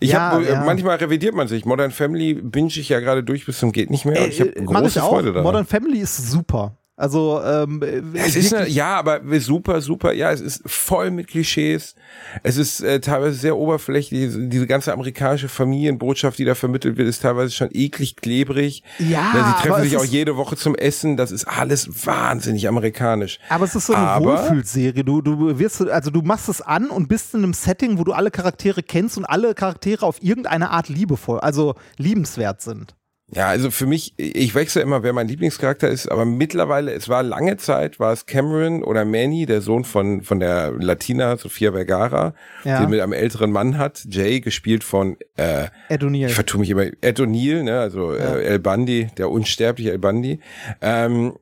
Ich 0.00 0.10
Ja, 0.12 0.32
hab, 0.32 0.42
äh, 0.42 0.50
ja. 0.52 0.64
manchmal 0.64 0.96
revidiert 0.96 1.34
man 1.34 1.48
sich. 1.48 1.64
Modern 1.64 1.90
Family 1.90 2.34
binge 2.34 2.68
ich 2.68 2.88
ja 2.88 3.00
gerade 3.00 3.22
durch 3.24 3.44
bis 3.44 3.58
zum 3.58 3.72
geht 3.72 3.90
nicht 3.90 4.04
mehr. 4.04 4.22
und 4.22 4.28
ich 4.28 4.40
habe 4.40 4.54
Äh, 4.56 4.64
große 4.64 4.98
ich. 5.00 5.04
Freude 5.04 5.28
daran. 5.32 5.42
Modern 5.42 5.66
Family 5.66 5.98
ist 6.00 6.30
super. 6.30 6.76
Also 6.94 7.40
ähm, 7.42 7.82
Es 8.14 8.36
ist 8.36 8.52
eine, 8.52 8.68
ja, 8.68 8.96
aber 8.96 9.20
super, 9.40 9.80
super. 9.80 10.12
Ja, 10.12 10.30
es 10.30 10.42
ist 10.42 10.62
voll 10.66 11.10
mit 11.10 11.26
Klischees. 11.28 11.94
Es 12.42 12.58
ist 12.58 12.80
äh, 12.80 13.00
teilweise 13.00 13.34
sehr 13.34 13.56
oberflächlich. 13.56 14.30
Diese, 14.34 14.66
ganze 14.66 14.92
amerikanische 14.92 15.48
Familienbotschaft, 15.48 16.38
die 16.38 16.44
da 16.44 16.54
vermittelt 16.54 16.98
wird, 16.98 17.08
ist 17.08 17.22
teilweise 17.22 17.50
schon 17.52 17.70
eklig 17.72 18.16
klebrig. 18.16 18.82
Ja, 18.98 19.30
sie 19.32 19.38
aber 19.38 19.56
treffen 19.62 19.82
sich 19.84 19.96
auch 19.96 20.04
jede 20.04 20.36
Woche 20.36 20.56
zum 20.56 20.74
Essen. 20.74 21.16
Das 21.16 21.30
ist 21.32 21.46
alles 21.46 22.06
wahnsinnig 22.06 22.68
amerikanisch. 22.68 23.38
aber 23.48 23.64
es 23.64 23.74
ist 23.74 23.86
so 23.86 23.94
eine 23.94 24.06
Aber- 24.06 24.24
Wohlfühlserie. 24.42 25.02
Du, 25.02 25.22
du 25.22 25.58
wirst, 25.58 25.80
also 25.88 26.10
du 26.10 26.20
machst 26.20 26.50
es 26.50 26.60
an 26.60 26.90
und 26.90 27.08
bist 27.08 27.32
in 27.34 27.42
einem 27.42 27.54
Setting, 27.54 27.98
wo 27.98 28.04
du 28.04 28.12
alle 28.12 28.30
Charaktere 28.30 28.82
kennst 28.82 29.16
und 29.16 29.24
alle 29.24 29.54
Charaktere 29.54 30.04
auf 30.04 30.22
irgendeine 30.22 30.70
Art 30.70 30.90
liebevoll, 30.90 31.40
also 31.40 31.74
liebenswert 31.96 32.60
sind. 32.60 32.94
Ja, 33.34 33.48
also 33.48 33.70
für 33.70 33.86
mich, 33.86 34.12
ich 34.18 34.54
wechsle 34.54 34.82
immer, 34.82 35.02
wer 35.02 35.14
mein 35.14 35.26
Lieblingscharakter 35.26 35.88
ist, 35.88 36.06
aber 36.06 36.26
mittlerweile, 36.26 36.92
es 36.92 37.08
war 37.08 37.22
lange 37.22 37.56
Zeit, 37.56 37.98
war 37.98 38.12
es 38.12 38.26
Cameron 38.26 38.84
oder 38.84 39.06
Manny, 39.06 39.46
der 39.46 39.62
Sohn 39.62 39.84
von, 39.84 40.20
von 40.20 40.38
der 40.38 40.72
Latina, 40.72 41.38
Sofia 41.38 41.72
Vergara, 41.72 42.34
Ja. 42.64 42.80
die 42.80 42.86
mit 42.90 43.00
einem 43.00 43.14
älteren 43.14 43.50
Mann 43.50 43.78
hat, 43.78 44.02
Jay, 44.10 44.40
gespielt 44.40 44.84
von, 44.84 45.16
äh, 45.36 45.68
Ed 45.88 46.02
O'Neill. 46.02 46.26
ich 46.26 46.34
vertue 46.34 46.60
mich 46.60 46.68
immer, 46.68 46.84
Ed 47.00 47.20
O'Neill, 47.20 47.62
ne, 47.62 47.80
also 47.80 48.12
äh, 48.12 48.44
El 48.44 48.58
Bundy, 48.58 49.08
der 49.16 49.30
unsterbliche 49.30 49.92
El 49.92 49.98
Bundy. 49.98 50.38
Ähm, 50.82 51.32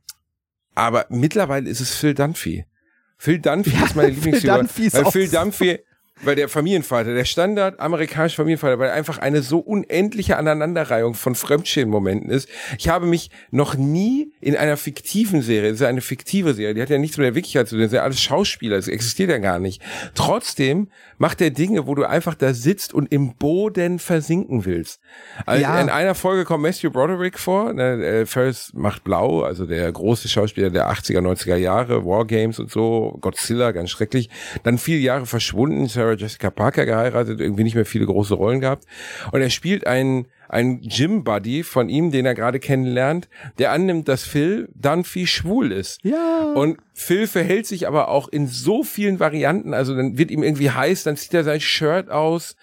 aber 0.76 1.06
mittlerweile 1.08 1.68
ist 1.68 1.80
es 1.80 1.94
Phil 1.96 2.14
Dunphy. 2.14 2.66
Phil 3.18 3.40
Dunphy 3.40 3.84
ist 3.84 3.96
meine 3.96 4.12
Phil 4.14 4.34
Lieblingsfigur. 4.34 5.10
Phil 5.10 5.28
Dunphy, 5.28 5.78
weil 6.22 6.36
der 6.36 6.48
Familienvater, 6.48 7.14
der 7.14 7.24
Standard 7.24 7.80
amerikanische 7.80 8.36
Familienvater, 8.36 8.78
weil 8.78 8.88
er 8.88 8.94
einfach 8.94 9.18
eine 9.18 9.42
so 9.42 9.58
unendliche 9.58 10.36
Aneinanderreihung 10.36 11.14
von 11.14 11.34
Fremdschämen-Momenten 11.34 12.30
ist. 12.30 12.48
Ich 12.78 12.88
habe 12.88 13.06
mich 13.06 13.30
noch 13.50 13.74
nie 13.74 14.32
in 14.40 14.56
einer 14.56 14.76
fiktiven 14.76 15.42
Serie, 15.42 15.70
das 15.70 15.76
ist 15.76 15.82
ja 15.82 15.88
eine 15.88 16.00
fiktive 16.00 16.54
Serie, 16.54 16.74
die 16.74 16.82
hat 16.82 16.90
ja 16.90 16.98
nichts 16.98 17.16
mit 17.16 17.26
der 17.26 17.34
Wirklichkeit 17.34 17.68
zu 17.68 17.74
tun, 17.76 17.82
das 17.82 17.90
sind 17.90 17.98
ja 17.98 18.04
alles 18.04 18.20
Schauspieler, 18.20 18.76
das 18.76 18.88
existiert 18.88 19.30
ja 19.30 19.38
gar 19.38 19.58
nicht. 19.58 19.82
Trotzdem 20.14 20.88
macht 21.18 21.40
er 21.40 21.50
Dinge, 21.50 21.86
wo 21.86 21.94
du 21.94 22.04
einfach 22.04 22.34
da 22.34 22.54
sitzt 22.54 22.94
und 22.94 23.12
im 23.12 23.34
Boden 23.36 23.98
versinken 23.98 24.64
willst. 24.64 25.00
Also 25.46 25.62
Ja. 25.62 25.80
in 25.80 25.88
einer 25.88 26.14
Folge 26.14 26.44
kommt 26.44 26.62
Matthew 26.62 26.90
Broderick 26.90 27.38
vor, 27.38 27.72
ne, 27.72 28.24
Ferris 28.26 28.72
macht 28.74 29.04
blau, 29.04 29.42
also 29.42 29.66
der 29.66 29.90
große 29.90 30.28
Schauspieler 30.28 30.70
der 30.70 30.90
80er, 30.90 31.20
90er 31.20 31.56
Jahre, 31.56 32.04
Wargames 32.04 32.58
und 32.58 32.70
so, 32.70 33.16
Godzilla, 33.20 33.72
ganz 33.72 33.90
schrecklich. 33.90 34.28
Dann 34.62 34.78
viele 34.78 34.98
Jahre 34.98 35.26
verschwunden, 35.26 35.86
Sarah 35.86 36.09
Jessica 36.16 36.50
Parker 36.50 36.86
geheiratet, 36.86 37.40
irgendwie 37.40 37.64
nicht 37.64 37.74
mehr 37.74 37.86
viele 37.86 38.06
große 38.06 38.34
Rollen 38.34 38.60
gehabt. 38.60 38.84
Und 39.32 39.40
er 39.40 39.50
spielt 39.50 39.86
einen, 39.86 40.26
einen 40.48 40.80
Gym-Buddy 40.80 41.62
von 41.62 41.88
ihm, 41.88 42.10
den 42.10 42.26
er 42.26 42.34
gerade 42.34 42.58
kennenlernt, 42.58 43.28
der 43.58 43.70
annimmt, 43.72 44.08
dass 44.08 44.24
Phil 44.24 44.68
Dunphy 44.74 45.26
schwul 45.26 45.70
ist. 45.72 46.00
Ja. 46.04 46.52
Und 46.54 46.78
Phil 46.92 47.26
verhält 47.26 47.66
sich 47.66 47.86
aber 47.86 48.08
auch 48.08 48.28
in 48.28 48.46
so 48.48 48.82
vielen 48.82 49.20
Varianten. 49.20 49.72
Also 49.74 49.94
dann 49.94 50.18
wird 50.18 50.30
ihm 50.30 50.42
irgendwie 50.42 50.70
heiß, 50.70 51.04
dann 51.04 51.16
zieht 51.16 51.32
er 51.34 51.44
sein 51.44 51.60
Shirt 51.60 52.10
aus 52.10 52.56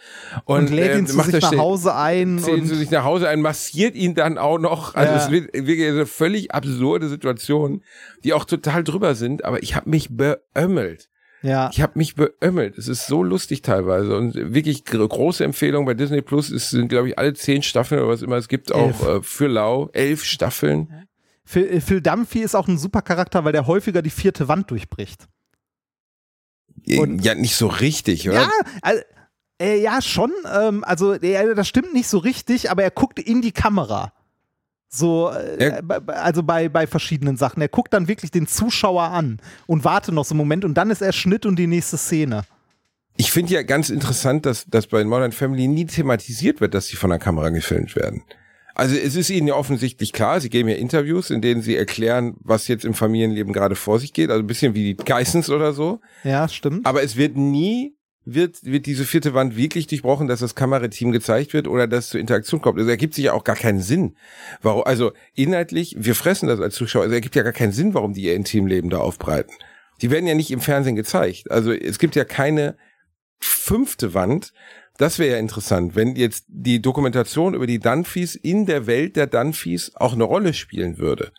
und, 0.46 0.58
und 0.66 0.70
lädt 0.72 0.92
äh, 0.92 0.98
ihn 1.00 1.08
zu 1.08 1.16
macht 1.16 1.32
sich 1.32 1.42
nach 1.42 1.58
Hause 1.58 1.96
ein. 1.96 2.40
zählt 2.40 2.68
zu 2.68 2.74
Und, 2.74 2.80
sich 2.80 2.92
nach 2.92 3.04
Hause 3.06 3.30
ein, 3.30 3.42
massiert 3.42 3.96
ihn 3.96 4.16
dann 4.16 4.38
auch 4.38 4.60
noch. 4.60 4.94
Also 4.96 5.14
Ja. 5.14 5.18
es 5.26 5.32
wird 5.32 5.54
wirklich 5.54 5.88
eine 5.88 6.06
völlig 6.06 6.52
absurde 6.54 7.08
Situation, 7.08 7.84
die 8.24 8.34
auch 8.34 8.46
total 8.46 8.84
drüber 8.84 9.16
sind, 9.16 9.46
aber 9.46 9.64
ich 9.64 9.76
habe 9.76 9.90
mich 9.90 10.10
beömmelt. 10.12 11.10
Ja. 11.42 11.70
Ich 11.72 11.82
habe 11.82 11.94
mich 11.96 12.16
beömmelt. 12.16 12.78
Es 12.78 12.88
ist 12.88 13.08
so 13.08 13.24
lustig 13.24 13.62
teilweise 13.62 14.18
und 14.18 14.34
wirklich 14.36 14.86
gr- 14.86 15.08
große 15.08 15.44
Empfehlung 15.44 15.86
bei 15.86 15.94
Disney 15.94 16.22
Plus. 16.22 16.50
Es 16.50 16.70
sind 16.72 16.90
glaube 16.90 17.10
ich 17.10 17.18
alle 17.20 17.34
zehn 17.34 17.62
Staffeln 17.64 18.02
oder 18.02 18.10
was 18.10 18.22
immer 18.22 18.38
es 18.38 18.48
gibt 18.48 18.72
auch 18.72 19.08
äh, 19.08 19.22
für 19.22 19.48
Lau 19.48 19.90
elf 19.94 20.24
Staffeln. 20.24 21.08
Phil, 21.46 21.68
äh, 21.68 21.80
Phil 21.82 22.02
Dunphy 22.02 22.40
ist 22.40 22.56
auch 22.56 22.68
ein 22.68 22.78
super 22.78 23.02
Charakter, 23.02 23.46
weil 23.46 23.54
der 23.54 23.68
häufiger 23.68 24.02
die 24.02 24.10
vierte 24.10 24.48
Wand 24.48 24.70
durchbricht. 24.72 25.28
Und- 26.98 27.24
ja, 27.24 27.36
nicht 27.36 27.56
so 27.56 27.68
richtig, 27.68 28.28
oder? 28.30 28.42
Ja, 28.42 28.50
also, 28.82 29.02
äh, 29.62 29.82
ja, 29.82 30.02
schon. 30.02 30.32
Ähm, 30.54 30.84
also, 30.84 31.14
äh, 31.14 31.56
das 31.56 31.68
stimmt 31.68 31.94
nicht 31.94 32.08
so 32.08 32.18
richtig, 32.18 32.70
aber 32.72 32.84
er 32.84 32.92
guckt 32.92 33.20
in 33.20 33.42
die 33.42 33.52
Kamera. 33.52 34.14
So, 34.90 35.32
äh, 35.32 35.82
also 36.08 36.44
bei, 36.44 36.70
bei 36.70 36.88
verschiedenen 36.88 37.38
Sachen. 37.38 37.62
Er 37.62 37.68
guckt 37.68 37.94
dann 37.94 38.08
wirklich 38.08 38.32
den 38.32 38.48
Zuschauer 38.48 39.04
an 39.04 39.40
und 39.66 39.84
wartet 39.84 40.14
noch 40.14 40.26
so 40.26 40.34
einen 40.34 40.40
Moment 40.40 40.64
und 40.66 40.76
dann 40.76 40.90
ist 40.90 41.02
er 41.02 41.12
Schnitt 41.12 41.46
und 41.46 41.58
die 41.58 41.68
nächste 41.68 41.98
Szene. 41.98 42.44
Ich 43.18 43.32
finde 43.32 43.54
ja 43.54 43.64
ganz 43.64 43.90
interessant, 43.90 44.46
dass, 44.46 44.66
dass 44.66 44.88
bei 44.88 45.04
Modern 45.04 45.32
Family 45.32 45.68
nie 45.68 45.86
thematisiert 45.86 46.62
wird, 46.62 46.74
dass 46.74 46.88
sie 46.88 46.96
von 46.96 47.10
der 47.10 47.20
Kamera 47.20 47.50
gefilmt 47.50 47.96
werden. 47.96 48.24
Also 48.76 48.96
es 48.96 49.16
ist 49.16 49.32
ihnen 49.32 49.48
ja 49.48 49.56
offensichtlich 49.56 50.14
klar, 50.14 50.40
sie 50.40 50.52
geben 50.52 50.70
ja 50.70 50.76
Interviews, 50.76 51.32
in 51.32 51.42
denen 51.42 51.64
sie 51.64 51.76
erklären, 51.76 52.36
was 52.42 52.68
jetzt 52.68 52.86
im 52.86 52.94
Familienleben 52.94 53.52
gerade 53.52 53.74
vor 53.74 54.00
sich 54.00 54.14
geht, 54.14 54.30
also 54.30 54.44
ein 54.44 54.48
bisschen 54.48 54.76
wie 54.76 54.94
die 54.94 55.04
Geissens 55.04 55.50
oder 55.50 55.74
so. 55.74 56.00
Ja, 56.24 56.48
stimmt. 56.48 56.86
Aber 56.86 57.02
es 57.02 57.16
wird 57.16 57.38
nie, 57.38 57.97
wird, 58.30 58.66
wird 58.66 58.86
diese 58.86 59.06
vierte 59.06 59.34
Wand 59.34 59.56
wirklich 59.56 59.88
durchbrochen, 59.88 60.28
dass 60.28 60.42
das 60.42 60.54
Kamerateam 60.54 61.14
gezeigt 61.14 61.54
wird 61.54 61.66
oder 61.66 61.88
dass 61.88 62.06
es 62.06 62.10
zur 62.12 62.20
Interaktion 62.20 62.60
kommt. 62.60 62.78
Also 62.78 62.92
ergibt 62.92 63.14
sich 63.14 63.24
ja 63.26 63.34
auch 63.34 63.46
gar 63.46 63.56
keinen 63.56 63.80
Sinn. 63.80 64.18
Warum, 64.62 64.84
also 64.84 65.14
inhaltlich, 65.34 65.96
wir 65.98 66.14
fressen 66.14 66.50
das 66.50 66.60
als 66.60 66.76
Zuschauer, 66.76 67.04
also 67.04 67.16
ergibt 67.16 67.36
ja 67.36 67.44
gar 67.44 67.54
keinen 67.54 67.72
Sinn, 67.72 67.94
warum 67.94 68.14
die 68.14 68.24
ihr 68.24 68.36
Intimleben 68.36 68.90
da 68.90 68.98
aufbreiten. 68.98 69.54
Die 70.02 70.12
werden 70.12 70.28
ja 70.28 70.36
nicht 70.36 70.52
im 70.52 70.60
Fernsehen 70.60 70.98
gezeigt. 70.98 71.50
Also 71.50 71.72
es 71.72 72.00
gibt 72.00 72.16
ja 72.18 72.26
keine 72.26 72.76
fünfte 73.40 74.14
Wand. 74.14 74.52
Das 74.98 75.20
wäre 75.20 75.36
ja 75.36 75.38
interessant, 75.38 75.96
wenn 75.96 76.18
jetzt 76.18 76.46
die 76.50 76.82
Dokumentation 76.82 77.54
über 77.54 77.66
die 77.66 77.80
Dunphys 77.80 78.36
in 78.36 78.66
der 78.66 78.88
Welt 78.88 79.16
der 79.16 79.28
Dunphys 79.28 79.94
auch 79.96 80.14
eine 80.14 80.26
Rolle 80.26 80.54
spielen 80.54 80.98
würde. 80.98 81.32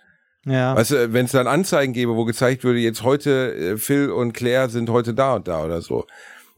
ja. 0.47 0.75
Weißt 0.75 0.93
du, 0.93 1.13
wenn 1.13 1.27
es 1.27 1.33
dann 1.33 1.49
Anzeigen 1.49 1.93
gäbe, 1.93 2.17
wo 2.17 2.25
gezeigt 2.25 2.65
würde, 2.65 2.79
jetzt 2.79 3.03
heute 3.03 3.55
äh, 3.55 3.77
Phil 3.77 4.11
und 4.11 4.33
Claire 4.33 4.71
sind 4.71 4.89
heute 4.89 5.13
da 5.13 5.35
und 5.35 5.49
da 5.49 5.63
oder 5.63 5.83
so. 5.83 6.07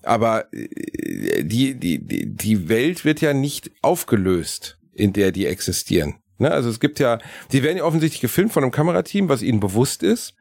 Aber 0.03 0.53
äh, 0.53 1.45
die, 1.45 1.75
die, 1.75 1.99
die, 2.05 2.27
die 2.27 2.69
Welt 2.69 3.05
wird 3.05 3.21
ja 3.21 3.33
nicht 3.35 3.71
aufgelöst, 3.83 4.79
in 4.95 5.13
der 5.13 5.33
die 5.33 5.47
existieren. 5.47 6.17
Ne? 6.39 6.51
Also 6.51 6.69
es 6.71 6.81
gibt 6.81 6.99
ja, 7.01 7.19
die 7.53 7.63
werden 7.63 7.79
ja 7.79 7.85
offensichtlich 7.85 8.21
gefilmt 8.21 8.53
von 8.53 8.63
einem 8.63 8.73
Kamerateam, 8.73 9.29
was 9.29 9.43
ihnen 9.43 9.61
bewusst 9.61 10.03
ist, 10.03 10.35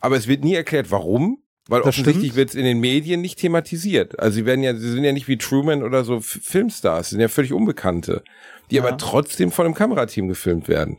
aber 0.00 0.16
es 0.16 0.26
wird 0.28 0.44
nie 0.44 0.54
erklärt, 0.54 0.90
warum. 0.90 1.38
Weil 1.68 1.80
Das 1.80 1.88
offensichtlich 1.98 2.36
wird 2.36 2.50
es 2.50 2.54
in 2.54 2.64
den 2.64 2.78
Medien 2.78 3.20
nicht 3.20 3.40
thematisiert. 3.40 4.20
Also 4.20 4.36
sie 4.36 4.46
werden 4.46 4.62
ja, 4.62 4.76
sie 4.76 4.88
sind 4.90 5.02
ja 5.02 5.12
nicht 5.12 5.26
wie 5.26 5.36
Truman 5.36 5.82
oder 5.82 6.04
so 6.04 6.20
Filmstars, 6.20 7.08
sie 7.08 7.14
sind 7.16 7.20
ja 7.22 7.28
völlig 7.28 7.52
Unbekannte, 7.52 8.22
die 8.70 8.76
Ja. 8.76 8.84
aber 8.84 8.96
trotzdem 8.98 9.50
von 9.50 9.64
einem 9.66 9.74
Kamerateam 9.74 10.28
gefilmt 10.28 10.68
werden. 10.68 10.98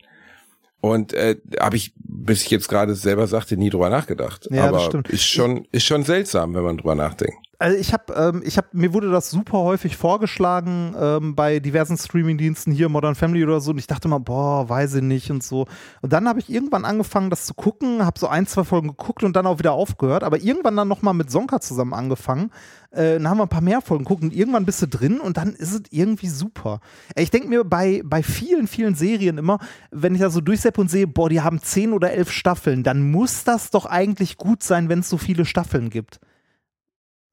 Und 0.81 1.13
äh, 1.13 1.37
habe 1.59 1.77
ich, 1.77 1.93
bis 1.97 2.43
ich 2.43 2.49
jetzt 2.51 2.67
gerade 2.67 2.95
selber 2.95 3.27
sagte, 3.27 3.55
nie 3.57 3.69
drüber 3.69 3.89
nachgedacht. 3.89 4.47
Ja, 4.51 4.57
das 4.57 4.67
Aber 4.67 4.79
stimmt. 4.81 5.09
ist 5.09 5.23
schon, 5.25 5.65
ist 5.71 5.85
schon 5.85 6.03
seltsam, 6.03 6.53
wenn 6.53 6.63
man 6.63 6.77
drüber 6.77 6.95
nachdenkt. 6.95 7.46
Also 7.59 7.75
ich 7.75 7.91
habe, 7.91 8.13
ähm, 8.13 8.43
ich 8.45 8.57
habe, 8.57 8.67
mir 8.73 8.93
wurde 8.93 9.09
das 9.09 9.31
super 9.31 9.57
häufig 9.59 9.97
vorgeschlagen 9.97 10.93
ähm, 10.99 11.33
bei 11.33 11.59
diversen 11.59 11.97
Streamingdiensten 11.97 12.71
hier 12.71 12.87
Modern 12.87 13.15
Family 13.15 13.43
oder 13.43 13.59
so 13.61 13.71
und 13.71 13.79
ich 13.79 13.87
dachte 13.87 14.07
mal, 14.07 14.19
boah, 14.19 14.69
weiß 14.69 14.93
ich 14.95 15.01
nicht 15.01 15.31
und 15.31 15.41
so. 15.41 15.65
Und 16.03 16.13
dann 16.13 16.27
habe 16.27 16.39
ich 16.39 16.51
irgendwann 16.51 16.85
angefangen, 16.85 17.31
das 17.31 17.47
zu 17.47 17.55
gucken, 17.55 18.05
habe 18.05 18.19
so 18.19 18.27
ein, 18.27 18.45
zwei 18.45 18.63
Folgen 18.63 18.89
geguckt 18.89 19.23
und 19.23 19.35
dann 19.35 19.47
auch 19.47 19.57
wieder 19.57 19.71
aufgehört, 19.71 20.23
aber 20.23 20.39
irgendwann 20.39 20.75
dann 20.75 20.87
nochmal 20.87 21.15
mit 21.15 21.31
Sonka 21.31 21.59
zusammen 21.59 21.95
angefangen. 21.95 22.51
Äh, 22.91 23.13
dann 23.13 23.27
haben 23.27 23.37
wir 23.39 23.43
ein 23.45 23.49
paar 23.49 23.61
mehr 23.61 23.81
Folgen 23.81 24.03
geguckt 24.03 24.21
und 24.21 24.35
irgendwann 24.35 24.65
bist 24.65 24.83
du 24.83 24.87
drin 24.87 25.19
und 25.19 25.37
dann 25.37 25.53
ist 25.53 25.73
es 25.73 25.81
irgendwie 25.89 26.29
super. 26.29 26.79
Ich 27.15 27.31
denke 27.31 27.47
mir 27.47 27.63
bei, 27.63 28.03
bei 28.05 28.21
vielen, 28.21 28.67
vielen 28.67 28.93
Serien 28.93 29.39
immer, 29.39 29.57
wenn 29.89 30.13
ich 30.13 30.21
da 30.21 30.29
so 30.29 30.41
durchsepp 30.41 30.77
und 30.77 30.91
sehe, 30.91 31.07
boah, 31.07 31.27
die 31.27 31.41
haben 31.41 31.59
zehn 31.59 31.93
oder 31.93 32.11
elf 32.11 32.29
Staffeln, 32.29 32.83
dann 32.83 33.09
muss 33.09 33.45
das 33.45 33.71
doch 33.71 33.87
eigentlich 33.87 34.37
gut 34.37 34.61
sein, 34.61 34.89
wenn 34.89 34.99
es 34.99 35.09
so 35.09 35.17
viele 35.17 35.43
Staffeln 35.43 35.89
gibt. 35.89 36.19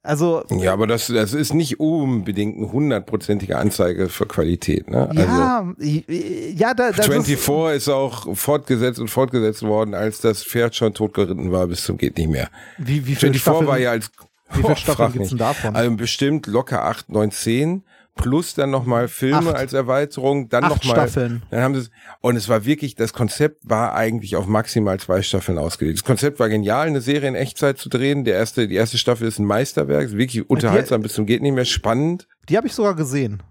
Also, 0.07 0.44
Ja, 0.50 0.74
aber 0.74 0.86
das, 0.86 1.07
das 1.07 1.32
ist 1.32 1.55
nicht 1.55 1.80
unbedingt 1.80 2.59
eine 2.59 2.70
hundertprozentige 2.70 3.57
Anzeige 3.57 4.11
für 4.11 4.26
Qualität. 4.26 4.88
Ne? 4.90 5.09
Also 5.09 5.20
ja, 5.22 5.74
i- 5.80 6.55
ja, 6.57 6.74
da, 6.74 6.92
das 6.92 7.07
24 7.07 7.34
ist, 7.74 7.76
ist 7.76 7.88
auch 7.88 8.36
fortgesetzt 8.36 9.00
und 9.00 9.09
fortgesetzt 9.09 9.62
worden, 9.62 9.94
als 9.94 10.20
das 10.20 10.44
Pferd 10.44 10.76
schon 10.76 10.92
totgeritten 10.92 11.50
war 11.52 11.66
bis 11.66 11.84
zum 11.84 11.96
geht 11.96 12.18
nicht 12.18 12.28
mehr. 12.30 12.50
wie, 12.76 13.07
wie 13.07 13.14
viele 13.14 13.32
24 13.32 13.40
Staffeln, 13.42 13.66
war 13.66 13.78
ja 13.78 13.90
als 13.92 14.11
wie 14.50 14.57
viele 14.57 14.68
Boah, 14.68 14.76
Staffeln 14.76 15.12
gibt's 15.14 15.28
denn 15.30 15.38
davon? 15.38 15.74
Also 15.74 15.96
bestimmt 15.96 16.46
locker 16.48 16.84
8, 16.84 17.09
9, 17.09 17.30
10 17.30 17.82
plus 18.14 18.54
dann 18.54 18.70
nochmal 18.70 19.08
Filme 19.08 19.50
Acht. 19.50 19.56
als 19.56 19.72
Erweiterung, 19.72 20.48
dann 20.48 20.64
nochmal. 20.64 21.08
Staffeln. 21.08 21.42
Dann 21.50 21.62
haben 21.62 21.74
sie 21.74 21.80
es, 21.82 21.90
und 22.20 22.36
es 22.36 22.48
war 22.48 22.64
wirklich, 22.64 22.94
das 22.94 23.12
Konzept 23.12 23.68
war 23.68 23.94
eigentlich 23.94 24.36
auf 24.36 24.46
maximal 24.46 24.98
zwei 25.00 25.22
Staffeln 25.22 25.58
ausgelegt. 25.58 25.98
Das 25.98 26.04
Konzept 26.04 26.38
war 26.38 26.48
genial, 26.48 26.86
eine 26.86 27.00
Serie 27.00 27.28
in 27.28 27.34
Echtzeit 27.34 27.78
zu 27.78 27.88
drehen. 27.88 28.24
Der 28.24 28.36
erste, 28.36 28.68
die 28.68 28.76
erste 28.76 28.98
Staffel 28.98 29.26
ist 29.26 29.38
ein 29.38 29.46
Meisterwerk, 29.46 30.04
ist 30.04 30.16
wirklich 30.16 30.48
unterhaltsam 30.48 31.02
bis 31.02 31.14
zum 31.14 31.26
geht 31.26 31.42
nicht 31.42 31.54
mehr, 31.54 31.64
spannend. 31.64 32.28
Die 32.48 32.56
habe 32.56 32.66
ich 32.66 32.74
sogar 32.74 32.94
gesehen. 32.94 33.42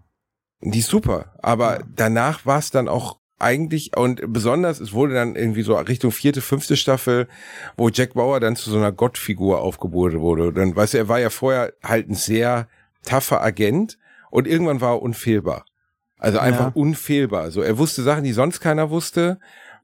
Die 0.61 0.79
ist 0.79 0.89
super. 0.89 1.33
Aber 1.41 1.83
danach 1.95 2.45
war 2.45 2.59
es 2.59 2.71
dann 2.71 2.87
auch 2.87 3.19
eigentlich 3.39 3.97
und 3.97 4.21
besonders, 4.31 4.79
es 4.79 4.93
wurde 4.93 5.15
dann 5.15 5.35
irgendwie 5.35 5.63
so 5.63 5.75
Richtung 5.75 6.11
vierte, 6.11 6.41
fünfte 6.41 6.77
Staffel, 6.77 7.27
wo 7.75 7.89
Jack 7.89 8.13
Bauer 8.13 8.39
dann 8.39 8.55
zu 8.55 8.71
so 8.71 8.77
einer 8.77 8.93
Gottfigur 8.93 9.59
aufgebohrt 9.59 10.15
wurde. 10.15 10.53
Dann, 10.53 10.75
weißt 10.75 10.93
du, 10.93 10.97
er 10.99 11.09
war 11.09 11.19
ja 11.19 11.29
vorher 11.29 11.73
halt 11.83 12.09
ein 12.09 12.15
sehr 12.15 12.67
tougher 13.05 13.41
Agent 13.41 13.97
und 14.33 14.47
irgendwann 14.47 14.81
war 14.81 14.93
er 14.93 15.01
unfehlbar. 15.03 15.65
Also 16.17 16.39
einfach 16.39 16.67
Ja. 16.67 16.71
unfehlbar. 16.73 17.51
So, 17.51 17.61
er 17.61 17.77
wusste 17.77 18.01
Sachen, 18.01 18.23
die 18.23 18.33
sonst 18.33 18.59
keiner 18.61 18.89
wusste. 18.89 19.39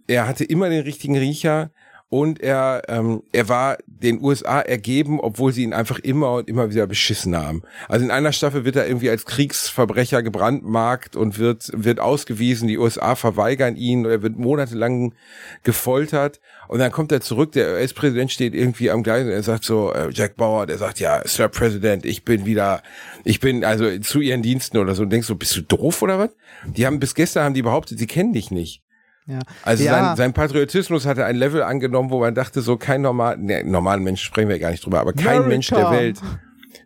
Er 0.07 0.27
hatte 0.27 0.43
immer 0.43 0.69
den 0.69 0.81
richtigen 0.81 1.15
Riecher 1.17 1.69
und 2.09 2.39
er, 2.39 2.81
ähm, 2.87 3.21
er 3.31 3.47
war 3.47 3.77
den 4.01 4.23
USA 4.23 4.61
ergeben, 4.61 5.19
obwohl 5.19 5.51
sie 5.51 5.63
ihn 5.63 5.73
einfach 5.73 5.99
immer 5.99 6.35
und 6.35 6.47
immer 6.47 6.69
wieder 6.69 6.87
beschissen 6.87 7.35
haben. 7.35 7.63
Also 7.87 8.05
in 8.05 8.11
einer 8.11 8.31
Staffel 8.31 8.65
wird 8.65 8.75
er 8.75 8.87
irgendwie 8.87 9.09
als 9.09 9.25
Kriegsverbrecher 9.25 10.23
gebrandmarkt 10.23 11.15
und 11.15 11.37
wird, 11.37 11.69
wird 11.73 11.99
ausgewiesen. 11.99 12.67
Die 12.67 12.77
USA 12.77 13.15
verweigern 13.15 13.75
ihn. 13.75 14.05
Er 14.05 14.21
wird 14.21 14.37
monatelang 14.37 15.13
gefoltert. 15.63 16.39
Und 16.67 16.79
dann 16.79 16.91
kommt 16.91 17.11
er 17.11 17.21
zurück. 17.21 17.51
Der 17.51 17.73
US-Präsident 17.73 18.31
steht 18.31 18.53
irgendwie 18.53 18.91
am 18.91 19.03
Gleis 19.03 19.25
und 19.25 19.31
er 19.31 19.43
sagt 19.43 19.65
so, 19.65 19.91
äh, 19.93 20.09
Jack 20.11 20.35
Bauer, 20.37 20.65
der 20.65 20.77
sagt, 20.77 20.99
ja, 20.99 21.21
Sir 21.25 21.49
President, 21.49 22.05
ich 22.05 22.23
bin 22.23 22.45
wieder, 22.45 22.81
ich 23.25 23.39
bin 23.39 23.65
also 23.65 23.97
zu 23.99 24.21
ihren 24.21 24.41
Diensten 24.41 24.77
oder 24.77 24.95
so. 24.95 25.03
Und 25.03 25.09
denkst 25.09 25.27
so, 25.27 25.35
bist 25.35 25.55
du 25.57 25.61
doof 25.61 26.01
oder 26.01 26.19
was? 26.19 26.29
Die 26.65 26.85
haben 26.85 26.99
bis 26.99 27.15
gestern 27.15 27.43
haben 27.43 27.53
die 27.53 27.61
behauptet, 27.61 27.99
sie 27.99 28.07
kennen 28.07 28.33
dich 28.33 28.51
nicht. 28.51 28.81
Ja. 29.29 29.39
Also 29.63 29.83
ja, 29.83 29.91
sein, 29.91 30.15
sein 30.17 30.33
Patriotismus 30.33 31.05
hatte 31.05 31.23
ein 31.23 31.35
Level 31.35 31.61
angenommen, 31.61 32.09
wo 32.09 32.19
man 32.19 32.33
dachte, 32.33 32.61
so 32.61 32.77
kein 32.77 33.01
normal, 33.01 33.37
ne, 33.37 33.63
normalen 33.63 34.03
Mensch 34.03 34.23
sprechen 34.23 34.49
wir 34.49 34.57
gar 34.57 34.71
nicht 34.71 34.83
drüber, 34.83 34.99
aber 34.99 35.13
kein 35.13 35.27
America. 35.27 35.47
Mensch 35.47 35.67
der 35.67 35.91
Welt. 35.91 36.19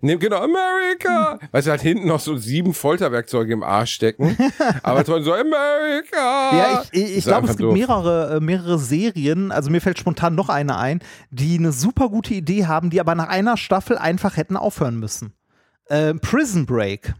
Ne, 0.01 0.17
genau, 0.17 0.43
America! 0.43 1.39
Weißt 1.51 1.67
du, 1.67 1.71
hat 1.71 1.79
hinten 1.79 2.09
noch 2.09 2.19
so 2.19 2.35
sieben 2.35 2.73
Folterwerkzeuge 2.73 3.53
im 3.53 3.63
Arsch 3.63 3.93
stecken, 3.93 4.37
aber 4.83 5.05
trotzdem 5.05 5.23
so, 5.23 5.33
America! 5.33 6.57
Ja, 6.57 6.83
ich, 6.91 7.01
ich, 7.01 7.17
ich 7.19 7.23
glaube, 7.23 7.47
es 7.47 7.55
gibt 7.55 7.69
doof. 7.69 7.73
mehrere, 7.73 8.35
äh, 8.35 8.39
mehrere 8.41 8.77
Serien, 8.77 9.53
also 9.53 9.69
mir 9.69 9.79
fällt 9.79 9.97
spontan 9.97 10.35
noch 10.35 10.49
eine 10.49 10.77
ein, 10.77 10.99
die 11.31 11.57
eine 11.57 11.71
super 11.71 12.09
gute 12.09 12.33
Idee 12.33 12.65
haben, 12.65 12.89
die 12.89 12.99
aber 12.99 13.15
nach 13.15 13.29
einer 13.29 13.55
Staffel 13.55 13.97
einfach 13.97 14.35
hätten 14.35 14.57
aufhören 14.57 14.99
müssen. 14.99 15.33
Äh, 15.85 16.13
Prison 16.15 16.65
Break. 16.65 17.13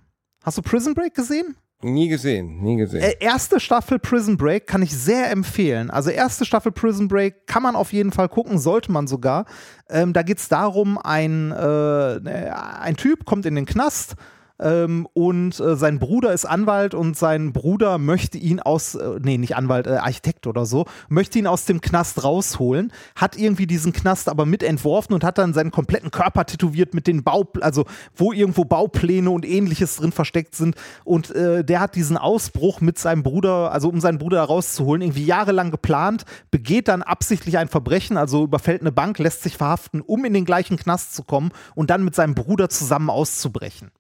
Hast 0.44 0.58
du 0.58 0.62
Prison 0.62 0.94
Break 0.94 1.16
gesehen? 1.16 1.56
Nie 1.84 2.08
gesehen, 2.08 2.62
nie 2.62 2.78
gesehen. 2.78 3.14
Erste 3.20 3.60
Staffel 3.60 4.00
Prison 4.00 4.38
Break 4.38 4.68
kann 4.68 4.82
ich 4.82 4.96
sehr 4.96 5.30
empfehlen. 5.32 5.90
Also 5.90 6.10
erste 6.10 6.46
Staffel 6.46 6.72
Prison 6.72 7.08
Break 7.08 7.46
kann 7.48 7.64
man 7.64 7.76
auf 7.76 7.92
jeden 7.94 8.12
Fall 8.12 8.30
gucken, 8.30 8.58
sollte 8.58 8.92
man 8.92 9.08
sogar. 9.08 9.46
Ähm, 9.90 10.14
da 10.14 10.24
geht 10.24 10.38
es 10.38 10.48
darum, 10.48 10.98
ein, 10.98 11.52
äh, 11.52 12.50
ein 12.80 12.96
Typ 12.96 13.26
kommt 13.26 13.46
in 13.46 13.56
den 13.56 13.66
Knast 13.66 14.16
ähm, 14.60 15.08
und 15.14 15.60
äh, 15.60 15.76
sein 15.76 16.00
Bruder 16.00 16.32
ist 16.32 16.46
Anwalt 16.46 16.94
und 16.94 17.18
sein 17.18 17.54
Bruder 17.54 17.98
möchte 17.98 18.38
ihn 18.38 18.60
aus, 18.60 18.96
äh, 18.96 19.20
nee, 19.22 19.38
nicht 19.38 19.56
Anwalt, 19.56 19.88
äh, 19.88 19.96
Architekt 19.96 20.46
oder 20.46 20.66
so, 20.66 20.86
möchte 21.10 21.40
ihn 21.40 21.48
aus 21.48 21.66
dem 21.66 21.82
Knast 21.82 22.24
rausholen, 22.24 22.94
hat 23.16 23.36
irgendwie 23.36 23.66
diesen 23.66 23.94
Knast 23.94 24.30
aber 24.30 24.46
mitentworfen 24.46 25.16
und 25.16 25.24
hat 25.24 25.40
dann 25.40 25.54
seinen 25.54 25.72
kompletten 25.72 26.12
Körper 26.12 26.46
tätowiert 26.46 26.94
mit 26.94 27.08
den 27.08 27.24
Bau, 27.24 27.48
also 27.62 27.86
wo 28.16 28.32
irgendwo 28.32 28.64
Baupläne 28.64 29.32
und 29.32 29.44
ähnliches 29.44 29.96
drin 29.96 30.12
versteckt 30.12 30.56
sind 30.56 30.76
und 31.04 31.32
äh, 31.32 31.64
der 31.64 31.80
hat 31.80 31.96
diesen 31.96 32.18
Ausbruch 32.18 32.80
mit 32.80 33.00
seinem 33.00 33.24
Bruder, 33.24 33.72
also 33.72 33.90
um 33.90 34.00
seinen 34.02 34.20
Bruder 34.20 34.44
rauszuholen, 34.44 35.02
irgendwie 35.02 35.26
jahrelang 35.26 35.72
geplant, 35.72 36.26
begeht 36.52 36.88
dann 36.88 37.02
absichtlich 37.02 37.58
ein 37.58 37.70
Verbrechen, 37.70 38.18
also 38.18 38.44
überfällt 38.44 38.82
eine 38.82 38.92
Bank, 38.92 39.18
lässt 39.18 39.42
sich 39.42 39.58
verhaften, 39.58 40.02
um 40.02 40.26
in 40.26 40.34
den 40.34 40.46
gleichen 40.46 40.78
Knast 40.78 41.16
zu 41.16 41.24
kommen 41.24 41.52
und 41.74 41.90
dann 41.90 42.04
mit 42.06 42.14
seinem 42.14 42.36
Bruder 42.36 42.70
zusammen 42.70 43.10
auszubrechen. 43.10 43.92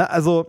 Also 0.00 0.46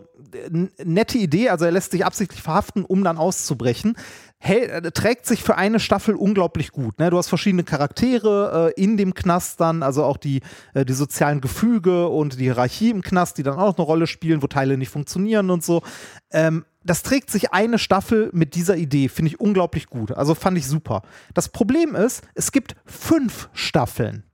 nette 0.82 1.18
Idee, 1.18 1.50
also 1.50 1.64
er 1.64 1.72
lässt 1.72 1.92
sich 1.92 2.04
absichtlich 2.04 2.42
verhaften, 2.42 2.84
um 2.84 3.04
dann 3.04 3.18
auszubrechen. 3.18 3.96
Hält, 4.38 4.70
äh, 4.70 4.90
trägt 4.90 5.26
sich 5.26 5.42
für 5.42 5.56
eine 5.56 5.80
Staffel 5.80 6.14
unglaublich 6.14 6.72
gut. 6.72 6.98
Ne? 6.98 7.10
Du 7.10 7.18
hast 7.18 7.28
verschiedene 7.28 7.64
Charaktere 7.64 8.72
äh, 8.76 8.82
in 8.82 8.96
dem 8.96 9.14
Knast 9.14 9.60
dann, 9.60 9.82
also 9.82 10.04
auch 10.04 10.16
die, 10.16 10.40
äh, 10.74 10.84
die 10.84 10.92
sozialen 10.92 11.40
Gefüge 11.40 12.08
und 12.08 12.38
die 12.38 12.44
Hierarchie 12.44 12.90
im 12.90 13.02
Knast, 13.02 13.38
die 13.38 13.42
dann 13.42 13.58
auch 13.58 13.76
eine 13.76 13.86
Rolle 13.86 14.06
spielen, 14.06 14.42
wo 14.42 14.46
Teile 14.46 14.76
nicht 14.76 14.90
funktionieren 14.90 15.50
und 15.50 15.64
so. 15.64 15.82
Ähm, 16.30 16.64
das 16.82 17.02
trägt 17.02 17.30
sich 17.30 17.52
eine 17.52 17.78
Staffel 17.78 18.30
mit 18.32 18.54
dieser 18.54 18.76
Idee, 18.76 19.08
finde 19.08 19.30
ich 19.30 19.40
unglaublich 19.40 19.86
gut. 19.86 20.12
Also 20.12 20.34
fand 20.34 20.58
ich 20.58 20.66
super. 20.66 21.02
Das 21.32 21.48
Problem 21.48 21.94
ist, 21.94 22.22
es 22.34 22.52
gibt 22.52 22.76
fünf 22.84 23.48
Staffeln. 23.54 24.24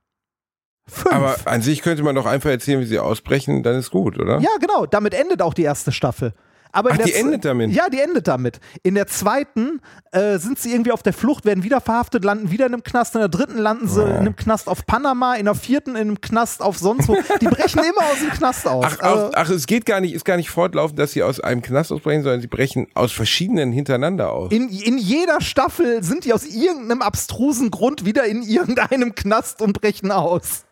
Fünf. 0.90 1.14
aber 1.14 1.36
an 1.44 1.62
sich 1.62 1.82
könnte 1.82 2.02
man 2.02 2.14
doch 2.14 2.26
einfach 2.26 2.50
erzählen, 2.50 2.80
wie 2.80 2.86
sie 2.86 2.98
ausbrechen, 2.98 3.62
dann 3.62 3.76
ist 3.76 3.90
gut, 3.90 4.18
oder? 4.18 4.38
Ja, 4.40 4.50
genau. 4.60 4.86
Damit 4.86 5.14
endet 5.14 5.42
auch 5.42 5.54
die 5.54 5.62
erste 5.62 5.92
Staffel. 5.92 6.32
Aber 6.72 6.90
in 6.90 7.00
Ach, 7.00 7.04
die 7.04 7.14
endet 7.14 7.44
damit? 7.44 7.72
Ja, 7.72 7.88
die 7.88 7.98
endet 7.98 8.28
damit. 8.28 8.60
In 8.84 8.94
der 8.94 9.08
zweiten 9.08 9.80
äh, 10.12 10.38
sind 10.38 10.56
sie 10.56 10.70
irgendwie 10.70 10.92
auf 10.92 11.02
der 11.02 11.12
Flucht, 11.12 11.44
werden 11.44 11.64
wieder 11.64 11.80
verhaftet, 11.80 12.24
landen 12.24 12.52
wieder 12.52 12.66
in 12.66 12.74
einem 12.74 12.84
Knast. 12.84 13.16
In 13.16 13.20
der 13.22 13.28
dritten 13.28 13.58
landen 13.58 13.88
sie 13.88 14.02
in 14.02 14.08
einem 14.08 14.36
Knast 14.36 14.68
auf 14.68 14.86
Panama. 14.86 15.34
In 15.34 15.46
der 15.46 15.56
vierten 15.56 15.96
in 15.96 16.02
einem 16.02 16.20
Knast 16.20 16.62
auf 16.62 16.78
sonst 16.78 17.08
wo. 17.08 17.16
Die 17.40 17.46
brechen 17.46 17.80
immer 17.80 18.02
aus 18.12 18.20
dem 18.20 18.30
Knast 18.30 18.68
aus. 18.68 18.84
Ach, 18.86 19.00
Also, 19.00 19.24
auch, 19.26 19.30
ach, 19.34 19.50
es 19.50 19.66
geht 19.66 19.84
gar 19.84 20.00
nicht, 20.00 20.14
ist 20.14 20.24
gar 20.24 20.36
nicht 20.36 20.50
fortlaufend, 20.50 20.96
dass 20.96 21.10
sie 21.10 21.24
aus 21.24 21.40
einem 21.40 21.60
Knast 21.60 21.90
ausbrechen, 21.90 22.22
sondern 22.22 22.40
sie 22.40 22.46
brechen 22.46 22.86
aus 22.94 23.10
verschiedenen 23.10 23.72
hintereinander 23.72 24.30
aus. 24.30 24.52
in, 24.52 24.68
in 24.68 24.96
jeder 24.96 25.40
Staffel 25.40 26.04
sind 26.04 26.24
die 26.24 26.32
aus 26.32 26.46
irgendeinem 26.46 27.02
abstrusen 27.02 27.72
Grund 27.72 28.04
wieder 28.04 28.26
in 28.26 28.42
irgendeinem 28.42 29.16
Knast 29.16 29.60
und 29.60 29.72
brechen 29.80 30.12
aus. 30.12 30.66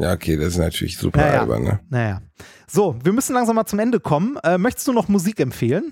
Ja, 0.00 0.12
okay, 0.12 0.36
das 0.36 0.48
ist 0.48 0.58
natürlich 0.58 0.96
super 0.96 1.18
Naja. 1.20 1.40
albern, 1.40 1.62
ne? 1.64 1.80
Naja. 1.90 2.22
So, 2.66 2.96
wir 3.02 3.12
müssen 3.12 3.34
langsam 3.34 3.56
mal 3.56 3.66
zum 3.66 3.78
Ende 3.80 3.98
kommen. 4.00 4.36
Äh, 4.44 4.58
möchtest 4.58 4.86
du 4.86 4.92
noch 4.92 5.08
Musik 5.08 5.40
empfehlen? 5.40 5.90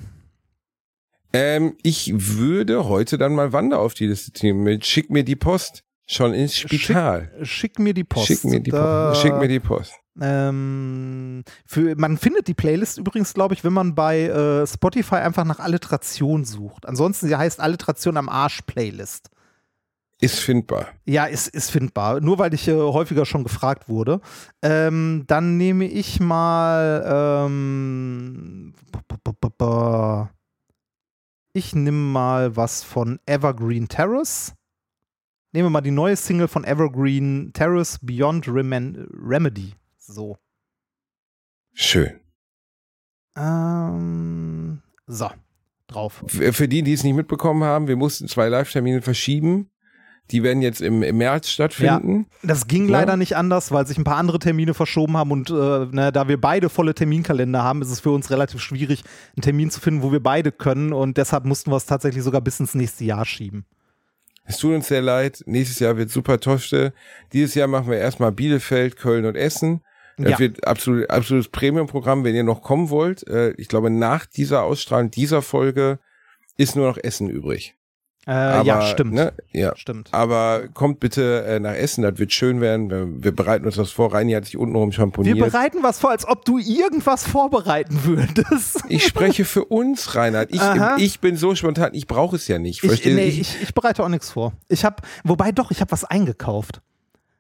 Ähm, 1.32 1.76
ich 1.82 2.12
würde 2.14 2.88
heute 2.88 3.18
dann 3.18 3.34
mal 3.34 3.52
Wander 3.52 3.80
auf 3.80 3.94
die 3.94 4.07
Liste 4.07 4.32
ziehen 4.32 4.62
mit 4.62 4.86
Schick 4.86 5.11
mir 5.11 5.24
die 5.24 5.36
Post. 5.36 5.82
Schon 6.09 6.34
ins 6.34 6.57
Spital. 6.57 7.32
Schick, 7.38 7.46
schick 7.48 7.78
mir 7.80 7.92
die 7.92 8.04
Post. 8.04 8.26
Schick 8.28 8.44
mir 8.44 8.61
die 8.61 8.70
Da- 8.70 9.09
Post. 9.11 9.22
Schick 9.22 9.34
mir 9.34 9.48
die 9.48 9.59
Post. 9.59 9.92
Ähm, 10.20 11.42
für, 11.66 11.96
man 11.96 12.16
findet 12.16 12.46
die 12.46 12.54
Playlist 12.54 12.96
übrigens, 12.98 13.34
glaube 13.34 13.54
ich, 13.54 13.64
wenn 13.64 13.72
man 13.72 13.94
bei 13.96 14.22
äh, 14.22 14.66
Spotify 14.66 15.16
einfach 15.16 15.44
nach 15.44 15.59
Alliteration 15.59 16.44
sucht. 16.44 16.86
Ansonsten, 16.86 17.26
sie 17.26 17.34
heißt 17.36 17.59
Alliteration 17.61 18.16
am 18.16 18.28
Arsch 18.28 18.62
Playlist. 18.62 19.30
Ist 20.18 20.40
findbar. 20.40 20.88
Ja, 21.04 21.26
ist, 21.26 21.48
ist 21.48 21.70
findbar. 21.70 22.20
Nur 22.20 22.38
weil 22.38 22.54
ich 22.54 22.66
äh, 22.68 22.72
häufiger 22.72 23.26
schon 23.26 23.44
gefragt 23.44 23.88
wurde. 23.88 24.20
Ähm, 24.62 25.24
dann 25.26 25.58
nehme 25.58 25.84
ich 25.84 26.20
mal. 26.20 27.46
Ähm, 27.46 28.72
ich 31.52 31.74
nehme 31.74 31.98
mal 31.98 32.56
was 32.56 32.82
von 32.82 33.18
Evergreen 33.26 33.88
Terrace. 33.88 34.54
Nehme 35.52 35.70
mal 35.70 35.80
die 35.82 35.90
neue 35.90 36.16
Single 36.16 36.48
von 36.48 36.64
Evergreen 36.64 37.52
Terrace 37.52 37.98
Beyond 38.00 38.48
Remen 38.48 39.08
Remedy. 39.10 39.74
So. 39.98 40.38
Schön. 41.74 42.20
Ähm, 43.36 44.82
so. 45.06 45.30
Drauf. 45.88 46.24
Für 46.26 46.68
die, 46.68 46.82
die 46.82 46.94
es 46.94 47.04
nicht 47.04 47.14
mitbekommen 47.14 47.62
haben, 47.62 47.86
wir 47.86 47.96
mussten 47.96 48.28
zwei 48.28 48.48
Live-Termine 48.48 49.02
verschieben. 49.02 49.70
Die 50.33 50.43
werden 50.43 50.61
jetzt 50.61 50.81
im, 50.81 51.03
im 51.05 51.18
März 51.18 51.49
stattfinden. 51.49 52.27
Ja, 52.43 52.49
das 52.49 52.66
ging 52.66 52.87
Ja. 52.89 52.93
leider 52.99 53.16
nicht 53.16 53.37
anders, 53.37 53.70
weil 53.70 53.87
sich 53.87 53.97
ein 53.97 54.05
paar 54.05 54.16
andere 54.16 54.39
Termine 54.41 54.74
verschoben 54.74 55.16
haben 55.16 55.31
und 55.31 55.51
äh, 55.51 55.53
ne, 55.55 56.11
da 56.12 56.27
wir 56.29 56.41
beide 56.41 56.68
volle 56.68 56.95
Terminkalender 56.95 57.62
haben, 57.62 57.81
ist 57.83 57.91
es 57.91 58.01
für 58.01 58.11
uns 58.11 58.31
relativ 58.31 58.61
schwierig, 58.61 59.05
einen 59.37 59.43
Termin 59.43 59.70
zu 59.70 59.81
finden, 59.81 60.03
wo 60.03 60.11
wir 60.11 60.20
beide 60.22 60.51
können 60.51 60.93
und 60.93 61.16
deshalb 61.16 61.45
mussten 61.45 61.70
wir 61.70 61.77
es 61.77 61.87
tatsächlich 61.87 62.24
sogar 62.24 62.41
bis 62.41 62.59
ins 62.59 62.74
nächste 62.74 63.05
Jahr 63.05 63.24
schieben. 63.24 63.64
Es 64.45 64.59
tut 64.59 64.74
uns 64.74 64.87
sehr 64.89 65.03
leid. 65.03 65.43
Nächstes 65.47 65.81
Jahr 65.81 65.97
wird 65.97 66.11
super 66.11 66.39
Toschte. 66.39 66.93
Dieses 67.33 67.55
Jahr 67.55 67.66
machen 67.68 67.91
wir 67.91 67.99
erstmal 67.99 68.31
Bielefeld, 68.33 68.97
Köln 68.97 69.24
und 69.27 69.35
Essen. 69.37 69.81
Das 70.18 70.31
Ja. 70.33 70.39
wird 70.39 70.66
absolut, 70.66 71.11
absolutes 71.11 71.49
Premium-Programm, 71.51 72.24
wenn 72.24 72.35
ihr 72.35 72.45
noch 72.45 72.62
kommen 72.62 72.89
wollt. 72.91 73.27
Äh, 73.29 73.51
ich 73.59 73.68
glaube, 73.68 73.91
nach 73.91 74.24
dieser 74.24 74.62
Ausstrahlung 74.62 75.11
dieser 75.11 75.43
Folge 75.43 75.99
ist 76.57 76.74
nur 76.77 76.87
noch 76.89 76.97
Essen 76.97 77.29
übrig. 77.29 77.74
Äh, 78.29 78.33
Aber, 78.33 78.66
ja, 78.66 78.83
stimmt. 78.83 79.12
Ne, 79.12 79.33
ja. 79.53 79.72
Stimmt. 79.77 80.09
Aber 80.12 80.64
kommt 80.74 80.99
bitte 80.99 81.45
äh, 81.45 81.61
nach 81.61 81.74
Essen, 81.74 82.03
das 82.03 82.18
wird 82.18 82.33
schön 82.33 82.61
werden. 82.61 82.91
Wir, 82.91 83.07
wir 83.22 83.33
bereiten 83.35 83.66
uns 83.66 83.77
das 83.77 83.93
vor. 83.93 84.12
Reini 84.12 84.33
hat 84.33 84.45
sich 84.47 84.57
untenrum 84.57 84.89
Wir 84.91 84.95
schamponiert. 84.95 85.39
bereiten 85.39 85.79
was 85.83 86.01
vor, 86.01 86.11
als 86.11 86.27
ob 86.27 86.45
du 86.45 86.59
irgendwas 86.59 87.24
vorbereiten 87.24 88.01
würdest. 88.03 88.83
Ich 88.89 89.05
spreche 89.07 89.45
für 89.45 89.64
uns, 89.64 90.16
Reinhard. 90.16 90.51
Ich, 90.53 90.61
Aha. 90.61 90.97
ich 90.99 91.20
bin 91.20 91.37
so 91.37 91.55
spontan, 91.55 91.91
ich 91.93 92.09
brauche 92.09 92.35
es 92.35 92.49
ja 92.49 92.59
nicht. 92.59 92.83
Ich, 92.83 93.05
nee, 93.05 93.27
ich, 93.29 93.62
ich 93.62 93.72
bereite 93.74 94.03
auch 94.03 94.09
nichts 94.09 94.33
vor. 94.33 94.53
Ich 94.68 94.85
habe, 94.85 94.97
wobei 95.22 95.53
doch, 95.53 95.70
ich 95.70 95.81
habe 95.81 95.93
was 95.93 96.05
eingekauft. 96.05 96.81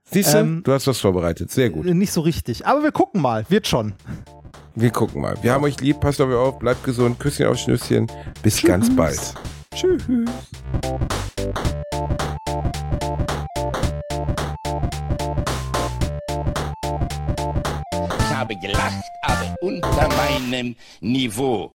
Siehst 0.08 0.34
du, 0.34 0.38
ähm, 0.38 0.62
du 0.62 0.72
hast 0.72 0.86
was 0.86 1.00
vorbereitet. 1.00 1.50
Sehr 1.50 1.70
gut. 1.70 1.84
Äh, 1.84 1.94
Nicht 1.94 2.12
so 2.12 2.20
richtig. 2.20 2.64
Aber 2.64 2.84
wir 2.84 2.92
gucken 2.92 3.20
mal. 3.20 3.44
Wird 3.48 3.66
schon. 3.66 3.94
Wir 4.76 4.90
gucken 4.90 5.20
mal. 5.20 5.34
Wir 5.42 5.52
haben 5.52 5.64
euch 5.64 5.80
lieb, 5.80 5.98
passt 5.98 6.20
auf 6.20 6.28
euch 6.28 6.36
auf, 6.36 6.58
bleibt 6.60 6.84
gesund, 6.84 7.18
Küsschen 7.18 7.46
auf 7.46 7.56
Schnüsschen. 7.56 8.06
Bis 8.42 8.62
ganz 8.62 8.94
bald. 8.94 9.34
Tschüss. 9.76 10.02
Ich 18.18 18.34
habe 18.34 18.56
gelacht, 18.56 19.04
aber 19.20 19.54
unter 19.60 20.08
meinem 20.16 20.76
Niveau. 21.00 21.74